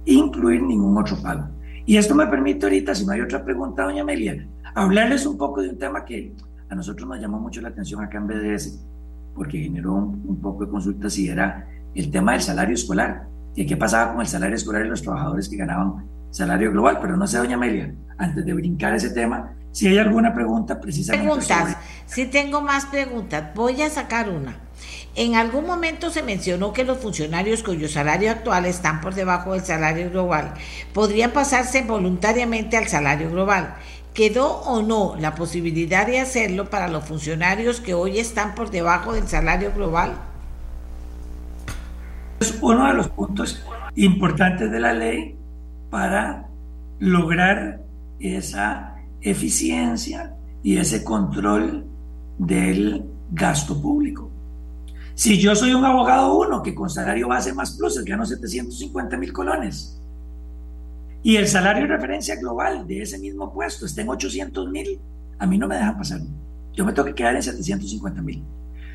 incluir 0.04 0.62
ningún 0.62 0.96
otro 0.98 1.16
pago. 1.22 1.48
Y 1.84 1.96
esto 1.96 2.14
me 2.14 2.26
permite 2.26 2.66
ahorita, 2.66 2.94
si 2.94 3.06
no 3.06 3.12
hay 3.12 3.20
otra 3.20 3.44
pregunta, 3.44 3.84
doña 3.84 4.02
Amelia, 4.02 4.46
hablarles 4.74 5.24
un 5.24 5.38
poco 5.38 5.62
de 5.62 5.70
un 5.70 5.78
tema 5.78 6.04
que 6.04 6.32
a 6.68 6.74
nosotros 6.74 7.08
nos 7.08 7.20
llamó 7.20 7.38
mucho 7.38 7.60
la 7.60 7.68
atención 7.68 8.02
acá 8.02 8.18
en 8.18 8.26
BDS, 8.26 8.84
porque 9.34 9.58
generó 9.58 9.94
un, 9.94 10.40
poco 10.40 10.64
de 10.64 10.70
consultas 10.70 11.16
y 11.18 11.28
era 11.28 11.68
el 11.94 12.10
tema 12.10 12.32
del 12.32 12.42
salario 12.42 12.74
escolar. 12.74 13.26
¿Y 13.54 13.66
qué 13.66 13.76
pasaba 13.76 14.12
con 14.12 14.20
el 14.20 14.26
salario 14.26 14.56
escolar 14.56 14.82
de 14.82 14.88
los 14.88 15.02
trabajadores 15.02 15.48
que 15.48 15.56
ganaban 15.56 16.06
salario 16.30 16.70
global? 16.70 16.98
Pero 17.00 17.16
no 17.16 17.26
sé, 17.26 17.38
doña 17.38 17.56
Amelia, 17.56 17.94
antes 18.18 18.44
de 18.44 18.52
brincar 18.52 18.94
ese 18.94 19.10
tema, 19.10 19.54
si 19.72 19.88
hay 19.88 19.98
alguna 19.98 20.34
pregunta 20.34 20.80
precisamente. 20.80 21.26
Preguntas. 21.26 21.76
Si 22.06 22.26
tengo 22.26 22.62
más 22.62 22.86
preguntas, 22.86 23.54
voy 23.54 23.82
a 23.82 23.90
sacar 23.90 24.30
una. 24.30 24.56
En 25.14 25.34
algún 25.34 25.66
momento 25.66 26.10
se 26.10 26.22
mencionó 26.22 26.74
que 26.74 26.84
los 26.84 26.98
funcionarios 26.98 27.62
cuyo 27.62 27.88
salario 27.88 28.30
actual 28.30 28.66
están 28.66 29.00
por 29.00 29.14
debajo 29.14 29.54
del 29.54 29.62
salario 29.62 30.10
global 30.10 30.52
podrían 30.92 31.30
pasarse 31.30 31.82
voluntariamente 31.82 32.76
al 32.76 32.86
salario 32.86 33.30
global. 33.30 33.76
¿Quedó 34.16 34.60
o 34.62 34.80
no 34.80 35.14
la 35.20 35.34
posibilidad 35.34 36.06
de 36.06 36.20
hacerlo 36.20 36.70
para 36.70 36.88
los 36.88 37.04
funcionarios 37.04 37.82
que 37.82 37.92
hoy 37.92 38.18
están 38.18 38.54
por 38.54 38.70
debajo 38.70 39.12
del 39.12 39.28
salario 39.28 39.74
global? 39.74 40.16
Es 42.40 42.58
uno 42.62 42.88
de 42.88 42.94
los 42.94 43.08
puntos 43.08 43.62
importantes 43.94 44.70
de 44.72 44.80
la 44.80 44.94
ley 44.94 45.36
para 45.90 46.48
lograr 46.98 47.82
esa 48.18 48.94
eficiencia 49.20 50.34
y 50.62 50.78
ese 50.78 51.04
control 51.04 51.84
del 52.38 53.04
gasto 53.32 53.82
público. 53.82 54.30
Si 55.14 55.38
yo 55.38 55.54
soy 55.54 55.74
un 55.74 55.84
abogado 55.84 56.38
uno 56.38 56.62
que 56.62 56.74
con 56.74 56.88
salario 56.88 57.28
base 57.28 57.52
más 57.52 57.76
pluses 57.76 58.02
gano 58.02 58.24
750 58.24 59.18
mil 59.18 59.34
colones 59.34 60.00
y 61.26 61.34
el 61.34 61.48
salario 61.48 61.82
de 61.82 61.88
referencia 61.88 62.36
global 62.36 62.86
de 62.86 63.02
ese 63.02 63.18
mismo 63.18 63.52
puesto 63.52 63.84
está 63.84 64.00
en 64.00 64.10
800 64.10 64.70
mil, 64.70 65.00
a 65.40 65.44
mí 65.48 65.58
no 65.58 65.66
me 65.66 65.74
dejan 65.74 65.98
pasar. 65.98 66.20
Yo 66.72 66.84
me 66.84 66.92
tengo 66.92 67.08
que 67.08 67.16
quedar 67.16 67.34
en 67.34 67.42
750 67.42 68.22
mil. 68.22 68.44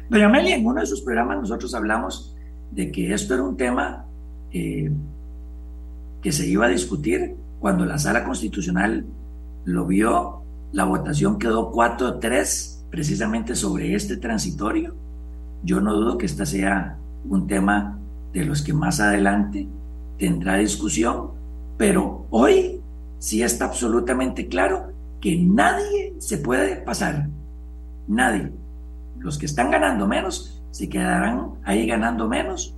Doña 0.10 0.28
Amelia, 0.28 0.56
en 0.56 0.66
uno 0.66 0.80
de 0.80 0.88
sus 0.88 1.02
programas 1.02 1.42
nosotros 1.42 1.76
hablamos 1.76 2.34
de 2.72 2.90
que 2.90 3.14
esto 3.14 3.34
era 3.34 3.44
un 3.44 3.58
tema 3.58 4.06
eh, 4.54 4.90
que 6.22 6.32
se 6.32 6.48
iba 6.48 6.68
a 6.68 6.70
discutir 6.70 7.36
cuando 7.60 7.86
la 7.86 7.98
sala 7.98 8.24
constitucional 8.24 9.06
lo 9.66 9.86
vio, 9.86 10.42
la 10.72 10.86
votación 10.86 11.38
quedó 11.38 11.70
4-3 11.74 12.84
precisamente 12.90 13.56
sobre 13.56 13.94
este 13.94 14.16
transitorio. 14.16 14.96
Yo 15.66 15.82
no 15.82 15.94
dudo 15.94 16.18
que 16.18 16.28
este 16.28 16.46
sea 16.46 16.98
un 17.28 17.48
tema 17.48 18.00
de 18.32 18.46
los 18.46 18.62
que 18.62 18.74
más 18.74 19.02
adelante 19.02 19.68
tendrá 20.18 20.56
discusión, 20.56 21.41
pero 21.82 22.28
hoy 22.30 22.80
sí 23.18 23.42
está 23.42 23.66
absolutamente 23.66 24.48
claro 24.48 24.92
que 25.20 25.36
nadie 25.36 26.14
se 26.20 26.38
puede 26.38 26.76
pasar, 26.76 27.28
nadie. 28.08 28.52
Los 29.18 29.40
que 29.40 29.48
están 29.48 29.72
ganando 29.72 30.08
menos 30.08 30.62
se 30.70 30.88
quedarán 30.88 31.56
ahí 31.64 31.88
ganando 31.88 32.28
menos 32.28 32.76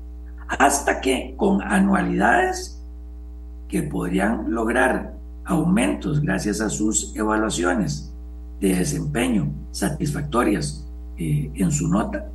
hasta 0.47 1.01
que 1.01 1.33
con 1.35 1.61
anualidades 1.61 2.81
que 3.67 3.83
podrían 3.83 4.53
lograr 4.53 5.15
aumentos 5.43 6.21
gracias 6.21 6.61
a 6.61 6.69
sus 6.69 7.13
evaluaciones 7.13 8.15
de 8.61 8.73
desempeño 8.73 9.51
satisfactorias 9.71 10.87
eh, 11.17 11.51
en 11.55 11.71
su 11.71 11.89
nota, 11.89 12.29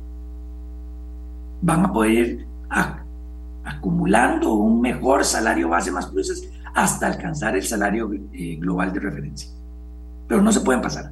van 1.63 1.85
a 1.85 1.91
poder 1.91 2.11
ir 2.11 2.47
acumulando 3.63 4.53
un 4.53 4.81
mejor 4.81 5.25
salario 5.25 5.67
base 5.67 5.91
más 5.91 6.05
pluses 6.05 6.47
hasta 6.73 7.07
alcanzar 7.07 7.55
el 7.55 7.63
salario 7.63 8.11
eh, 8.33 8.57
global 8.59 8.93
de 8.93 8.99
referencia. 8.99 9.49
Pero 10.27 10.41
no 10.41 10.51
se 10.51 10.61
pueden 10.61 10.81
pasar. 10.81 11.11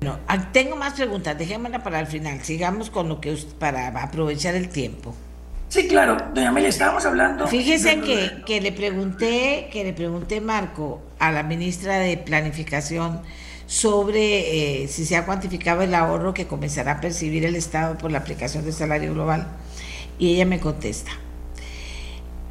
Bueno, 0.00 0.18
ah, 0.28 0.52
tengo 0.52 0.76
más 0.76 0.94
preguntas, 0.94 1.38
dejémosla 1.38 1.82
para 1.82 2.00
el 2.00 2.06
final. 2.06 2.40
Sigamos 2.42 2.90
con 2.90 3.08
lo 3.08 3.20
que 3.20 3.36
para 3.58 3.88
aprovechar 4.02 4.54
el 4.54 4.68
tiempo. 4.68 5.14
Sí, 5.68 5.88
claro, 5.88 6.16
doña 6.34 6.50
Amelia, 6.50 6.68
estábamos 6.68 7.04
hablando. 7.06 7.46
Fíjese 7.46 8.00
que, 8.00 8.42
que 8.46 8.60
le 8.60 8.70
pregunté, 8.70 9.68
que 9.72 9.82
le 9.82 9.92
pregunté 9.92 10.40
Marco 10.40 11.02
a 11.18 11.32
la 11.32 11.42
ministra 11.42 11.98
de 11.98 12.16
Planificación 12.16 13.22
sobre 13.66 14.82
eh, 14.82 14.88
si 14.88 15.04
se 15.04 15.16
ha 15.16 15.24
cuantificado 15.24 15.82
el 15.82 15.94
ahorro 15.94 16.34
que 16.34 16.46
comenzará 16.46 16.92
a 16.92 17.00
percibir 17.00 17.44
el 17.44 17.56
Estado 17.56 17.96
por 17.96 18.12
la 18.12 18.18
aplicación 18.18 18.64
del 18.64 18.72
salario 18.72 19.14
global. 19.14 19.48
Y 20.18 20.34
ella 20.34 20.46
me 20.46 20.60
contesta, 20.60 21.10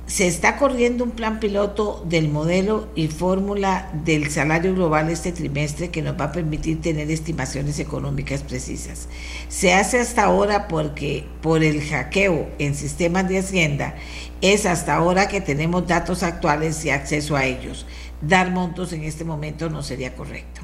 se 0.06 0.28
está 0.28 0.58
corriendo 0.58 1.06
un 1.06 1.12
plan 1.12 1.40
piloto 1.40 2.04
del 2.08 2.28
modelo 2.28 2.90
y 2.94 3.08
fórmula 3.08 3.90
del 4.04 4.30
salario 4.30 4.76
global 4.76 5.10
este 5.10 5.32
trimestre 5.32 5.92
que 5.92 6.02
nos 6.02 6.20
va 6.20 6.26
a 6.26 6.32
permitir 6.34 6.82
tener 6.82 7.10
estimaciones 7.10 7.80
económicas 7.80 8.44
precisas. 8.44 9.08
Se 9.48 9.74
hace 9.74 10.00
hasta 10.00 10.26
ahora 10.26 10.68
porque 10.68 11.26
por 11.42 11.64
el 11.64 11.82
hackeo 11.82 12.50
en 12.60 12.76
sistemas 12.76 13.30
de 13.30 13.40
Hacienda 13.40 13.96
es 14.42 14.66
hasta 14.66 14.96
ahora 14.96 15.30
que 15.30 15.40
tenemos 15.40 15.88
datos 15.88 16.22
actuales 16.22 16.84
y 16.84 16.90
acceso 16.90 17.38
a 17.38 17.46
ellos. 17.46 17.86
Dar 18.22 18.52
montos 18.52 18.92
en 18.92 19.04
este 19.04 19.24
momento 19.24 19.70
no 19.70 19.82
sería 19.82 20.14
correcto. 20.16 20.62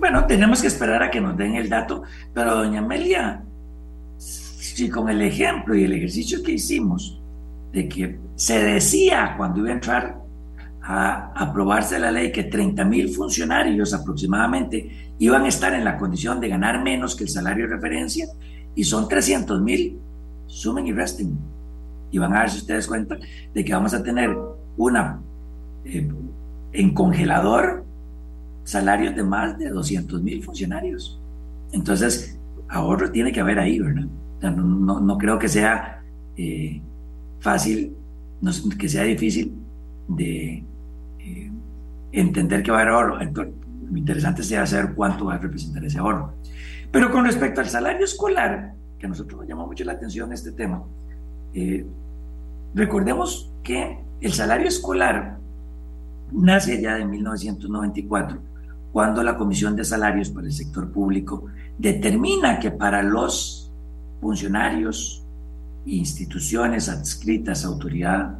Bueno, 0.00 0.26
tenemos 0.26 0.60
que 0.62 0.68
esperar 0.68 1.02
a 1.02 1.10
que 1.10 1.20
nos 1.20 1.36
den 1.36 1.54
el 1.54 1.68
dato, 1.68 2.02
pero 2.34 2.56
doña 2.56 2.80
Amelia, 2.80 3.44
si 4.18 4.88
con 4.88 5.08
el 5.08 5.22
ejemplo 5.22 5.74
y 5.74 5.84
el 5.84 5.92
ejercicio 5.92 6.42
que 6.42 6.52
hicimos, 6.52 7.17
de 7.72 7.88
que 7.88 8.18
se 8.34 8.62
decía 8.62 9.34
cuando 9.36 9.60
iba 9.60 9.70
a 9.70 9.72
entrar 9.72 10.18
a 10.82 11.32
aprobarse 11.34 11.98
la 11.98 12.10
ley 12.10 12.32
que 12.32 12.44
30 12.44 12.84
mil 12.84 13.10
funcionarios 13.10 13.92
aproximadamente 13.92 15.14
iban 15.18 15.44
a 15.44 15.48
estar 15.48 15.74
en 15.74 15.84
la 15.84 15.98
condición 15.98 16.40
de 16.40 16.48
ganar 16.48 16.82
menos 16.82 17.14
que 17.14 17.24
el 17.24 17.30
salario 17.30 17.68
de 17.68 17.74
referencia 17.74 18.26
y 18.74 18.84
son 18.84 19.08
300 19.08 19.60
mil, 19.60 19.98
sumen 20.46 20.86
y 20.86 20.92
resten. 20.92 21.36
Y 22.10 22.18
van 22.18 22.32
a 22.32 22.38
darse 22.38 22.58
ustedes 22.58 22.86
cuenta 22.86 23.18
de 23.52 23.64
que 23.64 23.72
vamos 23.74 23.92
a 23.92 24.02
tener 24.02 24.34
una 24.76 25.20
eh, 25.84 26.08
en 26.72 26.94
congelador 26.94 27.84
salarios 28.64 29.14
de 29.16 29.24
más 29.24 29.58
de 29.58 29.70
200 29.70 30.22
mil 30.22 30.42
funcionarios. 30.42 31.20
Entonces, 31.72 32.38
ahorro 32.68 33.10
tiene 33.10 33.32
que 33.32 33.40
haber 33.40 33.58
ahí, 33.58 33.78
¿verdad? 33.78 34.06
no, 34.42 35.00
no, 35.00 35.18
creo 35.18 35.38
que 35.38 35.48
sea 35.48 36.02
eh, 36.36 36.80
fácil, 37.40 37.96
que 38.78 38.88
sea 38.88 39.02
difícil 39.02 39.54
de 40.08 40.64
eh, 41.18 41.52
entender 42.12 42.62
que 42.62 42.70
va 42.70 42.78
a 42.78 42.80
haber 42.82 42.94
ahorro. 42.94 43.20
Entonces, 43.20 43.54
lo 43.90 43.96
interesante 43.96 44.42
sería 44.42 44.66
saber 44.66 44.94
cuánto 44.94 45.26
va 45.26 45.34
a 45.34 45.38
representar 45.38 45.84
ese 45.84 45.98
ahorro. 45.98 46.34
Pero 46.90 47.10
con 47.10 47.24
respecto 47.24 47.60
al 47.60 47.68
salario 47.68 48.04
escolar, 48.04 48.74
que 48.98 49.06
a 49.06 49.08
nosotros 49.08 49.40
nos 49.40 49.48
llama 49.48 49.66
mucho 49.66 49.84
la 49.84 49.92
atención 49.92 50.32
este 50.32 50.52
tema, 50.52 50.82
eh, 51.54 51.86
recordemos 52.74 53.52
que 53.62 53.98
el 54.20 54.32
salario 54.32 54.68
escolar 54.68 55.38
nace 56.32 56.80
ya 56.80 56.96
de 56.96 57.04
1994 57.04 58.38
cuando 58.92 59.22
la 59.22 59.36
Comisión 59.36 59.76
de 59.76 59.84
Salarios 59.84 60.30
para 60.30 60.46
el 60.46 60.52
Sector 60.52 60.90
Público 60.90 61.44
determina 61.78 62.58
que 62.58 62.70
para 62.70 63.02
los 63.02 63.70
funcionarios 64.20 65.24
instituciones 65.88 66.88
adscritas 66.88 67.64
a 67.64 67.68
autoridad 67.68 68.38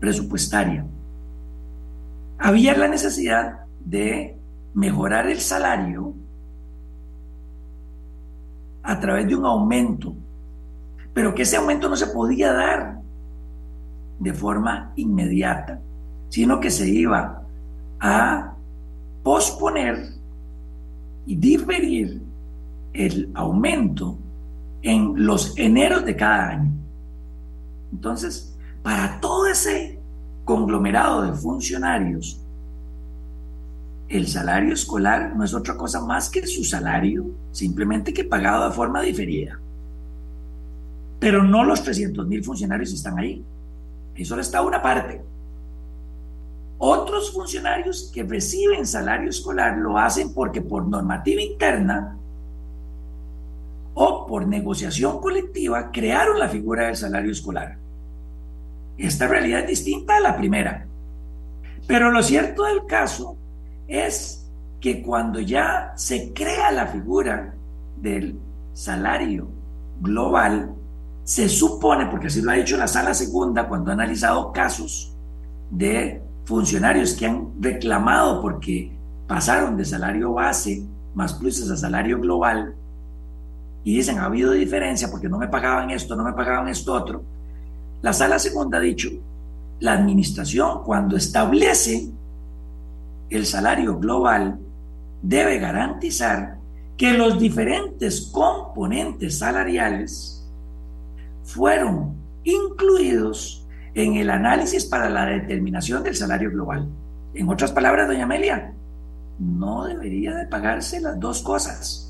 presupuestaria 0.00 0.86
había 2.42 2.76
la 2.76 2.88
necesidad 2.88 3.60
de 3.84 4.36
mejorar 4.74 5.28
el 5.28 5.38
salario 5.38 6.14
a 8.82 8.98
través 8.98 9.28
de 9.28 9.36
un 9.36 9.44
aumento, 9.44 10.16
pero 11.14 11.34
que 11.34 11.42
ese 11.42 11.56
aumento 11.56 11.88
no 11.88 11.94
se 11.94 12.08
podía 12.08 12.52
dar 12.52 13.00
de 14.18 14.32
forma 14.32 14.92
inmediata, 14.96 15.80
sino 16.30 16.58
que 16.58 16.70
se 16.72 16.88
iba 16.88 17.44
a 18.00 18.54
posponer 19.22 20.08
y 21.26 21.36
diferir 21.36 22.22
el 22.92 23.30
aumento 23.34 24.18
en 24.82 25.26
los 25.26 25.56
eneros 25.56 26.04
de 26.04 26.16
cada 26.16 26.50
año. 26.50 26.72
Entonces, 27.92 28.56
para 28.82 29.20
todo 29.20 29.46
ese 29.46 30.00
conglomerado 30.44 31.22
de 31.22 31.32
funcionarios, 31.32 32.40
el 34.08 34.26
salario 34.26 34.74
escolar 34.74 35.34
no 35.36 35.44
es 35.44 35.54
otra 35.54 35.76
cosa 35.76 36.00
más 36.00 36.28
que 36.28 36.46
su 36.46 36.64
salario, 36.64 37.30
simplemente 37.50 38.12
que 38.12 38.24
pagado 38.24 38.68
de 38.68 38.74
forma 38.74 39.00
diferida. 39.00 39.58
Pero 41.18 41.42
no 41.42 41.64
los 41.64 41.82
300 41.82 42.26
mil 42.26 42.42
funcionarios 42.42 42.92
están 42.92 43.18
ahí. 43.18 43.44
Ahí 44.16 44.24
solo 44.24 44.42
está 44.42 44.60
una 44.60 44.82
parte. 44.82 45.22
Otros 46.78 47.32
funcionarios 47.32 48.10
que 48.12 48.24
reciben 48.24 48.86
salario 48.86 49.30
escolar 49.30 49.78
lo 49.78 49.96
hacen 49.96 50.34
porque 50.34 50.60
por 50.60 50.88
normativa 50.88 51.40
interna 51.40 52.18
o 53.94 54.26
por 54.26 54.46
negociación 54.46 55.20
colectiva 55.20 55.90
crearon 55.92 56.38
la 56.38 56.48
figura 56.48 56.86
del 56.86 56.96
salario 56.96 57.32
escolar. 57.32 57.76
Esta 58.96 59.26
realidad 59.26 59.60
es 59.60 59.68
distinta 59.68 60.16
a 60.16 60.20
la 60.20 60.36
primera. 60.36 60.86
Pero 61.86 62.10
lo 62.10 62.22
cierto 62.22 62.64
del 62.64 62.86
caso 62.86 63.36
es 63.88 64.50
que 64.80 65.02
cuando 65.02 65.40
ya 65.40 65.92
se 65.96 66.32
crea 66.32 66.70
la 66.72 66.86
figura 66.86 67.54
del 67.96 68.38
salario 68.72 69.48
global, 70.00 70.74
se 71.24 71.48
supone, 71.48 72.06
porque 72.06 72.26
así 72.26 72.42
lo 72.42 72.50
ha 72.50 72.54
dicho 72.54 72.76
la 72.76 72.88
sala 72.88 73.14
segunda 73.14 73.68
cuando 73.68 73.90
ha 73.90 73.94
analizado 73.94 74.52
casos 74.52 75.14
de 75.70 76.22
funcionarios 76.44 77.14
que 77.14 77.26
han 77.26 77.52
reclamado 77.60 78.42
porque 78.42 78.92
pasaron 79.26 79.76
de 79.76 79.84
salario 79.84 80.32
base 80.32 80.84
más 81.14 81.34
pluses 81.34 81.70
a 81.70 81.76
salario 81.76 82.18
global 82.18 82.74
y 83.84 83.96
dicen 83.96 84.18
ha 84.18 84.26
habido 84.26 84.52
diferencia 84.52 85.10
porque 85.10 85.28
no 85.28 85.38
me 85.38 85.48
pagaban 85.48 85.90
esto, 85.90 86.16
no 86.16 86.24
me 86.24 86.32
pagaban 86.32 86.68
esto 86.68 86.92
otro. 86.92 87.22
La 88.02 88.12
sala 88.12 88.38
segunda 88.38 88.78
ha 88.78 88.80
dicho, 88.80 89.08
la 89.80 89.94
administración 89.94 90.82
cuando 90.84 91.16
establece 91.16 92.10
el 93.30 93.46
salario 93.46 93.98
global 93.98 94.58
debe 95.22 95.58
garantizar 95.58 96.58
que 96.96 97.12
los 97.12 97.38
diferentes 97.38 98.30
componentes 98.32 99.38
salariales 99.38 100.48
fueron 101.44 102.14
incluidos 102.44 103.66
en 103.94 104.14
el 104.16 104.30
análisis 104.30 104.84
para 104.84 105.08
la 105.10 105.26
determinación 105.26 106.02
del 106.02 106.16
salario 106.16 106.50
global. 106.50 106.88
En 107.34 107.48
otras 107.48 107.72
palabras, 107.72 108.08
doña 108.08 108.24
Amelia, 108.24 108.74
no 109.38 109.84
debería 109.84 110.34
de 110.34 110.46
pagarse 110.46 111.00
las 111.00 111.18
dos 111.18 111.42
cosas, 111.42 112.01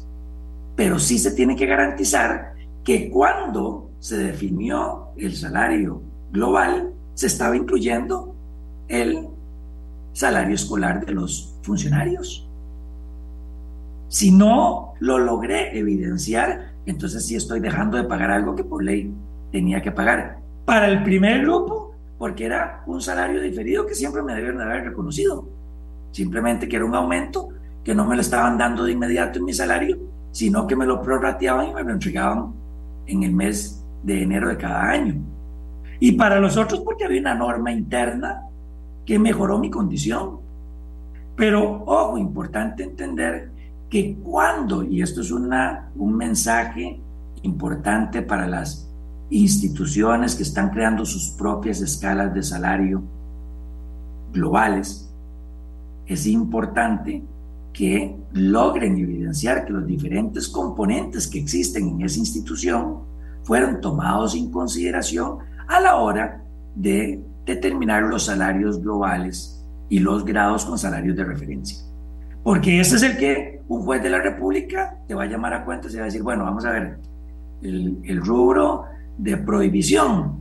pero 0.77 0.99
sí 0.99 1.19
se 1.19 1.33
tiene 1.33 1.57
que 1.57 1.67
garantizar 1.67 2.55
que 2.85 3.11
cuando 3.11 3.91
se 3.99 4.17
definió 4.19 5.09
el 5.17 5.35
salario 5.35 6.03
global, 6.33 6.93
se 7.15 7.27
estaba 7.27 7.57
incluyendo 7.57 8.35
el 8.89 9.29
salario 10.13 10.55
escolar 10.55 11.05
de 11.05 11.13
los 11.13 11.59
funcionarios. 11.63 12.49
Si 14.09 14.31
no 14.31 14.95
lo 15.01 15.19
logré 15.19 15.79
evidenciar, 15.79 16.73
entonces 16.85 17.27
sí 17.27 17.37
estoy 17.37 17.61
dejando 17.61 17.97
de 17.97 18.05
pagar 18.05 18.31
algo 18.31 18.55
que 18.55 18.65
por 18.65 18.83
ley 18.83 19.15
tenía 19.51 19.81
que 19.81 19.93
pagar. 19.93 20.39
Para 20.65 20.89
el 20.89 21.03
primer 21.03 21.43
grupo, 21.43 21.95
porque 22.19 22.45
era 22.45 22.83
un 22.87 23.01
salario 23.01 23.41
diferido 23.41 23.87
que 23.87 23.95
siempre 23.95 24.23
me 24.23 24.35
debieron 24.35 24.61
haber 24.61 24.85
reconocido. 24.85 25.49
Simplemente 26.11 26.69
que 26.69 26.77
era 26.77 26.85
un 26.85 26.95
aumento 26.95 27.49
que 27.83 27.95
no 27.95 28.05
me 28.05 28.15
lo 28.15 28.21
estaban 28.21 28.59
dando 28.59 28.85
de 28.85 28.93
inmediato 28.93 29.39
en 29.39 29.45
mi 29.45 29.53
salario, 29.53 29.99
sino 30.33 30.67
que 30.67 30.75
me 30.75 30.87
lo 30.87 31.01
prorrateaban 31.01 31.69
y 31.71 31.75
me 31.75 31.85
lo 31.85 31.93
entregaban 31.93 32.53
en 33.07 33.23
el 33.23 33.33
mes 33.33 33.85
de 34.03 34.23
enero 34.23 34.49
de 34.49 34.57
cada 34.57 34.91
año. 34.91 35.15
Y 36.01 36.13
para 36.13 36.41
los 36.41 36.57
otros 36.57 36.81
porque 36.81 37.05
había 37.05 37.21
una 37.21 37.35
norma 37.35 37.71
interna 37.71 38.43
que 39.05 39.19
mejoró 39.19 39.59
mi 39.59 39.71
condición. 39.71 40.41
Pero, 41.37 41.85
ojo, 41.87 42.19
importante 42.19 42.83
entender 42.83 43.51
que 43.89 44.17
cuando, 44.23 44.83
y 44.83 45.03
esto 45.03 45.21
es 45.21 45.31
una, 45.31 45.91
un 45.97 46.17
mensaje 46.17 47.01
importante 47.43 48.23
para 48.23 48.47
las 48.47 48.91
instituciones 49.31 50.35
que 50.35 50.43
están 50.43 50.71
creando 50.71 51.05
sus 51.05 51.31
propias 51.31 51.81
escalas 51.81 52.35
de 52.35 52.43
salario 52.43 53.03
globales, 54.33 55.11
es 56.07 56.27
importante 56.27 57.23
que 57.73 58.17
logren 58.33 58.99
evidenciar 58.99 59.65
que 59.65 59.73
los 59.73 59.87
diferentes 59.87 60.49
componentes 60.49 61.27
que 61.27 61.39
existen 61.39 61.89
en 61.89 62.03
esa 62.03 62.19
institución 62.19 62.99
fueron 63.45 63.81
tomados 63.81 64.35
en 64.35 64.51
consideración 64.51 65.39
a 65.69 65.81
la 65.81 65.97
hora 65.97 66.43
de 66.75 67.23
determinar 67.47 68.05
los 68.05 68.25
salarios 68.27 68.81
globales 68.81 69.65
y 69.89 69.99
los 69.99 70.25
grados 70.25 70.65
con 70.65 70.79
salarios 70.79 71.17
de 71.17 71.25
referencia. 71.25 71.79
Porque 72.43 72.81
ese 72.81 72.97
es 72.97 73.03
el 73.03 73.17
que 73.17 73.63
un 73.69 73.83
juez 73.83 74.03
de 74.03 74.11
la 74.11 74.21
República 74.21 74.99
te 75.07 75.15
va 75.15 75.25
a 75.25 75.27
llamar 75.27 75.55
a 75.55 75.65
cuenta 75.65 75.89
y 75.91 75.97
va 75.97 76.03
a 76.03 76.07
decir, 76.07 76.23
bueno, 76.23 76.45
vamos 76.45 76.65
a 76.65 76.71
ver, 76.71 76.99
el, 77.63 77.99
el 78.05 78.21
rubro 78.21 78.85
de 79.19 79.37
prohibición 79.37 80.41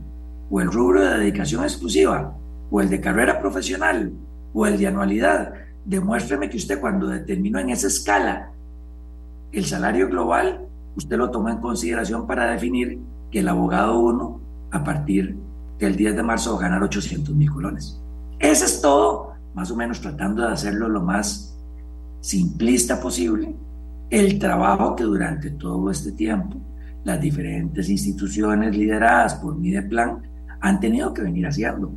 o 0.50 0.60
el 0.60 0.70
rubro 0.70 1.02
de 1.02 1.18
dedicación 1.18 1.62
exclusiva 1.62 2.36
o 2.70 2.80
el 2.80 2.90
de 2.90 3.00
carrera 3.00 3.40
profesional 3.40 4.12
o 4.52 4.66
el 4.66 4.78
de 4.78 4.86
anualidad, 4.86 5.54
demuéstreme 5.84 6.48
que 6.48 6.56
usted 6.56 6.80
cuando 6.80 7.06
determinó 7.08 7.58
en 7.58 7.70
esa 7.70 7.86
escala 7.86 8.52
el 9.52 9.64
salario 9.64 10.08
global, 10.08 10.66
usted 10.96 11.16
lo 11.16 11.30
tomó 11.30 11.48
en 11.48 11.58
consideración 11.58 12.26
para 12.26 12.50
definir 12.50 13.00
que 13.30 13.40
el 13.40 13.48
abogado 13.48 13.98
1 14.00 14.40
a 14.70 14.84
partir 14.84 15.36
del 15.78 15.96
10 15.96 16.16
de 16.16 16.22
marzo 16.22 16.52
va 16.52 16.58
a 16.58 16.62
ganar 16.62 16.82
800 16.82 17.34
mil 17.34 17.50
colones. 17.50 18.00
Eso 18.38 18.64
es 18.64 18.80
todo, 18.80 19.32
más 19.54 19.70
o 19.70 19.76
menos 19.76 20.00
tratando 20.00 20.42
de 20.42 20.52
hacerlo 20.52 20.88
lo 20.88 21.02
más 21.02 21.58
simplista 22.20 23.00
posible, 23.00 23.54
el 24.10 24.38
trabajo 24.38 24.94
que 24.94 25.04
durante 25.04 25.50
todo 25.50 25.90
este 25.90 26.12
tiempo 26.12 26.60
las 27.04 27.20
diferentes 27.20 27.88
instituciones 27.88 28.76
lideradas 28.76 29.34
por 29.34 29.56
Mideplan 29.56 30.22
han 30.60 30.80
tenido 30.80 31.12
que 31.12 31.22
venir 31.22 31.46
haciendo 31.46 31.92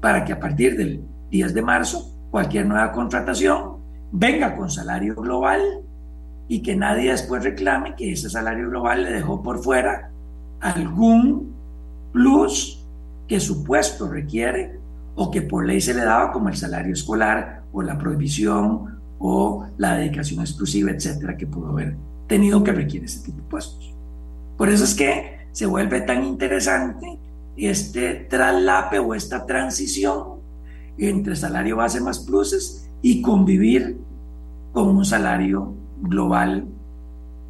para 0.00 0.24
que 0.24 0.32
a 0.32 0.38
partir 0.38 0.76
del 0.76 1.04
10 1.30 1.54
de 1.54 1.62
marzo 1.62 2.13
cualquier 2.34 2.66
nueva 2.66 2.90
contratación 2.90 3.76
venga 4.10 4.56
con 4.56 4.68
salario 4.68 5.14
global 5.14 5.60
y 6.48 6.62
que 6.62 6.74
nadie 6.74 7.12
después 7.12 7.44
reclame 7.44 7.94
que 7.94 8.10
ese 8.10 8.28
salario 8.28 8.70
global 8.70 9.04
le 9.04 9.12
dejó 9.12 9.40
por 9.40 9.62
fuera 9.62 10.10
algún 10.58 11.54
plus 12.12 12.84
que 13.28 13.38
su 13.38 13.62
puesto 13.62 14.08
requiere 14.08 14.80
o 15.14 15.30
que 15.30 15.42
por 15.42 15.64
ley 15.64 15.80
se 15.80 15.94
le 15.94 16.04
daba 16.04 16.32
como 16.32 16.48
el 16.48 16.56
salario 16.56 16.92
escolar 16.92 17.62
o 17.72 17.82
la 17.82 17.96
prohibición 17.96 18.98
o 19.20 19.68
la 19.78 19.94
dedicación 19.94 20.40
exclusiva, 20.40 20.90
etcétera, 20.90 21.36
que 21.36 21.46
pudo 21.46 21.68
haber 21.68 21.94
tenido 22.26 22.64
que 22.64 22.72
requiere 22.72 23.06
ese 23.06 23.24
tipo 23.24 23.38
de 23.38 23.44
puestos. 23.44 23.94
Por 24.58 24.70
eso 24.70 24.82
es 24.82 24.96
que 24.96 25.46
se 25.52 25.66
vuelve 25.66 26.00
tan 26.00 26.24
interesante 26.24 27.16
este 27.56 28.26
traslape 28.28 28.98
o 28.98 29.14
esta 29.14 29.46
transición 29.46 30.33
entre 30.98 31.36
salario 31.36 31.76
base 31.76 32.00
más 32.00 32.20
pluses 32.20 32.88
y 33.02 33.22
convivir 33.22 33.98
con 34.72 34.88
un 34.88 35.04
salario 35.04 35.74
global 36.00 36.66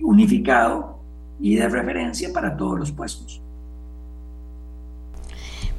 unificado 0.00 1.00
y 1.40 1.56
de 1.56 1.68
referencia 1.68 2.32
para 2.32 2.56
todos 2.56 2.78
los 2.78 2.92
puestos. 2.92 3.40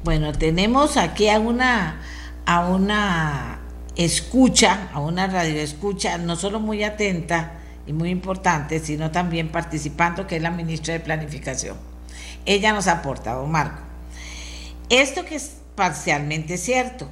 Bueno, 0.04 0.34
tenemos 0.34 0.98
aquí 0.98 1.30
a 1.30 1.40
una, 1.40 2.00
a 2.46 2.70
una 2.70 3.60
escucha, 3.96 4.90
a 4.94 5.00
una 5.00 5.28
radio 5.28 5.60
escucha, 5.60 6.18
no 6.18 6.36
solo 6.36 6.60
muy 6.60 6.84
atenta 6.84 7.60
y 7.88 7.94
muy 7.94 8.10
importante, 8.10 8.80
sino 8.80 9.12
también 9.12 9.50
participando, 9.50 10.28
que 10.28 10.38
es 10.38 10.42
la 10.42 10.52
ministra 10.52 10.94
de 10.94 11.00
Planificación. 11.00 11.78
Ella 12.46 12.74
nos 12.74 12.88
aporta, 12.88 13.34
don 13.34 13.52
Marco. 13.52 13.82
Esto 14.90 15.26
que 15.26 15.36
es 15.36 15.58
parcialmente 15.76 16.58
cierto. 16.58 17.10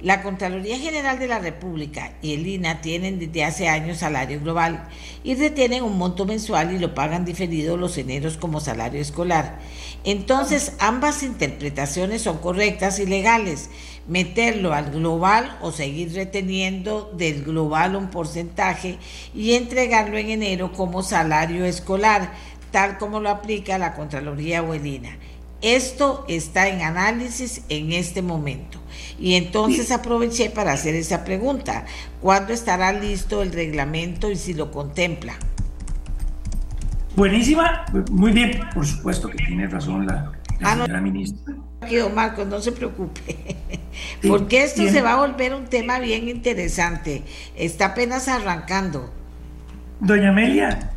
La 0.00 0.22
Contraloría 0.22 0.78
General 0.78 1.18
de 1.18 1.26
la 1.26 1.38
República 1.38 2.12
y 2.20 2.34
el 2.34 2.46
INA 2.46 2.80
tienen 2.80 3.18
desde 3.18 3.44
hace 3.44 3.68
años 3.68 3.98
salario 3.98 4.40
global 4.40 4.86
y 5.22 5.34
retienen 5.34 5.82
un 5.82 5.96
monto 5.96 6.26
mensual 6.26 6.74
y 6.74 6.78
lo 6.78 6.94
pagan 6.94 7.24
diferido 7.24 7.76
los 7.76 7.96
eneros 7.96 8.36
como 8.36 8.60
salario 8.60 9.00
escolar. 9.00 9.58
Entonces, 10.04 10.72
ambas 10.78 11.22
interpretaciones 11.22 12.22
son 12.22 12.38
correctas 12.38 12.98
y 12.98 13.06
legales. 13.06 13.70
Meterlo 14.06 14.74
al 14.74 14.90
global 14.90 15.56
o 15.62 15.72
seguir 15.72 16.12
reteniendo 16.12 17.10
del 17.16 17.42
global 17.42 17.96
un 17.96 18.08
porcentaje 18.08 18.98
y 19.34 19.54
entregarlo 19.54 20.18
en 20.18 20.28
enero 20.28 20.72
como 20.72 21.02
salario 21.02 21.64
escolar, 21.64 22.32
tal 22.70 22.98
como 22.98 23.20
lo 23.20 23.30
aplica 23.30 23.78
la 23.78 23.94
Contraloría 23.94 24.62
o 24.62 24.74
el 24.74 24.86
INA. 24.86 25.16
Esto 25.62 26.26
está 26.28 26.68
en 26.68 26.82
análisis 26.82 27.62
en 27.70 27.92
este 27.92 28.20
momento. 28.20 28.83
Y 29.18 29.34
entonces 29.34 29.90
aproveché 29.90 30.50
para 30.50 30.72
hacer 30.72 30.94
esa 30.94 31.24
pregunta. 31.24 31.84
¿Cuándo 32.20 32.52
estará 32.52 32.92
listo 32.92 33.42
el 33.42 33.52
reglamento 33.52 34.30
y 34.30 34.36
si 34.36 34.54
lo 34.54 34.70
contempla? 34.70 35.34
Buenísima, 37.16 37.84
muy 38.10 38.32
bien, 38.32 38.60
por 38.74 38.84
supuesto 38.84 39.28
que 39.28 39.38
tiene 39.38 39.68
razón 39.68 40.04
la, 40.04 40.32
ah, 40.62 40.74
señora 40.74 41.00
ministra. 41.00 41.54
Don 41.88 42.14
Marcos, 42.14 42.46
no 42.48 42.60
se 42.60 42.72
preocupe, 42.72 43.56
porque 44.28 44.64
esto 44.64 44.82
se 44.88 45.00
va 45.00 45.12
a 45.12 45.26
volver 45.26 45.54
un 45.54 45.66
tema 45.66 46.00
bien 46.00 46.28
interesante. 46.28 47.22
Está 47.54 47.86
apenas 47.86 48.26
arrancando. 48.26 49.12
Doña 50.00 50.30
Amelia, 50.30 50.90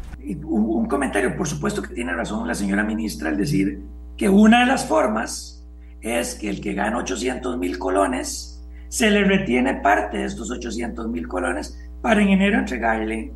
un, 0.44 0.66
un 0.66 0.86
comentario, 0.88 1.38
por 1.38 1.48
supuesto 1.48 1.84
que 1.84 1.94
tiene 1.94 2.14
razón 2.14 2.48
la 2.48 2.56
señora 2.56 2.84
ministra 2.84 3.30
al 3.30 3.38
decir 3.38 3.84
que 4.18 4.28
una 4.28 4.62
de 4.62 4.66
las 4.66 4.88
formas 4.88 5.57
es 6.02 6.36
que 6.36 6.50
el 6.50 6.62
que 6.62 6.74
gana 6.74 6.98
800 6.98 7.58
mil 7.58 7.78
colones 7.78 8.64
se 8.90 9.12
le 9.12 9.24
retiene 9.24 9.76
parte 9.76 10.18
de 10.18 10.26
estos 10.26 10.50
800 10.52 11.08
mil 11.10 11.28
colones 11.28 11.78
para 12.02 12.22
en 12.22 12.30
enero 12.30 12.60
entregarle 12.60 13.32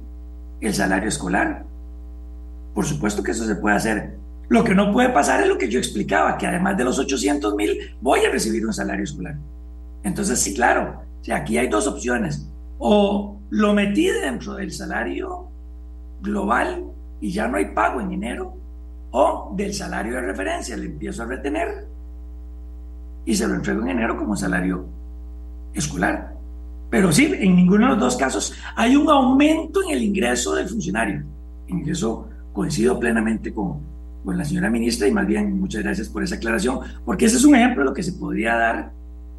el 0.62 0.74
salario 0.74 1.10
escolar. 1.10 1.66
Por 2.74 2.86
supuesto 2.86 3.24
que 3.24 3.32
eso 3.32 3.46
se 3.46 3.56
puede 3.56 3.76
hacer. 3.76 4.16
Lo 4.48 4.64
que 4.64 4.76
no 4.76 4.92
puede 4.92 5.10
pasar 5.10 5.42
es 5.42 5.48
lo 5.48 5.58
que 5.58 5.70
yo 5.70 5.80
explicaba, 5.80 6.38
que 6.38 6.48
además 6.48 6.78
de 6.78 6.84
los 6.84 7.00
800 7.00 7.56
mil 7.56 7.96
voy 8.02 8.26
a 8.26 8.30
recibir 8.30 8.66
un 8.66 8.74
salario 8.74 9.04
escolar. 9.04 9.36
Entonces, 10.04 10.40
sí, 10.40 10.54
claro, 10.54 11.02
aquí 11.34 11.58
hay 11.58 11.68
dos 11.68 11.88
opciones. 11.88 12.48
O 12.78 13.40
lo 13.50 13.74
metí 13.74 14.08
dentro 14.08 14.56
del 14.56 14.72
salario 14.72 15.48
global 16.22 16.86
y 17.20 17.32
ya 17.32 17.48
no 17.48 17.58
hay 17.58 17.66
pago 17.74 18.02
en 18.02 18.12
enero, 18.12 18.58
o 19.12 19.54
del 19.56 19.74
salario 19.74 20.16
de 20.16 20.22
referencia 20.22 20.76
le 20.78 20.86
empiezo 20.86 21.24
a 21.24 21.28
retener 21.28 21.91
y 23.26 23.36
se 23.36 23.48
lo 23.48 23.56
entrego 23.56 23.82
en 23.84 23.90
enero 23.90 24.18
como 24.18 24.36
salario 24.36 24.86
escolar. 25.74 26.36
Pero 26.90 27.12
sí, 27.12 27.34
en 27.40 27.56
ninguno 27.56 27.86
de 27.86 27.92
los 27.94 28.00
dos 28.00 28.18
casos 28.18 28.54
hay 28.76 28.96
un 28.96 29.10
aumento 29.10 29.82
en 29.84 29.92
el 29.92 30.04
ingreso 30.04 30.56
del 30.56 30.68
funcionario. 30.68 31.24
En 31.68 31.88
eso 31.88 32.28
coincido 32.52 33.00
plenamente 33.00 33.54
con, 33.54 33.80
con 34.26 34.38
la 34.38 34.46
señora 34.46 34.70
ministra 34.70 35.08
y 35.08 35.12
más 35.12 35.26
bien 35.26 35.60
muchas 35.60 35.84
gracias 35.84 36.10
por 36.10 36.24
esa 36.24 36.36
aclaración, 36.36 36.80
porque 37.06 37.26
ese 37.26 37.38
es 37.38 37.46
un 37.46 37.56
ejemplo 37.56 37.84
de 37.84 37.90
lo 37.90 37.94
que 37.94 38.04
se 38.04 38.14
podría 38.14 38.56
dar, 38.56 38.92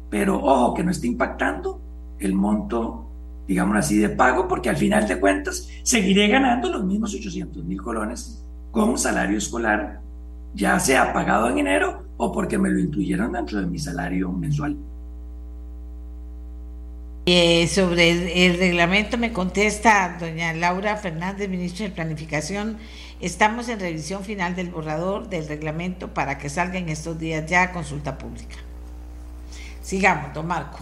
pero 0.09 0.41
ojo, 0.43 0.73
que 0.73 0.83
no 0.83 0.91
esté 0.91 1.07
impactando 1.07 1.79
el 2.19 2.33
monto, 2.33 3.05
digamos 3.47 3.77
así, 3.77 3.97
de 3.97 4.09
pago, 4.09 4.47
porque 4.47 4.69
al 4.69 4.77
final 4.77 5.07
de 5.07 5.19
cuentas 5.19 5.67
seguiré 5.83 6.27
ganando 6.27 6.69
los 6.69 6.83
mismos 6.83 7.13
800 7.13 7.63
mil 7.65 7.81
colones 7.81 8.43
con 8.71 8.97
salario 8.97 9.37
escolar, 9.37 10.01
ya 10.55 10.79
sea 10.79 11.13
pagado 11.13 11.49
en 11.49 11.59
enero 11.59 12.03
o 12.17 12.31
porque 12.31 12.57
me 12.57 12.69
lo 12.69 12.79
incluyeron 12.79 13.31
dentro 13.31 13.59
de 13.59 13.67
mi 13.67 13.79
salario 13.79 14.31
mensual. 14.31 14.77
Eh, 17.25 17.67
sobre 17.67 18.45
el, 18.45 18.57
reglamento 18.57 19.17
me 19.17 19.31
contesta 19.31 20.17
doña 20.19 20.53
Laura 20.53 20.97
Fernández, 20.97 21.47
ministra 21.49 21.85
de 21.85 21.91
Planificación. 21.93 22.77
Estamos 23.21 23.69
en 23.69 23.79
revisión 23.79 24.25
final 24.25 24.55
del 24.55 24.69
borrador 24.69 25.29
del 25.29 25.47
reglamento 25.47 26.13
para 26.13 26.37
que 26.37 26.49
salga 26.49 26.77
en 26.77 26.89
estos 26.89 27.17
días 27.17 27.49
ya 27.49 27.63
a 27.63 27.71
consulta 27.71 28.17
pública. 28.17 28.57
Sigamos, 29.81 30.33
don 30.33 30.47
Marco. 30.47 30.79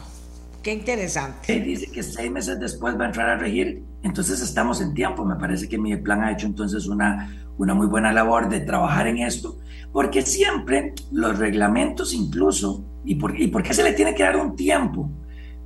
Qué 0.64 0.74
interesante. 0.74 1.60
dice 1.60 1.92
que 1.92 2.02
seis 2.02 2.32
meses 2.32 2.60
después 2.60 2.98
va 3.00 3.06
a 3.06 3.08
entrar 3.08 3.30
a 3.30 3.36
regir 3.36 3.84
Entonces 4.04 4.42
estamos 4.42 4.82
en 4.82 4.94
tiempo. 4.94 5.24
Me 5.26 5.36
parece 5.36 5.70
que 5.70 5.78
mi 5.78 5.96
plan 5.98 6.24
ha 6.24 6.32
hecho 6.32 6.48
entonces 6.48 6.88
una, 6.88 7.46
una 7.58 7.76
muy 7.76 7.86
buena 7.86 8.12
labor 8.12 8.50
de 8.50 8.62
trabajar 8.62 9.08
en 9.08 9.20
esto, 9.20 9.60
porque 9.92 10.22
siempre 10.22 10.94
los 11.12 11.38
reglamentos 11.38 12.14
incluso, 12.14 12.84
¿y 13.04 13.16
por, 13.16 13.40
¿y 13.40 13.52
qué 13.52 13.74
se 13.74 13.84
le 13.84 13.94
tiene 13.94 14.16
que 14.16 14.24
dar 14.24 14.38
un 14.38 14.56
tiempo? 14.56 15.10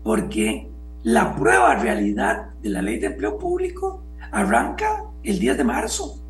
Porque 0.04 0.70
la 1.04 1.36
prueba 1.36 1.76
realidad 1.76 2.50
de 2.62 2.70
la 2.70 2.82
ley 2.82 3.00
de 3.00 3.08
empleo 3.08 3.38
público 3.38 4.04
arranca 4.32 5.04
el 5.24 5.40
10 5.40 5.58
de 5.58 5.64
marzo. 5.64 6.22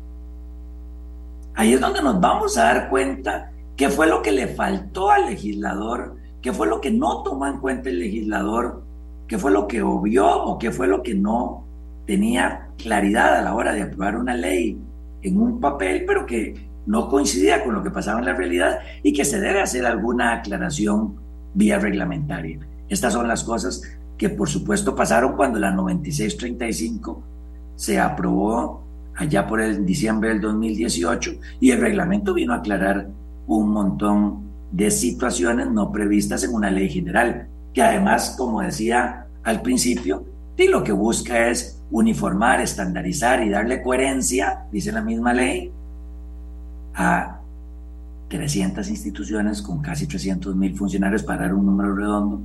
Ahí 1.54 1.72
es 1.72 1.80
donde 1.80 2.02
nos 2.02 2.20
vamos 2.20 2.58
a 2.58 2.64
dar 2.64 2.90
cuenta 2.90 3.50
qué 3.76 3.88
fue 3.88 4.06
lo 4.06 4.20
que 4.20 4.32
le 4.32 4.48
faltó 4.48 5.10
al 5.10 5.26
legislador, 5.26 6.16
qué 6.42 6.52
fue 6.52 6.66
lo 6.66 6.80
que 6.80 6.90
no 6.90 7.22
tomó 7.22 7.46
en 7.46 7.58
cuenta 7.58 7.88
el 7.88 7.98
legislador, 7.98 8.82
qué 9.26 9.38
fue 9.38 9.50
lo 9.50 9.66
que 9.66 9.80
obvió 9.82 10.26
o 10.44 10.58
qué 10.58 10.70
fue 10.70 10.86
lo 10.86 11.02
que 11.02 11.14
no 11.14 11.64
tenía 12.06 12.68
claridad 12.76 13.36
a 13.36 13.42
la 13.42 13.54
hora 13.54 13.72
de 13.72 13.82
aprobar 13.82 14.16
una 14.16 14.34
ley 14.34 14.78
en 15.22 15.40
un 15.40 15.58
papel, 15.60 16.04
pero 16.06 16.26
que 16.26 16.68
no 16.86 17.08
coincidía 17.08 17.62
con 17.64 17.74
lo 17.74 17.82
que 17.82 17.90
pasaba 17.90 18.20
en 18.20 18.26
la 18.26 18.34
realidad 18.34 18.78
y 19.02 19.12
que 19.12 19.24
se 19.24 19.40
debe 19.40 19.60
hacer 19.60 19.86
alguna 19.86 20.32
aclaración 20.32 21.16
vía 21.54 21.78
reglamentaria. 21.78 22.60
Estas 22.88 23.12
son 23.12 23.28
las 23.28 23.44
cosas 23.44 23.82
que 24.16 24.30
por 24.30 24.48
supuesto 24.48 24.94
pasaron 24.94 25.36
cuando 25.36 25.58
la 25.58 25.70
9635 25.72 27.22
se 27.74 27.98
aprobó 27.98 28.82
allá 29.16 29.46
por 29.46 29.60
el 29.60 29.84
diciembre 29.84 30.30
del 30.30 30.40
2018 30.40 31.32
y 31.60 31.70
el 31.70 31.80
reglamento 31.80 32.34
vino 32.34 32.52
a 32.52 32.56
aclarar 32.56 33.08
un 33.46 33.70
montón 33.70 34.46
de 34.70 34.90
situaciones 34.90 35.70
no 35.70 35.92
previstas 35.92 36.44
en 36.44 36.54
una 36.54 36.70
ley 36.70 36.88
general, 36.88 37.48
que 37.72 37.82
además, 37.82 38.34
como 38.36 38.60
decía 38.60 39.26
al 39.44 39.62
principio, 39.62 40.24
lo 40.64 40.82
que 40.82 40.92
busca 40.92 41.48
es 41.48 41.82
uniformar, 41.90 42.60
estandarizar 42.60 43.42
y 43.44 43.50
darle 43.50 43.82
coherencia, 43.82 44.64
dice 44.72 44.90
la 44.90 45.02
misma 45.02 45.32
ley, 45.32 45.70
a 46.96 47.40
300 48.28 48.88
instituciones 48.88 49.62
con 49.62 49.80
casi 49.80 50.06
300 50.06 50.56
mil 50.56 50.74
funcionarios 50.74 51.22
para 51.22 51.42
dar 51.42 51.54
un 51.54 51.66
número 51.66 51.94
redondo, 51.94 52.40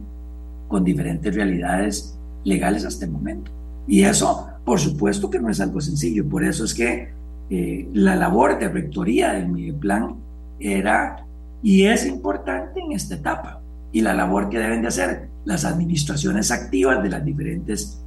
con 0.68 0.84
diferentes 0.84 1.34
realidades 1.34 2.18
legales 2.44 2.86
hasta 2.86 3.06
el 3.06 3.11
momento. 3.11 3.52
Y 3.88 4.03
eso, 4.03 4.48
por 4.64 4.80
supuesto 4.80 5.30
que 5.30 5.40
no 5.40 5.49
es 5.49 5.60
algo 5.60 5.82
sencillo, 5.82 6.28
por 6.28 6.44
eso 6.44 6.65
es 6.65 6.73
que 6.73 7.10
eh, 7.49 7.90
la 7.94 8.15
labor 8.15 8.60
de 8.60 8.69
rectoría 8.69 9.34
del 9.34 9.76
plan 9.76 10.15
era 10.60 11.26
y 11.64 11.84
es 11.86 12.06
importante 12.06 12.80
en 12.80 12.91
esta 12.91 13.15
etapa. 13.15 13.61
Y 13.91 14.02
la 14.02 14.14
labor 14.14 14.49
que 14.49 14.60
deben 14.60 14.82
de 14.82 14.88
hacer 14.88 15.30
las 15.45 15.65
administraciones 15.65 16.52
activas 16.52 17.02
de 17.03 17.10
las 17.10 17.26
diferentes 17.26 18.02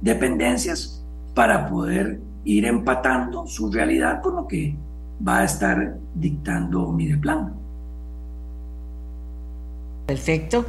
dependencias 0.00 1.04
para 1.34 1.68
poder 1.68 2.20
ir 2.44 2.66
empatando 2.66 3.46
su 3.46 3.70
realidad 3.70 4.20
con 4.22 4.36
lo 4.36 4.46
que 4.46 4.76
va 5.26 5.38
a 5.40 5.44
estar 5.44 5.96
dictando 6.14 6.96
plan 7.20 7.54
Perfecto 10.06 10.66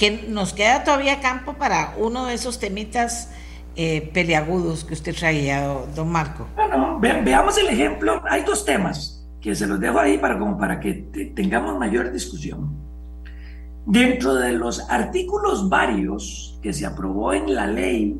que 0.00 0.26
nos 0.28 0.54
queda 0.54 0.82
todavía 0.82 1.20
campo 1.20 1.52
para 1.54 1.94
uno 1.98 2.24
de 2.24 2.32
esos 2.32 2.58
temitas 2.58 3.30
eh, 3.76 4.10
peleagudos 4.14 4.82
que 4.82 4.94
usted 4.94 5.14
traía, 5.14 5.62
don 5.94 6.08
Marco. 6.08 6.46
Bueno, 6.56 6.98
veamos 6.98 7.58
el 7.58 7.68
ejemplo. 7.68 8.22
Hay 8.30 8.42
dos 8.42 8.64
temas 8.64 9.28
que 9.42 9.54
se 9.54 9.66
los 9.66 9.78
dejo 9.78 9.98
ahí 9.98 10.16
para, 10.16 10.38
como 10.38 10.56
para 10.56 10.80
que 10.80 10.94
tengamos 11.34 11.78
mayor 11.78 12.12
discusión. 12.12 12.74
Dentro 13.84 14.34
de 14.36 14.52
los 14.52 14.88
artículos 14.88 15.68
varios 15.68 16.58
que 16.62 16.72
se 16.72 16.86
aprobó 16.86 17.34
en 17.34 17.54
la 17.54 17.66
ley 17.66 18.18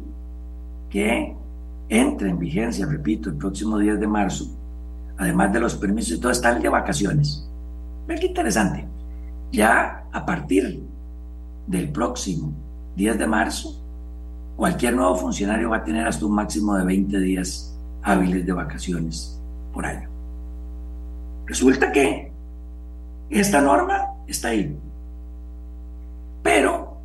que 0.91 1.35
entra 1.89 2.29
en 2.29 2.39
vigencia, 2.39 2.85
repito, 2.85 3.31
el 3.31 3.37
próximo 3.37 3.79
10 3.79 4.01
de 4.01 4.07
marzo, 4.07 4.60
además 5.21 5.53
de 5.53 5.61
los 5.61 5.75
permisos 5.75 6.17
y 6.17 6.21
todo, 6.21 6.33
está 6.33 6.51
el 6.57 6.63
de 6.63 6.71
vacaciones. 6.71 7.47
Vean 8.09 8.19
qué 8.19 8.27
interesante. 8.27 8.89
Ya 9.53 10.07
a 10.11 10.25
partir 10.25 10.83
del 11.67 11.91
próximo 11.91 12.55
10 12.97 13.19
de 13.19 13.27
marzo, 13.27 13.85
cualquier 14.57 14.95
nuevo 14.95 15.15
funcionario 15.17 15.69
va 15.69 15.77
a 15.77 15.85
tener 15.85 16.07
hasta 16.07 16.25
un 16.25 16.35
máximo 16.35 16.75
de 16.75 16.87
20 16.87 17.21
días 17.21 17.79
hábiles 18.03 18.47
de 18.47 18.53
vacaciones 18.53 19.39
por 19.75 19.85
año. 19.85 20.09
Resulta 21.45 21.93
que 21.93 22.33
esta 23.29 23.61
norma 23.61 24.15
está 24.27 24.49
ahí. 24.49 24.75
Pero, 26.43 26.97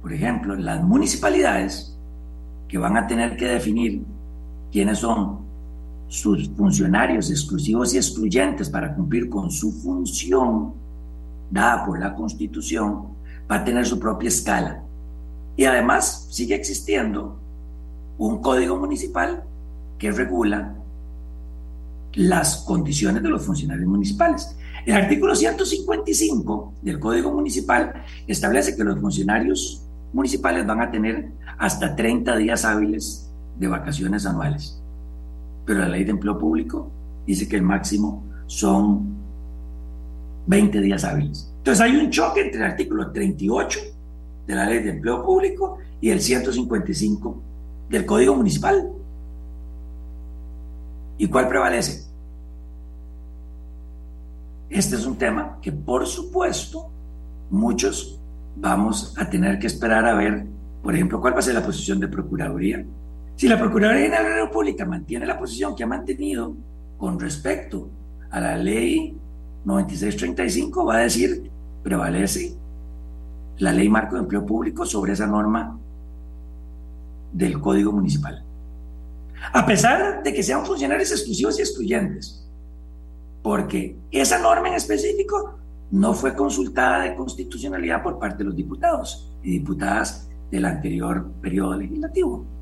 por 0.00 0.14
ejemplo, 0.14 0.56
las 0.56 0.82
municipalidades 0.82 1.94
que 2.68 2.78
van 2.78 2.96
a 2.96 3.06
tener 3.06 3.36
que 3.36 3.48
definir 3.48 4.02
quiénes 4.72 4.98
son 4.98 5.49
sus 6.10 6.50
funcionarios 6.56 7.30
exclusivos 7.30 7.94
y 7.94 7.96
excluyentes 7.96 8.68
para 8.68 8.92
cumplir 8.96 9.30
con 9.30 9.48
su 9.48 9.70
función 9.70 10.74
dada 11.48 11.86
por 11.86 12.00
la 12.00 12.16
Constitución, 12.16 13.10
va 13.48 13.56
a 13.56 13.64
tener 13.64 13.86
su 13.86 13.98
propia 14.00 14.26
escala. 14.26 14.82
Y 15.56 15.64
además 15.66 16.26
sigue 16.30 16.56
existiendo 16.56 17.38
un 18.18 18.38
código 18.42 18.76
municipal 18.76 19.44
que 19.98 20.10
regula 20.10 20.74
las 22.14 22.56
condiciones 22.64 23.22
de 23.22 23.28
los 23.28 23.46
funcionarios 23.46 23.88
municipales. 23.88 24.56
El 24.84 24.94
artículo 24.94 25.36
155 25.36 26.74
del 26.82 26.98
Código 26.98 27.30
Municipal 27.32 28.02
establece 28.26 28.74
que 28.74 28.82
los 28.82 28.98
funcionarios 28.98 29.86
municipales 30.12 30.66
van 30.66 30.80
a 30.80 30.90
tener 30.90 31.30
hasta 31.56 31.94
30 31.94 32.36
días 32.36 32.64
hábiles 32.64 33.30
de 33.56 33.68
vacaciones 33.68 34.26
anuales. 34.26 34.79
Pero 35.64 35.80
la 35.80 35.88
ley 35.88 36.04
de 36.04 36.10
empleo 36.10 36.38
público 36.38 36.90
dice 37.26 37.48
que 37.48 37.56
el 37.56 37.62
máximo 37.62 38.24
son 38.46 39.20
20 40.46 40.80
días 40.80 41.04
hábiles. 41.04 41.52
Entonces 41.58 41.80
hay 41.80 41.96
un 41.96 42.10
choque 42.10 42.40
entre 42.40 42.60
el 42.60 42.66
artículo 42.66 43.12
38 43.12 43.80
de 44.46 44.54
la 44.54 44.66
Ley 44.66 44.82
de 44.82 44.90
Empleo 44.90 45.22
Público 45.22 45.78
y 46.00 46.10
el 46.10 46.20
155 46.20 47.42
del 47.88 48.06
Código 48.06 48.34
Municipal. 48.34 48.90
¿Y 51.18 51.28
cuál 51.28 51.48
prevalece? 51.48 52.08
Este 54.70 54.96
es 54.96 55.04
un 55.04 55.16
tema 55.16 55.58
que, 55.60 55.70
por 55.70 56.06
supuesto, 56.06 56.90
muchos 57.50 58.18
vamos 58.56 59.14
a 59.18 59.28
tener 59.28 59.58
que 59.58 59.66
esperar 59.66 60.06
a 60.06 60.14
ver, 60.14 60.46
por 60.82 60.94
ejemplo, 60.94 61.20
cuál 61.20 61.34
va 61.34 61.40
a 61.40 61.42
ser 61.42 61.54
la 61.54 61.64
posición 61.64 62.00
de 62.00 62.08
Procuraduría. 62.08 62.84
Si 63.40 63.48
la 63.48 63.58
Procuraduría 63.58 64.02
de 64.02 64.10
la 64.10 64.42
República 64.42 64.84
mantiene 64.84 65.24
la 65.24 65.38
posición 65.38 65.74
que 65.74 65.82
ha 65.82 65.86
mantenido 65.86 66.54
con 66.98 67.18
respecto 67.18 67.88
a 68.30 68.38
la 68.38 68.58
ley 68.58 69.16
9635 69.64 70.84
va 70.84 70.96
a 70.96 70.98
decir, 70.98 71.50
prevalece 71.82 72.54
la 73.56 73.72
ley 73.72 73.88
marco 73.88 74.16
de 74.16 74.20
empleo 74.20 74.44
público 74.44 74.84
sobre 74.84 75.14
esa 75.14 75.26
norma 75.26 75.78
del 77.32 77.58
Código 77.62 77.92
Municipal. 77.92 78.44
A 79.54 79.64
pesar 79.64 80.22
de 80.22 80.34
que 80.34 80.42
sean 80.42 80.66
funcionarios 80.66 81.10
exclusivos 81.10 81.58
y 81.58 81.62
excluyentes, 81.62 82.46
porque 83.42 83.96
esa 84.10 84.38
norma 84.38 84.68
en 84.68 84.74
específico 84.74 85.58
no 85.92 86.12
fue 86.12 86.34
consultada 86.34 87.04
de 87.04 87.14
constitucionalidad 87.14 88.02
por 88.02 88.18
parte 88.18 88.36
de 88.36 88.44
los 88.44 88.54
diputados 88.54 89.32
y 89.42 89.52
diputadas 89.52 90.28
del 90.50 90.66
anterior 90.66 91.26
periodo 91.40 91.78
legislativo. 91.78 92.59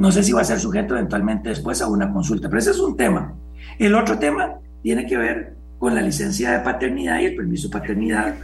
No 0.00 0.10
sé 0.10 0.22
si 0.22 0.32
va 0.32 0.40
a 0.40 0.44
ser 0.44 0.58
sujeto 0.58 0.94
eventualmente 0.94 1.50
después 1.50 1.82
a 1.82 1.86
una 1.86 2.10
consulta, 2.10 2.48
pero 2.48 2.58
ese 2.58 2.70
es 2.70 2.78
un 2.78 2.96
tema. 2.96 3.34
El 3.78 3.94
otro 3.94 4.18
tema 4.18 4.54
tiene 4.82 5.04
que 5.04 5.18
ver 5.18 5.58
con 5.78 5.94
la 5.94 6.00
licencia 6.00 6.52
de 6.52 6.60
paternidad 6.60 7.20
y 7.20 7.26
el 7.26 7.36
permiso 7.36 7.68
de 7.68 7.78
paternidad 7.78 8.34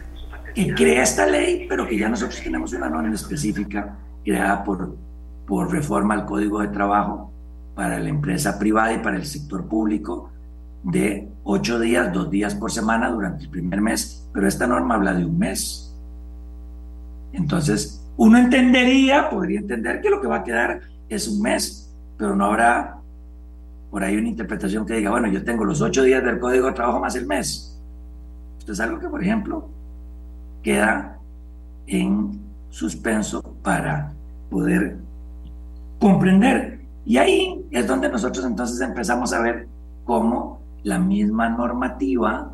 que 0.54 0.74
crea 0.74 1.02
esta 1.02 1.24
ley, 1.24 1.64
pero 1.66 1.88
que 1.88 1.96
ya 1.96 2.10
nosotros 2.10 2.42
tenemos 2.42 2.74
una 2.74 2.90
norma 2.90 3.14
específica 3.14 3.96
creada 4.22 4.62
por, 4.64 4.98
por 5.46 5.72
reforma 5.72 6.12
al 6.12 6.26
Código 6.26 6.60
de 6.60 6.68
Trabajo 6.68 7.32
para 7.74 7.98
la 8.00 8.10
empresa 8.10 8.58
privada 8.58 8.92
y 8.92 8.98
para 8.98 9.16
el 9.16 9.24
sector 9.24 9.66
público 9.66 10.30
de 10.82 11.26
ocho 11.42 11.80
días, 11.80 12.12
dos 12.12 12.30
días 12.30 12.54
por 12.54 12.70
semana 12.70 13.08
durante 13.08 13.44
el 13.44 13.48
primer 13.48 13.80
mes, 13.80 14.28
pero 14.34 14.46
esta 14.46 14.66
norma 14.66 14.96
habla 14.96 15.14
de 15.14 15.24
un 15.24 15.38
mes. 15.38 15.96
Entonces, 17.32 18.06
uno 18.18 18.36
entendería, 18.36 19.30
podría 19.30 19.60
entender 19.60 20.02
que 20.02 20.10
lo 20.10 20.20
que 20.20 20.28
va 20.28 20.36
a 20.36 20.44
quedar 20.44 20.95
es 21.08 21.28
un 21.28 21.42
mes, 21.42 21.94
pero 22.16 22.34
no 22.34 22.46
habrá 22.46 22.96
por 23.90 24.02
ahí 24.02 24.16
una 24.16 24.28
interpretación 24.28 24.84
que 24.84 24.94
diga, 24.94 25.10
bueno, 25.10 25.28
yo 25.28 25.44
tengo 25.44 25.64
los 25.64 25.80
ocho 25.80 26.02
días 26.02 26.24
del 26.24 26.38
código 26.38 26.66
de 26.66 26.72
trabajo 26.72 27.00
más 27.00 27.14
el 27.16 27.26
mes. 27.26 27.80
Esto 28.58 28.72
es 28.72 28.80
algo 28.80 28.98
que, 28.98 29.08
por 29.08 29.22
ejemplo, 29.22 29.68
queda 30.62 31.18
en 31.86 32.40
suspenso 32.68 33.42
para 33.62 34.12
poder 34.50 34.98
comprender. 36.00 36.80
Y 37.04 37.18
ahí 37.18 37.64
es 37.70 37.86
donde 37.86 38.08
nosotros 38.08 38.44
entonces 38.44 38.80
empezamos 38.80 39.32
a 39.32 39.40
ver 39.40 39.68
cómo 40.04 40.60
la 40.82 40.98
misma 40.98 41.48
normativa 41.48 42.52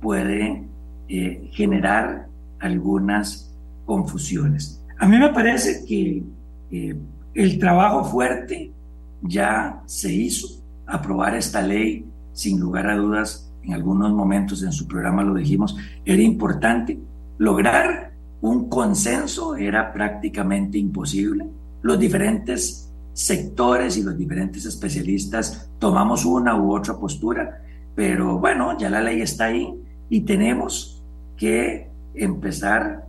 puede 0.00 0.64
eh, 1.08 1.50
generar 1.52 2.28
algunas 2.60 3.52
confusiones. 3.84 4.82
A 4.98 5.06
mí 5.06 5.18
me 5.18 5.28
parece 5.30 5.84
que 5.84 6.22
eh, 6.70 6.96
el 7.36 7.58
trabajo 7.58 8.02
fuerte 8.04 8.72
ya 9.20 9.82
se 9.84 10.12
hizo. 10.12 10.48
Aprobar 10.86 11.34
esta 11.34 11.60
ley, 11.60 12.06
sin 12.32 12.58
lugar 12.58 12.88
a 12.88 12.96
dudas, 12.96 13.52
en 13.62 13.74
algunos 13.74 14.12
momentos 14.12 14.62
en 14.62 14.72
su 14.72 14.86
programa 14.88 15.22
lo 15.22 15.34
dijimos, 15.34 15.76
era 16.04 16.22
importante. 16.22 16.98
Lograr 17.36 18.12
un 18.40 18.70
consenso 18.70 19.54
era 19.54 19.92
prácticamente 19.92 20.78
imposible. 20.78 21.46
Los 21.82 21.98
diferentes 21.98 22.90
sectores 23.12 23.98
y 23.98 24.02
los 24.02 24.16
diferentes 24.16 24.64
especialistas 24.64 25.70
tomamos 25.78 26.24
una 26.24 26.56
u 26.56 26.74
otra 26.74 26.96
postura, 26.96 27.60
pero 27.94 28.38
bueno, 28.38 28.78
ya 28.78 28.88
la 28.88 29.02
ley 29.02 29.20
está 29.20 29.46
ahí 29.46 29.74
y 30.08 30.20
tenemos 30.20 31.02
que 31.36 31.90
empezar 32.14 33.06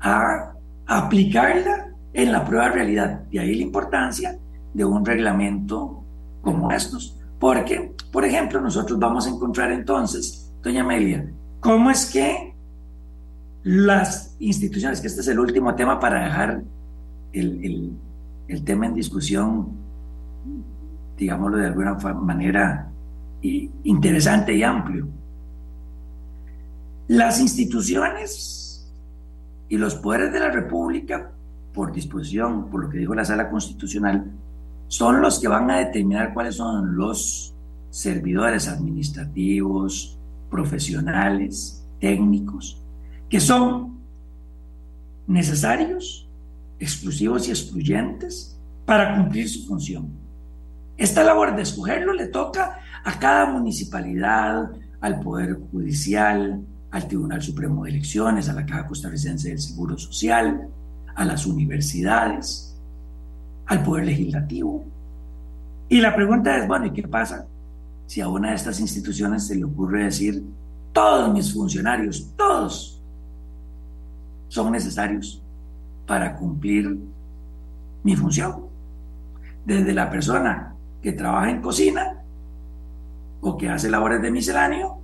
a 0.00 0.52
aplicarla 0.86 1.91
en 2.12 2.32
la 2.32 2.44
prueba 2.44 2.66
de 2.66 2.72
realidad. 2.72 3.20
De 3.30 3.40
ahí 3.40 3.54
la 3.54 3.62
importancia 3.62 4.38
de 4.74 4.84
un 4.84 5.04
reglamento 5.04 6.04
como 6.40 6.70
estos. 6.70 7.18
Porque, 7.38 7.94
por 8.10 8.24
ejemplo, 8.24 8.60
nosotros 8.60 8.98
vamos 8.98 9.26
a 9.26 9.30
encontrar 9.30 9.72
entonces, 9.72 10.52
doña 10.62 10.82
Amelia, 10.82 11.30
cómo 11.60 11.90
es 11.90 12.10
que 12.10 12.54
las 13.64 14.36
instituciones, 14.38 15.00
que 15.00 15.06
este 15.06 15.20
es 15.20 15.28
el 15.28 15.38
último 15.38 15.74
tema 15.74 15.98
para 15.98 16.24
dejar 16.24 16.62
el, 17.32 17.96
el 18.48 18.64
tema 18.64 18.86
en 18.86 18.94
discusión, 18.94 19.68
digámoslo 21.16 21.58
de 21.58 21.66
alguna 21.66 21.94
manera, 21.94 22.90
interesante 23.42 24.54
y 24.54 24.62
amplio. 24.62 25.08
Las 27.08 27.40
instituciones 27.40 28.92
y 29.68 29.76
los 29.76 29.94
poderes 29.96 30.32
de 30.32 30.40
la 30.40 30.50
República 30.50 31.32
por 31.72 31.92
disposición, 31.92 32.68
por 32.70 32.84
lo 32.84 32.90
que 32.90 32.98
dijo 32.98 33.14
la 33.14 33.24
Sala 33.24 33.50
Constitucional, 33.50 34.30
son 34.88 35.22
los 35.22 35.40
que 35.40 35.48
van 35.48 35.70
a 35.70 35.78
determinar 35.78 36.34
cuáles 36.34 36.56
son 36.56 36.96
los 36.96 37.54
servidores 37.90 38.68
administrativos, 38.68 40.18
profesionales, 40.50 41.86
técnicos, 41.98 42.82
que 43.28 43.40
son 43.40 43.98
necesarios, 45.26 46.28
exclusivos 46.78 47.48
y 47.48 47.52
excluyentes 47.52 48.58
para 48.84 49.16
cumplir 49.16 49.48
su 49.48 49.66
función. 49.66 50.10
Esta 50.96 51.24
labor 51.24 51.56
de 51.56 51.62
escogerlo 51.62 52.12
le 52.12 52.26
toca 52.26 52.78
a 53.04 53.18
cada 53.18 53.46
municipalidad, 53.46 54.70
al 55.00 55.20
Poder 55.20 55.58
Judicial, 55.70 56.60
al 56.90 57.08
Tribunal 57.08 57.42
Supremo 57.42 57.84
de 57.84 57.90
Elecciones, 57.90 58.48
a 58.48 58.52
la 58.52 58.66
Caja 58.66 58.86
Costarricense 58.86 59.48
del 59.48 59.58
Seguro 59.58 59.98
Social, 59.98 60.68
a 61.14 61.24
las 61.24 61.46
universidades, 61.46 62.76
al 63.66 63.82
Poder 63.82 64.06
Legislativo. 64.06 64.84
Y 65.88 66.00
la 66.00 66.14
pregunta 66.14 66.56
es, 66.56 66.66
bueno, 66.66 66.86
¿y 66.86 66.92
qué 66.92 67.06
pasa 67.06 67.46
si 68.06 68.20
a 68.20 68.28
una 68.28 68.50
de 68.50 68.56
estas 68.56 68.80
instituciones 68.80 69.46
se 69.46 69.56
le 69.56 69.64
ocurre 69.64 70.04
decir, 70.04 70.44
todos 70.92 71.32
mis 71.32 71.52
funcionarios, 71.52 72.32
todos, 72.36 73.00
son 74.48 74.72
necesarios 74.72 75.42
para 76.06 76.36
cumplir 76.36 76.98
mi 78.02 78.16
función? 78.16 78.66
Desde 79.64 79.92
la 79.92 80.10
persona 80.10 80.74
que 81.00 81.12
trabaja 81.12 81.50
en 81.50 81.60
cocina 81.60 82.22
o 83.40 83.56
que 83.56 83.68
hace 83.68 83.90
labores 83.90 84.22
de 84.22 84.30
misceláneo 84.30 84.98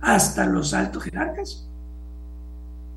hasta 0.00 0.44
los 0.44 0.74
altos 0.74 1.04
jerarcas. 1.04 1.68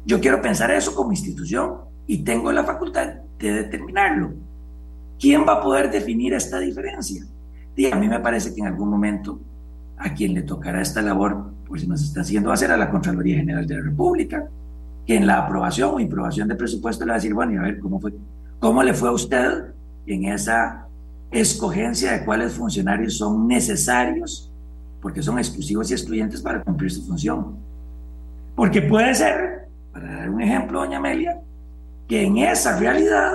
Yo 0.05 0.19
quiero 0.19 0.41
pensar 0.41 0.71
eso 0.71 0.95
como 0.95 1.11
institución 1.11 1.86
y 2.07 2.19
tengo 2.19 2.51
la 2.51 2.63
facultad 2.63 3.07
de 3.37 3.51
determinarlo. 3.51 4.33
¿Quién 5.19 5.45
va 5.47 5.53
a 5.53 5.61
poder 5.61 5.91
definir 5.91 6.33
esta 6.33 6.59
diferencia? 6.59 7.25
Y 7.75 7.85
a 7.91 7.95
mí 7.95 8.07
me 8.07 8.19
parece 8.19 8.53
que 8.55 8.61
en 8.61 8.67
algún 8.67 8.89
momento 8.89 9.39
a 9.97 10.13
quien 10.13 10.33
le 10.33 10.43
tocará 10.43 10.81
esta 10.81 11.01
labor, 11.01 11.51
pues 11.67 11.81
si 11.81 11.87
nos 11.87 12.01
está 12.01 12.21
haciendo 12.21 12.51
hacer 12.51 12.71
a 12.71 12.77
la 12.77 12.89
Contraloría 12.89 13.37
General 13.37 13.67
de 13.67 13.75
la 13.75 13.83
República, 13.83 14.47
que 15.05 15.15
en 15.15 15.27
la 15.27 15.39
aprobación 15.39 15.91
o 15.93 15.99
improbación 15.99 16.47
de 16.47 16.55
presupuesto 16.55 17.05
le 17.05 17.09
va 17.09 17.15
a 17.15 17.19
decir, 17.19 17.33
bueno, 17.33 17.53
y 17.53 17.57
a 17.57 17.61
ver 17.61 17.79
cómo 17.79 17.99
fue, 17.99 18.13
cómo 18.59 18.83
le 18.83 18.93
fue 18.93 19.09
a 19.09 19.13
usted 19.13 19.73
en 20.05 20.25
esa 20.25 20.87
escogencia 21.31 22.13
de 22.13 22.25
cuáles 22.25 22.53
funcionarios 22.53 23.17
son 23.17 23.47
necesarios, 23.47 24.51
porque 25.01 25.21
son 25.21 25.37
exclusivos 25.37 25.89
y 25.91 25.93
excluyentes 25.93 26.41
para 26.41 26.61
cumplir 26.63 26.91
su 26.91 27.05
función. 27.05 27.57
Porque 28.55 28.81
puede 28.81 29.13
ser, 29.13 29.67
para 29.91 30.15
dar 30.17 30.29
un 30.29 30.41
ejemplo, 30.41 30.79
doña 30.79 30.97
Amelia, 30.97 31.41
que 32.07 32.23
en 32.23 32.37
esa 32.37 32.77
realidad 32.77 33.33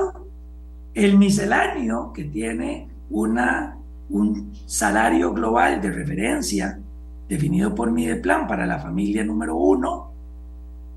el 0.95 1.19
misceláneo 1.19 2.13
que 2.13 2.25
tiene 2.25 2.89
una, 3.11 3.77
un 4.09 4.53
salario 4.67 5.33
global 5.33 5.81
de 5.81 5.91
referencia 5.91 6.79
definido 7.29 7.75
por 7.75 7.91
mi 7.91 8.13
plan 8.17 8.47
para 8.47 8.67
la 8.67 8.79
familia 8.79 9.25
número 9.25 9.57
uno, 9.57 10.11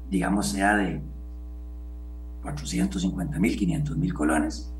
digamos 0.09 0.47
sea 0.47 0.75
de 0.75 1.01
450 2.41 3.39
mil, 3.39 3.57
500 3.57 3.97
mil 3.97 4.13
colones, 4.13 4.71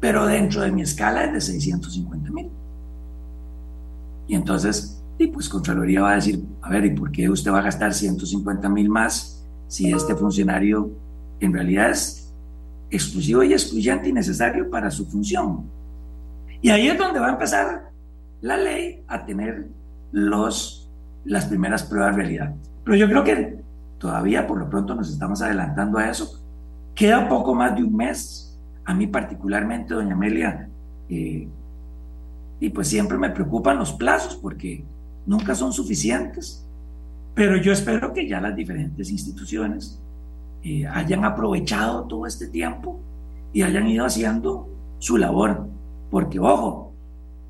pero 0.00 0.26
dentro 0.26 0.62
de 0.62 0.72
mi 0.72 0.82
escala 0.82 1.24
es 1.24 1.32
de 1.32 1.40
650 1.40 2.30
mil. 2.30 2.50
Y 4.26 4.34
entonces, 4.34 5.02
y 5.18 5.26
pues 5.26 5.48
Contraloría 5.48 6.02
va 6.02 6.12
a 6.12 6.14
decir, 6.16 6.42
a 6.62 6.70
ver, 6.70 6.84
¿y 6.84 6.90
por 6.90 7.10
qué 7.10 7.28
usted 7.28 7.52
va 7.52 7.58
a 7.58 7.62
gastar 7.62 7.92
150 7.92 8.68
mil 8.68 8.88
más 8.88 9.44
si 9.68 9.92
este 9.92 10.14
funcionario 10.14 10.90
en 11.40 11.52
realidad 11.52 11.90
es 11.90 12.32
exclusivo 12.90 13.42
y 13.42 13.52
excluyente 13.52 14.08
y 14.08 14.12
necesario 14.12 14.70
para 14.70 14.90
su 14.90 15.06
función? 15.06 15.64
Y 16.62 16.70
ahí 16.70 16.88
es 16.88 16.98
donde 16.98 17.20
va 17.20 17.28
a 17.28 17.32
empezar 17.32 17.90
la 18.40 18.56
ley 18.56 19.02
a 19.08 19.24
tener 19.24 19.68
los, 20.12 20.90
las 21.24 21.46
primeras 21.46 21.82
pruebas 21.84 22.16
de 22.16 22.22
realidad. 22.22 22.54
Pero 22.84 22.96
yo 22.96 23.08
creo 23.08 23.24
que 23.24 23.60
todavía 23.98 24.46
por 24.46 24.58
lo 24.58 24.68
pronto 24.68 24.94
nos 24.94 25.10
estamos 25.10 25.42
adelantando 25.42 25.98
a 25.98 26.10
eso. 26.10 26.40
Queda 26.94 27.28
poco 27.28 27.54
más 27.54 27.74
de 27.76 27.84
un 27.84 27.94
mes 27.94 28.58
a 28.84 28.94
mí 28.94 29.06
particularmente, 29.06 29.94
doña 29.94 30.14
Amelia, 30.14 30.68
eh, 31.08 31.48
y 32.58 32.68
pues 32.70 32.88
siempre 32.88 33.16
me 33.16 33.30
preocupan 33.30 33.78
los 33.78 33.92
plazos 33.92 34.36
porque 34.36 34.84
nunca 35.26 35.54
son 35.54 35.72
suficientes, 35.72 36.66
pero 37.34 37.56
yo 37.56 37.72
espero 37.72 38.12
que 38.12 38.28
ya 38.28 38.40
las 38.40 38.54
diferentes 38.54 39.10
instituciones 39.10 40.00
eh, 40.62 40.86
hayan 40.86 41.24
aprovechado 41.24 42.04
todo 42.04 42.26
este 42.26 42.48
tiempo 42.48 43.00
y 43.52 43.62
hayan 43.62 43.88
ido 43.88 44.04
haciendo 44.04 44.68
su 44.98 45.16
labor, 45.16 45.66
porque 46.10 46.38
ojo, 46.38 46.92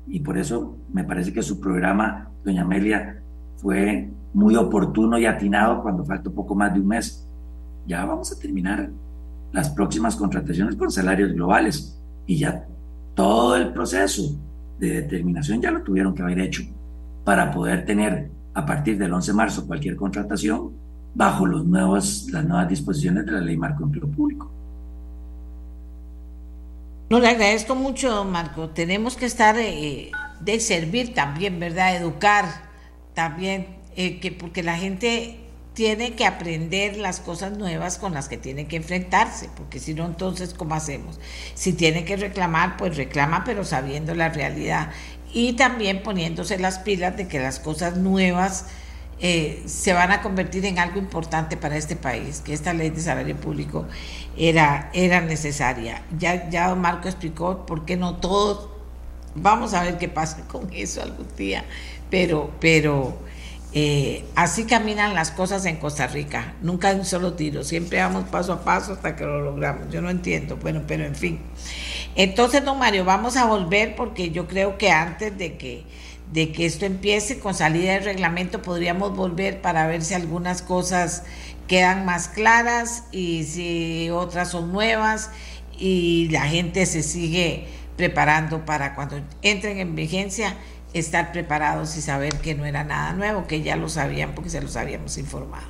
y 0.07 0.19
por 0.19 0.37
eso 0.37 0.77
me 0.93 1.03
parece 1.03 1.33
que 1.33 1.43
su 1.43 1.59
programa, 1.59 2.29
doña 2.43 2.63
Amelia, 2.63 3.21
fue 3.57 4.09
muy 4.33 4.55
oportuno 4.55 5.17
y 5.17 5.25
atinado 5.25 5.81
cuando 5.81 6.05
faltó 6.05 6.33
poco 6.33 6.55
más 6.55 6.73
de 6.73 6.79
un 6.79 6.87
mes. 6.87 7.27
Ya 7.85 8.05
vamos 8.05 8.31
a 8.31 8.39
terminar 8.39 8.89
las 9.51 9.69
próximas 9.69 10.15
contrataciones 10.15 10.75
con 10.75 10.91
salarios 10.91 11.33
globales 11.33 11.99
y 12.25 12.37
ya 12.37 12.65
todo 13.13 13.55
el 13.55 13.73
proceso 13.73 14.39
de 14.79 15.01
determinación 15.01 15.61
ya 15.61 15.71
lo 15.71 15.83
tuvieron 15.83 16.13
que 16.13 16.23
haber 16.23 16.39
hecho 16.39 16.63
para 17.23 17.51
poder 17.51 17.85
tener 17.85 18.31
a 18.53 18.65
partir 18.65 18.97
del 18.97 19.13
11 19.13 19.31
de 19.31 19.37
marzo 19.37 19.67
cualquier 19.67 19.95
contratación 19.95 20.71
bajo 21.13 21.45
las 21.45 21.63
nuevas 21.63 22.27
disposiciones 22.69 23.25
de 23.25 23.31
la 23.31 23.41
ley 23.41 23.57
Marco 23.57 23.83
Empleo 23.83 24.07
Público. 24.07 24.51
No, 27.09 27.19
le 27.19 27.27
agradezco 27.27 27.75
mucho, 27.75 28.23
Marco. 28.23 28.69
Tenemos 28.69 29.17
que 29.17 29.25
estar 29.25 29.57
eh, 29.57 30.11
de 30.39 30.59
servir 30.61 31.13
también, 31.13 31.59
¿verdad? 31.59 31.97
Educar 31.97 32.45
también, 33.13 33.67
eh, 33.97 34.21
que 34.21 34.31
porque 34.31 34.63
la 34.63 34.77
gente 34.77 35.37
tiene 35.73 36.13
que 36.13 36.25
aprender 36.25 36.97
las 36.97 37.19
cosas 37.19 37.57
nuevas 37.57 37.97
con 37.97 38.13
las 38.13 38.29
que 38.29 38.37
tiene 38.37 38.67
que 38.67 38.77
enfrentarse, 38.77 39.49
porque 39.55 39.79
si 39.79 39.93
no, 39.93 40.05
entonces, 40.05 40.53
¿cómo 40.53 40.75
hacemos? 40.75 41.19
Si 41.53 41.73
tiene 41.73 42.05
que 42.05 42.17
reclamar, 42.17 42.77
pues 42.77 42.95
reclama, 42.97 43.43
pero 43.43 43.63
sabiendo 43.65 44.15
la 44.15 44.29
realidad 44.29 44.91
y 45.33 45.53
también 45.53 46.03
poniéndose 46.03 46.59
las 46.59 46.79
pilas 46.79 47.15
de 47.17 47.27
que 47.27 47.39
las 47.39 47.59
cosas 47.59 47.97
nuevas 47.97 48.67
eh, 49.23 49.61
se 49.67 49.93
van 49.93 50.11
a 50.11 50.21
convertir 50.23 50.65
en 50.65 50.79
algo 50.79 50.97
importante 50.97 51.55
para 51.55 51.77
este 51.77 51.95
país, 51.95 52.41
que 52.41 52.53
esta 52.53 52.73
ley 52.73 52.89
de 52.89 53.01
salario 53.01 53.35
público 53.37 53.85
era, 54.35 54.89
era 54.93 55.21
necesaria. 55.21 56.01
Ya, 56.17 56.49
ya 56.49 56.69
don 56.69 56.81
Marco 56.81 57.07
explicó 57.07 57.65
por 57.67 57.85
qué 57.85 57.97
no 57.97 58.15
todos, 58.15 58.69
vamos 59.35 59.75
a 59.75 59.83
ver 59.83 59.99
qué 59.99 60.09
pasa 60.09 60.41
con 60.47 60.73
eso 60.73 61.03
algún 61.03 61.27
día, 61.37 61.65
pero, 62.09 62.49
pero 62.59 63.15
eh, 63.73 64.25
así 64.35 64.65
caminan 64.65 65.13
las 65.13 65.29
cosas 65.29 65.65
en 65.65 65.77
Costa 65.77 66.07
Rica, 66.07 66.55
nunca 66.61 66.87
hay 66.87 66.95
un 66.95 67.05
solo 67.05 67.33
tiro, 67.33 67.63
siempre 67.63 67.99
vamos 67.99 68.25
paso 68.25 68.53
a 68.53 68.63
paso 68.63 68.93
hasta 68.93 69.15
que 69.15 69.23
lo 69.23 69.39
logramos. 69.41 69.91
Yo 69.91 70.01
no 70.01 70.09
entiendo, 70.09 70.57
bueno, 70.57 70.81
pero 70.87 71.05
en 71.05 71.15
fin. 71.15 71.39
Entonces, 72.15 72.65
don 72.65 72.79
Mario, 72.79 73.05
vamos 73.05 73.37
a 73.37 73.45
volver 73.45 73.95
porque 73.95 74.31
yo 74.31 74.47
creo 74.47 74.77
que 74.79 74.91
antes 74.91 75.37
de 75.37 75.57
que, 75.57 75.85
de 76.31 76.51
que 76.51 76.65
esto 76.65 76.85
empiece 76.85 77.39
con 77.39 77.53
salida 77.53 77.93
del 77.93 78.05
reglamento 78.05 78.61
podríamos 78.61 79.15
volver 79.15 79.61
para 79.61 79.87
ver 79.87 80.01
si 80.01 80.13
algunas 80.13 80.61
cosas 80.61 81.23
quedan 81.67 82.05
más 82.05 82.29
claras 82.29 83.05
y 83.11 83.43
si 83.43 84.09
otras 84.11 84.51
son 84.51 84.71
nuevas 84.71 85.31
y 85.77 86.29
la 86.31 86.43
gente 86.43 86.85
se 86.85 87.03
sigue 87.03 87.67
preparando 87.97 88.65
para 88.65 88.95
cuando 88.95 89.19
entren 89.41 89.79
en 89.79 89.95
vigencia 89.95 90.55
estar 90.93 91.31
preparados 91.31 91.97
y 91.97 92.01
saber 92.01 92.33
que 92.35 92.55
no 92.55 92.65
era 92.65 92.83
nada 92.83 93.13
nuevo, 93.13 93.47
que 93.47 93.61
ya 93.61 93.75
lo 93.75 93.89
sabían 93.89 94.31
porque 94.33 94.49
se 94.49 94.61
los 94.61 94.75
habíamos 94.75 95.17
informado. 95.17 95.67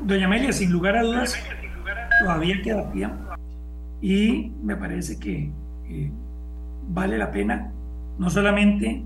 Doña 0.00 0.26
Amelia, 0.26 0.52
sin 0.52 0.70
lugar 0.70 0.96
a 0.96 1.02
dudas, 1.02 1.34
todavía 2.20 2.60
queda 2.62 2.90
tiempo 2.92 3.34
y 4.00 4.52
me 4.62 4.76
parece 4.76 5.18
que 5.18 5.50
vale 6.88 7.18
la 7.18 7.30
pena 7.30 7.72
no 8.18 8.30
solamente 8.30 9.04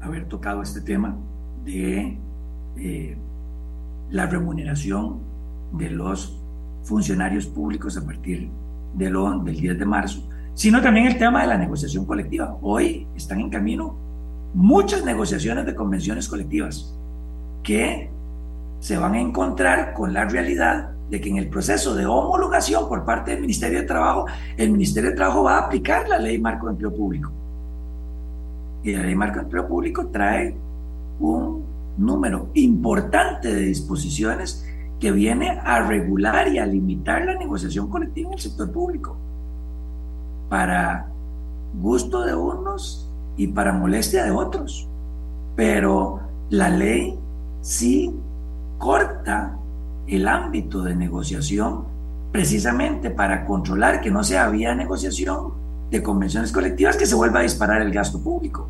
haber 0.00 0.26
tocado 0.26 0.62
este 0.62 0.80
tema 0.80 1.16
de 1.64 2.18
eh, 2.76 3.16
la 4.10 4.26
remuneración 4.26 5.20
de 5.72 5.90
los 5.90 6.38
funcionarios 6.82 7.46
públicos 7.46 7.96
a 7.96 8.04
partir 8.04 8.50
del 8.94 9.14
10 9.44 9.78
de 9.78 9.86
marzo, 9.86 10.28
sino 10.54 10.82
también 10.82 11.06
el 11.06 11.18
tema 11.18 11.42
de 11.42 11.48
la 11.48 11.58
negociación 11.58 12.04
colectiva. 12.04 12.56
Hoy 12.62 13.06
están 13.14 13.40
en 13.40 13.50
camino 13.50 13.96
muchas 14.54 15.04
negociaciones 15.04 15.64
de 15.64 15.74
convenciones 15.74 16.28
colectivas 16.28 16.94
que 17.62 18.10
se 18.80 18.96
van 18.96 19.14
a 19.14 19.20
encontrar 19.20 19.92
con 19.92 20.12
la 20.12 20.24
realidad 20.24 20.90
de 21.08 21.20
que 21.20 21.28
en 21.28 21.36
el 21.36 21.48
proceso 21.48 21.94
de 21.94 22.06
homologación 22.06 22.88
por 22.88 23.04
parte 23.04 23.32
del 23.32 23.40
Ministerio 23.40 23.80
de 23.80 23.86
Trabajo, 23.86 24.26
el 24.56 24.70
Ministerio 24.70 25.10
de 25.10 25.16
Trabajo 25.16 25.44
va 25.44 25.58
a 25.58 25.66
aplicar 25.66 26.08
la 26.08 26.18
ley 26.18 26.38
marco 26.38 26.66
de 26.66 26.72
empleo 26.72 26.94
público. 26.94 27.32
Y 28.82 28.92
la 28.92 29.02
ley 29.02 29.14
marco 29.14 29.36
de 29.36 29.44
empleo 29.44 29.68
público 29.68 30.06
trae 30.06 30.56
un 31.18 31.64
número 31.98 32.48
importante 32.54 33.54
de 33.54 33.62
disposiciones 33.62 34.66
que 34.98 35.12
viene 35.12 35.60
a 35.64 35.80
regular 35.80 36.48
y 36.48 36.58
a 36.58 36.66
limitar 36.66 37.24
la 37.24 37.34
negociación 37.34 37.88
colectiva 37.88 38.28
en 38.28 38.34
el 38.34 38.40
sector 38.40 38.70
público 38.70 39.16
para 40.48 41.06
gusto 41.80 42.22
de 42.22 42.34
unos 42.34 43.08
y 43.36 43.46
para 43.46 43.72
molestia 43.72 44.24
de 44.24 44.32
otros. 44.32 44.88
Pero 45.56 46.20
la 46.50 46.68
ley 46.68 47.18
sí 47.62 48.14
corta 48.78 49.56
el 50.06 50.26
ámbito 50.26 50.82
de 50.82 50.96
negociación 50.96 51.84
precisamente 52.32 53.10
para 53.10 53.46
controlar 53.46 54.00
que 54.00 54.10
no 54.10 54.24
sea 54.24 54.48
vía 54.48 54.74
negociación 54.74 55.52
de 55.90 56.02
convenciones 56.02 56.52
colectivas 56.52 56.96
que 56.96 57.06
se 57.06 57.14
vuelva 57.14 57.40
a 57.40 57.42
disparar 57.42 57.82
el 57.82 57.92
gasto 57.92 58.22
público. 58.22 58.68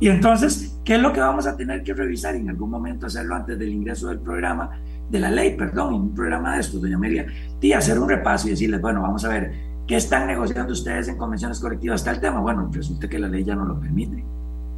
Y 0.00 0.08
entonces, 0.08 0.78
¿qué 0.84 0.96
es 0.96 1.00
lo 1.00 1.12
que 1.12 1.20
vamos 1.20 1.46
a 1.46 1.56
tener 1.56 1.82
que 1.82 1.94
revisar 1.94 2.34
en 2.34 2.48
algún 2.48 2.70
momento, 2.70 3.06
hacerlo 3.06 3.34
antes 3.34 3.58
del 3.58 3.70
ingreso 3.70 4.08
del 4.08 4.18
programa, 4.18 4.70
de 5.10 5.20
la 5.20 5.30
ley, 5.30 5.56
perdón, 5.56 5.94
en 5.94 6.00
un 6.00 6.14
programa 6.14 6.54
de 6.54 6.60
estos, 6.60 6.80
doña 6.80 6.96
Amelia, 6.96 7.26
y 7.60 7.72
hacer 7.72 7.98
un 7.98 8.08
repaso 8.08 8.48
y 8.48 8.50
decirles, 8.50 8.80
bueno, 8.80 9.02
vamos 9.02 9.24
a 9.24 9.28
ver, 9.28 9.52
¿qué 9.86 9.96
están 9.96 10.26
negociando 10.26 10.72
ustedes 10.72 11.08
en 11.08 11.16
convenciones 11.16 11.60
colectivas? 11.60 12.00
Está 12.00 12.10
el 12.12 12.20
tema, 12.20 12.40
bueno, 12.40 12.68
resulta 12.72 13.08
que 13.08 13.18
la 13.18 13.28
ley 13.28 13.44
ya 13.44 13.54
no 13.54 13.64
lo 13.64 13.80
permite. 13.80 14.24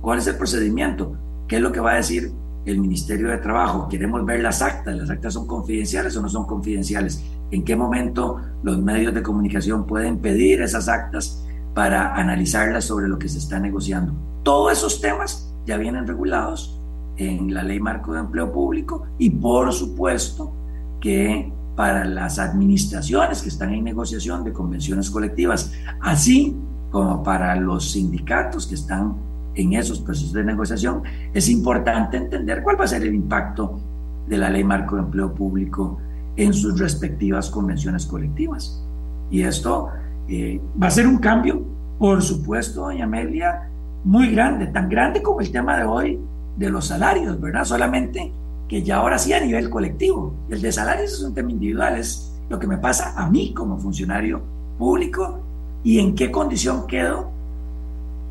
¿Cuál 0.01 0.19
es 0.19 0.27
el 0.27 0.37
procedimiento? 0.37 1.17
¿Qué 1.49 1.57
es 1.57 1.63
lo 1.63 1.73
que 1.73 1.81
va 1.81 1.93
a 1.93 1.97
decir 1.97 2.31
el 2.65 2.79
Ministerio 2.79 3.29
de 3.29 3.39
Trabajo? 3.39 3.89
Queremos 3.89 4.25
ver 4.25 4.41
las 4.41 4.63
actas, 4.63 4.97
las 4.97 5.11
actas 5.11 5.35
son 5.35 5.47
confidenciales 5.47 6.17
o 6.17 6.23
no 6.23 6.29
son 6.29 6.47
confidenciales. 6.47 7.25
¿En 7.51 7.65
qué 7.65 7.77
momento 7.77 8.41
los 8.63 8.79
medios 8.83 9.15
de 9.15 9.23
comunicación 9.23 9.87
pueden 9.87 10.19
pedir 10.19 10.61
esas 10.61 10.89
actas 10.89 11.46
para 11.77 12.15
analizarlas 12.15 12.87
sobre 12.87 13.07
lo 13.07 13.19
que 13.19 13.29
se 13.29 13.37
está 13.37 13.61
negociando? 13.61 14.15
Todos 14.43 14.73
esos 14.73 14.99
temas 14.99 15.53
ya 15.67 15.77
vienen 15.77 16.07
regulados 16.07 16.81
en 17.19 17.53
la 17.53 17.63
Ley 17.63 17.81
Marco 17.81 18.15
de 18.15 18.21
Empleo 18.21 18.51
Público 18.51 19.05
y 19.19 19.29
por 19.29 19.71
supuesto 19.75 20.55
que 21.03 21.53
para 21.77 22.07
las 22.07 22.39
administraciones 22.39 23.43
que 23.43 23.51
están 23.51 23.75
en 23.75 23.85
negociación 23.85 24.43
de 24.43 24.55
convenciones 24.55 25.11
colectivas, 25.11 25.71
así 26.01 26.57
como 26.91 27.23
para 27.23 27.55
los 27.57 27.93
sindicatos 27.93 28.67
que 28.67 28.77
están 28.77 29.15
en 29.55 29.75
esos 29.75 30.01
procesos 30.01 30.33
de 30.33 30.45
negociación, 30.45 31.03
es 31.35 31.47
importante 31.51 32.17
entender 32.17 32.63
cuál 32.63 32.81
va 32.81 32.85
a 32.85 32.89
ser 32.89 33.03
el 33.03 33.15
impacto 33.15 33.79
de 34.27 34.39
la 34.39 34.49
ley 34.49 34.65
marco 34.65 34.97
de 34.97 35.03
empleo 35.03 35.35
público 35.35 35.99
en 36.37 36.55
sus 36.55 36.79
respectivas 36.79 37.51
convenciones 37.51 38.07
colectivas. 38.07 38.83
Y 39.31 39.43
esto 39.43 39.91
eh, 40.29 40.61
va 40.81 40.89
a 40.89 40.91
ser 40.91 41.07
un 41.07 41.19
cambio, 41.19 41.63
por 41.99 42.23
supuesto, 42.23 42.83
doña 42.83 43.05
Amelia, 43.05 43.69
muy 44.05 44.31
grande, 44.31 44.67
tan 44.67 44.89
grande 44.89 45.23
como 45.23 45.41
el 45.41 45.51
tema 45.51 45.77
de 45.77 45.85
hoy 45.85 46.21
de 46.57 46.71
los 46.71 46.87
salarios, 46.87 47.41
¿verdad? 47.41 47.65
Solamente 47.65 48.33
que 48.69 48.83
ya 48.83 48.97
ahora 48.97 49.19
sí 49.19 49.33
a 49.33 49.41
nivel 49.41 49.71
colectivo. 49.71 50.35
El 50.49 50.61
de 50.61 50.73
salarios 50.73 51.13
es 51.13 51.23
un 51.23 51.35
tema 51.35 51.51
individual, 51.51 51.97
es 51.97 52.33
lo 52.49 52.59
que 52.59 52.67
me 52.67 52.79
pasa 52.79 53.15
a 53.17 53.29
mí 53.29 53.53
como 53.55 53.79
funcionario 53.79 54.43
público 54.79 55.41
y 55.83 55.99
en 55.99 56.15
qué 56.15 56.31
condición 56.31 56.87
quedo 56.87 57.37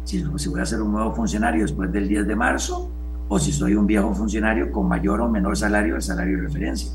si, 0.05 0.23
voy 0.23 0.61
a 0.61 0.65
ser 0.65 0.81
un 0.81 0.91
nuevo 0.91 1.11
funcionario 1.13 1.63
después 1.63 1.91
del 1.91 2.07
10 2.07 2.27
de 2.27 2.35
marzo 2.35 2.89
o 3.27 3.39
si 3.39 3.51
soy 3.51 3.73
un 3.73 3.87
viejo 3.87 4.13
funcionario 4.13 4.71
con 4.71 4.87
mayor 4.87 5.21
o 5.21 5.29
menor 5.29 5.57
salario, 5.57 5.95
el 5.95 6.01
salario 6.01 6.37
de 6.37 6.43
referencia. 6.43 6.91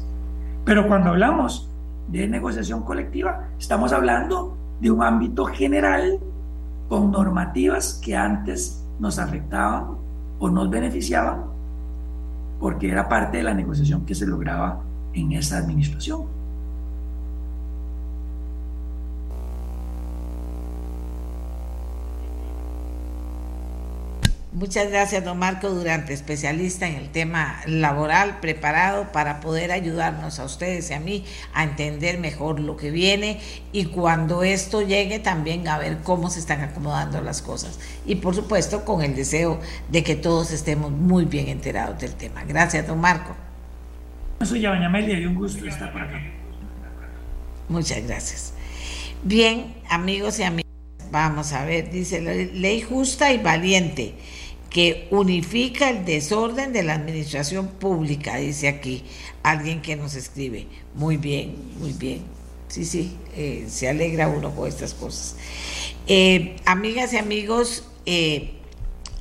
Pero 0.65 0.87
cuando 0.87 1.11
hablamos 1.11 1.69
de 2.09 2.29
negociación 2.29 2.83
colectiva, 2.83 3.49
estamos 3.59 3.93
hablando 3.93 4.57
de 4.81 4.91
un 4.91 5.03
ámbito 5.03 5.45
general 5.45 6.19
con 6.89 7.11
normativas 7.11 8.01
que 8.03 8.17
antes 8.17 8.85
nos 8.99 9.19
afectaban 9.19 9.97
o 10.39 10.51
nos 10.51 10.71
beneficiaban 10.71 11.45
porque 12.59 12.91
era 12.91 13.09
parte 13.09 13.39
de 13.39 13.43
la 13.43 13.55
negociación 13.55 14.05
que 14.05 14.15
se 14.15 14.27
lograba 14.27 14.83
en 15.15 15.33
esa 15.33 15.59
administración. 15.59 16.40
Muchas 24.61 24.91
gracias, 24.91 25.25
don 25.25 25.39
Marco 25.39 25.71
Durante, 25.71 26.13
especialista 26.13 26.87
en 26.87 26.97
el 26.97 27.09
tema 27.09 27.63
laboral, 27.65 28.41
preparado 28.41 29.11
para 29.11 29.41
poder 29.41 29.73
ayudarnos 29.73 30.39
a 30.39 30.45
ustedes 30.45 30.91
y 30.91 30.93
a 30.93 31.01
mí 31.01 31.25
a 31.55 31.65
entender 31.65 32.19
mejor 32.19 32.61
lo 32.61 32.77
que 32.77 32.91
viene 32.91 33.41
y 33.73 33.87
cuando 33.87 34.43
esto 34.43 34.83
llegue 34.83 35.19
también 35.19 35.67
a 35.67 35.79
ver 35.79 36.01
cómo 36.03 36.29
se 36.29 36.41
están 36.41 36.61
acomodando 36.61 37.23
las 37.23 37.41
cosas. 37.41 37.81
Y 38.05 38.17
por 38.17 38.35
supuesto 38.35 38.85
con 38.85 39.01
el 39.01 39.17
deseo 39.17 39.59
de 39.89 40.05
que 40.05 40.15
todos 40.15 40.51
estemos 40.51 40.93
muy 40.93 41.25
bien 41.25 41.49
enterados 41.49 41.99
del 41.99 42.13
tema. 42.13 42.45
Gracias, 42.45 42.87
don 42.87 43.01
Marco. 43.01 43.35
Soy 44.43 44.61
doña 44.61 44.89
Amelia 44.89 45.19
y 45.19 45.25
un 45.25 45.37
gusto 45.37 45.65
estar 45.65 45.91
por 45.91 46.03
acá. 46.03 46.21
Muchas 47.71 48.07
gracias. 48.07 48.53
Bien, 49.23 49.75
amigos 49.89 50.39
y 50.39 50.43
amigas, 50.43 50.71
vamos 51.11 51.55
a 51.55 51.65
ver, 51.65 51.91
dice 51.91 52.21
ley 52.21 52.83
justa 52.83 53.33
y 53.33 53.39
valiente 53.39 54.17
que 54.71 55.09
unifica 55.11 55.91
el 55.91 56.05
desorden 56.05 56.73
de 56.73 56.85
la 56.85 56.95
administración 56.95 57.67
pública, 57.67 58.37
dice 58.37 58.69
aquí 58.69 59.05
alguien 59.43 59.83
que 59.83 59.97
nos 59.97 60.15
escribe. 60.15 60.69
Muy 60.95 61.17
bien, 61.17 61.57
muy 61.79 61.93
bien. 61.93 62.23
Sí, 62.69 62.85
sí, 62.85 63.17
eh, 63.37 63.67
se 63.69 63.89
alegra 63.89 64.29
uno 64.29 64.55
con 64.55 64.69
estas 64.69 64.95
cosas. 64.95 65.35
Eh, 66.07 66.57
amigas 66.67 67.13
y 67.13 67.17
amigos, 67.17 67.85
eh, 68.07 68.53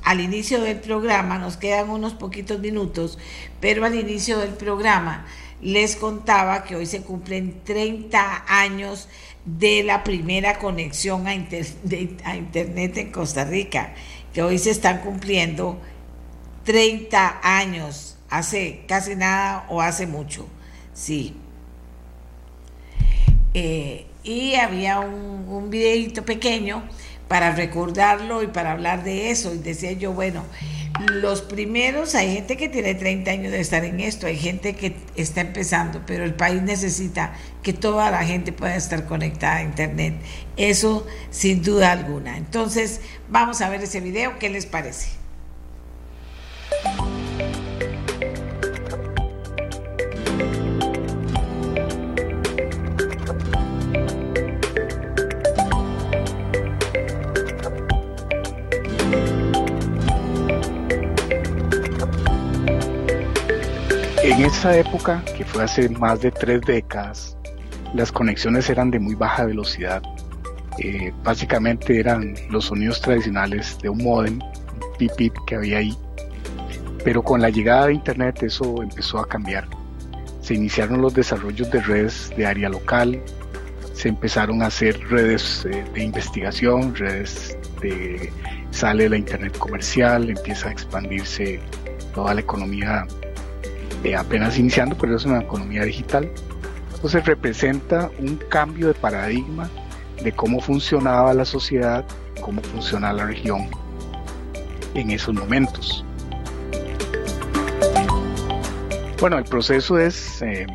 al 0.04 0.20
inicio 0.20 0.60
del 0.60 0.78
programa, 0.78 1.38
nos 1.38 1.56
quedan 1.56 1.90
unos 1.90 2.14
poquitos 2.14 2.60
minutos, 2.60 3.18
pero 3.60 3.84
al 3.84 3.96
inicio 3.96 4.38
del 4.38 4.50
programa 4.50 5.26
les 5.60 5.96
contaba 5.96 6.64
que 6.64 6.76
hoy 6.76 6.86
se 6.86 7.02
cumplen 7.02 7.60
30 7.64 8.44
años 8.46 9.08
de 9.58 9.82
la 9.82 10.04
primera 10.04 10.58
conexión 10.58 11.26
a, 11.26 11.30
a 11.30 12.36
Internet 12.36 12.96
en 12.96 13.10
Costa 13.10 13.44
Rica 13.44 13.94
que 14.32 14.42
hoy 14.42 14.58
se 14.58 14.70
están 14.70 14.98
cumpliendo 14.98 15.80
30 16.64 17.40
años, 17.42 18.16
hace 18.28 18.82
casi 18.86 19.16
nada 19.16 19.66
o 19.68 19.80
hace 19.80 20.06
mucho, 20.06 20.46
sí. 20.92 21.34
Eh, 23.54 24.06
y 24.22 24.54
había 24.54 25.00
un, 25.00 25.48
un 25.48 25.70
videito 25.70 26.24
pequeño 26.24 26.84
para 27.26 27.52
recordarlo 27.52 28.42
y 28.42 28.46
para 28.46 28.72
hablar 28.72 29.02
de 29.02 29.30
eso. 29.30 29.54
Y 29.54 29.58
decía 29.58 29.92
yo, 29.92 30.12
bueno, 30.12 30.44
los 31.08 31.42
primeros, 31.42 32.14
hay 32.14 32.34
gente 32.34 32.56
que 32.56 32.68
tiene 32.68 32.94
30 32.94 33.30
años 33.30 33.52
de 33.52 33.60
estar 33.60 33.84
en 33.84 34.00
esto, 34.00 34.26
hay 34.26 34.36
gente 34.36 34.74
que 34.74 34.94
está 35.16 35.40
empezando, 35.40 36.02
pero 36.06 36.24
el 36.24 36.34
país 36.34 36.62
necesita 36.62 37.34
que 37.62 37.72
toda 37.72 38.10
la 38.10 38.24
gente 38.24 38.52
pueda 38.52 38.76
estar 38.76 39.06
conectada 39.06 39.56
a 39.56 39.62
Internet. 39.62 40.14
Eso 40.56 41.06
sin 41.30 41.62
duda 41.62 41.92
alguna. 41.92 42.36
Entonces, 42.36 43.00
vamos 43.28 43.60
a 43.60 43.68
ver 43.68 43.82
ese 43.82 44.00
video, 44.00 44.38
¿qué 44.38 44.48
les 44.48 44.66
parece? 44.66 45.19
En 64.40 64.46
esa 64.46 64.74
época, 64.74 65.22
que 65.36 65.44
fue 65.44 65.64
hace 65.64 65.86
más 65.90 66.22
de 66.22 66.30
tres 66.30 66.62
décadas, 66.62 67.36
las 67.92 68.10
conexiones 68.10 68.70
eran 68.70 68.90
de 68.90 68.98
muy 68.98 69.14
baja 69.14 69.44
velocidad. 69.44 70.02
Eh, 70.78 71.12
básicamente 71.22 72.00
eran 72.00 72.34
los 72.48 72.64
sonidos 72.64 73.02
tradicionales 73.02 73.76
de 73.82 73.90
un 73.90 74.02
modem, 74.02 74.38
un 74.40 75.08
pip, 75.14 75.34
que 75.46 75.56
había 75.56 75.76
ahí. 75.76 75.94
Pero 77.04 77.22
con 77.22 77.42
la 77.42 77.50
llegada 77.50 77.88
de 77.88 77.92
Internet 77.92 78.42
eso 78.42 78.82
empezó 78.82 79.18
a 79.18 79.28
cambiar. 79.28 79.68
Se 80.40 80.54
iniciaron 80.54 81.02
los 81.02 81.12
desarrollos 81.12 81.70
de 81.70 81.82
redes 81.82 82.32
de 82.34 82.46
área 82.46 82.70
local, 82.70 83.22
se 83.92 84.08
empezaron 84.08 84.62
a 84.62 84.68
hacer 84.68 84.98
redes 85.10 85.66
eh, 85.66 85.84
de 85.92 86.02
investigación, 86.02 86.94
redes 86.94 87.58
de 87.82 88.32
sale 88.70 89.06
la 89.06 89.18
internet 89.18 89.58
comercial, 89.58 90.30
empieza 90.30 90.70
a 90.70 90.72
expandirse 90.72 91.60
toda 92.14 92.32
la 92.32 92.40
economía 92.40 93.06
eh, 94.02 94.16
apenas 94.16 94.58
iniciando, 94.58 94.96
pero 94.96 95.16
es 95.16 95.24
una 95.24 95.40
economía 95.40 95.84
digital. 95.84 96.30
Entonces 96.94 97.24
representa 97.26 98.10
un 98.18 98.36
cambio 98.36 98.88
de 98.88 98.94
paradigma 98.94 99.68
de 100.22 100.32
cómo 100.32 100.60
funcionaba 100.60 101.34
la 101.34 101.44
sociedad, 101.44 102.04
cómo 102.40 102.62
funciona 102.62 103.12
la 103.12 103.26
región 103.26 103.68
en 104.94 105.10
esos 105.10 105.34
momentos. 105.34 106.04
Bueno, 109.18 109.36
el 109.38 109.44
proceso 109.44 109.98
es, 109.98 110.40
eh, 110.42 110.66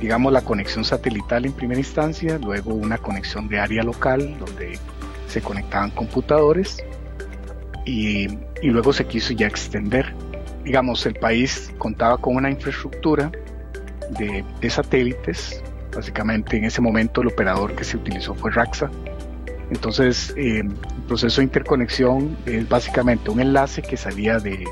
digamos, 0.00 0.32
la 0.32 0.42
conexión 0.42 0.84
satelital 0.84 1.44
en 1.44 1.52
primera 1.52 1.78
instancia, 1.78 2.38
luego 2.38 2.74
una 2.74 2.98
conexión 2.98 3.48
de 3.48 3.60
área 3.60 3.84
local 3.84 4.36
donde 4.38 4.78
se 5.28 5.40
conectaban 5.40 5.90
computadores 5.90 6.84
y 7.86 8.28
luego 8.62 8.92
se 8.92 9.06
quiso 9.06 9.32
ya 9.32 9.46
extender. 9.46 10.12
Digamos, 10.64 11.04
el 11.06 11.14
país 11.14 11.72
contaba 11.78 12.16
con 12.16 12.36
una 12.36 12.50
infraestructura 12.50 13.30
de, 14.18 14.44
satélites 14.70 15.62
Básicamente 15.94 16.56
en 16.56 16.64
ese 16.64 16.80
momento 16.80 17.20
el 17.20 17.28
operador 17.28 17.76
que 17.76 17.84
se 17.84 17.96
utilizó 17.96 18.34
fue 18.34 18.50
Raxa. 18.50 18.90
Entonces 19.70 20.34
eh, 20.36 20.58
el 20.58 20.74
proceso 21.06 21.40
de 21.40 21.44
interconexión 21.44 22.36
es 22.46 22.68
básicamente 22.68 23.30
un 23.30 23.38
enlace 23.38 23.80
que 23.80 23.96
salía 23.96 24.38
de, 24.38 24.64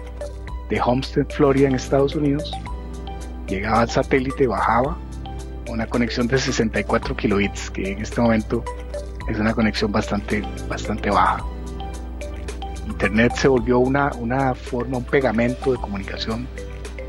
de 0.69 0.81
Homestead, 0.81 1.27
Florida, 1.29 1.69
en 1.69 1.77
Estados 1.77 2.17
Unidos, 2.17 2.53
llegaba 3.47 3.83
al 3.83 3.91
satélite, 3.91 4.49
bajaba, 4.49 4.99
una 5.69 5.87
conexión 5.87 6.27
de 6.27 6.39
64 6.39 7.17
kilobits, 7.17 7.71
que 7.71 7.93
en 7.93 8.03
este 8.03 8.21
momento 8.21 8.65
es 9.29 9.39
una 9.39 9.55
conexión 9.55 9.93
bastante, 9.93 10.43
bastante 10.69 11.11
baja. 11.11 11.45
Internet 12.93 13.33
se 13.37 13.49
volvió 13.49 13.79
una, 13.79 14.13
una 14.19 14.55
forma, 14.55 14.99
un 14.99 15.05
pegamento 15.05 15.73
de 15.73 15.79
comunicación 15.79 16.47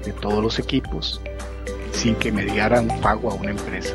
de 0.06 0.14
todos 0.14 0.42
los 0.42 0.58
equipos 0.58 1.22
sin 1.92 2.16
que 2.16 2.32
mediaran 2.32 2.90
un 2.90 3.02
pago 3.02 3.30
a 3.30 3.34
una 3.34 3.52
empresa. 3.52 3.94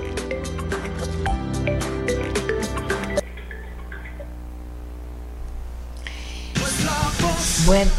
Bueno, 7.64 7.90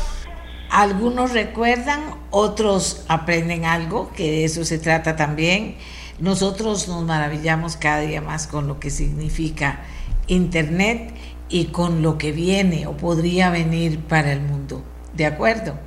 algunos 0.70 1.34
recuerdan, 1.34 2.14
otros 2.30 3.06
aprenden 3.08 3.66
algo, 3.66 4.12
que 4.14 4.32
de 4.32 4.46
eso 4.46 4.66
se 4.66 4.78
trata 4.78 5.16
también. 5.16 5.78
Nosotros 6.20 6.88
nos 6.88 7.04
maravillamos 7.04 7.76
cada 7.76 8.02
día 8.02 8.22
más 8.22 8.46
con 8.46 8.68
lo 8.68 8.80
que 8.80 8.92
significa 8.92 9.82
Internet 10.28 11.19
y 11.50 11.66
con 11.66 12.02
lo 12.02 12.18
que 12.18 12.32
viene 12.32 12.88
o 12.88 12.96
podría 12.96 13.50
venir 13.50 14.00
para 14.00 14.32
el 14.32 14.42
mundo. 14.42 14.84
¿De 15.16 15.26
acuerdo? 15.26 15.78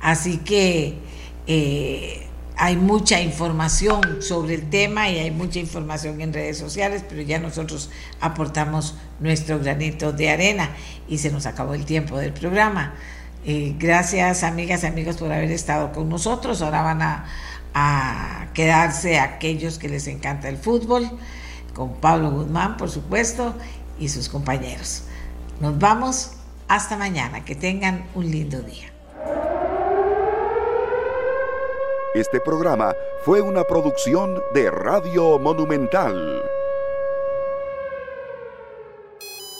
Así 0.00 0.38
que 0.38 0.98
eh, 1.46 2.26
hay 2.56 2.76
mucha 2.76 3.20
información 3.20 4.20
sobre 4.20 4.54
el 4.54 4.68
tema 4.68 5.08
y 5.08 5.18
hay 5.18 5.30
mucha 5.30 5.58
información 5.58 6.20
en 6.20 6.32
redes 6.32 6.58
sociales, 6.58 7.04
pero 7.08 7.22
ya 7.22 7.38
nosotros 7.38 7.90
aportamos 8.20 8.96
nuestro 9.20 9.58
granito 9.58 10.12
de 10.12 10.30
arena 10.30 10.70
y 11.08 11.18
se 11.18 11.30
nos 11.30 11.46
acabó 11.46 11.74
el 11.74 11.84
tiempo 11.84 12.18
del 12.18 12.32
programa. 12.32 12.94
Eh, 13.46 13.74
gracias 13.78 14.42
amigas 14.42 14.82
y 14.82 14.86
amigos 14.86 15.16
por 15.16 15.32
haber 15.32 15.50
estado 15.50 15.92
con 15.92 16.08
nosotros. 16.08 16.60
Ahora 16.60 16.82
van 16.82 17.00
a, 17.00 17.26
a 17.74 18.48
quedarse 18.54 19.18
aquellos 19.18 19.78
que 19.78 19.88
les 19.88 20.06
encanta 20.08 20.48
el 20.48 20.56
fútbol, 20.56 21.08
con 21.74 21.94
Pablo 21.94 22.32
Guzmán, 22.32 22.76
por 22.76 22.90
supuesto, 22.90 23.54
y 23.98 24.08
sus 24.08 24.28
compañeros. 24.28 25.02
Nos 25.60 25.78
vamos 25.78 26.32
hasta 26.68 26.96
mañana. 26.96 27.44
Que 27.44 27.54
tengan 27.54 28.06
un 28.14 28.30
lindo 28.30 28.60
día. 28.60 28.92
Este 32.14 32.40
programa 32.40 32.94
fue 33.24 33.40
una 33.40 33.64
producción 33.64 34.40
de 34.54 34.70
Radio 34.70 35.38
Monumental. 35.38 36.42